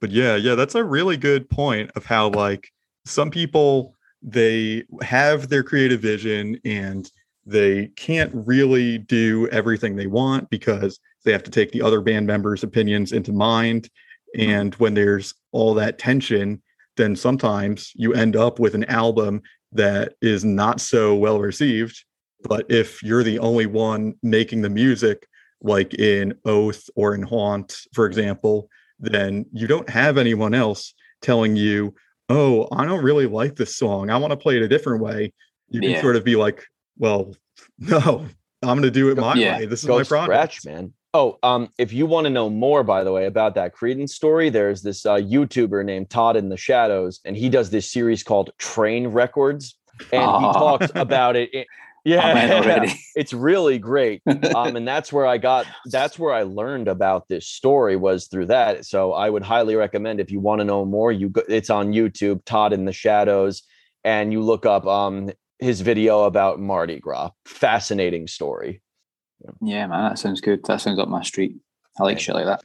But 0.00 0.10
yeah, 0.10 0.34
yeah, 0.34 0.56
that's 0.56 0.74
a 0.74 0.82
really 0.82 1.16
good 1.16 1.48
point 1.48 1.92
of 1.94 2.04
how 2.04 2.30
like 2.30 2.68
some 3.06 3.30
people 3.30 3.94
they 4.20 4.82
have 5.00 5.48
their 5.48 5.62
creative 5.62 6.00
vision 6.00 6.58
and 6.64 7.08
they 7.46 7.86
can't 7.94 8.32
really 8.34 8.98
do 8.98 9.48
everything 9.48 9.94
they 9.94 10.08
want 10.08 10.50
because 10.50 10.98
they 11.24 11.30
have 11.30 11.44
to 11.44 11.52
take 11.52 11.70
the 11.70 11.82
other 11.82 12.00
band 12.00 12.26
members' 12.26 12.64
opinions 12.64 13.12
into 13.12 13.32
mind. 13.32 13.88
And 14.36 14.74
when 14.76 14.94
there's 14.94 15.34
all 15.52 15.72
that 15.74 15.98
tension, 16.00 16.60
then 16.96 17.14
sometimes 17.14 17.92
you 17.94 18.12
end 18.12 18.34
up 18.34 18.58
with 18.58 18.74
an 18.74 18.84
album 18.84 19.40
that 19.70 20.14
is 20.20 20.44
not 20.44 20.80
so 20.80 21.14
well 21.14 21.38
received. 21.38 22.04
But 22.42 22.70
if 22.70 23.02
you're 23.02 23.22
the 23.22 23.38
only 23.38 23.66
one 23.66 24.14
making 24.22 24.62
the 24.62 24.70
music, 24.70 25.26
like 25.60 25.94
in 25.94 26.34
Oath 26.44 26.88
or 26.96 27.14
in 27.14 27.22
Haunt, 27.22 27.76
for 27.92 28.06
example, 28.06 28.68
then 28.98 29.46
you 29.52 29.66
don't 29.66 29.88
have 29.88 30.18
anyone 30.18 30.54
else 30.54 30.94
telling 31.20 31.56
you, 31.56 31.94
oh, 32.28 32.68
I 32.72 32.84
don't 32.84 33.02
really 33.02 33.26
like 33.26 33.56
this 33.56 33.76
song. 33.76 34.10
I 34.10 34.16
want 34.16 34.32
to 34.32 34.36
play 34.36 34.56
it 34.56 34.62
a 34.62 34.68
different 34.68 35.02
way. 35.02 35.32
You 35.68 35.80
can 35.80 35.90
Yeah. 35.90 36.00
sort 36.00 36.16
of 36.16 36.24
be 36.24 36.36
like, 36.36 36.64
well, 36.98 37.34
no, 37.78 38.26
I'm 38.62 38.78
going 38.78 38.82
to 38.82 38.90
do 38.90 39.10
it 39.10 39.18
my 39.18 39.36
Yeah. 39.36 39.58
way. 39.58 39.66
This 39.66 39.82
is 39.82 39.86
Go 39.86 39.98
my 39.98 40.04
project. 40.04 40.52
scratch, 40.52 40.64
man. 40.64 40.92
Oh, 41.14 41.38
um, 41.42 41.68
if 41.78 41.92
you 41.92 42.06
want 42.06 42.24
to 42.24 42.30
know 42.30 42.48
more, 42.48 42.82
by 42.82 43.04
the 43.04 43.12
way, 43.12 43.26
about 43.26 43.54
that 43.56 43.74
Creedence 43.76 44.10
story, 44.10 44.48
there's 44.48 44.80
this 44.82 45.04
uh, 45.04 45.16
YouTuber 45.16 45.84
named 45.84 46.08
Todd 46.08 46.36
in 46.36 46.48
the 46.48 46.56
Shadows, 46.56 47.20
and 47.26 47.36
he 47.36 47.50
does 47.50 47.68
this 47.68 47.90
series 47.92 48.22
called 48.22 48.50
Trainwreckords, 48.58 49.74
and 50.10 50.30
he 50.40 50.52
talks 50.54 50.90
about 50.94 51.36
it. 51.36 51.50
It- 52.04 52.18
I'm 52.18 52.36
in 52.36 52.48
yeah, 52.48 52.54
already. 52.56 52.92
it's 53.14 53.32
really 53.32 53.78
great. 53.78 54.22
Um, 54.54 54.76
and 54.76 54.86
that's 54.86 55.12
where 55.12 55.26
I 55.26 55.38
got. 55.38 55.66
That's 55.86 56.18
where 56.18 56.34
I 56.34 56.42
learned 56.42 56.88
about 56.88 57.28
this 57.28 57.46
story 57.46 57.96
was 57.96 58.26
through 58.26 58.46
that. 58.46 58.84
So 58.86 59.12
I 59.12 59.30
would 59.30 59.42
highly 59.42 59.76
recommend 59.76 60.20
if 60.20 60.30
you 60.30 60.40
want 60.40 60.60
to 60.60 60.64
know 60.64 60.84
more, 60.84 61.10
you 61.12 61.30
go, 61.30 61.42
it's 61.48 61.70
on 61.70 61.92
YouTube, 61.92 62.44
Todd 62.44 62.72
in 62.72 62.84
the 62.84 62.92
Shadows, 62.92 63.62
and 64.04 64.32
you 64.32 64.42
look 64.42 64.66
up 64.66 64.84
um 64.86 65.30
his 65.58 65.80
video 65.80 66.24
about 66.24 66.58
Mardi 66.60 66.98
Gras. 66.98 67.30
Fascinating 67.46 68.26
story. 68.26 68.82
yeah, 69.62 69.86
man, 69.86 70.10
that 70.10 70.18
sounds 70.18 70.40
good. 70.40 70.64
That 70.64 70.80
sounds 70.80 70.98
up 70.98 71.08
my 71.08 71.22
street. 71.22 71.56
I 71.98 72.02
like 72.02 72.18
shit 72.20 72.34
like 72.34 72.46
that. 72.46 72.62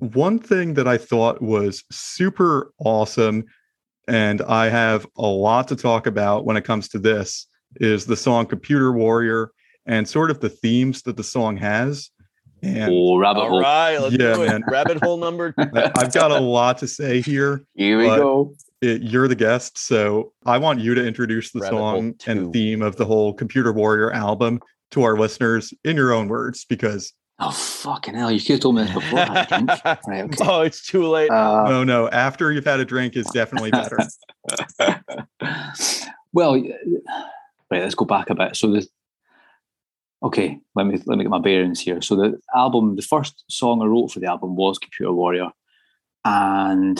One 0.00 0.38
thing 0.38 0.74
that 0.74 0.86
I 0.86 0.98
thought 0.98 1.42
was 1.42 1.82
super 1.90 2.72
awesome, 2.78 3.44
and 4.06 4.40
I 4.42 4.68
have 4.68 5.06
a 5.16 5.26
lot 5.26 5.66
to 5.68 5.76
talk 5.76 6.06
about 6.06 6.44
when 6.44 6.56
it 6.56 6.64
comes 6.64 6.88
to 6.90 6.98
this, 7.00 7.46
is 7.76 8.06
the 8.06 8.16
song 8.16 8.46
Computer 8.46 8.92
Warrior 8.92 9.50
and 9.86 10.08
sort 10.08 10.30
of 10.30 10.40
the 10.40 10.48
themes 10.48 11.02
that 11.02 11.16
the 11.16 11.24
song 11.24 11.56
has. 11.56 12.10
And 12.62 12.92
oh, 12.92 13.16
rabbit 13.18 13.40
All 13.40 13.48
hole. 13.50 13.60
right, 13.62 13.98
let's 13.98 14.12
Yeah, 14.14 14.34
do 14.34 14.42
it. 14.42 14.48
man. 14.48 14.62
Rabbit 14.68 14.98
hole 15.02 15.16
number. 15.16 15.54
I- 15.58 15.92
I've 15.96 16.12
got 16.12 16.30
a 16.32 16.40
lot 16.40 16.78
to 16.78 16.88
say 16.88 17.20
here. 17.20 17.62
Here 17.74 17.98
we 17.98 18.06
go. 18.06 18.54
It, 18.80 19.02
you're 19.02 19.28
the 19.28 19.34
guest, 19.34 19.78
so 19.78 20.32
I 20.46 20.58
want 20.58 20.80
you 20.80 20.94
to 20.94 21.04
introduce 21.04 21.50
the 21.52 21.60
Rabbit 21.60 21.76
song 21.76 22.14
and 22.26 22.52
theme 22.52 22.82
of 22.82 22.96
the 22.96 23.04
whole 23.04 23.32
Computer 23.32 23.72
Warrior 23.72 24.12
album 24.12 24.60
to 24.92 25.02
our 25.02 25.16
listeners 25.18 25.72
in 25.84 25.96
your 25.96 26.12
own 26.12 26.28
words, 26.28 26.64
because 26.64 27.12
Oh 27.40 27.50
fucking 27.52 28.14
hell! 28.14 28.30
You 28.32 28.40
could 28.40 28.50
have 28.54 28.60
told 28.60 28.74
me 28.76 28.82
this 28.82 28.92
before. 28.94 29.18
I 29.20 29.44
think. 29.44 29.70
Right, 30.08 30.24
okay. 30.24 30.44
oh, 30.44 30.62
it's 30.62 30.84
too 30.86 31.06
late. 31.06 31.30
Uh, 31.30 31.64
no, 31.68 31.84
no, 31.84 32.08
after 32.08 32.50
you've 32.52 32.64
had 32.64 32.80
a 32.80 32.84
drink 32.84 33.14
is 33.16 33.26
definitely 33.32 33.70
better. 33.70 33.98
well, 36.32 36.52
y- 36.60 36.72
right. 37.70 37.82
Let's 37.82 37.94
go 37.94 38.04
back 38.04 38.30
a 38.30 38.34
bit. 38.34 38.56
So 38.56 38.70
the 38.70 38.86
okay, 40.22 40.58
let 40.74 40.86
me 40.86 41.00
let 41.06 41.18
me 41.18 41.24
get 41.24 41.30
my 41.30 41.38
bearings 41.38 41.80
here. 41.80 42.00
So 42.00 42.16
the 42.16 42.38
album, 42.54 42.96
the 42.96 43.02
first 43.02 43.44
song 43.50 43.82
I 43.82 43.86
wrote 43.86 44.12
for 44.12 44.20
the 44.20 44.26
album 44.26 44.56
was 44.56 44.78
Computer 44.78 45.12
Warrior, 45.12 45.50
and 46.24 46.98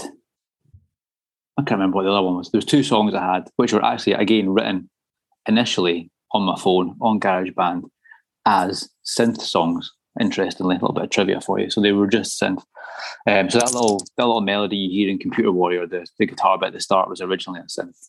I 1.58 1.62
can't 1.62 1.72
remember 1.72 1.96
what 1.96 2.04
the 2.04 2.12
other 2.12 2.22
one 2.22 2.36
was. 2.36 2.50
There 2.50 2.58
was 2.58 2.64
two 2.64 2.82
songs 2.82 3.14
I 3.14 3.34
had, 3.34 3.48
which 3.56 3.72
were 3.72 3.84
actually 3.84 4.14
again 4.14 4.50
written 4.50 4.88
initially 5.46 6.10
on 6.32 6.42
my 6.42 6.56
phone 6.58 6.96
on 7.00 7.20
GarageBand 7.20 7.84
as 8.46 8.88
synth 9.04 9.40
songs. 9.40 9.92
Interestingly, 10.20 10.74
a 10.74 10.78
little 10.78 10.94
bit 10.94 11.04
of 11.04 11.10
trivia 11.10 11.40
for 11.40 11.60
you. 11.60 11.70
So 11.70 11.80
they 11.80 11.92
were 11.92 12.08
just 12.08 12.40
synth. 12.40 12.64
Um, 13.26 13.48
so 13.50 13.58
that 13.58 13.72
little 13.72 14.04
that 14.16 14.26
little 14.26 14.40
melody 14.40 14.76
you 14.76 14.90
hear 14.90 15.10
in 15.10 15.18
Computer 15.18 15.52
Warrior, 15.52 15.86
the, 15.86 16.06
the 16.18 16.26
guitar 16.26 16.58
bit 16.58 16.68
at 16.68 16.72
the 16.72 16.80
start 16.80 17.08
was 17.08 17.20
originally 17.20 17.60
a 17.60 17.64
synth. 17.64 18.08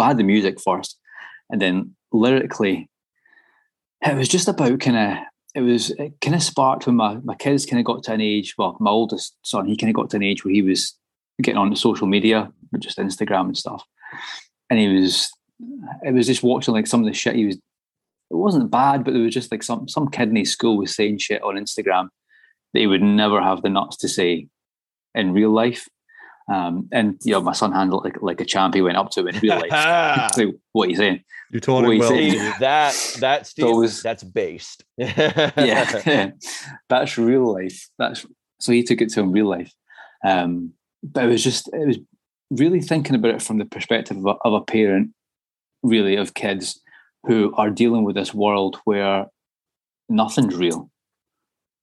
So 0.00 0.04
I 0.04 0.08
had 0.08 0.16
the 0.16 0.24
music 0.24 0.58
first, 0.58 0.98
and 1.50 1.60
then 1.60 1.94
lyrically, 2.10 2.88
it 4.00 4.16
was 4.16 4.28
just 4.28 4.48
about 4.48 4.80
kind 4.80 4.96
of. 4.96 5.24
It 5.54 5.60
was 5.60 5.92
kind 6.22 6.34
of 6.34 6.42
sparked 6.42 6.86
when 6.86 6.96
my 6.96 7.16
my 7.16 7.34
kids 7.34 7.66
kind 7.66 7.80
of 7.80 7.84
got 7.84 8.02
to 8.04 8.14
an 8.14 8.20
age. 8.22 8.54
Well, 8.56 8.78
my 8.80 8.90
oldest 8.90 9.36
son, 9.44 9.66
he 9.66 9.76
kind 9.76 9.90
of 9.90 9.96
got 9.96 10.08
to 10.10 10.16
an 10.16 10.22
age 10.22 10.42
where 10.42 10.54
he 10.54 10.62
was 10.62 10.96
getting 11.42 11.58
on 11.58 11.76
social 11.76 12.06
media, 12.06 12.50
just 12.78 12.96
Instagram 12.96 13.46
and 13.46 13.58
stuff, 13.58 13.84
and 14.70 14.78
he 14.78 14.88
was. 14.88 15.30
It 16.02 16.14
was 16.14 16.26
just 16.26 16.42
watching 16.42 16.72
like 16.72 16.86
some 16.86 17.00
of 17.00 17.06
the 17.06 17.12
shit 17.12 17.34
he 17.36 17.44
was. 17.44 17.56
It 17.56 18.36
wasn't 18.36 18.70
bad, 18.70 19.04
but 19.04 19.12
there 19.12 19.22
was 19.22 19.34
just 19.34 19.52
like 19.52 19.62
some 19.62 19.86
some 19.86 20.08
kid 20.08 20.30
in 20.30 20.36
his 20.36 20.52
school 20.52 20.78
was 20.78 20.94
saying 20.94 21.18
shit 21.18 21.42
on 21.42 21.56
Instagram 21.56 22.08
that 22.72 22.80
he 22.80 22.86
would 22.86 23.02
never 23.02 23.42
have 23.42 23.60
the 23.60 23.68
nuts 23.68 23.98
to 23.98 24.08
say 24.08 24.46
in 25.14 25.34
real 25.34 25.50
life. 25.50 25.88
Um, 26.50 26.88
and 26.90 27.16
you 27.22 27.32
know, 27.32 27.40
my 27.40 27.52
son 27.52 27.70
handled 27.72 28.04
like 28.04 28.20
like 28.20 28.40
a 28.40 28.44
champ. 28.44 28.74
He 28.74 28.82
went 28.82 28.96
up 28.96 29.10
to 29.12 29.20
him 29.20 29.28
in 29.28 29.38
real 29.38 29.60
life. 29.60 29.70
Like, 30.36 30.48
what 30.72 30.88
are 30.88 30.90
you 30.90 30.96
saying? 30.96 31.22
You 31.52 31.60
told 31.60 31.84
Boy, 31.84 31.92
him 31.92 31.98
well. 32.00 32.08
see- 32.10 32.30
Steve. 32.30 32.40
See, 32.40 32.52
that 32.60 33.16
that 33.20 33.46
Steve, 33.52 33.64
Those- 33.66 34.02
that's 34.02 34.24
based. 34.24 34.84
yeah, 34.98 36.30
that's 36.88 37.16
real 37.18 37.52
life. 37.54 37.88
That's 37.98 38.26
so 38.60 38.72
he 38.72 38.82
took 38.82 39.00
it 39.00 39.10
to 39.10 39.20
him 39.20 39.32
real 39.32 39.48
life. 39.48 39.72
Um, 40.24 40.72
but 41.02 41.24
it 41.24 41.28
was 41.28 41.42
just 41.44 41.68
it 41.72 41.86
was 41.86 41.98
really 42.50 42.80
thinking 42.80 43.14
about 43.14 43.34
it 43.34 43.42
from 43.42 43.58
the 43.58 43.64
perspective 43.64 44.16
of 44.18 44.26
a, 44.26 44.34
of 44.44 44.52
a 44.54 44.60
parent, 44.60 45.10
really 45.82 46.16
of 46.16 46.34
kids 46.34 46.80
who 47.26 47.54
are 47.56 47.70
dealing 47.70 48.02
with 48.04 48.16
this 48.16 48.34
world 48.34 48.80
where 48.84 49.26
nothing's 50.08 50.56
real. 50.56 50.90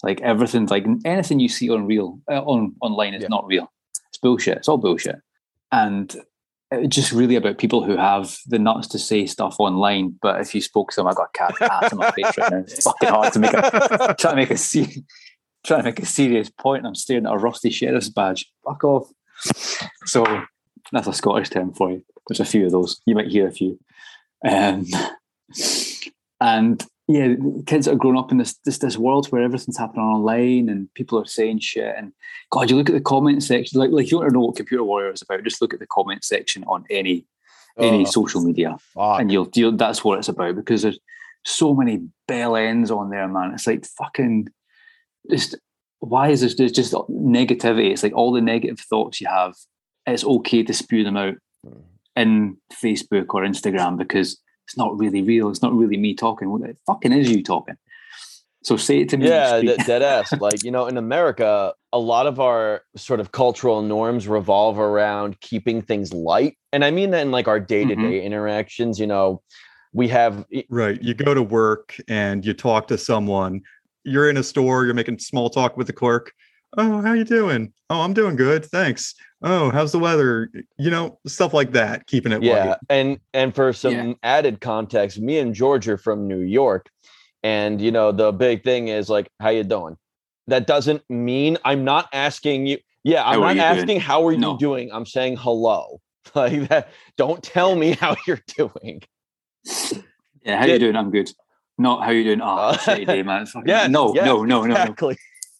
Like 0.03 0.19
everything's 0.21 0.71
like 0.71 0.85
anything 1.05 1.39
you 1.39 1.49
see 1.49 1.69
on 1.69 1.87
real 1.87 2.19
uh, 2.29 2.41
on 2.43 2.75
online 2.81 3.13
is 3.13 3.21
Yeah. 3.23 3.29
not 3.29 3.45
real. 3.47 3.71
It's 4.17 4.21
bullshit. 4.21 4.57
It's 4.57 4.67
all 4.67 4.77
bullshit. 4.79 5.21
And 5.71 6.15
it's 6.71 6.95
just 6.95 7.11
really 7.11 7.35
about 7.35 7.59
people 7.59 7.83
who 7.83 7.95
have 7.95 8.35
the 8.47 8.57
nuts 8.57 8.87
to 8.89 8.99
say 8.99 9.27
stuff 9.27 9.57
online. 9.59 10.17
But 10.21 10.41
if 10.41 10.55
you 10.55 10.61
spoke 10.61 10.89
to 10.91 10.95
them, 10.97 11.07
I've 11.07 11.15
got 11.15 11.29
a 11.33 11.37
cat 11.37 11.53
ass 11.61 11.91
in 11.91 11.99
my 11.99 12.09
face 12.11 12.35
right 12.37 12.51
now. 12.51 12.57
It's 12.57 12.83
fucking 12.83 13.09
hard 13.09 13.33
to 13.33 13.39
make 13.39 13.53
a 13.53 14.15
trying 14.19 14.33
to 14.33 14.35
make 14.35 14.49
a 14.49 14.57
se- 14.57 15.03
trying 15.63 15.81
to 15.81 15.83
make 15.83 15.99
a 15.99 16.05
serious 16.05 16.49
point. 16.49 16.85
I'm 16.85 16.95
staring 16.95 17.27
at 17.27 17.33
a 17.33 17.37
rusty 17.37 17.69
sheriff's 17.69 18.09
badge. 18.09 18.51
Fuck 18.65 18.83
off. 18.83 19.07
So 20.05 20.25
that's 20.91 21.07
a 21.07 21.13
Scottish 21.13 21.49
term 21.49 21.73
for 21.73 21.91
you. 21.91 22.03
There's 22.27 22.39
a 22.39 22.45
few 22.45 22.65
of 22.65 22.71
those. 22.71 22.99
You 23.05 23.13
might 23.13 23.27
hear 23.27 23.47
a 23.47 23.51
few. 23.51 23.79
Um, 24.43 24.87
and 26.41 26.83
yeah, 27.07 27.35
kids 27.65 27.87
are 27.87 27.95
growing 27.95 28.17
up 28.17 28.31
in 28.31 28.37
this, 28.37 28.55
this 28.65 28.79
this 28.79 28.97
world 28.97 29.27
where 29.27 29.41
everything's 29.41 29.77
happening 29.77 30.05
online 30.05 30.67
and 30.69 30.93
people 30.93 31.17
are 31.19 31.25
saying 31.25 31.59
shit. 31.59 31.95
And 31.97 32.11
God, 32.51 32.69
you 32.69 32.75
look 32.75 32.89
at 32.89 32.95
the 32.95 33.01
comment 33.01 33.43
section, 33.43 33.79
like 33.79 33.91
like 33.91 34.11
you 34.11 34.17
want 34.17 34.29
to 34.29 34.33
know 34.33 34.41
what 34.45 34.55
Computer 34.57 34.83
Warrior 34.83 35.11
is 35.11 35.21
about. 35.21 35.43
Just 35.43 35.61
look 35.61 35.73
at 35.73 35.79
the 35.79 35.87
comment 35.87 36.23
section 36.23 36.63
on 36.65 36.83
any 36.89 37.25
any 37.79 38.01
Oh, 38.01 38.09
social 38.09 38.41
media 38.41 38.75
fuck. 38.93 39.19
and 39.21 39.31
you'll, 39.31 39.49
you'll 39.53 39.71
that's 39.77 40.03
what 40.03 40.17
it's 40.19 40.27
about 40.29 40.55
because 40.55 40.81
there's 40.81 40.99
so 41.45 41.73
many 41.75 42.07
bell 42.27 42.55
ends 42.55 42.89
on 42.91 43.09
there, 43.11 43.27
man. 43.27 43.51
It's 43.53 43.67
like 43.67 43.85
fucking 43.85 44.49
just 45.29 45.55
why 45.99 46.29
is 46.29 46.41
this 46.41 46.55
there's 46.55 46.71
just 46.71 46.93
negativity? 46.93 47.91
It's 47.91 48.03
like 48.03 48.13
all 48.15 48.31
the 48.33 48.41
negative 48.41 48.79
thoughts 48.79 49.21
you 49.21 49.27
have, 49.27 49.55
it's 50.05 50.25
okay 50.25 50.63
to 50.63 50.73
spew 50.73 51.03
them 51.03 51.17
out 51.17 51.35
Mm. 51.65 51.81
in 52.15 52.57
Facebook 52.71 53.27
or 53.33 53.41
Instagram 53.43 53.97
because 53.97 54.39
it's 54.67 54.77
not 54.77 54.97
really 54.97 55.21
real. 55.21 55.49
It's 55.49 55.61
not 55.61 55.73
really 55.73 55.97
me 55.97 56.13
talking. 56.13 56.49
What 56.49 56.61
the 56.61 56.75
fucking 56.85 57.13
is 57.13 57.29
you 57.31 57.43
talking? 57.43 57.75
So 58.63 58.75
say 58.75 58.99
it 58.99 59.09
to 59.09 59.17
me. 59.17 59.29
yeah 59.29 59.59
Speak. 59.59 59.77
that, 59.77 59.87
dead 59.87 60.01
ass 60.01 60.33
like 60.41 60.61
you 60.61 60.71
know 60.71 60.87
in 60.87 60.97
america 60.97 61.73
a 61.93 61.99
lot 61.99 62.27
of 62.27 62.37
our 62.41 62.81
sort 62.97 63.21
of 63.21 63.31
cultural 63.31 63.81
norms 63.81 64.27
revolve 64.27 64.77
around 64.77 65.39
keeping 65.39 65.81
things 65.81 66.11
light 66.11 66.57
and 66.73 66.83
i 66.83 66.91
mean 66.91 67.11
that 67.11 67.21
in 67.21 67.31
like 67.31 67.47
our 67.47 67.61
day-to-day 67.61 67.95
mm-hmm. 67.95 68.25
interactions 68.25 68.99
you 68.99 69.07
know 69.07 69.41
we 69.93 70.07
have 70.07 70.45
Right. 70.69 71.01
You 71.01 71.13
go 71.13 71.33
to 71.33 71.41
work 71.41 71.97
and 72.07 72.45
you 72.45 72.53
talk 72.53 72.87
to 72.89 72.97
someone. 72.97 73.61
You're 74.03 74.29
in 74.29 74.37
a 74.37 74.43
store, 74.43 74.85
you're 74.85 74.93
making 74.93 75.19
small 75.19 75.49
talk 75.49 75.75
with 75.75 75.87
the 75.87 75.93
clerk. 75.93 76.31
Oh, 76.75 77.01
how 77.01 77.13
you 77.13 77.23
doing? 77.23 77.71
Oh, 77.89 78.01
I'm 78.01 78.13
doing 78.13 78.35
good. 78.35 78.65
Thanks. 78.65 79.15
Oh, 79.41 79.69
how's 79.71 79.91
the 79.91 79.99
weather? 79.99 80.49
You 80.77 80.89
know, 80.89 81.19
stuff 81.27 81.53
like 81.53 81.71
that, 81.71 82.07
keeping 82.07 82.31
it 82.31 82.41
yeah 82.43 82.65
light. 82.69 82.77
and 82.89 83.19
and 83.33 83.55
for 83.55 83.71
some 83.71 83.93
Yeah. 83.93 84.13
added 84.23 84.59
context 84.61 85.19
me 85.19 85.37
and 85.37 85.53
george 85.53 85.87
are 85.87 85.97
from 85.97 86.27
new 86.27 86.39
york 86.39 86.89
and 87.43 87.79
you 87.79 87.91
know 87.91 88.11
the 88.11 88.31
big 88.31 88.63
thing 88.63 88.87
is 88.87 89.09
like 89.09 89.29
how 89.39 89.49
you 89.49 89.63
doing 89.63 89.95
that 90.47 90.65
doesn't 90.65 91.03
mean 91.09 91.57
i'm 91.65 91.83
not 91.83 92.09
asking 92.13 92.65
you 92.65 92.77
yeah 93.03 93.23
i'm 93.25 93.35
How 93.35 93.39
not 93.41 93.55
you 93.55 93.61
doing? 93.61 93.77
asking 93.79 93.99
how 93.99 94.25
are 94.25 94.31
you 94.31 94.39
No. 94.39 94.57
doing 94.57 94.89
i'm 94.91 95.05
saying 95.05 95.37
hello 95.37 96.01
like 96.35 96.67
that 96.69 96.89
don't 97.15 97.43
tell 97.43 97.75
me 97.75 97.91
how 97.93 98.15
you're 98.27 98.41
doing 98.57 99.01
Yeah, 100.43 100.57
how 100.59 100.65
Yeah. 100.65 100.73
you 100.73 100.79
doing? 100.79 100.95
I'm 100.95 101.11
good. 101.11 101.29
Not 101.77 102.03
how 102.03 102.09
you 102.11 102.23
doing? 102.23 102.41
Oh, 102.41 102.45
Uh, 102.47 102.77
shitty 102.77 103.05
day, 103.05 103.21
man. 103.21 103.43
It's 103.43 103.51
fucking- 103.55 103.67
yeah 103.69 103.85
no, 103.87 104.15
yeah, 104.15 104.25
no, 104.25 104.43
no, 104.43 104.63
no, 104.65 104.85
no. 104.85 105.13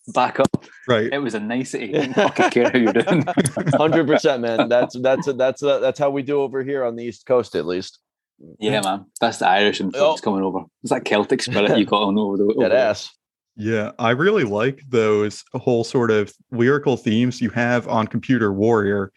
Exactly 0.08 0.14
Back 0.14 0.40
up. 0.40 0.66
Right. 0.88 1.12
It 1.12 1.18
was 1.20 1.34
a 1.36 1.40
nicety. 1.40 1.96
I 1.98 2.08
don't 2.08 2.52
care 2.52 2.70
how 2.72 2.78
you're 2.78 2.94
doing. 2.94 3.24
100% 3.24 4.40
man 4.40 4.70
that's 4.70 4.98
that's 5.02 5.28
that's 5.36 5.62
uh, 5.64 5.80
that's 5.80 6.00
how 6.00 6.10
we 6.10 6.22
do 6.22 6.42
over 6.42 6.64
here 6.64 6.86
on 6.86 6.96
the 6.96 7.04
east 7.04 7.26
coast 7.26 7.56
at 7.56 7.66
least 7.66 8.00
yeah, 8.60 8.82
man. 8.82 9.06
That's 9.20 9.40
the 9.40 9.48
Irish 9.48 9.82
influence 9.82 10.20
Oh. 10.20 10.24
coming 10.24 10.44
over. 10.44 10.60
It's 10.84 10.92
that 10.92 11.06
Celtic 11.06 11.42
spirit 11.42 11.78
you 11.78 11.86
got 11.86 12.04
on 12.04 12.18
over 12.20 12.38
the 12.38 12.44
over 12.44 12.54
that 12.62 12.70
there. 12.70 12.78
ass 12.90 13.10
Yeah, 13.56 13.92
I 13.98 14.12
really 14.12 14.44
like 14.44 14.82
those 14.90 15.44
whole 15.56 15.84
sort 15.84 16.12
of 16.12 16.32
lyrical 16.52 16.98
themes 16.98 17.42
you 17.42 17.50
have 17.50 17.88
on 17.88 18.08
Computer 18.08 18.54
Warrior 18.54 19.12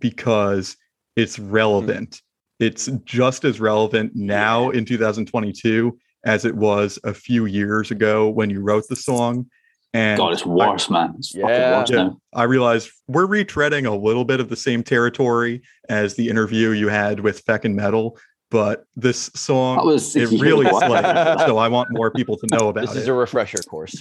because 0.00 0.76
it's 1.16 1.38
relevant. 1.38 2.20
It's 2.58 2.86
just 3.04 3.44
as 3.44 3.60
relevant 3.60 4.12
now 4.16 4.70
in 4.70 4.84
2022 4.84 5.96
as 6.24 6.44
it 6.44 6.56
was 6.56 6.98
a 7.04 7.14
few 7.14 7.46
years 7.46 7.92
ago 7.92 8.28
when 8.28 8.50
you 8.50 8.60
wrote 8.60 8.88
the 8.88 8.96
song. 8.96 9.46
And 9.94 10.18
God, 10.18 10.32
it's 10.34 10.44
worse, 10.44 10.90
man. 10.90 11.14
It's 11.18 11.30
fucking 11.32 11.48
Yeah. 11.48 11.78
worse 11.78 11.90
Yeah, 11.90 11.96
now. 11.96 12.20
I 12.34 12.42
realize 12.44 12.90
we're 13.06 13.26
retreading 13.26 13.86
a 13.86 13.94
little 13.96 14.24
bit 14.24 14.38
of 14.38 14.48
the 14.50 14.56
same 14.56 14.82
territory 14.82 15.62
as 15.88 16.14
the 16.14 16.28
interview 16.28 16.70
you 16.70 16.88
had 16.88 17.20
with 17.20 17.44
Feckin' 17.46 17.74
Metal, 17.74 18.18
but 18.50 18.84
this 18.96 19.30
song 19.34 19.84
was 19.86 20.14
it 20.14 20.28
really 20.40 20.66
What? 20.70 20.86
slayed. 20.86 21.38
So 21.48 21.56
I 21.58 21.68
want 21.68 21.90
more 21.90 22.10
people 22.10 22.36
to 22.36 22.46
know 22.48 22.68
about 22.68 22.82
this 22.82 22.96
is 22.96 23.08
it. 23.08 23.10
a 23.10 23.14
refresher 23.14 23.62
course 23.62 23.94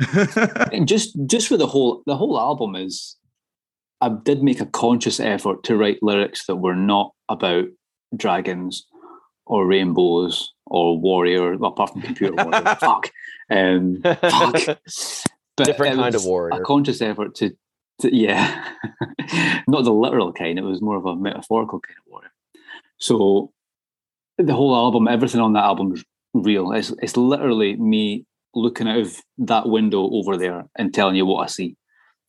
And 0.72 0.86
just 0.88 1.16
just 1.26 1.48
for 1.48 1.56
the 1.56 1.66
whole 1.66 2.02
the 2.06 2.16
whole 2.16 2.38
album 2.38 2.74
is 2.74 3.16
I 4.00 4.08
did 4.10 4.42
make 4.42 4.60
a 4.60 4.66
conscious 4.66 5.18
effort 5.20 5.62
to 5.64 5.76
write 5.76 5.98
lyrics 6.02 6.46
that 6.46 6.56
were 6.56 6.74
not 6.74 7.12
about 7.28 7.66
dragons 8.16 8.86
or 9.46 9.66
rainbows 9.66 10.52
or 10.66 10.98
warrior 10.98 11.56
well, 11.56 11.70
apart 11.70 11.90
from 11.92 12.02
computer 12.02 12.34
warrior 12.34 12.62
fuck 12.80 13.10
um 13.50 13.98
but 14.02 15.66
Different 15.66 15.96
kind 15.96 16.14
of 16.14 16.24
warrior. 16.24 16.60
a 16.60 16.64
conscious 16.64 17.00
effort 17.00 17.34
to, 17.36 17.56
to 18.00 18.14
yeah 18.14 18.72
not 19.68 19.84
the 19.84 19.92
literal 19.92 20.32
kind 20.32 20.58
it 20.58 20.64
was 20.64 20.82
more 20.82 20.96
of 20.96 21.06
a 21.06 21.16
metaphorical 21.16 21.80
kind 21.80 21.98
of 21.98 22.10
warrior 22.10 22.32
so 22.98 23.52
the 24.38 24.54
whole 24.54 24.74
album 24.74 25.06
everything 25.08 25.40
on 25.40 25.52
that 25.52 25.64
album 25.64 25.92
is 25.92 26.04
real 26.32 26.72
it's, 26.72 26.92
it's 27.00 27.16
literally 27.16 27.76
me 27.76 28.24
looking 28.54 28.88
out 28.88 28.98
of 28.98 29.16
that 29.38 29.68
window 29.68 30.08
over 30.12 30.36
there 30.36 30.64
and 30.76 30.94
telling 30.94 31.16
you 31.16 31.26
what 31.26 31.42
I 31.42 31.46
see 31.46 31.76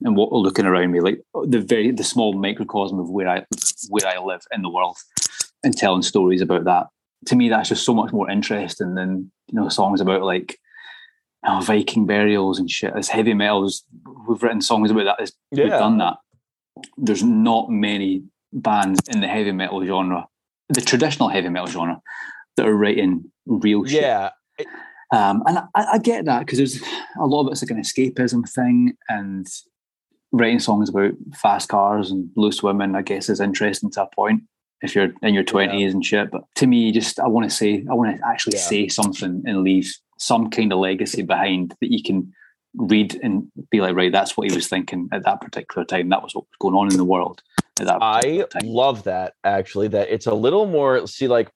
and 0.02 0.16
what 0.16 0.32
looking 0.32 0.66
around 0.66 0.92
me, 0.92 1.00
like 1.00 1.22
the 1.46 1.60
very 1.62 1.92
the 1.92 2.04
small 2.04 2.34
microcosm 2.34 3.00
of 3.00 3.10
where 3.10 3.28
I 3.30 3.46
where 3.90 4.08
I 4.08 4.20
live 4.20 4.42
in 4.52 4.62
the 4.62 4.70
world, 4.70 4.98
and 5.64 5.76
telling 5.76 6.02
stories 6.02 6.42
about 6.42 6.66
that. 6.66 6.88
To 7.28 7.36
me, 7.36 7.50
that's 7.50 7.70
just 7.70 7.86
so 7.86 7.94
much 7.94 8.12
more 8.12 8.30
interesting 8.30 8.96
than 8.96 9.32
you 9.48 9.60
know 9.60 9.70
songs 9.70 10.02
about 10.02 10.24
like 10.24 10.58
oh, 11.48 11.60
Viking 11.62 12.06
burials 12.06 12.60
and 12.60 12.70
shit. 12.70 12.94
As 12.96 13.10
heavy 13.10 13.34
metals, 13.34 13.84
we've 14.28 14.42
written 14.44 14.62
songs 14.62 14.92
about 14.92 15.04
that. 15.06 15.22
It's- 15.24 15.34
We've 15.52 15.70
done 15.70 15.98
that. 16.00 16.18
There's 16.98 17.24
not 17.24 17.70
many 17.70 18.24
bands 18.52 19.00
in 19.14 19.22
the 19.22 19.28
heavy 19.28 19.52
metal 19.52 19.86
genre, 19.86 20.28
the 20.70 20.82
traditional 20.82 21.30
heavy 21.30 21.50
metal 21.50 21.68
genre, 21.68 22.02
that 22.58 22.66
are 22.68 22.76
writing 22.76 23.32
real 23.46 23.86
shit. 23.86 24.02
yeah 24.02 24.30
Um, 25.12 25.44
and 25.46 25.60
I, 25.76 25.86
I 25.94 25.98
get 26.00 26.26
that 26.26 26.40
because 26.40 26.58
there's 26.58 26.82
a 27.20 27.26
lot 27.26 27.42
of 27.46 27.52
it's 27.52 27.62
like 27.64 27.72
an 27.72 27.82
escapism 27.82 28.48
thing, 28.50 28.94
and 29.08 29.46
writing 30.32 30.60
songs 30.60 30.90
about 30.90 31.12
fast 31.36 31.70
cars 31.70 32.12
and 32.12 32.30
loose 32.36 32.62
women, 32.64 32.96
I 32.96 33.02
guess, 33.04 33.30
is 33.30 33.40
interesting 33.40 33.92
to 33.92 34.04
a 34.04 34.10
point 34.16 34.42
if 34.82 34.96
you're 34.96 35.14
in 35.22 35.34
your 35.34 35.44
twenties 35.44 35.94
and 35.94 36.04
shit. 36.06 36.32
But 36.32 36.42
to 36.56 36.68
me, 36.68 36.92
just 36.92 37.20
I 37.20 37.28
want 37.28 37.50
to 37.50 37.56
say, 37.56 37.86
I 37.90 37.94
want 37.94 38.18
to 38.18 38.28
actually 38.28 38.58
Yeah. 38.58 38.64
say 38.64 38.88
something 38.90 39.44
and 39.46 39.64
leave 39.64 39.94
some 40.18 40.50
kind 40.50 40.72
of 40.72 40.80
legacy 40.80 41.22
behind 41.22 41.76
that 41.82 41.92
you 41.92 42.02
can 42.04 42.34
read 42.76 43.20
and 43.24 43.48
be 43.72 43.82
like, 43.82 43.96
right, 43.96 44.12
that's 44.12 44.36
what 44.36 44.50
he 44.50 44.56
was 44.56 44.68
thinking 44.68 45.08
at 45.12 45.24
that 45.24 45.42
particular 45.42 45.86
time. 45.86 46.10
That 46.10 46.24
was 46.24 46.36
what 46.36 46.46
was 46.46 46.58
going 46.60 46.76
on 46.76 46.92
in 46.92 46.98
the 46.98 47.06
world 47.06 47.42
at 47.80 47.88
that 47.88 48.02
I 48.02 48.46
time. 48.52 48.66
love 48.66 49.04
that 49.04 49.34
actually, 49.44 49.88
that 49.90 50.10
it's 50.10 50.26
a 50.26 50.34
little 50.34 50.66
more, 50.66 51.08
see, 51.08 51.28
like, 51.28 51.52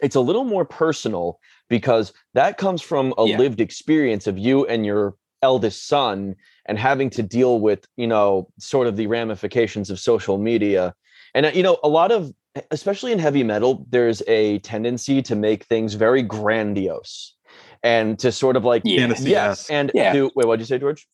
it's 0.00 0.16
a 0.16 0.20
little 0.20 0.44
more 0.44 0.64
personal 0.64 1.38
because 1.68 2.12
that 2.34 2.58
comes 2.58 2.82
from 2.82 3.14
a 3.18 3.24
Yeah. 3.24 3.38
lived 3.38 3.60
experience 3.60 4.26
of 4.26 4.36
you 4.36 4.66
and 4.66 4.84
your 4.84 5.14
eldest 5.42 5.86
son 5.86 6.34
and 6.66 6.78
having 6.78 7.10
to 7.10 7.22
deal 7.22 7.60
with, 7.60 7.86
you 7.96 8.06
know, 8.06 8.48
sort 8.58 8.86
of 8.86 8.96
the 8.96 9.06
ramifications 9.06 9.90
of 9.90 9.98
social 9.98 10.38
media. 10.38 10.94
And, 11.34 11.46
uh, 11.46 11.52
you 11.54 11.62
know, 11.62 11.78
a 11.82 11.88
lot 11.88 12.12
of, 12.12 12.32
especially 12.70 13.12
in 13.12 13.18
heavy 13.18 13.42
metal, 13.42 13.86
there's 13.90 14.22
a 14.26 14.58
tendency 14.60 15.22
to 15.22 15.34
make 15.34 15.64
things 15.64 15.94
very 15.94 16.22
grandiose 16.22 17.34
and 17.82 18.18
to 18.20 18.30
sort 18.32 18.56
of 18.56 18.64
like, 18.64 18.82
Yeah. 18.84 19.00
Fantasy 19.00 19.30
yes. 19.30 19.60
esque. 19.62 19.72
And 19.72 19.90
Yeah. 19.94 20.12
to, 20.12 20.30
wait, 20.34 20.46
what 20.46 20.56
did 20.56 20.62
you 20.62 20.66
say, 20.66 20.78
George? 20.78 21.06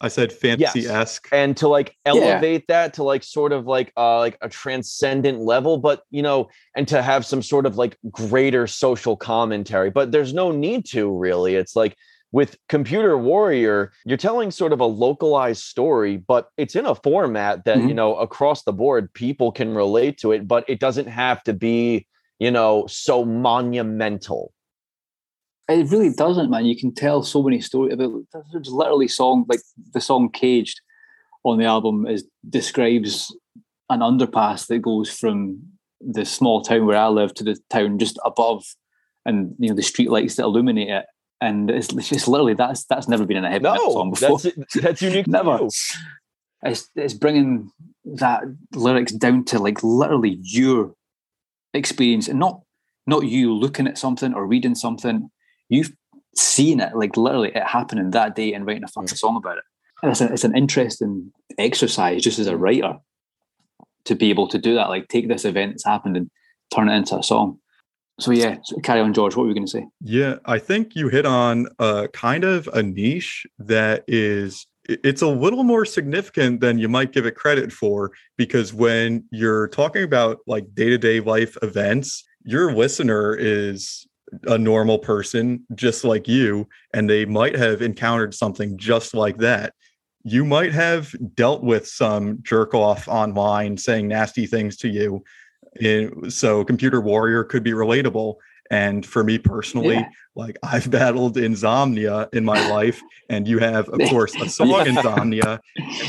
I 0.00 0.06
said 0.08 0.32
fantasy 0.32 0.86
esque. 0.86 1.28
and 1.32 1.56
to 1.56 1.66
like 1.66 1.96
elevate 2.06 2.68
that 2.68 2.94
to 2.94 3.02
like 3.02 3.24
sort 3.24 3.52
of 3.52 3.66
like 3.66 3.92
uh 3.96 4.18
like 4.18 4.38
a 4.40 4.48
transcendent 4.48 5.40
level 5.40 5.76
but 5.76 6.02
you 6.10 6.22
know 6.22 6.48
and 6.76 6.86
to 6.86 7.02
have 7.02 7.26
some 7.26 7.42
sort 7.42 7.66
of 7.66 7.76
like 7.76 7.98
greater 8.12 8.68
social 8.68 9.16
commentary 9.16 9.90
but 9.90 10.12
there's 10.12 10.32
no 10.32 10.52
need 10.52 10.84
to 10.84 11.10
really 11.10 11.56
it's 11.56 11.74
like 11.74 11.96
with 12.30 12.56
computer 12.68 13.18
warrior 13.18 13.90
you're 14.04 14.16
telling 14.16 14.52
sort 14.52 14.72
of 14.72 14.78
a 14.78 14.86
localized 14.86 15.64
story 15.64 16.16
but 16.16 16.48
it's 16.56 16.76
in 16.76 16.86
a 16.86 16.94
format 16.94 17.64
that 17.64 17.78
you 17.78 17.88
Mhm. 17.88 17.94
know 17.96 18.14
across 18.18 18.62
the 18.62 18.72
board 18.72 19.12
people 19.14 19.50
can 19.50 19.74
relate 19.74 20.16
to 20.18 20.30
it 20.30 20.46
but 20.46 20.64
it 20.68 20.78
doesn't 20.78 21.08
have 21.08 21.42
to 21.42 21.52
be 21.52 22.06
you 22.38 22.52
know 22.52 22.86
so 22.86 23.24
monumental 23.24 24.52
It 25.68 25.90
really 25.90 26.12
doesn't, 26.12 26.50
man. 26.50 26.64
You 26.64 26.76
can 26.76 26.94
tell 26.94 27.22
so 27.22 27.42
many 27.42 27.60
stories 27.60 27.92
about. 27.92 28.12
There's 28.52 28.70
literally 28.70 29.08
song 29.08 29.44
like 29.48 29.60
the 29.92 30.00
song 30.00 30.30
"Caged" 30.30 30.80
on 31.44 31.58
the 31.58 31.64
album 31.64 32.06
is 32.06 32.24
describes 32.48 33.34
an 33.90 34.00
underpass 34.00 34.66
that 34.66 34.80
goes 34.80 35.10
from 35.10 35.60
the 36.00 36.24
small 36.24 36.62
town 36.62 36.86
where 36.86 36.98
I 36.98 37.08
live 37.08 37.34
to 37.34 37.44
the 37.44 37.58
town 37.70 37.98
just 37.98 38.18
above, 38.24 38.64
and 39.26 39.54
you 39.58 39.68
know 39.68 39.74
the 39.74 39.82
street 39.82 40.10
lights 40.10 40.36
that 40.36 40.44
illuminate 40.44 40.88
it. 40.88 41.04
And 41.40 41.70
it's, 41.70 41.92
it's 41.92 42.08
just 42.08 42.28
literally 42.28 42.54
that's 42.54 42.84
that's 42.84 43.08
never 43.08 43.24
been 43.24 43.36
in 43.36 43.44
a 43.44 43.50
heavy 43.50 43.64
metal 43.64 43.92
song 43.92 44.10
before. 44.10 44.38
that's 44.38 44.74
that's 44.74 45.02
unique 45.02 45.26
to 45.26 45.30
Never. 45.30 45.68
It's 46.62 46.90
it's 46.96 47.14
bringing 47.14 47.70
that 48.04 48.42
lyrics 48.74 49.12
down 49.12 49.44
to 49.44 49.58
like 49.58 49.82
literally 49.82 50.38
your 50.40 50.94
experience, 51.74 52.26
and 52.26 52.38
not 52.38 52.62
not 53.06 53.26
you 53.26 53.54
looking 53.54 53.86
at 53.86 53.98
something 53.98 54.34
or 54.34 54.46
reading 54.46 54.74
something. 54.74 55.30
You've 55.68 55.92
seen 56.36 56.80
it, 56.80 56.96
like 56.96 57.16
literally 57.16 57.50
it 57.54 57.64
happening 57.64 58.10
that 58.10 58.36
day, 58.36 58.52
and 58.52 58.66
writing 58.66 58.84
a 58.84 58.88
fucking 58.88 59.08
mm. 59.08 59.18
song 59.18 59.36
about 59.36 59.58
it. 59.58 59.64
And 60.02 60.12
it's, 60.12 60.20
a, 60.20 60.32
it's 60.32 60.44
an 60.44 60.56
interesting 60.56 61.32
exercise, 61.58 62.22
just 62.22 62.38
as 62.38 62.46
a 62.46 62.56
writer, 62.56 62.94
to 64.04 64.14
be 64.14 64.30
able 64.30 64.48
to 64.48 64.58
do 64.58 64.74
that. 64.74 64.88
Like 64.88 65.08
take 65.08 65.28
this 65.28 65.44
event 65.44 65.72
that's 65.72 65.84
happened 65.84 66.16
and 66.16 66.30
turn 66.74 66.88
it 66.88 66.96
into 66.96 67.18
a 67.18 67.22
song. 67.22 67.58
So 68.20 68.32
yeah, 68.32 68.56
carry 68.82 69.00
on, 69.00 69.14
George. 69.14 69.36
What 69.36 69.44
were 69.44 69.48
you 69.48 69.54
going 69.54 69.66
to 69.66 69.70
say? 69.70 69.86
Yeah, 70.00 70.36
I 70.44 70.58
think 70.58 70.96
you 70.96 71.08
hit 71.08 71.24
on 71.24 71.68
a 71.78 72.08
kind 72.12 72.42
of 72.42 72.68
a 72.68 72.82
niche 72.82 73.46
that 73.58 74.04
is 74.08 74.66
it's 74.88 75.22
a 75.22 75.28
little 75.28 75.64
more 75.64 75.84
significant 75.84 76.60
than 76.60 76.78
you 76.78 76.88
might 76.88 77.12
give 77.12 77.26
it 77.26 77.36
credit 77.36 77.70
for 77.70 78.10
because 78.38 78.72
when 78.72 79.22
you're 79.30 79.68
talking 79.68 80.02
about 80.02 80.38
like 80.46 80.64
day-to-day 80.74 81.20
life 81.20 81.58
events, 81.62 82.24
your 82.42 82.72
listener 82.72 83.36
is 83.36 84.07
a 84.44 84.58
normal 84.58 84.98
person 84.98 85.64
just 85.74 86.04
like 86.04 86.28
you 86.28 86.68
and 86.94 87.08
they 87.08 87.24
might 87.24 87.56
have 87.56 87.82
encountered 87.82 88.34
something 88.34 88.76
just 88.78 89.14
like 89.14 89.38
that. 89.38 89.72
You 90.24 90.44
might 90.44 90.72
have 90.72 91.14
dealt 91.34 91.62
with 91.62 91.86
some 91.86 92.38
jerk 92.42 92.74
off 92.74 93.08
online 93.08 93.76
saying 93.76 94.08
nasty 94.08 94.46
things 94.46 94.76
to 94.78 94.88
you 94.88 95.22
so 96.28 96.64
computer 96.64 97.00
warrior 97.00 97.44
could 97.44 97.62
be 97.62 97.72
relatable. 97.72 98.34
And 98.70 99.06
for 99.06 99.24
me 99.24 99.38
personally, 99.38 99.94
Yeah. 99.94 100.08
like 100.36 100.58
I've 100.62 100.90
battled 100.90 101.38
insomnia 101.38 102.28
in 102.34 102.44
my 102.44 102.68
life, 102.68 103.00
and 103.30 103.48
you 103.48 103.58
have, 103.60 103.88
of 103.88 103.98
course, 104.10 104.34
a 104.34 104.46
song 104.48 104.68
Yeah. 104.68 104.84
insomnia. 104.88 105.60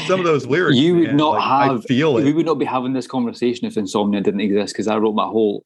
Some 0.08 0.20
of 0.20 0.26
those 0.26 0.46
lyrics, 0.46 0.78
You 0.78 0.96
would 0.96 1.08
man, 1.08 1.18
not 1.18 1.30
like, 1.36 1.42
I 1.48 1.66
have- 1.68 1.86
feel 1.86 2.16
We 2.16 2.34
would 2.34 2.46
not 2.46 2.56
be 2.56 2.66
having 2.66 2.92
this 2.92 3.08
conversation 3.08 3.66
if 3.66 3.78
insomnia 3.78 4.20
didn't 4.20 4.42
exist 4.42 4.74
because 4.74 4.88
I 4.90 4.98
wrote 4.98 5.16
my 5.16 5.26
whole 5.28 5.64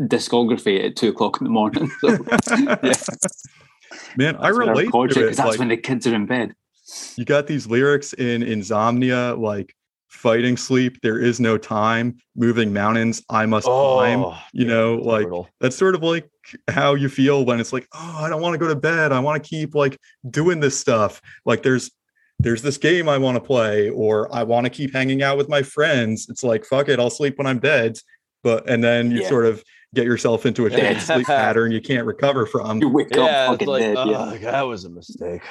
discography 0.00 0.84
at 0.84 0.96
two 0.96 1.08
o'clock 1.08 1.40
in 1.40 1.44
the 1.44 1.50
morning. 1.50 1.90
So 2.00 2.08
yeah. 2.50 2.92
Man, 4.16 4.36
I 4.36 4.42
That's 4.42 4.44
I 4.44 4.48
relate 4.48 4.86
record 4.86 5.10
to 5.12 5.20
it, 5.20 5.22
it. 5.22 5.26
'cause 5.28 5.36
that's 5.36 5.48
Like, 5.50 5.58
when 5.58 5.68
the 5.68 5.76
kids 5.76 6.06
are 6.06 6.14
in 6.14 6.26
bed. 6.26 6.54
you 7.16 7.24
got 7.24 7.46
these 7.46 7.66
lyrics 7.66 8.12
in 8.14 8.42
insomnia, 8.42 9.34
like 9.34 9.74
fighting 10.08 10.56
sleep. 10.56 10.98
There 11.02 11.18
is 11.18 11.38
no 11.40 11.56
time. 11.58 12.16
Moving 12.36 12.72
mountains. 12.72 13.22
I 13.30 13.46
must 13.46 13.66
climb. 13.66 14.20
Oh, 14.24 14.36
You 14.52 14.64
know, 14.66 14.94
like 14.96 15.22
brutal. 15.24 15.48
that's 15.60 15.76
sort 15.76 15.94
of 15.94 16.02
like 16.02 16.28
how 16.68 16.94
you 16.94 17.08
feel 17.08 17.44
when 17.44 17.60
it's 17.60 17.72
like 17.72 17.86
oh 17.94 18.16
i 18.24 18.28
don't 18.28 18.40
want 18.42 18.54
to 18.54 18.58
go 18.58 18.66
to 18.66 18.74
bed 18.74 19.12
i 19.12 19.20
want 19.20 19.40
to 19.40 19.48
keep 19.48 19.72
like 19.74 19.96
doing 20.30 20.58
this 20.58 20.76
stuff 20.76 21.22
like 21.44 21.62
there's 21.62 21.92
there's 22.40 22.60
this 22.62 22.76
game 22.76 23.08
i 23.08 23.16
want 23.16 23.36
to 23.36 23.40
play 23.40 23.88
or 23.90 24.34
i 24.34 24.42
want 24.42 24.64
to 24.64 24.70
keep 24.70 24.92
hanging 24.92 25.22
out 25.22 25.36
with 25.38 25.48
my 25.48 25.62
friends 25.62 26.26
it's 26.28 26.42
like 26.42 26.64
fuck 26.64 26.88
it 26.88 26.98
i'll 26.98 27.10
sleep 27.10 27.38
when 27.38 27.46
i'm 27.46 27.60
dead 27.60 27.96
but 28.42 28.68
and 28.68 28.82
then 28.82 29.12
you 29.12 29.20
Yeah. 29.20 29.28
sort 29.28 29.46
of 29.46 29.62
get 29.94 30.04
yourself 30.04 30.46
into 30.46 30.66
a 30.66 30.70
Yeah. 30.70 30.98
sleep 30.98 31.26
pattern 31.26 31.72
you 31.72 31.80
can't 31.80 32.06
recover 32.06 32.46
from 32.46 32.80
You 32.80 32.88
wake 32.88 33.08
yeah, 33.14 33.22
up 33.22 33.46
fucking 33.52 33.68
like, 33.68 33.82
dead. 33.82 33.96
"Ugh, 33.96 34.40
yeah. 34.40 34.50
that 34.52 34.62
was 34.62 34.84
a 34.84 34.90
mistake. 34.90 35.42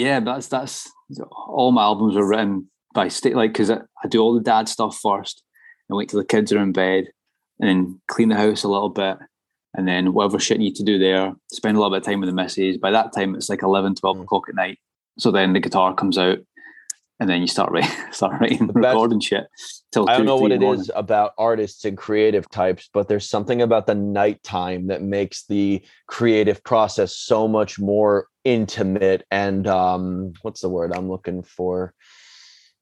Yeah, 0.00 0.20
that's 0.20 0.48
that's 0.48 0.90
all 1.30 1.72
my 1.72 1.82
albums 1.82 2.16
are 2.16 2.26
written 2.26 2.70
by 2.94 3.08
state 3.08 3.36
like 3.36 3.52
because 3.52 3.70
I, 3.70 3.78
I 4.04 4.08
do 4.08 4.20
all 4.20 4.34
the 4.34 4.40
dad 4.40 4.68
stuff 4.68 4.98
first 4.98 5.42
and 5.88 5.96
wait 5.96 6.08
till 6.08 6.20
the 6.20 6.26
kids 6.26 6.52
are 6.52 6.58
in 6.62 6.72
bed 6.72 7.04
and 7.60 7.68
then 7.68 8.00
clean 8.08 8.28
the 8.30 8.36
house 8.36 8.62
a 8.64 8.68
little 8.68 8.88
bit 8.88 9.18
and 9.74 9.86
then 9.86 10.12
whatever 10.12 10.38
shit 10.40 10.58
you 10.58 10.64
need 10.64 10.74
to 10.76 10.82
do 10.84 10.98
there, 10.98 11.32
spend 11.52 11.76
a 11.76 11.80
little 11.80 11.90
bit 11.96 12.04
of 12.04 12.10
time 12.10 12.20
with 12.20 12.28
the 12.28 12.34
missus. 12.34 12.76
By 12.78 12.90
that 12.90 13.12
time 13.12 13.34
it's 13.34 13.48
like 13.48 13.62
11, 13.62 13.94
12 13.96 14.16
Mm. 14.16 14.22
o'clock 14.24 14.48
at 14.48 14.54
night. 14.56 14.78
So 15.18 15.30
then 15.30 15.52
the 15.52 15.60
guitar 15.60 15.94
comes 15.94 16.18
out 16.18 16.38
and 17.20 17.28
then 17.28 17.40
you 17.42 17.46
start 17.46 17.70
writing 17.70 17.90
start 18.12 18.40
writing 18.40 18.66
The 18.66 18.72
recording 18.72 19.20
shit 19.20 19.46
till 19.92 20.08
I 20.08 20.16
don't 20.16 20.26
know 20.26 20.36
what 20.38 20.50
it 20.52 20.60
morning. 20.60 20.80
is 20.80 20.90
about 20.96 21.32
artists 21.38 21.84
and 21.84 21.96
creative 21.96 22.48
types, 22.50 22.88
but 22.92 23.06
there's 23.08 23.28
something 23.28 23.60
about 23.62 23.86
the 23.86 23.94
nighttime 23.94 24.86
that 24.88 25.02
makes 25.02 25.44
the 25.46 25.82
creative 26.08 26.64
process 26.64 27.14
so 27.14 27.46
much 27.46 27.78
more 27.78 28.26
intimate 28.44 29.24
and 29.30 29.66
um 29.66 30.32
what's 30.42 30.60
the 30.62 30.68
word 30.68 30.92
I'm 30.94 31.08
looking 31.10 31.42
for? 31.42 31.94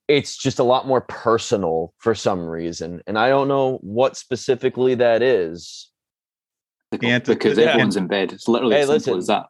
It's 0.06 0.36
just 0.39 0.59
a 0.59 0.62
lot 0.64 0.86
more 0.86 1.02
personal 1.02 1.93
for 1.98 2.14
some 2.14 2.40
reason. 2.47 3.02
And 3.06 3.18
I 3.18 3.28
don't 3.28 3.48
know 3.48 3.78
what 3.82 4.16
specifically 4.16 4.94
that 4.94 5.22
is. 5.22 5.90
Anti- 7.02 7.35
because 7.35 7.59
yeah. 7.59 7.66
everyone's 7.66 7.97
in 7.97 8.06
bed. 8.06 8.32
It's 8.32 8.48
literally 8.48 8.76
Hey, 8.76 8.82
as 8.82 8.89
simple 8.89 9.14
listen. 9.14 9.18
as 9.18 9.26
that. 9.26 9.47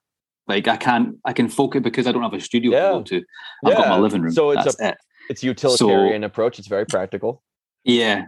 Like 0.48 0.66
I 0.66 0.76
can't, 0.76 1.16
I 1.24 1.32
can 1.32 1.48
focus 1.48 1.82
because 1.82 2.06
I 2.08 2.12
don't 2.12 2.22
have 2.22 2.32
a 2.34 2.40
studio 2.40 2.72
Yeah. 2.72 2.88
to 2.88 2.92
go 2.94 3.02
to. 3.02 3.22
I've 3.66 3.76
got 3.76 3.88
my 3.88 3.98
living 3.98 4.22
room. 4.22 4.32
So 4.32 4.50
it's 4.50 4.64
That's 4.64 4.80
a- 4.80 4.88
it. 4.88 4.94
It's 5.30 5.42
a 5.42 5.46
utilitarian 5.46 6.24
approach. 6.24 6.58
It's 6.58 6.68
very 6.68 6.86
practical. 6.86 7.42
Yeah. 7.84 8.24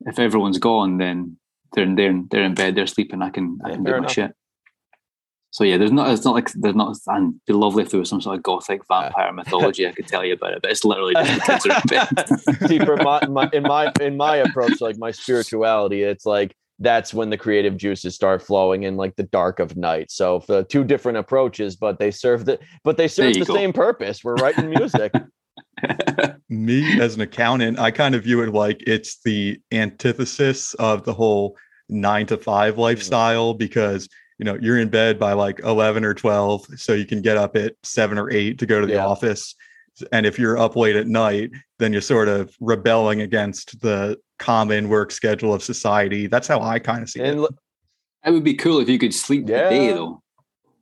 If 0.00 0.18
everyone's 0.18 0.58
gone, 0.58 0.98
then 0.98 1.38
they're 1.72 1.84
in, 1.84 1.94
they're 1.94 2.10
in, 2.10 2.28
they're 2.30 2.44
in 2.44 2.54
bed, 2.54 2.74
they're 2.74 2.86
sleeping. 2.88 3.22
I 3.22 3.30
can 3.30 3.58
I 3.64 3.70
can 3.70 3.84
do 3.84 3.92
my 3.92 3.98
enough. 3.98 4.12
shit. 4.12 4.32
So 5.50 5.64
yeah, 5.64 5.78
there's 5.78 5.92
not. 5.92 6.10
It's 6.10 6.24
not 6.24 6.34
like 6.34 6.50
there's 6.52 6.76
not. 6.76 6.96
And 7.06 7.34
it'd 7.34 7.46
be 7.46 7.52
lovely 7.54 7.82
if 7.82 7.90
there 7.90 8.00
was 8.00 8.08
some 8.08 8.20
sort 8.20 8.36
of 8.36 8.42
gothic 8.42 8.82
vampire 8.86 9.32
mythology 9.32 9.86
I 9.86 9.92
could 9.92 10.06
tell 10.06 10.24
you 10.24 10.34
about 10.34 10.52
it, 10.52 10.62
but 10.62 10.70
it's 10.70 10.84
literally 10.84 11.14
just 11.14 11.46
the 11.46 11.82
kids 11.86 12.46
are 12.46 12.58
in. 12.60 12.68
See, 12.68 12.78
for 12.78 12.96
my, 12.96 13.26
my 13.26 13.48
in 13.52 13.62
my 13.62 13.92
in 14.00 14.16
my 14.16 14.36
approach, 14.36 14.80
like 14.80 14.98
my 14.98 15.10
spirituality, 15.10 16.02
it's 16.02 16.26
like 16.26 16.54
that's 16.78 17.12
when 17.12 17.30
the 17.30 17.36
creative 17.36 17.76
juices 17.76 18.14
start 18.14 18.42
flowing 18.42 18.84
in 18.84 18.96
like 18.96 19.16
the 19.16 19.24
dark 19.24 19.58
of 19.58 19.76
night. 19.76 20.10
So 20.10 20.40
for 20.40 20.62
two 20.62 20.84
different 20.84 21.18
approaches, 21.18 21.76
but 21.76 21.98
they 21.98 22.10
serve 22.10 22.44
the 22.44 22.58
but 22.84 22.96
they 22.96 23.08
serve 23.08 23.34
the 23.34 23.44
go. 23.44 23.54
same 23.54 23.72
purpose. 23.72 24.22
We're 24.22 24.36
writing 24.36 24.70
music. 24.70 25.12
me 26.48 27.00
as 27.00 27.14
an 27.14 27.22
accountant, 27.22 27.78
I 27.78 27.90
kind 27.90 28.14
of 28.14 28.24
view 28.24 28.42
it 28.42 28.52
like 28.52 28.82
it's 28.86 29.20
the 29.24 29.60
antithesis 29.72 30.74
of 30.74 31.04
the 31.04 31.14
whole 31.14 31.56
nine 31.88 32.26
to 32.26 32.36
five 32.36 32.74
mm. 32.74 32.78
lifestyle 32.78 33.54
because 33.54 34.08
you 34.38 34.44
know 34.44 34.56
you're 34.60 34.78
in 34.78 34.88
bed 34.88 35.18
by 35.18 35.32
like 35.32 35.60
11 35.60 36.04
or 36.04 36.14
12 36.14 36.66
so 36.80 36.92
you 36.94 37.04
can 37.04 37.20
get 37.22 37.36
up 37.36 37.56
at 37.56 37.74
seven 37.82 38.18
or 38.18 38.30
eight 38.30 38.58
to 38.58 38.66
go 38.66 38.80
to 38.80 38.86
the 38.86 38.94
Yeah. 38.94 39.06
office 39.06 39.54
and 40.12 40.26
if 40.26 40.38
you're 40.38 40.56
up 40.56 40.76
late 40.76 40.96
at 40.96 41.06
night 41.08 41.50
then 41.78 41.92
you're 41.92 42.00
sort 42.02 42.28
of 42.28 42.54
rebelling 42.60 43.20
against 43.20 43.80
the 43.80 44.16
common 44.38 44.88
work 44.88 45.10
schedule 45.10 45.52
of 45.52 45.62
society 45.62 46.26
that's 46.28 46.46
how 46.46 46.60
i 46.60 46.78
kind 46.78 47.02
of 47.02 47.10
see 47.10 47.20
And 47.20 47.38
it 47.38 47.40
l- 47.42 47.48
It 48.24 48.30
would 48.30 48.44
be 48.44 48.54
cool 48.54 48.78
if 48.80 48.88
you 48.88 48.98
could 48.98 49.14
sleep 49.14 49.46
the 49.46 49.52
day 49.52 49.92
though. 49.92 50.22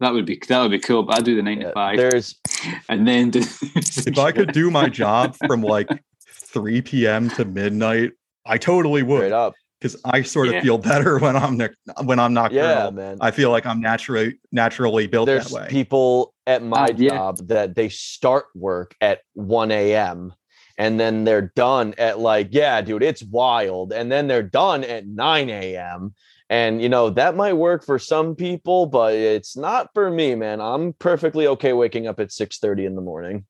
That 0.01 0.12
would 0.12 0.27
be 0.27 0.39
that 0.49 0.61
would 0.61 0.70
be 0.70 0.78
cool. 0.78 1.03
But 1.05 1.19
I 1.19 1.20
do 1.23 1.35
the 1.37 1.43
nine 1.43 1.61
yeah, 1.62 1.69
to 1.69 1.73
five 1.73 1.97
there's 1.97 2.35
and 2.91 3.09
then 3.09 3.31
do 3.31 3.41
if 3.41 4.19
i 4.19 4.31
could 4.33 4.53
do 4.53 4.70
my 4.70 4.89
job 4.91 5.35
from 5.37 5.62
like 5.62 5.89
3 6.53 6.83
p.m 6.83 7.31
to 7.31 7.45
midnight 7.47 8.12
i 8.45 8.59
totally 8.59 9.01
straight 9.01 9.09
would 9.23 9.33
up. 9.33 9.55
Because 9.81 10.01
i 10.05 10.23
sort 10.23 10.48
of 10.48 10.55
Yeah. 10.55 10.62
feel 10.62 10.78
better 10.78 11.19
when 11.24 11.36
i'm 11.36 11.57
nec- 11.57 11.74
when 12.05 12.19
i'm 12.19 12.32
nocturnal 12.35 12.85
Yeah, 12.86 12.90
man. 12.90 13.19
I 13.20 13.31
feel 13.31 13.51
like 13.51 13.66
I'm 13.66 13.81
naturally 13.81 14.39
naturally 14.53 15.07
built 15.07 15.27
There's 15.27 15.48
that 15.48 15.53
way. 15.55 15.66
people 15.69 16.35
at 16.47 16.62
my 16.62 16.86
Uh, 16.90 16.94
yeah. 16.97 17.11
job 17.11 17.48
that 17.48 17.74
they 17.74 17.89
start 17.89 18.47
work 18.55 18.94
at 19.01 19.20
1 19.35 19.70
a.m. 19.70 20.32
and 20.78 20.98
then 21.01 21.24
they're 21.24 21.53
done 21.57 21.94
at 21.98 22.19
like, 22.19 22.48
yeah, 22.51 22.81
dude, 22.82 23.03
it's 23.03 23.23
wild. 23.23 23.93
And 23.93 24.11
then 24.12 24.28
they're 24.28 24.43
done 24.43 24.85
at 24.85 25.07
9 25.07 25.48
a.m. 25.51 26.15
And 26.48 26.81
you 26.81 26.89
know, 26.89 27.11
that 27.11 27.35
might 27.35 27.55
work 27.55 27.85
for 27.85 27.98
some 27.98 28.36
people, 28.36 28.86
but 28.86 29.15
it's 29.15 29.57
not 29.57 29.89
for 29.94 30.11
me, 30.11 30.35
man. 30.36 30.61
I'm 30.61 30.93
perfectly 30.94 31.47
okay 31.48 31.73
waking 31.73 32.07
up 32.07 32.20
at 32.20 32.28
6:30 32.31 32.86
in 32.86 32.94
the 32.94 33.03
morning. 33.03 33.44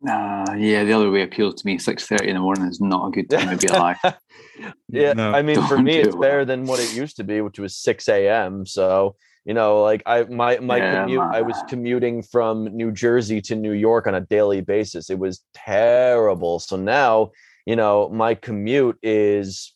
Nah, 0.00 0.54
yeah, 0.54 0.84
the 0.84 0.92
other 0.92 1.10
way 1.10 1.22
appeals 1.22 1.54
to 1.56 1.66
me. 1.66 1.78
Six 1.78 2.06
thirty 2.06 2.28
in 2.28 2.34
the 2.34 2.40
morning 2.40 2.68
is 2.68 2.80
not 2.80 3.08
a 3.08 3.10
good 3.10 3.30
time 3.30 3.48
to 3.50 3.56
be 3.56 3.66
alive. 3.66 3.96
yeah, 4.90 5.14
No, 5.14 5.32
I 5.32 5.42
mean, 5.42 5.62
for 5.62 5.76
don't 5.76 5.84
me, 5.84 5.96
it's 5.96 6.14
it. 6.14 6.20
better 6.20 6.44
than 6.44 6.66
what 6.66 6.80
it 6.80 6.90
used 6.90 7.16
to 7.16 7.24
be, 7.24 7.40
which 7.40 7.58
was 7.58 7.76
6 7.76 8.08
a.m. 8.08 8.66
So, 8.66 9.16
you 9.44 9.54
know, 9.54 9.82
like 9.82 10.02
I 10.06 10.24
my 10.24 10.58
my 10.58 10.80
Yeah, 10.80 11.02
commute, 11.02 11.24
I 11.32 11.42
was 11.42 11.62
commuting 11.62 12.22
from 12.22 12.64
New 12.76 12.92
Jersey 12.92 13.40
to 13.42 13.56
New 13.56 13.72
York 13.72 14.06
on 14.06 14.14
a 14.14 14.20
daily 14.20 14.60
basis. 14.60 15.08
It 15.10 15.18
was 15.18 15.42
terrible. 15.54 16.58
So 16.58 16.76
now, 16.76 17.30
you 17.64 17.76
know, 17.76 18.08
my 18.10 18.34
commute 18.34 18.98
is 19.02 19.72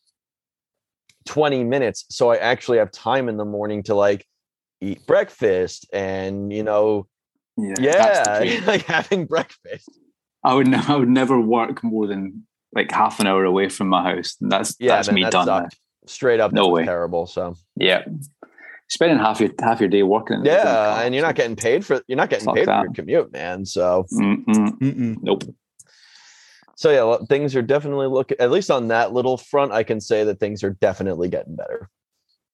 20 1.26 1.64
minutes. 1.64 2.04
So 2.10 2.30
I 2.30 2.36
actually 2.36 2.78
have 2.78 2.90
time 2.90 3.28
in 3.28 3.36
the 3.36 3.44
morning 3.44 3.82
to 3.84 3.94
like 3.94 4.26
eat 4.80 5.06
breakfast 5.06 5.86
and 5.92 6.52
you 6.52 6.62
know, 6.62 7.06
Yeah, 7.56 7.78
yeah, 7.78 8.60
like 8.66 8.82
having 8.82 9.26
breakfast. 9.26 9.88
I 10.44 10.54
would 10.54 10.66
ne- 10.68 10.78
I 10.88 10.96
would 10.96 11.08
never 11.08 11.40
work 11.40 11.82
more 11.84 12.06
than 12.06 12.46
like 12.74 12.90
half 12.90 13.20
an 13.20 13.26
hour 13.26 13.44
away 13.44 13.68
from 13.68 13.88
my 13.88 14.02
house. 14.02 14.36
And 14.40 14.50
that's 14.50 14.76
Yeah, 14.78 14.96
that's 14.96 15.10
me 15.10 15.22
that 15.22 15.32
done. 15.32 15.46
sucked. 15.46 15.78
Straight 16.06 16.40
up, 16.40 16.52
No 16.52 16.68
way. 16.68 16.84
terrible. 16.84 17.26
So 17.26 17.54
Yeah. 17.76 18.04
spending 18.88 19.18
half 19.18 19.40
your 19.40 19.50
half 19.60 19.80
your 19.80 19.88
day 19.88 20.02
working. 20.02 20.38
in 20.38 20.42
the 20.44 20.50
fucking 20.50 20.66
Yeah, 20.66 20.74
car, 20.74 21.02
and 21.04 21.14
you're 21.14 21.24
not 21.24 21.34
getting 21.34 21.56
paid 21.56 21.84
for 21.84 22.00
you're 22.08 22.16
not 22.16 22.30
getting 22.30 22.46
Fuck 22.46 22.54
paid 22.56 22.68
that. 22.68 22.78
for 22.80 22.84
your 22.86 22.92
commute, 22.94 23.32
man. 23.32 23.64
So 23.66 24.06
Mm-mm. 24.12 24.44
Mm-mm. 24.80 25.16
Nope. 25.22 25.44
so 26.76 26.90
yeah, 26.90 27.02
lo- 27.02 27.24
things 27.28 27.54
are 27.54 27.62
definitely 27.62 28.06
look 28.06 28.32
at 28.38 28.50
least 28.50 28.70
on 28.70 28.88
that 28.88 29.12
little 29.12 29.36
front. 29.36 29.72
I 29.72 29.82
can 29.82 30.00
say 30.00 30.24
that 30.24 30.40
things 30.40 30.64
are 30.64 30.70
definitely 30.80 31.28
getting 31.28 31.54
better. 31.56 31.88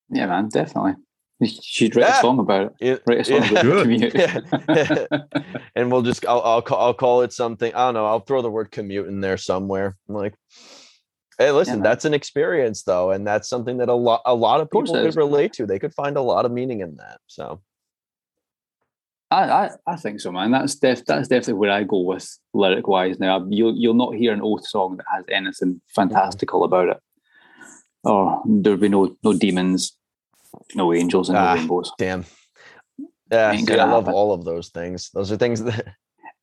Yeah, 0.09 0.27
man, 0.27 0.49
definitely. 0.49 0.93
You 1.39 1.47
should 1.61 1.95
write 1.95 2.07
Yeah. 2.07 2.17
a 2.17 2.21
song 2.21 2.39
about 2.39 2.61
it. 2.63 2.73
It- 2.79 3.03
Write 3.07 3.19
a 3.19 3.23
song 3.23 3.43
yeah. 3.43 3.61
about 3.61 3.81
commute. 3.83 4.13
Yeah. 4.67 5.05
and 5.75 5.91
we'll 5.91 6.01
just 6.01 6.25
I'll 6.25 6.41
I'll 6.41 6.61
call, 6.61 6.79
I'll 6.79 6.93
call 6.93 7.21
it 7.21 7.31
something. 7.31 7.73
I 7.75 7.85
don't 7.85 7.93
know. 7.93 8.05
I'll 8.05 8.21
throw 8.21 8.41
the 8.41 8.49
word 8.49 8.71
commute 8.71 9.07
in 9.07 9.21
there 9.21 9.37
somewhere. 9.37 9.95
I'm 10.09 10.15
like, 10.15 10.33
hey, 11.37 11.51
listen, 11.51 11.75
man. 11.75 11.83
that's 11.83 12.05
an 12.05 12.13
experience 12.15 12.83
though, 12.83 13.11
and 13.11 13.25
that's 13.27 13.47
something 13.47 13.77
that 13.77 13.89
a 13.89 13.93
lot 13.93 14.21
a 14.25 14.33
lot 14.33 14.61
of 14.61 14.69
people 14.71 14.95
it 14.95 15.03
could 15.03 15.15
relate 15.15 15.53
to. 15.53 15.65
They 15.67 15.79
could 15.79 15.93
find 15.93 16.17
a 16.17 16.21
lot 16.21 16.45
of 16.45 16.51
meaning 16.51 16.79
in 16.81 16.95
that. 16.95 17.19
So 17.27 17.61
I, 19.29 19.43
I, 19.43 19.69
I 19.85 19.95
think 19.97 20.21
so, 20.21 20.31
man. 20.31 20.51
That's 20.51 20.75
def, 20.75 21.03
that's 21.05 21.27
definitely 21.27 21.55
where 21.55 21.71
I 21.71 21.83
go 21.83 21.99
with 21.99 22.27
lyric 22.53 22.87
wise. 22.87 23.19
Now 23.19 23.45
you'll 23.49 23.75
you'll 23.75 23.93
not 23.93 24.15
hear 24.15 24.31
an 24.33 24.41
oath 24.41 24.65
song 24.65 24.97
that 24.97 25.05
has 25.13 25.25
anything 25.29 25.81
fantastical 25.93 26.63
about 26.63 26.89
it, 26.89 26.97
or 28.05 28.41
there'll 28.45 28.79
be 28.79 28.87
no 28.89 29.17
no 29.23 29.33
demons, 29.33 29.96
no 30.75 30.93
angels, 30.93 31.29
and 31.29 31.37
Ah. 31.37 31.53
no 31.53 31.59
rainbows. 31.59 31.91
damn. 31.97 32.25
Yeah, 33.31 33.51
Ain't 33.51 33.67
see, 33.67 33.73
I 33.73 33.83
love 33.83 34.05
happen. 34.05 34.13
all 34.13 34.31
of 34.33 34.45
those 34.45 34.69
things. 34.69 35.09
Those 35.13 35.31
are 35.31 35.37
things 35.37 35.63
that 35.63 35.85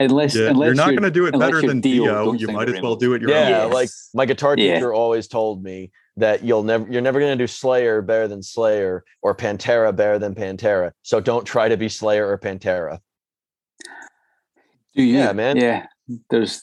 Unless, 0.00 0.34
Yeah, 0.34 0.48
unless 0.48 0.66
you're 0.66 0.74
not 0.74 0.90
going 0.90 1.02
to 1.04 1.10
do 1.10 1.26
it 1.26 1.38
better 1.38 1.62
than 1.62 1.80
Dio, 1.80 2.04
Dio. 2.04 2.32
You 2.32 2.48
might 2.48 2.68
as 2.68 2.82
well 2.82 2.96
do 2.96 3.14
it 3.14 3.22
your 3.22 3.30
yeah, 3.30 3.62
own. 3.64 3.70
like 3.72 3.88
my 4.12 4.26
guitar 4.26 4.56
Yeah. 4.58 4.74
teacher 4.74 4.92
always 4.92 5.28
told 5.28 5.62
me 5.62 5.92
that 6.16 6.42
you'll 6.44 6.64
never 6.64 6.90
you're 6.90 7.00
never 7.00 7.20
gonna 7.20 7.36
do 7.36 7.46
Slayer 7.46 8.02
better 8.02 8.26
than 8.28 8.42
Slayer 8.42 9.04
or 9.22 9.36
Pantera 9.36 9.94
better 9.94 10.18
than 10.18 10.34
Pantera. 10.34 10.90
So 11.02 11.20
don't 11.20 11.44
try 11.44 11.68
to 11.68 11.76
be 11.76 11.88
Slayer 11.88 12.28
or 12.28 12.36
Pantera. 12.38 12.98
Do 14.96 15.02
you? 15.02 15.16
Yeah, 15.18 15.32
man. 15.32 15.56
Yeah, 15.56 15.86
there's 16.30 16.62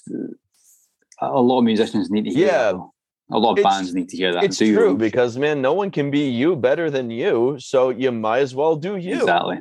uh, 1.21 1.31
a 1.33 1.41
lot 1.41 1.59
of 1.59 1.63
musicians 1.65 2.09
need 2.09 2.25
to 2.25 2.31
hear 2.31 2.47
Yeah. 2.47 2.73
That. 3.31 3.35
though. 3.35 3.37
A 3.37 3.39
lot 3.39 3.51
of 3.53 3.57
It's- 3.59 3.73
bands 3.75 3.93
need 3.95 4.09
to 4.09 4.17
hear 4.17 4.33
that. 4.33 4.43
It's 4.43 4.57
Do 4.57 4.75
true 4.75 4.89
you? 4.89 4.97
because 4.97 5.37
man, 5.37 5.61
no 5.61 5.73
one 5.73 5.89
can 5.91 6.11
be 6.11 6.29
you 6.29 6.55
better 6.55 6.89
than 6.91 7.09
you. 7.09 7.55
So 7.59 7.89
you 7.89 8.11
might 8.11 8.39
as 8.39 8.53
well 8.53 8.75
do 8.75 8.95
you. 8.97 9.15
Exactly. 9.15 9.59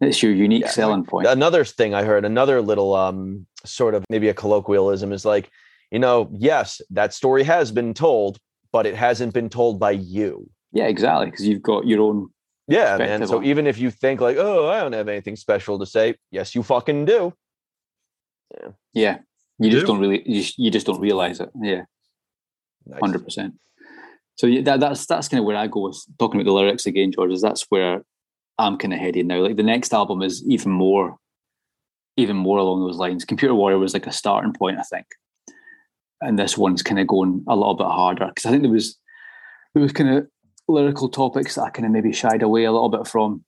It's 0.00 0.22
your 0.22 0.32
unique 0.32 0.62
Yeah, 0.62 0.70
selling 0.70 1.04
point. 1.04 1.26
Another 1.26 1.64
thing 1.64 1.92
I 1.94 2.02
heard, 2.04 2.24
another 2.24 2.62
little 2.62 2.94
um 2.94 3.46
sort 3.66 3.94
of 3.94 4.04
maybe 4.08 4.28
a 4.28 4.34
colloquialism 4.34 5.12
is 5.12 5.24
like, 5.24 5.50
you 5.90 5.98
know, 5.98 6.30
yes, 6.32 6.80
that 6.90 7.12
story 7.12 7.42
has 7.44 7.70
been 7.70 7.92
told, 7.92 8.38
but 8.72 8.86
it 8.86 8.94
hasn't 8.94 9.34
been 9.34 9.48
told 9.50 9.78
by 9.78 9.90
you. 9.90 10.48
yeah, 10.72 10.86
exactly. 10.86 11.26
Because 11.26 11.46
you've 11.46 11.62
got 11.62 11.86
your 11.86 12.00
own. 12.00 12.28
Yeah, 12.68 12.96
man. 12.96 13.26
So 13.26 13.38
on- 13.38 13.44
even 13.44 13.66
if 13.66 13.76
you 13.78 13.90
think 13.90 14.20
like, 14.20 14.36
oh, 14.38 14.68
I 14.70 14.80
don't 14.80 14.92
have 14.92 15.08
anything 15.08 15.36
special 15.36 15.78
to 15.80 15.84
say, 15.86 16.14
yes, 16.30 16.54
you 16.54 16.62
fucking 16.62 17.04
do. 17.04 17.34
Yeah, 18.94 19.18
you 19.58 19.70
just 19.70 19.82
do. 19.82 19.92
don't 19.92 20.00
really. 20.00 20.22
You, 20.26 20.44
you 20.56 20.70
just 20.70 20.86
don't 20.86 21.00
realize 21.00 21.40
it. 21.40 21.50
Yeah, 21.60 21.82
Hundred 23.00 23.24
percent. 23.24 23.54
So 24.36 24.46
yeah, 24.46 24.62
that, 24.62 24.80
that's 24.80 25.06
that's 25.06 25.28
kind 25.28 25.40
of 25.40 25.44
where 25.44 25.56
I 25.56 25.66
go 25.66 25.80
with 25.80 26.02
talking 26.18 26.40
about 26.40 26.48
the 26.48 26.54
lyrics 26.54 26.86
again, 26.86 27.12
George. 27.12 27.32
Is 27.32 27.42
that's 27.42 27.66
where 27.68 28.02
I'm 28.58 28.78
kind 28.78 28.94
of 28.94 29.00
headed 29.00 29.26
now. 29.26 29.40
Like 29.40 29.56
the 29.56 29.62
next 29.62 29.92
album 29.92 30.22
is 30.22 30.42
even 30.46 30.72
more, 30.72 31.16
even 32.16 32.36
more 32.36 32.58
along 32.58 32.80
those 32.80 32.96
lines. 32.96 33.24
Computer 33.24 33.54
Warrior 33.54 33.78
was 33.78 33.94
like 33.94 34.06
a 34.06 34.12
starting 34.12 34.52
point, 34.52 34.78
I 34.78 34.82
think, 34.82 35.06
and 36.20 36.38
this 36.38 36.56
one's 36.56 36.82
kind 36.82 36.98
of 36.98 37.06
going 37.06 37.44
a 37.48 37.54
little 37.54 37.74
bit 37.74 37.86
harder 37.86 38.26
because 38.28 38.46
I 38.46 38.50
think 38.50 38.62
there 38.62 38.72
was 38.72 38.96
there 39.74 39.82
was 39.82 39.92
kind 39.92 40.10
of 40.10 40.26
lyrical 40.68 41.08
topics 41.08 41.56
that 41.56 41.62
I 41.62 41.70
kind 41.70 41.86
of 41.86 41.92
maybe 41.92 42.12
shied 42.12 42.42
away 42.42 42.64
a 42.64 42.72
little 42.72 42.88
bit 42.88 43.06
from 43.06 43.44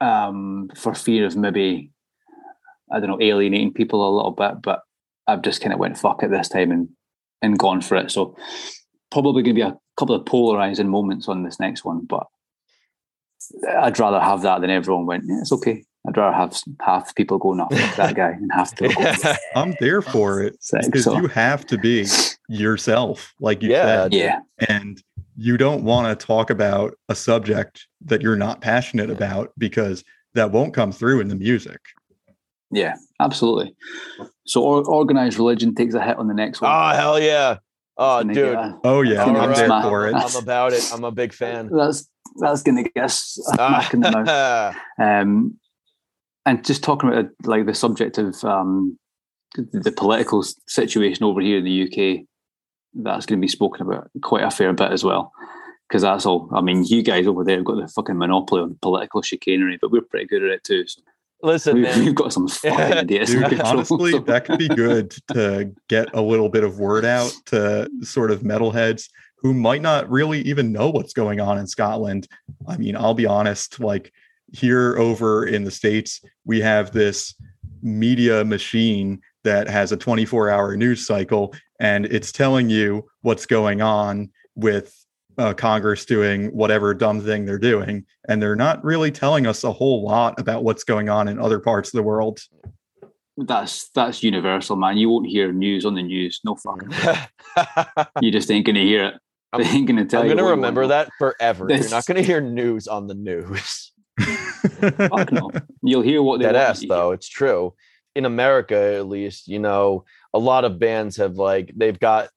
um, 0.00 0.70
for 0.74 0.94
fear 0.94 1.26
of 1.26 1.36
maybe 1.36 1.92
I 2.90 3.00
don't 3.00 3.08
know 3.08 3.20
alienating 3.20 3.72
people 3.72 4.06
a 4.06 4.14
little 4.14 4.32
bit, 4.32 4.60
but 4.60 4.80
I've 5.26 5.42
just 5.42 5.60
kind 5.60 5.72
of 5.72 5.78
went 5.78 5.98
fuck 5.98 6.22
it 6.22 6.30
this 6.30 6.48
time 6.48 6.72
and 6.72 6.88
and 7.42 7.58
gone 7.58 7.80
for 7.82 7.96
it. 7.96 8.10
So 8.10 8.36
probably 9.10 9.42
going 9.42 9.54
to 9.56 9.60
be 9.62 9.68
a 9.68 9.76
couple 9.98 10.14
of 10.14 10.24
polarizing 10.24 10.88
moments 10.88 11.28
on 11.28 11.42
this 11.42 11.60
next 11.60 11.84
one, 11.84 12.04
but 12.06 12.26
I'd 13.68 13.98
rather 13.98 14.20
have 14.20 14.42
that 14.42 14.60
than 14.60 14.70
everyone 14.70 15.06
went. 15.06 15.24
Yeah, 15.26 15.40
it's 15.40 15.52
okay. 15.52 15.84
I'd 16.08 16.16
rather 16.16 16.34
have 16.36 16.58
half 16.80 17.14
people 17.14 17.38
go, 17.38 17.52
no, 17.52 17.68
fuck 17.68 17.96
that 17.96 18.14
guy, 18.16 18.30
and 18.30 18.50
half 18.52 18.74
the 18.76 18.88
people 18.88 19.02
go, 19.02 19.34
I'm 19.54 19.74
there 19.80 20.02
for 20.02 20.42
it 20.42 20.56
Sick, 20.62 20.82
because 20.86 21.04
so- 21.04 21.16
you 21.16 21.26
have 21.28 21.66
to 21.66 21.78
be 21.78 22.06
yourself, 22.48 23.34
like 23.40 23.62
you 23.62 23.70
Yeah, 23.70 23.84
said, 24.04 24.14
yeah, 24.14 24.40
and 24.68 25.02
you 25.36 25.56
don't 25.56 25.84
want 25.84 26.18
to 26.18 26.26
talk 26.26 26.50
about 26.50 26.94
a 27.08 27.14
subject 27.14 27.86
that 28.04 28.20
you're 28.22 28.36
not 28.36 28.60
passionate 28.60 29.08
Yeah. 29.08 29.14
about 29.16 29.52
because 29.58 30.02
that 30.34 30.50
won't 30.50 30.74
come 30.74 30.92
through 30.92 31.20
in 31.20 31.28
the 31.28 31.34
music. 31.36 31.80
yeah, 32.70 32.94
absolutely. 33.20 33.74
So 34.46 34.62
or, 34.62 34.84
organized 34.88 35.38
religion 35.38 35.74
takes 35.74 35.94
a 35.94 36.02
hit 36.02 36.18
on 36.18 36.28
the 36.28 36.34
next 36.34 36.60
one. 36.60 36.70
Oh 36.72 36.96
hell 36.96 37.20
yeah. 37.20 37.58
Oh 37.96 38.22
dude. 38.22 38.38
a- 38.54 38.78
Oh 38.84 39.02
yeah, 39.02 39.24
I'm 39.24 39.34
right. 39.34 39.56
there 39.56 39.82
for 39.82 40.08
it. 40.08 40.14
I'm 40.14 40.36
about 40.36 40.72
it. 40.72 40.90
I'm 40.92 41.04
a 41.04 41.12
big 41.12 41.32
fan. 41.40 41.68
that's 41.72 42.08
that's 42.40 42.62
going 42.62 42.82
to 42.82 42.90
get 42.90 43.04
us 43.04 43.38
a 43.52 43.54
smack 43.54 43.94
in 43.94 44.00
the 44.00 44.10
mouth. 44.10 44.26
Ah, 44.28 44.82
um, 44.98 45.58
and 46.46 46.64
just 46.64 46.82
talking 46.82 47.10
about 47.10 47.26
uh, 47.26 47.28
like 47.44 47.66
the 47.66 47.74
subject 47.74 48.18
of 48.18 48.42
um, 48.44 48.98
the 49.54 49.92
political 49.92 50.42
situation 50.66 51.24
over 51.24 51.40
here 51.40 51.58
in 51.58 51.64
the 51.64 51.82
UK, 51.84 52.24
that's 52.94 53.26
going 53.26 53.38
to 53.38 53.44
be 53.44 53.48
spoken 53.48 53.86
about 53.86 54.10
quite 54.22 54.42
a 54.44 54.50
fair 54.50 54.72
bit 54.72 54.90
as 54.90 55.04
well. 55.04 55.32
Because 55.88 56.02
that's 56.02 56.24
all. 56.24 56.48
I 56.54 56.62
mean, 56.62 56.84
you 56.84 57.02
guys 57.02 57.26
over 57.26 57.44
there 57.44 57.56
have 57.56 57.66
got 57.66 57.76
the 57.76 57.86
fucking 57.86 58.16
monopoly 58.16 58.62
on 58.62 58.78
political 58.80 59.20
chicanery, 59.20 59.78
but 59.80 59.90
we're 59.92 60.00
pretty 60.00 60.26
good 60.26 60.42
at 60.42 60.50
it 60.50 60.64
too. 60.64 60.86
So 60.88 61.02
Listen, 61.42 61.76
we've, 61.76 61.84
man. 61.84 62.04
we've 62.04 62.14
got 62.14 62.32
some 62.32 62.48
fucking 62.48 62.98
idiots. 62.98 63.32
in 63.32 63.48
Dude, 63.48 63.60
honestly, 63.60 64.18
that 64.18 64.44
could 64.44 64.58
be 64.58 64.68
good 64.84 65.14
to 65.32 65.72
get 65.88 66.14
a 66.14 66.20
little 66.20 66.48
bit 66.48 66.64
of 66.64 66.78
word 66.78 67.04
out 67.04 67.32
to 67.46 67.90
sort 68.02 68.30
of 68.30 68.40
metalheads 68.42 69.08
who 69.36 69.52
might 69.52 69.82
not 69.82 70.08
really 70.08 70.40
even 70.42 70.70
know 70.70 70.88
what's 70.90 71.12
going 71.12 71.40
on 71.40 71.58
in 71.58 71.66
Scotland. 71.66 72.28
I 72.68 72.76
mean, 72.76 72.96
I'll 72.96 73.14
be 73.14 73.26
honest, 73.26 73.80
like 73.80 74.12
here 74.52 74.96
over 74.98 75.46
in 75.46 75.64
the 75.64 75.70
States, 75.70 76.20
we 76.44 76.60
have 76.60 76.92
this 76.92 77.34
media 77.82 78.44
machine 78.44 79.20
that 79.42 79.68
has 79.68 79.90
a 79.90 79.96
24 79.96 80.48
hour 80.48 80.76
news 80.76 81.04
cycle 81.04 81.52
and 81.80 82.06
it's 82.06 82.30
telling 82.30 82.70
you 82.70 83.04
what's 83.22 83.46
going 83.46 83.82
on 83.82 84.30
with 84.54 85.01
uh, 85.38 85.54
Congress 85.54 86.04
doing 86.04 86.48
whatever 86.48 86.94
dumb 86.94 87.20
thing 87.20 87.44
they're 87.44 87.58
doing. 87.58 88.04
And 88.28 88.40
they're 88.42 88.56
not 88.56 88.82
really 88.84 89.10
telling 89.10 89.46
us 89.46 89.64
a 89.64 89.72
whole 89.72 90.04
lot 90.04 90.38
about 90.40 90.64
what's 90.64 90.84
going 90.84 91.08
on 91.08 91.28
in 91.28 91.38
other 91.38 91.58
parts 91.60 91.88
of 91.88 91.92
the 91.98 92.02
world. 92.02 92.40
that's 93.36 93.88
that's 93.90 94.22
universal, 94.22 94.76
man. 94.76 94.96
You 94.98 95.08
won't 95.08 95.26
hear 95.26 95.52
news 95.52 95.84
on 95.84 95.94
the 95.94 96.02
news. 96.02 96.40
No 96.44 96.56
fucking. 96.56 96.90
You 98.20 98.30
just 98.30 98.50
ain't 98.50 98.64
going 98.66 98.76
to 98.76 98.82
hear 98.82 99.04
it. 99.06 99.14
They 99.56 99.64
ain't 99.64 99.86
going 99.86 99.96
to 99.96 100.04
tell 100.06 100.24
you 100.24 100.30
I'm 100.30 100.36
gonna 100.36 100.48
you 100.48 100.54
remember 100.54 100.82
want. 100.82 100.90
that 100.90 101.10
forever. 101.18 101.66
You're 101.68 101.90
not 101.90 102.06
gonna 102.06 102.22
hear 102.22 102.40
news 102.40 102.88
on 102.88 103.06
the 103.06 103.14
news. 103.14 103.92
Fuck 104.20 105.30
no. 105.32 105.50
You'll 105.82 106.02
hear 106.02 106.22
what 106.22 106.40
they 106.40 106.46
Dead 106.46 106.54
want 106.54 106.68
ass 106.70 106.80
you 106.80 106.88
hear. 106.88 106.96
though, 106.96 107.12
it's 107.12 107.28
true. 107.28 107.74
In 108.14 108.24
America, 108.24 108.76
at 108.96 109.08
least, 109.08 109.48
you 109.48 109.58
know, 109.58 110.04
a 110.32 110.38
lot 110.38 110.64
of 110.64 110.78
bands 110.78 111.16
have 111.18 111.36
like 111.36 111.72
they've 111.76 111.98
got 111.98 112.30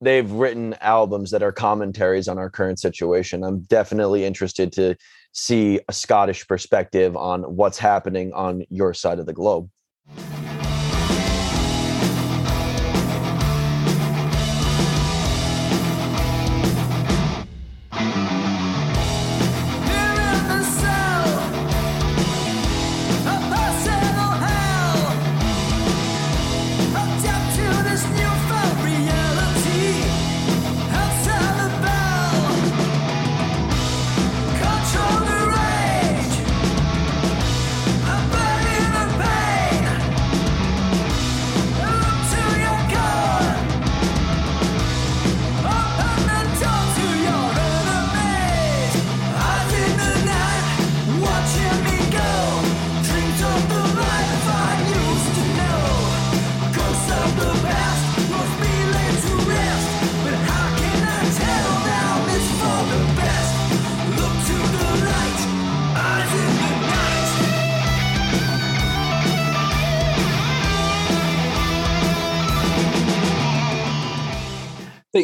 they've 0.00 0.30
written 0.30 0.74
albums 0.80 1.30
that 1.30 1.42
are 1.42 1.52
commentaries 1.52 2.28
on 2.28 2.38
our 2.38 2.50
current 2.50 2.78
situation. 2.78 3.44
I'm 3.44 3.60
definitely 3.62 4.24
interested 4.24 4.72
to 4.72 4.96
see 5.32 5.80
a 5.88 5.92
Scottish 5.92 6.46
perspective 6.48 7.16
on 7.16 7.42
what's 7.42 7.78
happening 7.78 8.32
on 8.32 8.64
your 8.70 8.94
side 8.94 9.18
of 9.18 9.26
the 9.26 9.32
globe. 9.32 9.68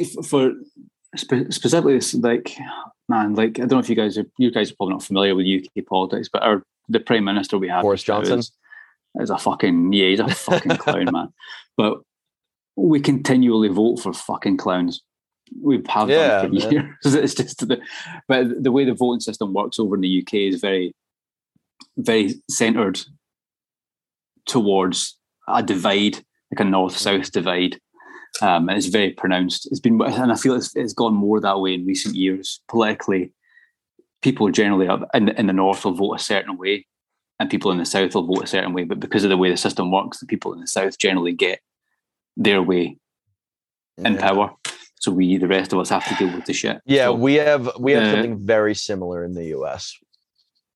Like 0.01 0.27
for 0.27 0.52
spe- 1.16 1.51
specifically, 1.51 2.01
like 2.20 2.56
man, 3.09 3.35
like 3.35 3.59
I 3.59 3.62
don't 3.62 3.73
know 3.73 3.78
if 3.78 3.89
you 3.89 3.97
guys 3.97 4.18
are 4.18 4.27
you 4.39 4.51
guys 4.51 4.70
are 4.70 4.74
probably 4.77 4.94
not 4.94 5.02
familiar 5.02 5.35
with 5.35 5.47
UK 5.47 5.85
politics, 5.86 6.28
but 6.32 6.43
our 6.43 6.62
the 6.89 7.01
prime 7.01 7.24
minister 7.24 7.59
we 7.59 7.68
have 7.68 7.82
Boris 7.82 8.02
Johnson? 8.02 8.39
is, 8.39 8.52
is 9.16 9.31
a 9.31 9.39
fucking 9.39 9.93
yeah, 9.93 10.09
he's 10.09 10.20
a 10.20 10.28
fucking 10.28 10.77
clown, 10.78 11.10
man. 11.12 11.32
But 11.77 12.01
we 12.77 13.01
continually 13.01 13.68
vote 13.68 13.97
for 13.97 14.12
fucking 14.12 14.59
clowns. 14.59 15.02
We've 15.62 15.85
Yeah, 15.86 16.43
done 16.43 16.51
for 16.51 16.73
years. 16.73 16.85
It's 17.05 17.35
just 17.35 17.66
the, 17.66 17.81
but 18.28 18.62
the 18.62 18.73
way 18.73 18.85
the 18.85 18.94
voting 18.94 19.20
system 19.20 19.55
works 19.55 19.78
over 19.78 19.94
in 19.94 20.01
the 20.01 20.20
UK 20.23 20.35
is 20.35 20.60
very, 20.60 20.94
very 21.97 22.35
centered 22.51 23.01
towards 24.47 25.16
a 25.48 25.62
divide, 25.62 26.16
like 26.52 26.60
a 26.60 26.64
north-south 26.64 27.32
divide. 27.32 27.81
Um, 28.43 28.69
and 28.69 28.77
it's 28.77 28.89
very 28.89 29.12
pronounced. 29.12 29.66
It's 29.70 29.81
been, 29.81 30.01
and 30.03 30.32
I 30.32 30.36
feel 30.36 30.55
it's, 30.55 30.74
it's 30.77 30.93
gone 30.93 31.15
more 31.15 31.40
that 31.40 31.61
way 31.61 31.74
in 31.74 31.86
recent 31.86 32.15
years. 32.15 32.61
Politically, 32.69 33.32
people 34.23 34.51
generally 34.51 34.89
up 34.89 35.09
in, 35.15 35.31
in 35.31 35.47
the 35.47 35.53
north 35.53 35.85
will 35.85 35.94
vote 35.94 36.15
a 36.15 36.19
certain 36.19 36.59
way, 36.59 36.86
and 37.40 37.51
people 37.51 37.70
in 37.70 37.78
the 37.78 37.86
south 37.86 38.15
will 38.15 38.27
vote 38.27 38.44
a 38.44 38.47
certain 38.47 38.74
way. 38.74 38.85
But 38.85 39.01
because 39.01 39.24
of 39.24 39.31
the 39.31 39.36
way 39.36 39.51
the 39.51 39.57
system 39.57 39.90
works, 39.90 40.20
the 40.20 40.27
people 40.27 40.53
in 40.53 40.61
the 40.61 40.66
south 40.66 40.98
generally 40.98 41.32
get 41.32 41.61
their 42.36 42.62
way 42.62 42.98
in 43.98 44.19
power. 44.19 44.53
So 45.01 45.12
we, 45.12 45.36
the 45.36 45.48
rest 45.48 45.73
of 45.73 45.78
us, 45.78 45.89
have 45.90 46.07
to 46.09 46.15
deal 46.15 46.35
with 46.35 46.47
the 46.47 46.53
shit. 46.53 46.81
Yeah, 46.85 47.07
So, 47.07 47.15
we 47.15 47.35
have 47.35 47.70
we 47.78 47.93
have 47.93 48.03
uh, 48.03 48.12
something 48.12 48.44
very 48.44 48.74
similar 48.74 49.24
in 49.24 49.35
the 49.35 49.47
US. 49.57 49.94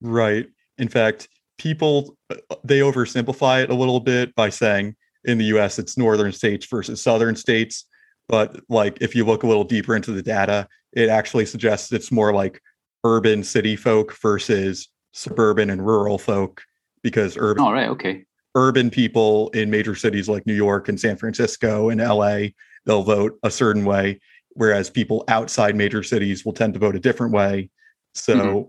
Right. 0.01 0.47
In 0.79 0.89
fact, 0.89 1.29
people 1.59 2.17
uh, 2.31 2.37
they 2.65 2.79
oversimplify 2.79 3.65
it 3.65 3.71
a 3.71 3.75
little 3.75 4.01
bit 4.01 4.35
by 4.35 4.49
saying 4.49 4.95
in 5.25 5.39
the 5.39 5.45
US 5.47 5.79
it's 5.79 5.97
northern 5.99 6.33
states 6.33 6.67
versus 6.67 7.03
southern 7.03 7.37
states, 7.37 7.87
but 8.29 8.61
like 8.69 8.99
if 9.01 9.15
you 9.15 9.25
look 9.25 9.43
a 9.43 9.47
little 9.47 9.65
deeper 9.65 9.95
into 9.97 10.13
the 10.13 10.23
data, 10.23 10.67
it 10.93 11.09
actually 11.09 11.47
suggests 11.47 11.93
it's 11.93 12.13
more 12.13 12.33
like 12.33 12.61
urban 13.05 13.43
city 13.43 13.77
folk 13.77 14.17
versus 14.21 14.89
suburban 15.13 15.71
and 15.71 15.85
rural 15.87 16.19
folk 16.19 16.63
because 17.03 17.37
urban 17.39 17.63
all 17.65 17.73
right, 17.73 17.89
okay. 17.89 18.25
urban 18.55 18.91
people 18.91 19.49
in 19.51 19.71
major 19.71 19.95
cities 19.95 20.29
like 20.29 20.47
New 20.47 20.55
York 20.55 20.89
and 20.89 21.01
San 21.01 21.17
Francisco 21.17 21.89
and 21.91 22.01
LA, 22.01 22.49
they'll 22.87 23.03
vote 23.03 23.39
a 23.43 23.51
certain 23.51 23.85
way, 23.85 24.21
whereas 24.51 24.91
people 24.91 25.25
outside 25.29 25.75
major 25.75 26.03
cities 26.03 26.45
will 26.45 26.53
tend 26.53 26.75
to 26.75 26.81
vote 26.81 26.95
a 26.97 27.01
different 27.01 27.33
way. 27.33 27.71
So 28.15 28.35
Mhm. 28.35 28.69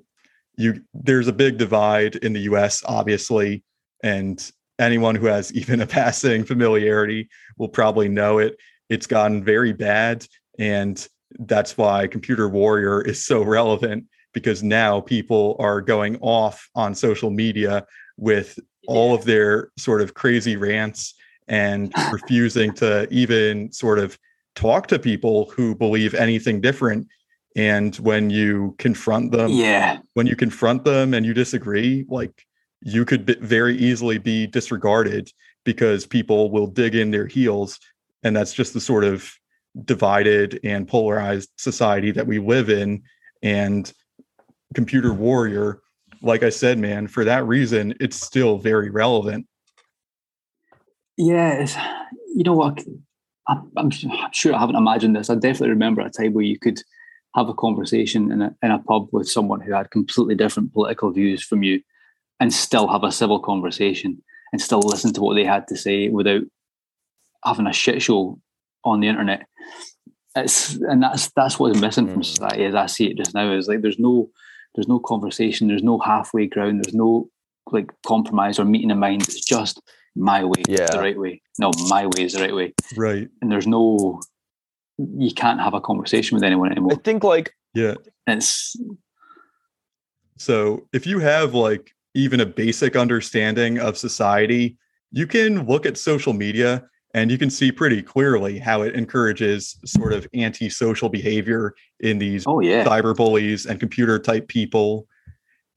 you 0.57 0.81
there's 0.93 1.27
a 1.27 1.33
big 1.33 1.57
divide 1.57 2.15
in 2.17 2.33
the 2.33 2.41
US, 2.41 2.83
obviously, 2.85 3.63
and 4.03 4.51
anyone 4.79 5.15
who 5.15 5.27
has 5.27 5.53
even 5.55 5.81
a 5.81 5.87
passing 5.87 6.43
familiarity 6.43 7.29
will 7.57 7.69
probably 7.69 8.09
know 8.09 8.39
it. 8.39 8.57
It's 8.89 9.07
gotten 9.07 9.43
very 9.43 9.73
bad. 9.73 10.25
And 10.59 11.05
that's 11.39 11.77
why 11.77 12.07
Computer 12.07 12.49
Warrior 12.49 13.01
is 13.01 13.25
so 13.25 13.41
relevant 13.41 14.05
because 14.33 14.63
now 14.63 15.01
people 15.01 15.55
are 15.59 15.81
going 15.81 16.17
off 16.21 16.69
on 16.75 16.95
social 16.95 17.29
media 17.29 17.85
with 18.17 18.59
all 18.87 19.13
of 19.13 19.25
their 19.25 19.71
sort 19.77 20.01
of 20.01 20.13
crazy 20.13 20.55
rants 20.55 21.13
and 21.47 21.93
refusing 22.11 22.73
to 22.73 23.07
even 23.11 23.71
sort 23.71 23.99
of 23.99 24.17
talk 24.55 24.87
to 24.87 24.99
people 24.99 25.49
who 25.51 25.75
believe 25.75 26.13
anything 26.13 26.61
different 26.61 27.07
and 27.55 27.95
when 27.97 28.29
you 28.29 28.75
confront 28.77 29.31
them 29.31 29.49
yeah, 29.49 29.99
when 30.13 30.27
you 30.27 30.35
confront 30.35 30.83
them 30.85 31.13
and 31.13 31.25
you 31.25 31.33
disagree 31.33 32.05
like 32.09 32.45
you 32.81 33.05
could 33.05 33.39
very 33.41 33.77
easily 33.77 34.17
be 34.17 34.47
disregarded 34.47 35.31
because 35.63 36.05
people 36.05 36.49
will 36.51 36.67
dig 36.67 36.95
in 36.95 37.11
their 37.11 37.27
heels 37.27 37.79
and 38.23 38.35
that's 38.35 38.53
just 38.53 38.73
the 38.73 38.81
sort 38.81 39.03
of 39.03 39.31
divided 39.85 40.59
and 40.63 40.87
polarized 40.87 41.49
society 41.57 42.11
that 42.11 42.27
we 42.27 42.39
live 42.39 42.69
in 42.69 43.01
and 43.41 43.93
computer 44.73 45.13
warrior 45.13 45.81
like 46.21 46.43
i 46.43 46.49
said 46.49 46.77
man 46.77 47.07
for 47.07 47.23
that 47.23 47.45
reason 47.45 47.93
it's 47.99 48.19
still 48.19 48.57
very 48.57 48.89
relevant. 48.89 49.45
It's, 51.61 51.75
you 52.35 52.43
know 52.43 52.53
what? 52.53 52.83
I'm 53.47 53.71
I'm 53.77 53.91
sure 54.31 54.55
I 54.55 54.59
haven't 54.59 54.75
imagined 54.75 55.15
this. 55.15 55.29
I 55.29 55.35
definitely 55.35 55.69
remember 55.69 56.01
a 56.01 56.09
time 56.09 56.33
where 56.33 56.43
you 56.43 56.57
could 56.57 56.81
have 57.35 57.49
a 57.49 57.53
conversation 57.53 58.31
in 58.31 58.41
a, 58.41 58.55
in 58.61 58.71
a 58.71 58.79
pub 58.79 59.07
with 59.11 59.27
someone 59.29 59.61
who 59.61 59.73
had 59.73 59.91
completely 59.91 60.35
different 60.35 60.73
political 60.73 61.11
views 61.11 61.43
from 61.43 61.63
you 61.63 61.81
and 62.41 62.51
still 62.53 62.87
have 62.89 63.03
a 63.03 63.11
civil 63.11 63.39
conversation 63.39 64.21
and 64.51 64.61
still 64.61 64.81
listen 64.81 65.13
to 65.13 65.21
what 65.21 65.35
they 65.35 65.45
had 65.45 65.65
to 65.67 65.77
say 65.77 66.09
without 66.09 66.41
having 67.45 67.67
a 67.67 67.71
shit 67.73 68.01
show 68.01 68.37
on 68.83 68.99
the 68.99 69.07
internet. 69.07 69.45
It's 70.35 70.75
and 70.75 71.03
that's 71.03 71.29
that's 71.35 71.57
what's 71.59 71.79
missing 71.79 72.07
from 72.07 72.21
Mm. 72.21 72.25
society 72.25 72.65
as 72.65 72.75
I 72.75 72.87
see 72.87 73.07
it 73.11 73.17
just 73.17 73.33
now. 73.33 73.51
Is 73.53 73.67
like 73.67 73.81
there's 73.81 73.99
no 73.99 74.29
there's 74.75 74.87
no 74.87 74.99
conversation, 74.99 75.67
there's 75.67 75.83
no 75.83 75.99
halfway 75.99 76.47
ground, 76.47 76.81
there's 76.83 76.93
no 76.95 77.29
like 77.71 77.89
compromise 78.05 78.57
or 78.59 78.65
meeting 78.65 78.91
of 78.91 78.97
mind. 78.97 79.21
It's 79.23 79.45
just 79.45 79.81
my 80.15 80.43
way 80.43 80.61
is 80.67 80.79
Yeah. 80.79 80.91
the 80.91 80.99
right 80.99 81.19
way. 81.19 81.41
No, 81.59 81.71
my 81.89 82.05
way 82.07 82.23
is 82.25 82.33
the 82.33 82.41
right 82.41 82.55
way. 82.55 82.73
right 82.97 83.27
And 83.41 83.51
there's 83.51 83.67
no 83.67 84.21
you 84.97 85.31
can't 85.33 85.59
have 85.61 85.73
a 85.73 85.81
conversation 85.81 86.35
with 86.35 86.43
anyone 86.43 86.71
anymore. 86.71 86.93
I 86.93 86.95
think 87.03 87.23
like 87.23 87.53
yeah 87.73 87.95
It's 88.27 88.75
So 90.37 90.87
if 90.93 91.05
you 91.05 91.19
have 91.19 91.53
like 91.53 91.91
even 92.13 92.39
a 92.39 92.45
basic 92.45 92.95
understanding 92.95 93.79
of 93.79 93.97
society, 93.97 94.77
you 95.11 95.27
can 95.27 95.65
look 95.65 95.85
at 95.85 95.97
social 95.97 96.33
media 96.33 96.83
and 97.13 97.29
you 97.29 97.37
can 97.37 97.49
see 97.49 97.71
pretty 97.71 98.01
clearly 98.01 98.57
how 98.59 98.81
it 98.81 98.95
encourages 98.95 99.77
sort 99.85 100.13
of 100.13 100.25
antisocial 100.33 101.09
behavior 101.09 101.73
in 101.99 102.17
these 102.19 102.45
oh 102.47 102.59
yeah. 102.61 102.85
cyber 102.85 103.15
bullies 103.15 103.65
and 103.65 103.79
computer 103.79 104.17
type 104.17 104.47
people. 104.47 105.07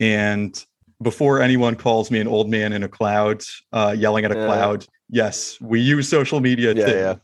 And 0.00 0.64
before 1.02 1.40
anyone 1.40 1.74
calls 1.74 2.10
me 2.10 2.20
an 2.20 2.28
old 2.28 2.48
man 2.48 2.72
in 2.72 2.82
a 2.84 2.88
cloud, 2.88 3.42
uh, 3.72 3.94
yelling 3.98 4.24
at 4.24 4.30
a 4.32 4.36
Yeah. 4.36 4.46
cloud, 4.46 4.86
yes, 5.08 5.58
we 5.60 5.80
use 5.80 6.08
social 6.08 6.40
media 6.40 6.72
Yeah, 6.74 6.86
too. 6.86 6.92
yeah. 6.92 7.14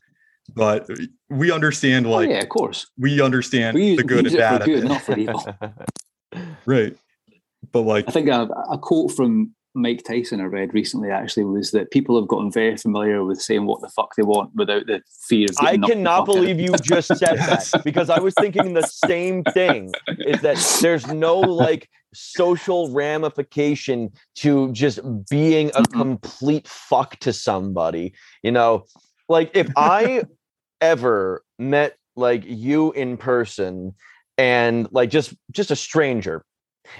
But 0.55 0.89
we 1.29 1.53
understand 1.53 2.07
oh 2.07 2.11
like 2.11 2.29
yeah, 2.31 2.41
of 2.41 2.49
course. 2.49 2.89
we 2.99 3.21
understand 3.21 3.77
We 3.77 3.91
use, 3.91 3.97
the 3.99 4.05
good 4.05 4.27
and 4.27 4.37
bad 4.37 4.65
good, 4.65 4.85
it. 4.85 4.89
not 4.89 5.03
for 5.03 5.17
evil. 5.17 5.45
Right. 6.67 6.97
But 7.73 7.83
like 7.83 8.07
I 8.09 8.13
think 8.13 8.29
a, 8.29 8.49
a 8.71 8.79
quote 8.79 9.13
from 9.13 9.55
Mike 9.75 10.03
Tyson 10.03 10.41
I 10.41 10.45
read 10.45 10.75
recently 10.75 11.11
actually 11.11 11.45
was 11.45 11.71
that 11.71 11.93
people 11.93 12.19
have 12.19 12.27
gotten 12.27 12.51
very 12.51 12.77
familiar 12.77 13.23
with 13.25 13.41
saying 13.41 13.67
what 13.67 13.81
the 13.81 13.89
fuck 13.89 14.17
they 14.17 14.25
want 14.25 14.51
without 14.57 14.87
the 14.87 15.01
fear 15.29 15.47
of 15.49 15.57
I 15.61 15.77
getting 15.77 15.81
knocked 15.81 15.89
the 15.89 15.95
cannot 15.95 16.11
fuck 16.13 16.21
out. 16.21 16.35
believe 16.35 16.61
you 16.61 16.73
just 16.83 17.09
said 17.09 17.37
Yes. 17.37 17.71
that 17.71 17.85
because 17.85 18.11
I 18.11 18.19
was 18.19 18.35
thinking 18.35 18.75
the 18.75 18.83
same 18.83 19.45
thing. 19.45 19.93
Is 20.27 20.41
that 20.41 20.57
there's 20.83 21.07
no 21.07 21.39
like 21.39 21.89
social 22.13 22.91
ramification 22.91 24.11
to 24.37 24.73
just 24.73 24.99
being 25.31 25.71
a 25.77 25.85
complete 25.85 26.67
fuck 26.67 27.17
to 27.21 27.33
somebody. 27.33 28.13
You 28.43 28.51
know, 28.51 28.87
like 29.29 29.53
if 29.55 29.69
I 29.77 30.25
ever 30.81 31.45
met 31.61 31.97
like 32.17 32.43
you 32.45 32.91
in 32.93 33.17
person 33.17 33.95
and 34.37 34.89
like 34.91 35.11
just 35.11 35.33
just 35.53 35.71
a 35.71 35.77
stranger 35.77 36.45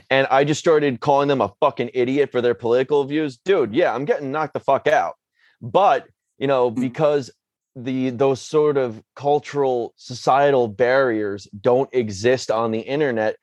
and 0.09 0.27
I 0.31 0.45
just 0.45 0.61
started 0.61 1.01
calling 1.01 1.29
them 1.29 1.41
a 1.41 1.53
fucking 1.61 1.91
idiot 1.95 2.31
for 2.33 2.41
their 2.41 2.55
political 2.55 3.05
views, 3.05 3.39
dude, 3.39 3.75
yeah, 3.75 3.95
I'm 3.95 4.05
getting 4.05 4.31
knocked 4.33 4.55
the 4.55 4.61
fuck 4.61 4.87
out. 4.87 5.15
But, 5.61 6.09
you 6.39 6.47
know, 6.47 6.71
hmm. 6.71 6.81
because 6.81 7.31
the 7.77 8.11
those 8.11 8.41
sort 8.43 8.77
of 8.77 9.03
cultural 9.15 9.95
societal 9.97 10.67
barriers 10.69 11.47
don't 11.61 11.89
exist 11.93 12.51
on 12.51 12.73
the 12.73 12.81
internet, 12.81 13.37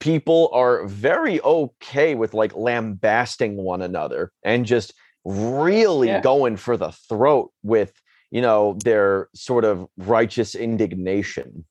people 0.00 0.50
are 0.52 0.86
very 0.86 1.40
okay 1.42 2.14
with 2.14 2.34
like 2.34 2.54
lambasting 2.54 3.56
one 3.56 3.82
another 3.82 4.32
and 4.42 4.66
just 4.66 4.94
really 5.24 6.08
Yeah. 6.08 6.20
going 6.20 6.56
for 6.56 6.76
the 6.76 6.92
throat 6.92 7.52
with, 7.62 7.92
you 8.30 8.40
know, 8.40 8.78
their 8.84 9.28
sort 9.34 9.64
of 9.64 9.86
righteous 9.96 10.54
indignation. 10.54 11.64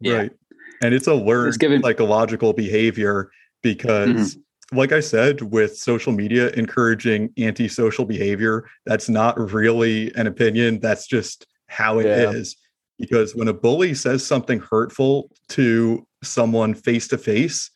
Yeah. 0.00 0.14
Right. 0.14 0.32
And 0.80 0.94
it's 0.94 1.06
a 1.06 1.14
learned 1.14 1.58
given- 1.58 1.82
psychological 1.82 2.52
behavior 2.52 3.30
because, 3.62 4.38
like 4.72 4.92
I 4.92 5.00
said, 5.00 5.42
with 5.42 5.76
social 5.76 6.12
media 6.12 6.50
encouraging 6.50 7.30
antisocial 7.38 8.04
behavior, 8.04 8.64
that's 8.86 9.08
not 9.08 9.38
really 9.38 10.12
an 10.14 10.26
opinion. 10.26 10.80
That's 10.80 11.06
just 11.06 11.46
how 11.66 11.98
it 11.98 12.06
is. 12.06 12.56
Yeah. 12.98 13.04
Because 13.06 13.34
when 13.34 13.48
a 13.48 13.52
bully 13.54 13.94
says 13.94 14.26
something 14.26 14.60
hurtful 14.60 15.30
to 15.50 16.06
someone 16.22 16.74
face 16.74 17.08
to 17.08 17.18
face, 17.18 17.70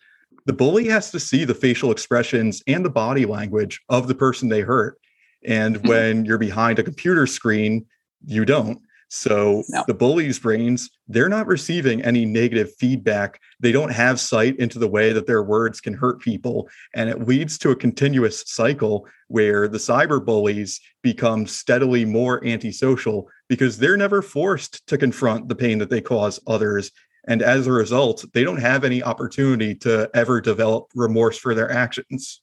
the 0.47 0.53
bully 0.53 0.87
has 0.89 1.11
to 1.13 1.21
see 1.21 1.45
the 1.45 1.55
facial 1.55 1.91
expressions 1.91 2.63
and 2.67 2.85
the 2.85 2.91
body 2.91 3.25
language 3.25 3.81
of 3.89 4.07
the 4.09 4.15
person 4.15 4.49
they 4.49 4.61
hurt. 4.61 4.99
And 5.47 5.77
Mhm. 5.83 5.89
when 5.89 6.25
you're 6.27 6.39
behind 6.39 6.79
a 6.79 6.83
computer 6.83 7.27
screen, 7.27 7.87
you 8.27 8.45
don't. 8.45 8.79
So 9.09 9.63
No. 9.69 9.85
the 9.87 9.95
bully's 9.95 10.39
brains, 10.39 10.91
they're 11.09 11.29
not 11.29 11.47
receiving 11.47 12.03
any 12.03 12.25
negative 12.25 12.75
feedback. 12.79 13.41
They 13.61 13.73
don't 13.73 13.93
have 13.93 14.19
sight 14.19 14.59
into 14.59 14.79
the 14.79 14.89
way 14.89 15.13
that 15.13 15.27
their 15.27 15.43
words 15.43 15.81
can 15.81 15.95
hurt 15.95 16.21
people. 16.21 16.69
And 16.95 17.09
it 17.09 17.27
leads 17.27 17.59
to 17.59 17.71
a 17.71 17.77
continuous 17.77 18.43
cycle 18.47 19.07
where 19.29 19.69
the 19.69 19.79
cyber 19.79 20.25
bullies 20.25 20.81
become 21.03 21.47
steadily 21.47 22.05
more 22.05 22.45
antisocial 22.45 23.29
because 23.49 23.79
they're 23.79 23.97
never 23.97 24.23
forced 24.23 24.87
to 24.89 24.99
confront 24.99 25.49
the 25.49 25.55
pain 25.55 25.79
that 25.79 25.91
they 25.91 26.01
cause 26.01 26.41
others. 26.47 26.91
And 27.27 27.41
as 27.41 27.67
a 27.67 27.73
result, 27.73 28.25
they 28.35 28.45
don't 28.45 28.61
have 28.61 28.85
any 28.85 29.03
opportunity 29.03 29.75
to 29.77 30.11
ever 30.15 30.41
develop 30.41 30.89
remorse 30.95 31.39
for 31.39 31.55
their 31.55 31.71
actions. 31.71 32.43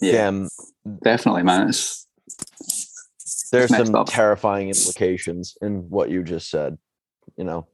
Yeah, 0.00 0.28
um, 0.28 0.48
definitely, 1.02 1.42
man. 1.42 1.68
It's, 1.68 2.06
there's 3.50 3.70
some 3.76 3.94
up. 3.94 4.08
terrifying 4.08 4.68
implications 4.68 5.56
in 5.60 5.88
what 5.90 6.10
you 6.10 6.22
just 6.22 6.50
said. 6.50 6.78
You 7.36 7.44
know, 7.44 7.66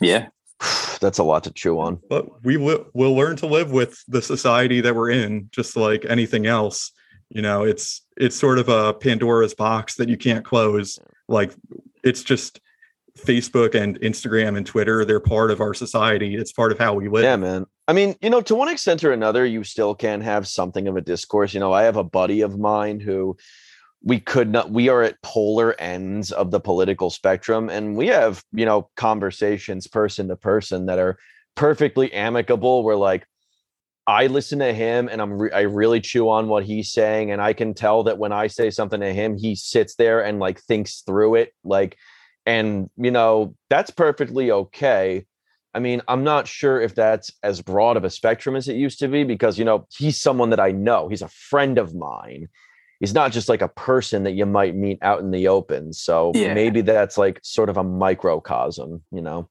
yeah, 0.00 0.28
that's 1.00 1.18
a 1.18 1.24
lot 1.24 1.44
to 1.44 1.50
chew 1.52 1.78
on. 1.78 2.00
But 2.08 2.44
we 2.44 2.56
will 2.56 2.86
we'll 2.94 3.14
learn 3.14 3.36
to 3.36 3.46
live 3.46 3.70
with 3.70 4.02
the 4.08 4.22
society 4.22 4.80
that 4.80 4.94
we're 4.94 5.10
in, 5.10 5.48
just 5.52 5.76
like 5.76 6.04
anything 6.08 6.46
else. 6.46 6.92
You 7.28 7.42
know, 7.42 7.64
it's 7.64 8.02
it's 8.16 8.36
sort 8.36 8.58
of 8.58 8.68
a 8.68 8.94
Pandora's 8.94 9.54
box 9.54 9.96
that 9.96 10.08
you 10.08 10.16
can't 10.16 10.44
close. 10.44 10.98
Like 11.28 11.52
it's 12.04 12.22
just 12.22 12.60
Facebook 13.16 13.74
and 13.74 13.98
Instagram 14.00 14.56
and 14.56 14.66
Twitter, 14.66 15.04
they're 15.04 15.20
part 15.20 15.50
of 15.50 15.60
our 15.60 15.74
society. 15.74 16.36
It's 16.36 16.52
part 16.52 16.72
of 16.72 16.78
how 16.78 16.94
we 16.94 17.08
live. 17.08 17.24
Yeah, 17.24 17.36
man. 17.36 17.66
I 17.88 17.92
mean, 17.92 18.16
you 18.20 18.30
know, 18.30 18.40
to 18.42 18.54
one 18.54 18.68
extent 18.68 19.04
or 19.04 19.12
another, 19.12 19.44
you 19.44 19.64
still 19.64 19.94
can 19.94 20.20
have 20.20 20.46
something 20.46 20.86
of 20.88 20.96
a 20.96 21.00
discourse. 21.00 21.54
You 21.54 21.60
know, 21.60 21.72
I 21.72 21.84
have 21.84 21.96
a 21.96 22.04
buddy 22.04 22.42
of 22.42 22.58
mine 22.58 23.00
who 23.00 23.36
we 24.02 24.20
could 24.20 24.50
not 24.50 24.70
we 24.70 24.88
are 24.88 25.02
at 25.02 25.20
polar 25.22 25.74
ends 25.80 26.30
of 26.32 26.50
the 26.50 26.60
political 26.60 27.10
spectrum 27.10 27.68
and 27.68 27.96
we 27.96 28.06
have 28.08 28.42
you 28.52 28.64
know 28.64 28.88
conversations 28.96 29.86
person 29.86 30.28
to 30.28 30.36
person 30.36 30.86
that 30.86 30.98
are 30.98 31.18
perfectly 31.54 32.12
amicable. 32.12 32.82
Where 32.82 32.96
like 32.96 33.26
i 34.06 34.28
listen 34.28 34.60
to 34.60 34.72
him 34.72 35.08
and 35.08 35.20
i'm 35.20 35.32
re- 35.32 35.50
i 35.50 35.62
really 35.62 36.00
chew 36.00 36.28
on 36.28 36.46
what 36.46 36.64
he's 36.64 36.92
saying 36.92 37.32
and 37.32 37.42
i 37.42 37.52
can 37.52 37.74
tell 37.74 38.04
that 38.04 38.18
when 38.18 38.30
i 38.30 38.46
say 38.46 38.70
something 38.70 39.00
to 39.00 39.12
him 39.12 39.36
he 39.36 39.56
sits 39.56 39.96
there 39.96 40.24
and 40.24 40.38
like 40.38 40.60
thinks 40.60 41.00
through 41.00 41.34
it 41.34 41.52
like 41.64 41.96
and 42.46 42.88
you 42.96 43.10
know 43.10 43.54
that's 43.68 43.90
perfectly 43.90 44.50
okay. 44.50 45.26
I 45.74 45.78
mean 45.80 46.00
i'm 46.08 46.24
not 46.24 46.46
sure 46.46 46.80
if 46.80 46.94
that's 46.94 47.30
as 47.42 47.60
broad 47.60 47.96
of 47.96 48.04
a 48.04 48.10
spectrum 48.10 48.56
as 48.56 48.68
it 48.68 48.76
used 48.76 49.00
to 49.00 49.08
be 49.08 49.24
because 49.24 49.58
you 49.58 49.64
know 49.64 49.86
he's 49.90 50.18
someone 50.18 50.50
that 50.50 50.60
i 50.60 50.70
know. 50.70 51.08
He's 51.08 51.22
a 51.22 51.28
friend 51.28 51.76
of 51.76 51.94
mine 51.94 52.48
he's 53.00 53.14
not 53.14 53.32
just 53.32 53.48
like 53.48 53.62
a 53.62 53.68
person 53.68 54.22
that 54.24 54.32
you 54.32 54.46
might 54.46 54.74
meet 54.74 54.98
out 55.02 55.20
in 55.20 55.30
the 55.30 55.48
open. 55.48 55.92
So 55.92 56.32
Yeah. 56.34 56.54
maybe 56.54 56.80
that's 56.80 57.18
like 57.18 57.40
sort 57.42 57.68
of 57.68 57.76
a 57.76 57.84
microcosm, 57.84 59.02
you 59.12 59.20
know? 59.22 59.48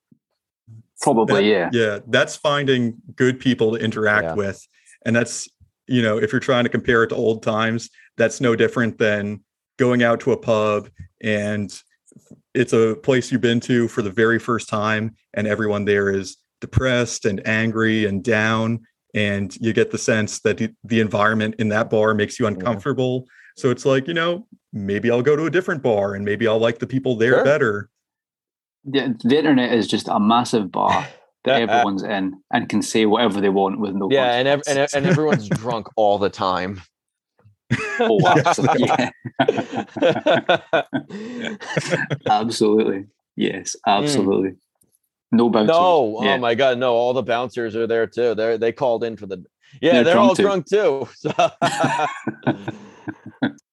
probably. 1.02 1.52
yeah, 1.52 1.70
Yeah, 1.74 2.00
that's 2.08 2.36
finding 2.38 2.96
good 3.16 3.40
people 3.40 3.74
to 3.74 3.84
interact 3.84 4.28
Yeah. 4.28 4.34
with. 4.36 4.66
And 5.06 5.16
that's, 5.16 5.48
you 5.88 6.02
know, 6.02 6.18
if 6.18 6.32
you're 6.32 6.40
trying 6.40 6.64
to 6.64 6.70
compare 6.70 7.04
it 7.04 7.10
to 7.10 7.16
old 7.16 7.44
times, 7.44 7.90
that's 8.18 8.40
no 8.42 8.56
different 8.56 8.98
than 8.98 9.44
going 9.78 10.02
out 10.04 10.22
to 10.22 10.32
a 10.32 10.38
pub 10.38 10.90
and 11.22 11.72
it's 12.54 12.72
a 12.72 12.96
place 13.04 13.30
you've 13.30 13.42
been 13.42 13.60
to 13.60 13.90
for 13.90 14.02
the 14.02 14.10
very 14.10 14.40
first 14.40 14.70
time 14.70 15.14
and 15.34 15.46
everyone 15.48 15.84
there 15.84 16.10
is 16.10 16.38
depressed 16.62 17.26
and 17.26 17.46
angry 17.46 18.06
and 18.06 18.24
down 18.24 18.80
and 19.16 19.56
you 19.62 19.74
get 19.74 19.90
the 19.92 19.98
sense 19.98 20.40
that 20.42 20.58
the, 20.58 20.70
the 20.84 21.00
environment 21.00 21.56
in 21.58 21.70
that 21.70 21.90
bar 21.90 22.14
makes 22.14 22.40
you 22.40 22.46
uncomfortable 22.46 23.26
so 23.58 23.72
it's 23.72 23.86
like 23.86 24.08
you 24.08 24.14
know 24.14 24.46
maybe 24.74 25.10
i'll 25.10 25.22
go 25.24 25.36
to 25.36 25.46
a 25.46 25.50
different 25.50 25.82
bar 25.82 26.14
and 26.16 26.24
maybe 26.26 26.48
i'll 26.48 26.60
like 26.60 26.78
the 26.80 26.86
people 26.88 27.16
there 27.16 27.36
Sure. 27.36 27.44
better 27.44 27.90
The, 28.84 29.16
the 29.24 29.38
internet 29.40 29.74
is 29.74 29.88
just 29.88 30.08
a 30.10 30.20
massive 30.20 30.72
bar 30.72 31.08
that 31.46 31.62
everyone's 31.62 32.04
in 32.04 32.42
and 32.52 32.68
can 32.70 32.82
say 32.82 33.06
whatever 33.06 33.40
they 33.40 33.50
want 33.50 33.80
with 33.80 33.94
no. 33.96 34.10
Yeah, 34.12 34.34
and, 34.34 34.48
ev- 34.48 34.62
and, 34.68 34.80
ev- 34.80 34.90
and 34.96 35.06
everyone's 35.06 35.48
drunk 35.62 35.88
all 35.96 36.18
the 36.18 36.30
time. 36.30 36.82
oh, 38.00 38.28
absolutely. 38.28 38.90
Yeah, 38.90 39.10
absolutely. 42.28 43.06
Yes, 43.36 43.76
absolutely. 43.86 44.56
No 45.32 45.50
bouncers. 45.50 45.76
No, 45.76 46.18
oh 46.20 46.24
Yeah. 46.24 46.36
oh 46.36 46.38
my 46.38 46.54
god, 46.56 46.78
no! 46.78 46.94
All 46.94 47.14
the 47.14 47.24
bouncers 47.24 47.76
are 47.76 47.88
there 47.88 48.08
too. 48.08 48.36
They 48.36 48.58
they 48.58 48.72
called 48.72 49.04
in 49.04 49.18
for 49.18 49.26
the. 49.26 49.44
Yeah, 49.82 49.94
They're 49.94 50.04
they're, 50.06 50.14
drunk 50.14 50.30
all 50.30 50.36
too. 50.36 50.44
drunk 50.44 50.68
too. 50.68 51.10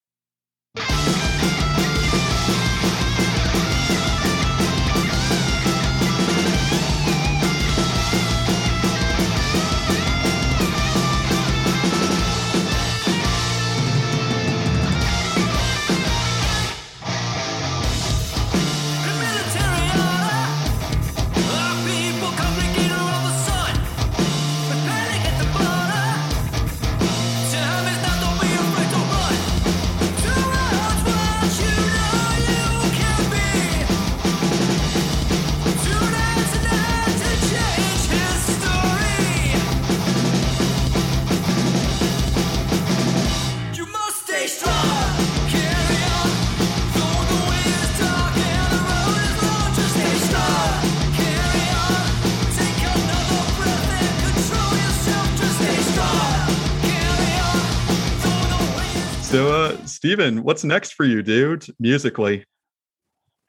steven 60.03 60.43
what's 60.43 60.65
next 60.65 60.95
for 60.95 61.05
you 61.05 61.23
dude 61.23 61.65
musically 61.79 62.43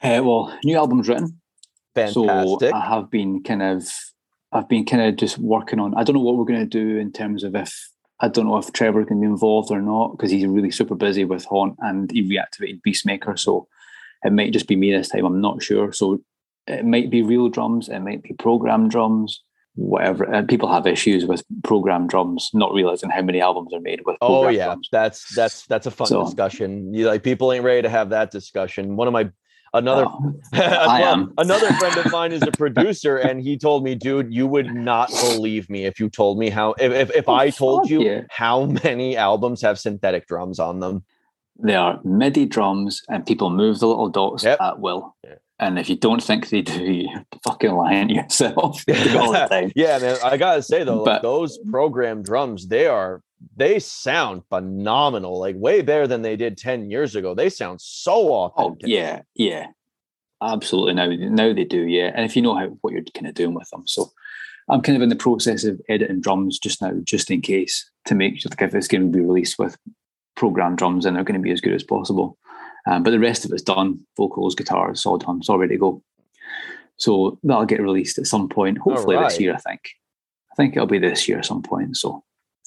Uh, 0.05 0.21
well, 0.23 0.57
new 0.65 0.77
album's 0.77 1.09
written. 1.09 1.41
Fantastic. 1.95 2.71
So 2.71 2.77
I 2.77 2.81
have 2.87 3.11
been 3.11 3.43
kind 3.43 3.63
of, 3.63 3.89
I've 4.53 4.69
been 4.69 4.85
kind 4.85 5.03
of 5.03 5.17
just 5.17 5.39
working 5.39 5.81
on. 5.81 5.95
I 5.95 6.05
don't 6.05 6.15
know 6.15 6.21
what 6.21 6.37
we're 6.37 6.45
going 6.45 6.61
to 6.61 6.67
do 6.67 6.99
in 6.99 7.11
terms 7.11 7.43
of 7.43 7.57
if 7.57 7.73
I 8.21 8.29
don't 8.29 8.47
know 8.47 8.59
if 8.59 8.73
Trevor 8.73 9.05
can 9.05 9.21
be 9.21 9.27
involved 9.27 9.71
or 9.71 9.81
not 9.81 10.13
because 10.13 10.31
he's 10.31 10.47
really 10.47 10.71
super 10.71 10.95
busy 10.95 11.25
with 11.25 11.45
Haunt 11.47 11.77
and 11.81 12.11
he 12.11 12.23
reactivated 12.23 12.83
Beastmaker. 12.87 13.39
So 13.39 13.67
it 14.25 14.33
might 14.33 14.53
just 14.53 14.69
be 14.69 14.77
me 14.77 14.93
this 14.93 15.09
time. 15.09 15.25
I'm 15.25 15.41
not 15.41 15.63
sure. 15.63 15.93
So 15.93 16.21
it 16.67 16.85
might 16.85 17.11
be 17.11 17.23
real 17.23 17.49
drums. 17.49 17.89
It 17.89 18.01
might 18.01 18.23
be 18.23 18.35
programmed 18.35 18.91
drums. 18.91 19.43
Whatever. 19.77 20.25
And 20.25 20.49
people 20.49 20.73
have 20.73 20.87
issues 20.87 21.25
with 21.27 21.43
programmed 21.65 22.09
drums, 22.09 22.51
not 22.55 22.73
realizing 22.73 23.11
how 23.11 23.23
many 23.23 23.41
albums 23.41 23.73
are 23.75 23.81
made 23.81 24.03
with. 24.07 24.17
Oh 24.21 24.49
yeah, 24.49 24.67
drums. 24.67 24.89
that's 24.93 25.35
that's 25.35 25.67
that's 25.67 25.87
a 25.87 25.91
fun 25.91 26.07
So- 26.07 26.25
discussion. 26.25 26.95
You 26.95 27.07
like 27.09 27.23
people 27.25 27.53
ain't 27.53 27.65
ready 27.65 27.83
to 27.83 27.89
have 27.89 28.11
that 28.11 28.31
discussion. 28.31 28.95
One 28.97 29.09
of 29.09 29.13
my 29.13 29.31
another 29.73 30.05
Oh, 30.07 30.33
I 30.53 31.01
Well, 31.01 31.13
am. 31.15 31.35
Another 31.39 31.73
friend 31.81 31.97
of 31.99 32.13
mine 32.13 32.31
is 32.31 32.43
a 32.43 32.53
producer, 32.53 33.17
and 33.17 33.43
he 33.43 33.59
told 33.59 33.83
me, 33.83 33.97
dude, 33.97 34.33
you 34.33 34.47
would 34.47 34.73
not 34.73 35.11
believe 35.11 35.69
me 35.69 35.87
if 35.87 35.99
you 35.99 36.09
told 36.09 36.39
me 36.39 36.51
how 36.51 36.75
if 36.79 36.93
if, 36.93 37.11
if 37.11 37.29
Oh, 37.29 37.35
I 37.35 37.51
told 37.51 37.91
you 37.91 38.03
yeah. 38.03 38.21
how 38.31 38.67
many 38.85 39.17
albums 39.17 39.61
have 39.63 39.81
synthetic 39.81 40.29
drums 40.29 40.61
on 40.61 40.79
them. 40.79 41.05
They 41.61 41.75
are 41.75 42.01
MIDI 42.05 42.47
drums, 42.47 43.03
and 43.09 43.27
people 43.27 43.51
move 43.51 43.81
the 43.81 43.89
little 43.89 44.09
dots 44.09 44.45
Yep. 44.45 44.61
at 44.61 44.79
will. 44.79 45.17
Yeah. 45.25 45.35
And 45.61 45.79
if 45.79 45.89
you 45.89 45.97
don't 45.97 46.23
think 46.23 46.49
they 46.49 46.63
do, 46.63 46.83
you're 46.93 47.25
fucking 47.45 47.75
lying 47.75 48.09
to 48.09 48.15
yourself 48.15 48.55
all 48.59 48.73
the 49.33 49.47
time. 49.51 49.73
yeah, 49.75 49.99
man. 49.99 50.19
I 50.25 50.37
gotta 50.37 50.63
say 50.63 50.85
though, 50.85 51.03
like, 51.03 51.23
those 51.23 51.59
program 51.71 52.23
drums, 52.23 52.67
they 52.69 52.87
are 52.87 53.23
they 53.57 53.79
sound 53.79 54.43
phenomenal, 54.49 55.39
like 55.39 55.55
way 55.57 55.83
better 55.83 56.07
than 56.07 56.23
they 56.23 56.35
did 56.37 56.57
10 56.57 56.91
years 56.91 57.15
ago. 57.15 57.35
They 57.35 57.51
sound 57.51 57.81
so 57.81 58.33
Oh 58.33 58.45
authentic. 58.57 58.89
yeah, 58.89 59.21
yeah, 59.35 59.67
absolutely. 60.43 60.95
Now, 60.95 61.09
now 61.11 61.53
they 61.53 61.65
do, 61.65 61.87
yeah. 61.87 62.11
And 62.15 62.25
if 62.25 62.37
you 62.37 62.43
know 62.43 62.57
how 62.57 62.69
what 62.81 62.93
you're 62.93 63.03
kind 63.15 63.27
of 63.27 63.35
doing 63.35 63.55
with 63.55 63.69
them, 63.71 63.87
so 63.87 64.11
I'm 64.71 64.81
kind 64.81 64.97
of 64.97 65.03
in 65.03 65.11
the 65.11 65.17
process 65.17 65.65
of 65.65 65.81
editing 65.91 66.21
drums 66.23 66.59
just 66.59 66.81
now, 66.81 66.93
just 67.05 67.31
in 67.31 67.43
case 67.43 67.89
to 68.07 68.15
make 68.15 68.41
sure 68.41 68.49
like 68.51 68.63
if 68.63 68.75
it's 68.75 68.89
going 68.89 69.13
to 69.13 69.19
be 69.19 69.25
released 69.25 69.59
with 69.59 69.77
program 70.37 70.75
drums 70.75 71.05
and 71.05 71.15
they're 71.17 71.25
going 71.25 71.39
to 71.39 71.45
be 71.45 71.53
as 71.53 71.61
good 71.61 71.75
as 71.75 71.83
possible. 71.85 72.39
Um, 72.87 73.03
but 73.03 73.11
the 73.11 73.19
rest 73.19 73.45
of 73.45 73.53
it's 73.53 73.63
done, 73.63 74.01
vocals, 74.17 74.55
guitar, 74.55 74.91
it's 74.91 75.07
all 75.07 75.19
done, 75.19 75.39
it's 75.39 75.49
all 75.49 75.59
ready 75.59 75.75
to 75.75 75.79
go. 75.81 76.03
So 76.97 77.39
that'll 77.43 77.65
get 77.65 77.81
released 77.81 78.19
at 78.19 78.27
some 78.27 78.49
point, 78.49 78.79
hopefully 78.79 79.17
this 79.17 79.41
year. 79.41 79.55
I 79.55 79.59
think. 79.59 79.81
I 80.53 80.55
think 80.57 80.77
it'll 80.77 80.87
be 80.87 80.99
this 80.99 81.29
year 81.29 81.39
at 81.39 81.47
some 81.47 81.63
point. 81.63 81.97
So 81.97 82.23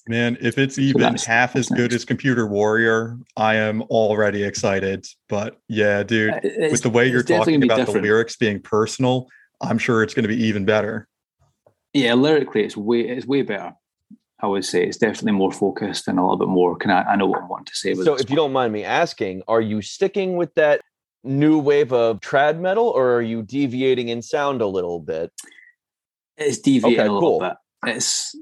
Man, 0.07 0.37
if 0.41 0.57
it's 0.57 0.77
even 0.77 1.01
that's- 1.01 1.25
half 1.25 1.55
as 1.55 1.69
good 1.69 1.91
next. 1.91 1.95
as 1.95 2.05
Computer 2.05 2.47
Warrior, 2.47 3.17
I 3.35 3.55
am 3.55 3.81
already 3.83 4.43
excited. 4.43 5.05
But 5.29 5.57
yeah, 5.67 6.03
dude, 6.03 6.33
uh, 6.33 6.39
it's- 6.43 6.71
with 6.71 6.81
the 6.81 6.89
way 6.89 7.07
you're 7.07 7.23
talking 7.23 7.59
gonna 7.59 7.75
be 7.75 7.81
about 7.81 7.93
the 7.93 8.01
lyrics 8.01 8.35
being 8.35 8.61
personal, 8.61 9.27
I'm 9.61 9.77
sure 9.77 10.03
it's 10.03 10.13
going 10.13 10.23
to 10.23 10.29
be 10.29 10.43
even 10.43 10.65
better. 10.65 11.07
Yeah, 11.93 12.13
lyrically, 12.13 12.63
it's 12.63 12.77
way 12.77 13.01
it's 13.01 13.25
way 13.25 13.41
better. 13.41 13.73
I 14.39 14.47
would 14.47 14.63
say 14.65 14.83
it's 14.85 14.97
definitely 14.97 15.31
more 15.31 15.51
focused 15.51 16.07
and 16.07 16.19
a 16.19 16.21
little 16.21 16.37
bit 16.37 16.47
more. 16.47 16.75
Can 16.77 16.91
I? 16.91 17.01
I 17.03 17.15
know 17.15 17.25
what 17.25 17.41
I'm 17.41 17.49
wanting 17.49 17.65
to 17.65 17.75
say. 17.75 17.93
With 17.93 18.05
So 18.05 18.15
if 18.15 18.29
you 18.29 18.35
don't 18.35 18.53
mind 18.53 18.71
me 18.71 18.83
asking, 18.83 19.41
are 19.47 19.61
you 19.61 19.81
sticking 19.81 20.35
with 20.37 20.53
that 20.55 20.81
new 21.23 21.57
wave 21.57 21.91
of 21.91 22.19
trad 22.19 22.59
metal, 22.59 22.87
or 22.87 23.13
are 23.15 23.21
you 23.21 23.41
deviating 23.41 24.09
in 24.09 24.21
sound 24.21 24.61
a 24.61 24.67
little 24.67 24.99
bit? 24.99 25.31
It's 26.37 26.59
deviating 26.59 26.99
Okay, 26.99 27.07
a 27.07 27.11
little 27.11 27.39
cool. 27.39 27.39
bit. 27.39 27.53
It's 27.95 28.35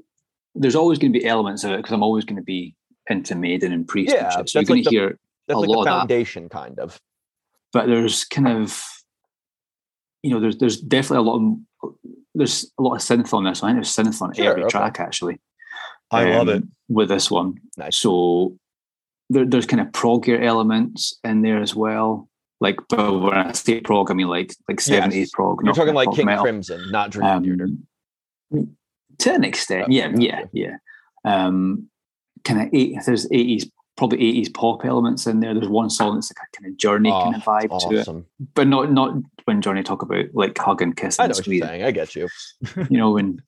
there's 0.54 0.74
always 0.76 0.98
going 0.98 1.12
to 1.12 1.18
be 1.18 1.24
elements 1.26 1.64
of 1.64 1.72
it 1.72 1.78
because 1.78 1.92
I'm 1.92 2.02
always 2.02 2.24
going 2.24 2.36
to 2.36 2.42
be 2.42 2.74
into 3.08 3.34
Maiden 3.34 3.72
and 3.72 3.86
Priest. 3.88 4.14
Yeah, 4.14 4.24
and 4.24 4.32
shit. 4.34 4.48
so 4.50 4.58
you're 4.58 4.66
going 4.66 4.80
like 4.80 4.84
to 4.84 4.90
hear, 4.90 5.18
That's 5.48 5.56
A 5.56 5.60
like 5.60 5.68
lot 5.68 5.74
the 5.74 5.78
of 5.80 5.84
that. 5.86 5.98
foundation, 6.00 6.48
kind 6.50 6.78
of. 6.78 7.00
but 7.72 7.86
there's 7.86 8.24
kind 8.24 8.48
of, 8.48 8.82
you 10.22 10.30
know, 10.30 10.40
there's 10.40 10.58
there's 10.58 10.78
definitely 10.80 11.26
a 11.26 11.30
lot 11.30 11.36
of 11.82 11.94
there's 12.34 12.70
a 12.78 12.82
lot 12.82 12.94
of 12.96 13.00
synth 13.00 13.32
on 13.32 13.44
this. 13.44 13.62
I 13.62 13.68
think 13.68 13.76
there's 13.78 13.94
synth 13.96 14.20
on 14.20 14.34
Sure, 14.34 14.50
every 14.50 14.64
okay. 14.64 14.70
track 14.70 15.00
actually. 15.00 15.40
I 16.10 16.36
love 16.36 16.48
um, 16.48 16.54
it. 16.56 16.62
with 16.88 17.08
this 17.08 17.30
one. 17.30 17.60
Nice. 17.76 17.96
So 17.96 18.56
there, 19.30 19.44
there's 19.44 19.66
kind 19.66 19.80
of 19.80 19.88
proggier 19.88 20.42
elements 20.42 21.18
in 21.24 21.42
there 21.42 21.60
as 21.60 21.74
well. 21.74 22.28
Like, 22.60 22.80
but 22.88 23.20
when 23.20 23.34
I 23.34 23.52
say 23.52 23.80
prog, 23.80 24.10
I 24.10 24.14
mean 24.14 24.28
like 24.28 24.54
like 24.68 24.80
seventies 24.80 25.30
prog. 25.32 25.60
You're 25.62 25.74
talking 25.74 25.94
like 25.94 26.12
King 26.12 26.26
metal. 26.26 26.44
Crimson, 26.44 26.90
not 26.90 27.10
Dream 27.10 27.42
Theater. 27.42 27.68
Um, 28.54 28.76
to 29.18 29.34
an 29.34 29.44
extent, 29.44 29.90
Yeah, 29.90 30.12
yeah, 30.16 30.44
yeah. 30.52 30.76
Um, 31.24 31.88
kind 32.44 32.62
of 32.62 32.68
eight. 32.72 32.96
There's 33.04 33.26
eighties, 33.30 33.70
probably 33.96 34.26
eighties 34.26 34.48
pop 34.48 34.84
elements 34.86 35.26
in 35.26 35.40
there. 35.40 35.52
There's 35.52 35.68
one 35.68 35.90
song 35.90 36.14
that's 36.14 36.30
like 36.30 36.48
a 36.48 36.56
kind 36.56 36.72
of 36.72 36.78
journey 36.78 37.10
Oh, 37.10 37.24
kind 37.24 37.36
of 37.36 37.42
vibe 37.42 37.90
to 37.90 37.96
it, 37.96 38.24
but 38.54 38.68
not 38.68 38.90
not 38.90 39.14
when 39.44 39.60
Johnny 39.60 39.82
talk 39.82 40.00
about 40.00 40.26
like 40.32 40.56
hug 40.56 40.80
and 40.80 40.96
kiss 40.96 41.20
I 41.20 41.26
know 41.26 41.34
what 41.34 41.46
you're 41.46 41.66
saying. 41.66 41.82
I 41.82 41.90
get 41.90 42.14
you. 42.14 42.28
You 42.76 42.98
know, 42.98 43.10
when 43.12 43.42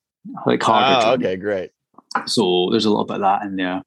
like 0.44 0.62
harder. 0.62 0.86
Ah, 0.86 1.00
Journey. 1.12 1.26
okay, 1.26 1.36
great. 1.36 1.70
So 2.26 2.68
there's 2.70 2.84
a 2.84 2.90
little 2.90 3.04
bit 3.04 3.16
of 3.16 3.22
that 3.22 3.42
in 3.42 3.56
there. 3.56 3.82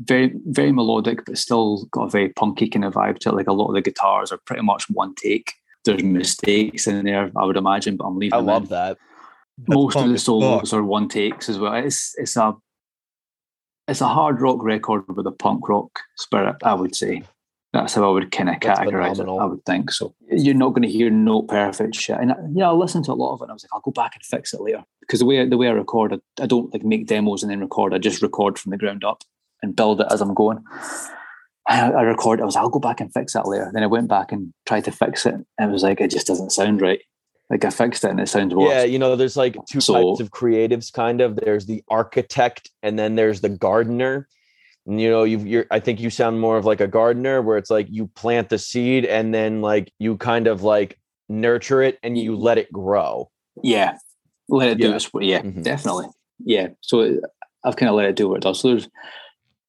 Very, 0.00 0.32
very 0.46 0.72
melodic, 0.72 1.24
but 1.24 1.38
still 1.38 1.86
got 1.92 2.06
a 2.06 2.10
very 2.10 2.30
punky 2.30 2.68
kind 2.68 2.84
of 2.84 2.94
vibe 2.94 3.18
to 3.20 3.28
it. 3.28 3.34
Like 3.34 3.46
a 3.46 3.52
lot 3.52 3.68
of 3.68 3.74
the 3.74 3.82
guitars 3.82 4.32
are 4.32 4.40
pretty 4.44 4.62
much 4.62 4.86
one 4.90 5.14
take. 5.14 5.52
There's 5.84 6.02
mistakes 6.02 6.86
in 6.86 7.04
there, 7.04 7.30
I 7.36 7.44
would 7.44 7.56
imagine, 7.56 7.96
but 7.96 8.06
I'm 8.06 8.18
leaving 8.18 8.34
I 8.34 8.42
love 8.42 8.64
in. 8.64 8.68
that. 8.70 8.98
Most 9.68 9.96
of 9.96 10.08
the 10.08 10.18
solos 10.18 10.72
are 10.72 10.82
one 10.82 11.08
takes 11.08 11.48
as 11.48 11.58
well. 11.58 11.74
It's 11.74 12.14
it's 12.18 12.36
a 12.36 12.54
it's 13.86 14.00
a 14.00 14.08
hard 14.08 14.40
rock 14.40 14.62
record 14.64 15.04
with 15.14 15.26
a 15.26 15.32
punk 15.32 15.68
rock 15.68 16.00
spirit, 16.16 16.56
I 16.64 16.74
would 16.74 16.96
say. 16.96 17.22
That's 17.74 17.92
how 17.94 18.08
I 18.08 18.12
would 18.12 18.30
kind 18.30 18.48
of 18.48 18.56
categorize 18.60 19.18
it. 19.20 19.28
I 19.28 19.44
would 19.44 19.64
think 19.66 19.90
so. 19.90 20.14
You're 20.30 20.54
not 20.54 20.70
going 20.70 20.82
to 20.82 20.88
hear 20.88 21.10
no 21.10 21.42
perfect 21.42 21.96
shit. 21.96 22.16
And 22.18 22.32
I- 22.32 22.36
yeah, 22.54 22.68
I 22.70 22.72
listened 22.72 23.04
to 23.06 23.12
a 23.12 23.14
lot 23.14 23.34
of 23.34 23.40
it. 23.40 23.44
and 23.44 23.50
I 23.50 23.54
was 23.54 23.64
like, 23.64 23.70
I'll 23.74 23.80
go 23.80 23.90
back 23.90 24.12
and 24.14 24.24
fix 24.24 24.54
it 24.54 24.60
later 24.60 24.84
because 25.00 25.18
the 25.20 25.26
way 25.26 25.46
the 25.48 25.56
way 25.58 25.68
I 25.68 25.72
record, 25.72 26.12
I, 26.14 26.42
I 26.42 26.46
don't 26.46 26.72
like 26.72 26.84
make 26.84 27.06
demos 27.08 27.42
and 27.42 27.50
then 27.50 27.60
record. 27.60 27.92
I 27.92 27.98
just 27.98 28.22
record 28.22 28.58
from 28.58 28.70
the 28.70 28.78
ground 28.78 29.04
up 29.04 29.22
and 29.62 29.74
build 29.76 30.00
it 30.00 30.06
as 30.10 30.20
I'm 30.20 30.34
going. 30.34 30.62
I, 31.66 31.90
I 31.90 32.02
record. 32.02 32.40
I 32.40 32.44
was, 32.44 32.56
I'll 32.56 32.68
go 32.68 32.78
back 32.78 33.00
and 33.00 33.12
fix 33.12 33.32
that 33.32 33.48
later. 33.48 33.70
Then 33.72 33.82
I 33.82 33.86
went 33.86 34.08
back 34.08 34.32
and 34.32 34.52
tried 34.66 34.84
to 34.84 34.92
fix 34.92 35.24
it, 35.26 35.34
and 35.34 35.70
it 35.70 35.72
was 35.72 35.82
like 35.82 36.00
it 36.00 36.10
just 36.10 36.26
doesn't 36.26 36.52
sound 36.52 36.80
right. 36.80 37.00
Like 37.50 37.64
I 37.64 37.70
fixed 37.70 38.04
it 38.04 38.10
and 38.10 38.20
it 38.20 38.28
sounds 38.28 38.54
worse. 38.54 38.70
Yeah, 38.70 38.84
you 38.84 38.98
know, 38.98 39.16
there's 39.16 39.36
like 39.36 39.56
two 39.68 39.80
So- 39.80 39.94
types 39.94 40.20
of 40.20 40.30
creatives, 40.30 40.92
kind 40.92 41.20
of. 41.20 41.36
There's 41.36 41.66
the 41.66 41.82
architect, 41.90 42.70
and 42.82 42.98
then 42.98 43.14
there's 43.16 43.40
the 43.40 43.48
gardener. 43.48 44.28
You 44.86 45.08
know, 45.10 45.24
you've, 45.24 45.46
you're. 45.46 45.66
I 45.70 45.80
think 45.80 45.98
you 46.00 46.10
sound 46.10 46.40
more 46.40 46.58
of 46.58 46.64
like 46.66 46.80
a 46.80 46.86
gardener, 46.86 47.40
where 47.40 47.56
it's 47.56 47.70
like 47.70 47.86
you 47.90 48.06
plant 48.08 48.50
the 48.50 48.58
seed, 48.58 49.06
and 49.06 49.32
then 49.32 49.62
like 49.62 49.90
you 49.98 50.16
kind 50.18 50.46
of 50.46 50.62
like 50.62 50.98
nurture 51.30 51.82
it, 51.82 51.98
and 52.02 52.18
you 52.18 52.36
let 52.36 52.58
it 52.58 52.70
grow. 52.70 53.30
Yeah, 53.62 53.96
let 54.48 54.68
it 54.68 54.78
do 54.78 54.90
Yeah. 54.90 54.94
its 54.96 55.10
yeah, 55.20 55.42
Mhm. 55.42 55.62
definitely. 55.62 56.06
Yeah, 56.44 56.68
so 56.82 57.18
I've 57.64 57.76
kind 57.76 57.88
of 57.88 57.94
let 57.96 58.06
it 58.06 58.16
do 58.16 58.28
what 58.28 58.36
it 58.38 58.42
does. 58.42 58.60
So 58.60 58.68
there's 58.68 58.88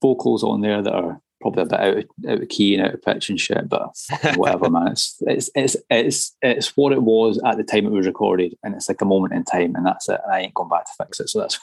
vocals 0.02 0.44
on 0.44 0.60
there 0.60 0.82
that 0.82 0.94
are 0.94 1.22
probably 1.53 1.63
a 1.63 1.65
bit 1.65 1.80
out 1.80 1.97
of, 1.97 2.05
out 2.30 2.41
of 2.41 2.49
key 2.49 2.76
and 2.76 2.85
out 2.85 2.93
of 2.93 3.01
pitch 3.01 3.30
and 3.30 3.39
shit, 3.39 3.69
but 3.69 3.95
whatever, 4.35 4.69
man. 4.69 4.91
It's 4.91 5.15
it's 5.22 5.49
it's 5.55 5.76
it's 5.89 6.35
it's 6.41 6.77
what 6.77 6.91
it 6.91 7.03
was 7.03 7.39
at 7.45 7.57
the 7.57 7.63
time 7.63 7.85
it 7.85 7.91
was 7.91 8.07
recorded, 8.07 8.57
and 8.63 8.76
it's 8.76 8.89
like 8.89 9.01
a 9.01 9.05
moment 9.05 9.34
in 9.34 9.43
time, 9.43 9.76
and 9.76 9.85
that's 9.85 10.09
it. 10.09 10.19
And 10.23 10.34
I 10.34 10.41
ain't 10.41 10.53
going 10.53 10.69
back 10.69 10.85
to 10.85 11.03
fix 11.03 11.19
it. 11.19 11.30
So 11.30 11.41
that's 11.41 11.59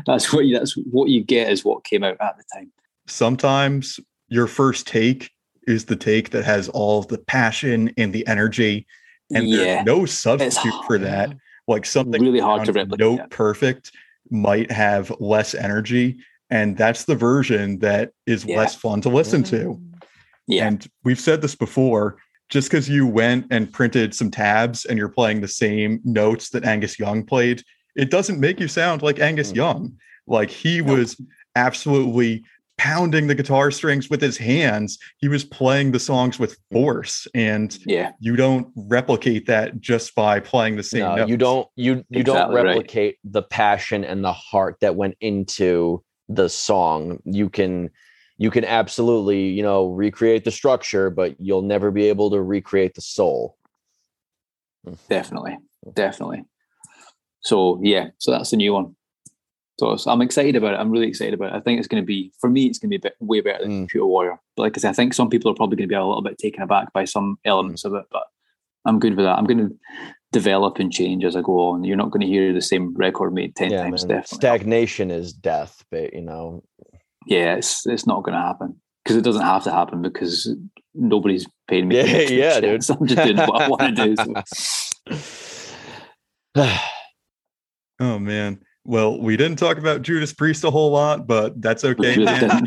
that's 0.06 0.32
what 0.32 0.46
you 0.46 0.58
that's 0.58 0.74
what 0.76 1.08
you 1.08 1.22
get 1.22 1.50
is 1.50 1.64
what 1.64 1.84
came 1.84 2.04
out 2.04 2.16
at 2.20 2.36
the 2.36 2.44
time. 2.54 2.72
Sometimes 3.06 4.00
your 4.28 4.46
first 4.46 4.86
take 4.86 5.30
is 5.66 5.86
the 5.86 5.96
take 5.96 6.30
that 6.30 6.44
has 6.44 6.68
all 6.68 7.02
the 7.02 7.18
passion 7.18 7.92
and 7.96 8.12
the 8.12 8.26
energy, 8.26 8.86
and 9.34 9.48
yeah, 9.48 9.56
there's 9.58 9.86
no 9.86 10.06
substitute 10.06 10.84
for 10.86 10.98
that. 10.98 11.34
Like 11.66 11.86
something 11.86 12.22
really 12.22 12.40
hard 12.40 12.60
to 12.62 12.66
sounds 12.66 12.76
replicate. 12.76 13.00
Note 13.00 13.30
perfect 13.30 13.92
might 14.30 14.70
have 14.70 15.12
less 15.20 15.54
energy, 15.54 16.18
and 16.54 16.76
that's 16.76 17.04
the 17.04 17.16
version 17.16 17.80
that 17.80 18.12
is 18.26 18.44
Yeah. 18.44 18.58
less 18.58 18.74
fun 18.76 19.00
to 19.02 19.08
listen 19.08 19.42
to. 19.44 19.80
Yeah, 20.46 20.66
And 20.68 20.86
we've 21.04 21.18
said 21.18 21.42
this 21.42 21.54
before. 21.56 22.16
Just 22.50 22.70
because 22.70 22.88
you 22.88 23.06
went 23.06 23.46
and 23.50 23.72
printed 23.72 24.14
some 24.14 24.30
tabs 24.30 24.84
and 24.84 24.98
you're 24.98 25.08
playing 25.08 25.40
the 25.40 25.48
same 25.48 26.00
notes 26.04 26.50
that 26.50 26.64
Angus 26.64 26.98
Young 26.98 27.24
played, 27.24 27.62
it 27.96 28.10
doesn't 28.10 28.38
make 28.38 28.60
you 28.60 28.68
sound 28.68 29.02
like 29.02 29.18
Angus 29.18 29.50
Mm. 29.52 29.56
Young. 29.56 29.92
Like 30.26 30.50
he 30.50 30.80
Nope. 30.80 30.98
was 30.98 31.20
absolutely 31.56 32.44
pounding 32.76 33.28
the 33.28 33.34
guitar 33.34 33.70
strings 33.70 34.10
with 34.10 34.20
his 34.20 34.36
hands. 34.36 34.98
He 35.18 35.28
was 35.28 35.42
playing 35.44 35.92
the 35.92 35.98
songs 35.98 36.38
with 36.38 36.58
force, 36.70 37.26
and 37.34 37.76
yeah, 37.86 38.10
you 38.20 38.36
don't 38.36 38.66
replicate 38.76 39.46
that 39.46 39.80
just 39.80 40.14
by 40.14 40.38
playing 40.40 40.76
the 40.76 40.82
same. 40.82 41.00
No, 41.00 41.16
notes. 41.16 41.30
you 41.30 41.36
don't. 41.36 41.68
You 41.76 42.04
you 42.10 42.22
don't 42.22 42.36
Exactly 42.36 42.56
right. 42.56 42.64
replicate 42.66 43.16
the 43.24 43.42
passion 43.42 44.04
and 44.04 44.22
the 44.22 44.32
heart 44.32 44.76
that 44.82 44.96
went 44.96 45.14
into 45.20 46.02
the 46.28 46.48
song. 46.48 47.20
You 47.24 47.48
can 47.48 47.90
you 48.38 48.50
can 48.50 48.64
absolutely 48.64 49.48
you 49.48 49.62
know 49.62 49.88
recreate 49.88 50.44
the 50.44 50.50
structure, 50.50 51.10
but 51.10 51.40
you'll 51.40 51.62
never 51.62 51.90
be 51.90 52.08
able 52.08 52.30
to 52.30 52.40
recreate 52.42 52.94
the 52.94 53.00
soul. 53.00 53.56
definitely, 55.08 55.56
definitely. 55.94 56.44
So 57.42 57.78
yeah, 57.82 58.08
so 58.18 58.30
that's 58.30 58.50
the 58.50 58.56
new 58.56 58.72
one. 58.72 58.96
So 59.78 59.86
it's- 59.88 60.06
I'm 60.06 60.22
excited 60.22 60.56
about 60.56 60.74
it. 60.74 60.80
I'm 60.80 60.90
really 60.90 61.08
excited 61.08 61.34
about 61.34 61.52
it. 61.52 61.56
I 61.56 61.60
think 61.60 61.78
it's 61.78 61.88
going 61.88 62.02
to 62.02 62.06
be 62.06 62.32
for 62.40 62.48
me. 62.48 62.66
It's 62.66 62.78
going 62.78 62.90
to 62.90 62.98
be 62.98 63.08
a 63.08 63.10
bit 63.10 63.16
way 63.20 63.40
better 63.40 63.64
than 63.64 63.70
Mm. 63.72 63.78
Computer 63.80 64.06
Warrior. 64.06 64.40
But 64.56 64.62
like 64.62 64.78
I 64.78 64.80
said, 64.80 64.90
I 64.90 64.92
think 64.94 65.14
some 65.14 65.28
people 65.28 65.50
are 65.50 65.54
probably 65.54 65.76
going 65.76 65.88
to 65.88 65.92
be 65.92 65.96
a 65.96 66.04
little 66.04 66.22
bit 66.22 66.38
taken 66.38 66.62
aback 66.62 66.92
by 66.92 67.04
some 67.04 67.38
elements 67.44 67.84
of 67.84 67.92
it. 67.94 68.04
But 68.12 68.22
I'm 68.84 69.00
good 69.00 69.16
with 69.16 69.26
that. 69.26 69.36
I'm 69.36 69.44
going 69.46 69.68
to 69.68 69.76
develop 70.34 70.80
and 70.80 70.92
change 70.92 71.24
as 71.24 71.36
I 71.36 71.40
go 71.40 71.70
on. 71.70 71.84
You're 71.84 71.96
not 71.96 72.10
going 72.10 72.20
to 72.20 72.26
hear 72.26 72.52
the 72.52 72.60
same 72.60 72.92
record 72.94 73.32
made 73.32 73.54
ten 73.54 73.70
yeah, 73.70 73.84
times. 73.84 74.04
man. 74.04 74.18
Definitely. 74.18 74.36
Stagnation 74.36 75.10
is 75.10 75.32
death, 75.32 75.84
but 75.90 76.12
you 76.12 76.22
know. 76.22 76.62
yeah, 77.26 77.54
it's 77.54 77.86
it's 77.86 78.06
not 78.06 78.24
going 78.24 78.34
to 78.34 78.40
happen 78.40 78.80
because 79.02 79.16
it 79.16 79.22
doesn't 79.22 79.42
have 79.42 79.64
to 79.64 79.72
happen 79.72 80.02
because 80.02 80.54
nobody's 80.92 81.46
paying 81.68 81.88
me. 81.88 81.96
Yeah, 81.96 82.04
yeah, 82.28 82.60
dude. 82.60 82.82
So 82.84 82.96
I'm 83.00 83.06
just 83.06 83.22
doing 83.22 83.36
what 83.36 83.62
I 83.62 83.68
want 83.68 83.96
to 83.96 84.14
do. 84.14 85.14
So. 86.56 86.78
Oh 88.00 88.18
man. 88.18 88.60
Well, 88.86 89.20
we 89.20 89.36
didn't 89.36 89.56
talk 89.56 89.78
about 89.78 90.02
Judas 90.02 90.32
Priest 90.32 90.64
a 90.64 90.70
whole 90.70 90.90
lot, 90.90 91.28
but 91.28 91.62
that's 91.62 91.84
okay. 91.84 92.16
man, 92.16 92.66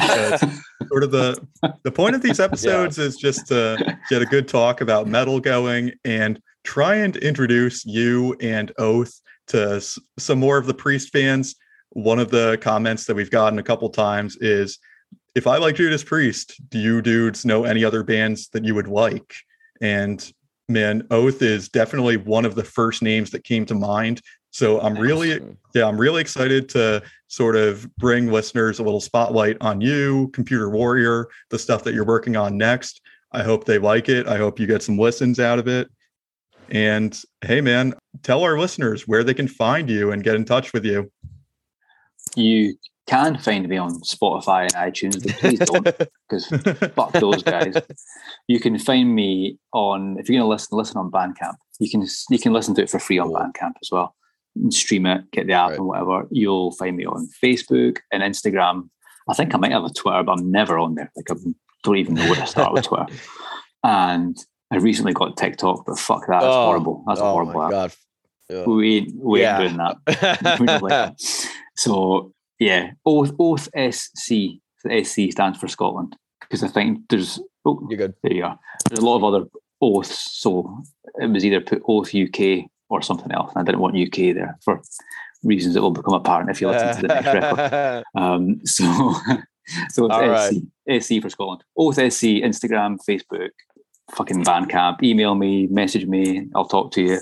sort 0.88 1.04
of 1.04 1.12
the 1.12 1.46
the 1.84 1.92
point 1.92 2.16
of 2.16 2.22
these 2.22 2.40
episodes 2.48 2.98
is 2.98 3.18
just 3.18 3.48
to 3.48 3.98
get 4.10 4.22
a 4.22 4.26
good 4.26 4.48
talk 4.48 4.80
about 4.80 5.06
metal 5.06 5.42
going 5.42 5.92
and 6.06 6.42
try 6.68 6.96
and 6.96 7.16
introduce 7.16 7.86
you 7.86 8.36
and 8.42 8.74
Oath 8.78 9.22
to 9.48 9.82
some 10.20 10.38
more 10.38 10.58
of 10.58 10.68
the 10.68 10.74
Priest 10.74 11.14
fans. 11.14 11.56
One 11.92 12.20
of 12.20 12.30
the 12.30 12.58
comments 12.60 13.06
that 13.06 13.16
we've 13.16 13.32
gotten 13.32 13.58
a 13.58 13.64
couple 13.64 13.90
times 13.90 14.36
is 14.42 14.78
if 15.34 15.48
I 15.48 15.58
like 15.58 15.76
Judas 15.76 16.04
Priest, 16.04 16.60
do 16.70 16.78
you 16.78 17.02
dudes 17.02 17.46
know 17.46 17.64
any 17.64 17.86
other 17.86 18.04
bands 18.04 18.50
that 18.50 18.66
you 18.66 18.76
would 18.76 18.90
like? 18.90 19.34
And 19.80 20.30
man, 20.68 21.08
Oath 21.10 21.42
is 21.42 21.70
definitely 21.70 22.18
one 22.18 22.44
of 22.44 22.56
the 22.56 22.66
first 22.66 23.02
names 23.02 23.32
that 23.32 23.46
came 23.46 23.66
to 23.68 23.74
mind. 23.74 24.22
So 24.52 24.82
I'm 24.82 24.98
really 24.98 25.40
yeah, 25.74 25.88
I'm 25.88 25.98
really 25.98 26.20
excited 26.20 26.68
to 26.70 27.02
sort 27.28 27.56
of 27.56 27.90
bring 27.96 28.30
listeners 28.30 28.80
a 28.80 28.84
little 28.84 29.00
spotlight 29.00 29.56
on 29.62 29.80
you, 29.80 30.28
Computer 30.34 30.70
Warrior, 30.70 31.28
the 31.50 31.60
stuff 31.60 31.86
that 31.86 31.94
you're 31.94 32.04
working 32.04 32.36
on 32.36 32.58
next. 32.58 33.00
I 33.32 33.44
hope 33.44 33.64
they 33.64 33.78
like 33.78 34.10
it. 34.10 34.28
I 34.28 34.36
hope 34.36 34.60
you 34.60 34.68
get 34.68 34.84
some 34.84 34.98
listens 34.98 35.40
out 35.40 35.60
of 35.60 35.70
it. 35.70 35.88
And 36.70 37.20
hey, 37.42 37.62
man, 37.62 37.94
tell 38.24 38.44
our 38.44 38.58
listeners 38.60 39.08
where 39.08 39.24
they 39.24 39.34
can 39.34 39.48
find 39.48 39.90
you 39.90 40.12
and 40.12 40.24
get 40.24 40.36
in 40.36 40.46
touch 40.46 40.74
with 40.74 40.86
you. 40.86 41.12
You 42.36 42.76
can 43.08 43.38
find 43.38 43.68
me 43.68 43.78
on 43.78 44.02
Spotify 44.02 44.64
and 44.64 44.74
iTunes, 44.74 45.24
but 45.26 45.36
please 45.38 45.60
don't 45.60 45.84
because 46.30 46.48
fuck 46.94 47.14
those 47.14 47.42
guys. 47.42 47.76
You 48.48 48.60
can 48.60 48.78
find 48.78 49.16
me 49.16 49.58
on 49.74 50.18
if 50.20 50.28
you're 50.30 50.40
going 50.40 50.46
to 50.46 50.50
listen, 50.50 50.78
listen 50.78 50.98
on 50.98 51.10
Bandcamp. 51.10 51.56
You 51.80 51.90
can 51.90 52.06
you 52.30 52.40
can 52.40 52.54
listen 52.54 52.76
to 52.76 52.84
it 52.84 52.90
for 52.90 53.00
free 53.00 53.18
on 53.20 53.30
Bandcamp 53.30 53.74
as 53.82 53.90
well. 53.92 54.16
And 54.56 54.74
stream 54.74 55.06
it, 55.06 55.30
get 55.32 55.48
the 55.48 55.54
app 55.54 55.70
Right. 55.70 55.78
and 55.80 55.88
whatever. 55.88 56.28
You'll 56.32 56.72
find 56.74 56.98
me 56.98 57.06
on 57.06 57.30
Facebook 57.44 58.00
and 58.12 58.24
Instagram. 58.24 58.90
I 59.30 59.34
think 59.34 59.54
I 59.54 59.58
might 59.58 59.72
have 59.72 59.84
a 59.86 59.90
Twitter, 59.94 60.24
but 60.24 60.40
I'm 60.40 60.52
never 60.52 60.78
on 60.78 60.96
there. 60.96 61.12
Like 61.16 61.32
I 61.32 61.36
don't 61.84 61.98
even 61.98 62.16
know 62.16 62.26
where 62.26 62.36
to 62.36 62.48
start 62.48 62.74
with 62.74 62.86
Twitter. 62.86 63.06
And 63.84 64.36
I 64.72 64.78
recently 64.78 65.14
got 65.14 65.38
TikTok, 65.38 65.86
but 65.86 65.98
fuck 65.98 66.22
that. 66.28 66.42
That's 66.42 66.46
Oh, 66.56 66.64
horrible. 66.66 67.04
That's 67.08 67.20
a 67.20 67.24
oh 67.24 67.32
horrible 67.32 67.54
my 67.54 67.66
app. 67.66 67.72
god. 67.72 67.94
Ugh. 68.54 68.68
We 68.68 68.98
ain't, 68.98 69.16
we 69.16 69.42
Yeah. 69.42 69.60
ain't 69.62 69.78
doing 69.78 69.78
that. 69.78 70.82
Like. 70.82 71.14
So 71.76 72.34
yeah, 72.60 72.92
Oath 73.06 73.32
Oath 73.40 73.70
SC. 73.92 74.60
The 74.84 75.04
SC 75.04 75.32
stands 75.32 75.58
for 75.60 75.68
Scotland 75.68 76.16
because 76.42 76.64
I 76.64 76.68
think 76.68 77.00
there's 77.10 77.40
oh 77.66 77.86
You're 77.90 77.98
good. 77.98 78.14
there 78.24 78.34
you 78.34 78.46
are. 78.46 78.58
There's 78.90 79.00
a 79.00 79.06
lot 79.06 79.18
of 79.18 79.24
other 79.24 79.46
oaths, 79.82 80.40
so 80.40 80.82
it 81.20 81.30
was 81.30 81.44
either 81.46 81.62
put 81.62 81.82
Oath 81.88 82.14
UK 82.16 82.66
or 82.90 83.02
something 83.02 83.32
else. 83.32 83.52
And 83.56 83.62
I 83.62 83.66
didn't 83.66 83.82
want 83.82 83.98
UK 83.98 84.34
there 84.36 84.58
for 84.64 84.82
reasons 85.44 85.74
that 85.76 85.82
will 85.82 85.92
become 85.92 86.14
apparent 86.14 86.50
if 86.50 86.62
you 86.62 86.68
listen 86.70 86.96
to 86.96 87.08
the 87.08 87.14
next 87.14 87.34
record. 87.34 88.04
Um, 88.16 88.66
so, 88.66 88.86
so 89.90 90.06
it's 90.06 90.14
All 90.16 90.30
right. 90.30 90.54
SC, 90.54 91.04
SC 91.18 91.22
for 91.22 91.30
Scotland. 91.30 91.64
Oath 91.78 91.96
SC, 91.96 92.42
Instagram, 92.46 92.98
Facebook, 93.08 93.50
fucking 94.16 94.44
Bandcamp. 94.44 95.04
Email 95.04 95.36
me, 95.36 95.68
message 95.68 96.06
me. 96.06 96.48
I'll 96.56 96.66
talk 96.68 96.92
to 96.94 97.02
you. 97.02 97.20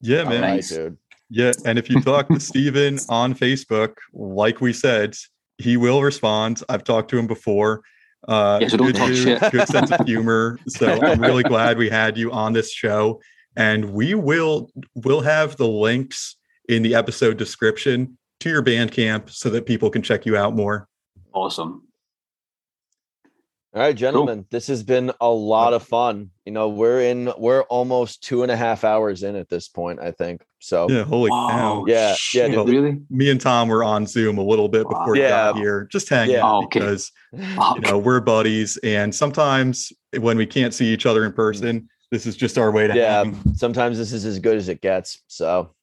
Yeah, 0.00 0.20
All 0.22 0.30
man. 0.30 0.42
right, 0.42 0.50
Nice. 0.56 0.68
dude. 0.70 0.96
Yeah, 1.30 1.52
and 1.64 1.78
if 1.78 1.88
you 1.90 2.00
talk 2.00 2.28
to 2.28 2.38
Steven 2.40 2.98
on 3.08 3.34
Facebook, 3.34 3.94
like 4.12 4.60
we 4.60 4.72
said, 4.72 5.16
he 5.58 5.76
will 5.76 6.02
respond. 6.02 6.62
I've 6.68 6.84
talked 6.84 7.10
to 7.10 7.18
him 7.18 7.26
before. 7.26 7.82
Uh, 8.28 8.58
Yeah, 8.62 8.68
so 8.68 8.76
don't 8.76 8.86
good 8.88 8.96
talk 8.96 9.08
dude, 9.08 9.16
shit. 9.40 9.52
good 9.52 9.68
sense 9.68 9.90
of 9.90 10.06
humor. 10.06 10.58
So 10.68 10.86
I'm 11.02 11.20
really 11.20 11.42
glad 11.42 11.78
we 11.78 11.88
had 11.90 12.16
you 12.16 12.30
on 12.32 12.52
this 12.52 12.70
show, 12.72 13.20
and 13.56 13.92
we 13.92 14.14
will 14.14 14.70
will 14.94 15.20
have 15.22 15.56
the 15.56 15.66
links 15.68 16.36
in 16.68 16.82
the 16.82 16.94
episode 16.94 17.36
description 17.36 18.16
to 18.40 18.48
your 18.50 18.62
Bandcamp 18.62 19.30
so 19.30 19.48
that 19.50 19.66
people 19.66 19.90
can 19.90 20.02
check 20.02 20.24
you 20.26 20.36
out 20.36 20.54
more. 20.54 20.88
Awesome. 21.32 21.82
All 23.74 23.80
right, 23.80 23.96
gentlemen, 23.96 24.46
this 24.52 24.68
has 24.68 24.84
been 24.84 25.10
a 25.20 25.28
lot 25.28 25.72
of 25.72 25.82
fun. 25.82 26.30
You 26.46 26.52
know, 26.52 26.68
we're 26.68 27.00
in, 27.00 27.32
we're 27.36 27.62
almost 27.62 28.22
two 28.22 28.44
and 28.44 28.52
a 28.52 28.56
half 28.56 28.84
hours 28.84 29.24
in 29.24 29.34
at 29.34 29.48
this 29.48 29.66
point, 29.66 29.98
I 29.98 30.12
think. 30.12 30.42
So, 30.60 30.88
Yeah, 30.88 31.02
holy 31.02 31.32
Wow. 31.32 31.48
cow! 31.48 31.84
Yeah, 31.88 32.14
yeah, 32.32 32.46
dude. 32.46 32.68
really? 32.68 33.00
Me 33.10 33.30
and 33.30 33.40
Tom 33.40 33.66
were 33.66 33.82
on 33.82 34.06
Zoom 34.06 34.38
a 34.38 34.44
little 34.44 34.68
bit 34.68 34.86
Wow. 34.86 35.00
before 35.00 35.16
you 35.16 35.22
got 35.22 35.56
Yeah. 35.56 35.60
here, 35.60 35.88
just 35.90 36.08
hanging 36.08 36.36
Yeah. 36.36 36.46
out 36.46 36.54
Oh, 36.54 36.64
okay. 36.66 36.78
because 36.78 37.10
Fuck. 37.56 37.74
you 37.74 37.82
know 37.82 37.98
we're 37.98 38.20
buddies 38.20 38.78
and 38.84 39.12
sometimes 39.12 39.92
when 40.20 40.38
we 40.38 40.46
can't 40.46 40.72
see 40.72 40.92
each 40.92 41.04
other 41.04 41.24
in 41.24 41.32
mm. 41.32 41.36
person 41.36 41.88
this 42.12 42.26
is 42.26 42.36
just 42.36 42.56
our 42.58 42.70
way 42.70 42.86
to 42.86 42.94
yeah, 42.94 43.24
hang. 43.24 43.54
sometimes 43.56 43.98
this 43.98 44.12
is 44.12 44.24
as 44.24 44.38
good 44.38 44.56
as 44.56 44.68
it 44.68 44.80
gets. 44.80 45.20
So, 45.26 45.74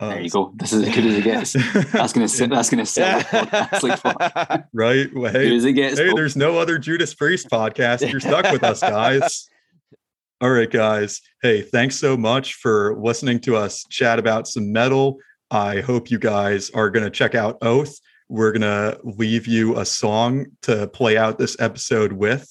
Uh, 0.00 0.08
there 0.08 0.20
you 0.22 0.30
go. 0.30 0.52
This 0.56 0.72
is 0.72 0.88
as 0.88 0.94
good 0.94 1.04
as 1.04 1.14
it 1.18 1.24
gets. 1.24 1.52
That's 1.92 2.12
gonna 2.14 2.26
sit. 2.26 2.48
That's 2.48 2.70
gonna 2.70 2.86
sit. 2.86 3.26
That's 3.30 3.82
like 3.82 4.02
right 4.72 5.14
well, 5.14 5.30
Good 5.30 5.42
hey, 5.42 5.56
as 5.56 5.64
it 5.66 5.72
gets. 5.74 5.98
hey 5.98 6.12
there's 6.14 6.36
no 6.36 6.58
other 6.58 6.78
judas 6.78 7.14
priest 7.14 7.48
podcast 7.50 8.10
you're 8.10 8.20
stuck 8.20 8.50
with 8.50 8.64
us 8.64 8.80
guys 8.80 9.48
all 10.40 10.50
right 10.50 10.70
guys 10.70 11.20
hey 11.42 11.62
thanks 11.62 11.96
so 11.96 12.16
much 12.16 12.54
for 12.54 12.96
listening 12.98 13.40
to 13.40 13.56
us 13.56 13.84
chat 13.90 14.18
about 14.18 14.48
some 14.48 14.72
metal 14.72 15.18
i 15.50 15.80
hope 15.80 16.10
you 16.10 16.18
guys 16.18 16.70
are 16.70 16.88
going 16.90 17.04
to 17.04 17.10
check 17.10 17.34
out 17.34 17.58
oath 17.62 17.98
we're 18.28 18.52
going 18.52 18.62
to 18.62 18.98
leave 19.02 19.46
you 19.46 19.78
a 19.78 19.84
song 19.84 20.46
to 20.62 20.86
play 20.88 21.16
out 21.16 21.38
this 21.38 21.56
episode 21.60 22.12
with 22.12 22.48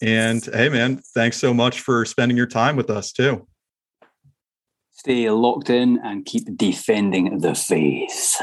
and 0.00 0.44
hey 0.54 0.68
man 0.68 1.02
thanks 1.14 1.36
so 1.36 1.52
much 1.52 1.80
for 1.80 2.04
spending 2.04 2.36
your 2.36 2.46
time 2.46 2.76
with 2.76 2.88
us 2.88 3.12
too 3.12 3.47
Stay 4.98 5.30
locked 5.30 5.70
in 5.70 6.00
and 6.02 6.24
keep 6.24 6.44
defending 6.56 7.38
the 7.38 7.54
faith. 7.54 8.34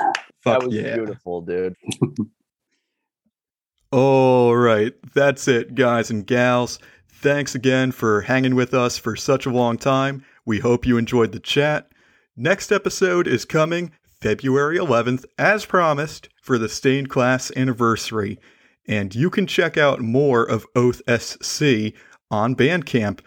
Fuck 0.41 0.61
that 0.61 0.63
was 0.63 0.73
yeah. 0.73 0.95
beautiful, 0.95 1.41
dude. 1.41 1.75
All 3.91 4.55
right. 4.55 4.93
That's 5.13 5.49
it, 5.49 5.75
guys 5.75 6.09
and 6.09 6.25
gals. 6.25 6.79
Thanks 7.09 7.55
again 7.55 7.91
for 7.91 8.21
hanging 8.21 8.55
with 8.55 8.73
us 8.73 8.97
for 8.97 9.17
such 9.17 9.45
a 9.45 9.51
long 9.51 9.77
time. 9.77 10.23
We 10.45 10.59
hope 10.59 10.85
you 10.85 10.97
enjoyed 10.97 11.33
the 11.33 11.41
chat. 11.41 11.89
Next 12.37 12.71
episode 12.71 13.27
is 13.27 13.43
coming 13.43 13.91
February 14.21 14.77
11th, 14.77 15.25
as 15.37 15.65
promised, 15.65 16.29
for 16.41 16.57
the 16.57 16.69
Stained 16.69 17.09
Class 17.09 17.51
anniversary. 17.57 18.39
And 18.87 19.13
you 19.13 19.29
can 19.29 19.45
check 19.45 19.77
out 19.77 19.99
more 19.99 20.43
of 20.43 20.65
Oath 20.73 21.01
SC 21.09 21.93
on 22.31 22.55
Bandcamp. 22.55 23.19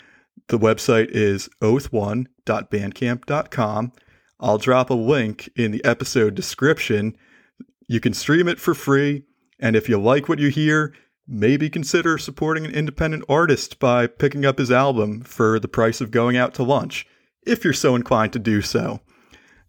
The 0.49 0.59
website 0.59 1.11
is 1.11 1.49
oath1.bandcamp.com. 1.61 3.93
I'll 4.41 4.59
drop 4.59 4.91
a 4.91 4.95
link 4.95 5.51
in 5.57 5.73
the 5.73 5.85
episode 5.85 6.35
description. 6.35 7.16
You 7.87 8.01
can 8.01 8.15
stream 8.15 8.49
it 8.49 8.59
for 8.59 8.75
free. 8.75 9.25
And 9.61 9.77
if 9.77 9.89
you 9.89 10.01
like 10.01 10.29
what 10.29 10.39
you 10.39 10.49
hear, 10.49 10.95
maybe 11.27 11.69
consider 11.69 12.16
supporting 12.16 12.65
an 12.65 12.73
independent 12.73 13.25
artist 13.29 13.79
by 13.79 14.07
picking 14.07 14.47
up 14.47 14.59
his 14.59 14.70
album 14.70 15.23
for 15.23 15.59
the 15.59 15.69
price 15.69 16.01
of 16.01 16.11
going 16.11 16.37
out 16.37 16.55
to 16.55 16.62
lunch, 16.62 17.07
if 17.43 17.65
you're 17.65 17.75
so 17.75 17.95
inclined 17.95 18.33
to 18.33 18.39
do 18.39 18.62
so. 18.62 19.01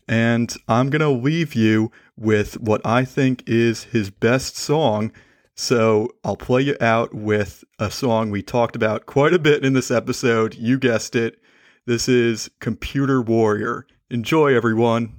And 0.08 0.54
I'm 0.68 0.90
going 0.90 1.02
to 1.02 1.10
leave 1.10 1.56
you 1.56 1.92
with 2.16 2.60
what 2.60 2.86
I 2.86 3.04
think 3.04 3.44
is 3.48 3.86
his 3.86 4.10
best 4.10 4.56
song. 4.56 5.12
So 5.61 6.15
I'll 6.23 6.38
play 6.38 6.61
you 6.61 6.77
out 6.80 7.14
with 7.14 7.65
a 7.80 7.91
song 7.91 8.31
we 8.31 8.41
talked 8.41 8.77
about 8.77 9.06
quite 9.06 9.34
a 9.34 9.40
bit 9.40 9.65
in 9.65 9.73
this 9.73 9.91
episode. 9.91 10.56
You 10.56 10.80
guessed 10.80 11.18
it. 11.18 11.41
This 11.86 12.07
is 12.07 12.49
Computer 12.61 13.22
Warrior. 13.22 13.86
Enjoy, 14.10 14.56
everyone. 14.56 15.19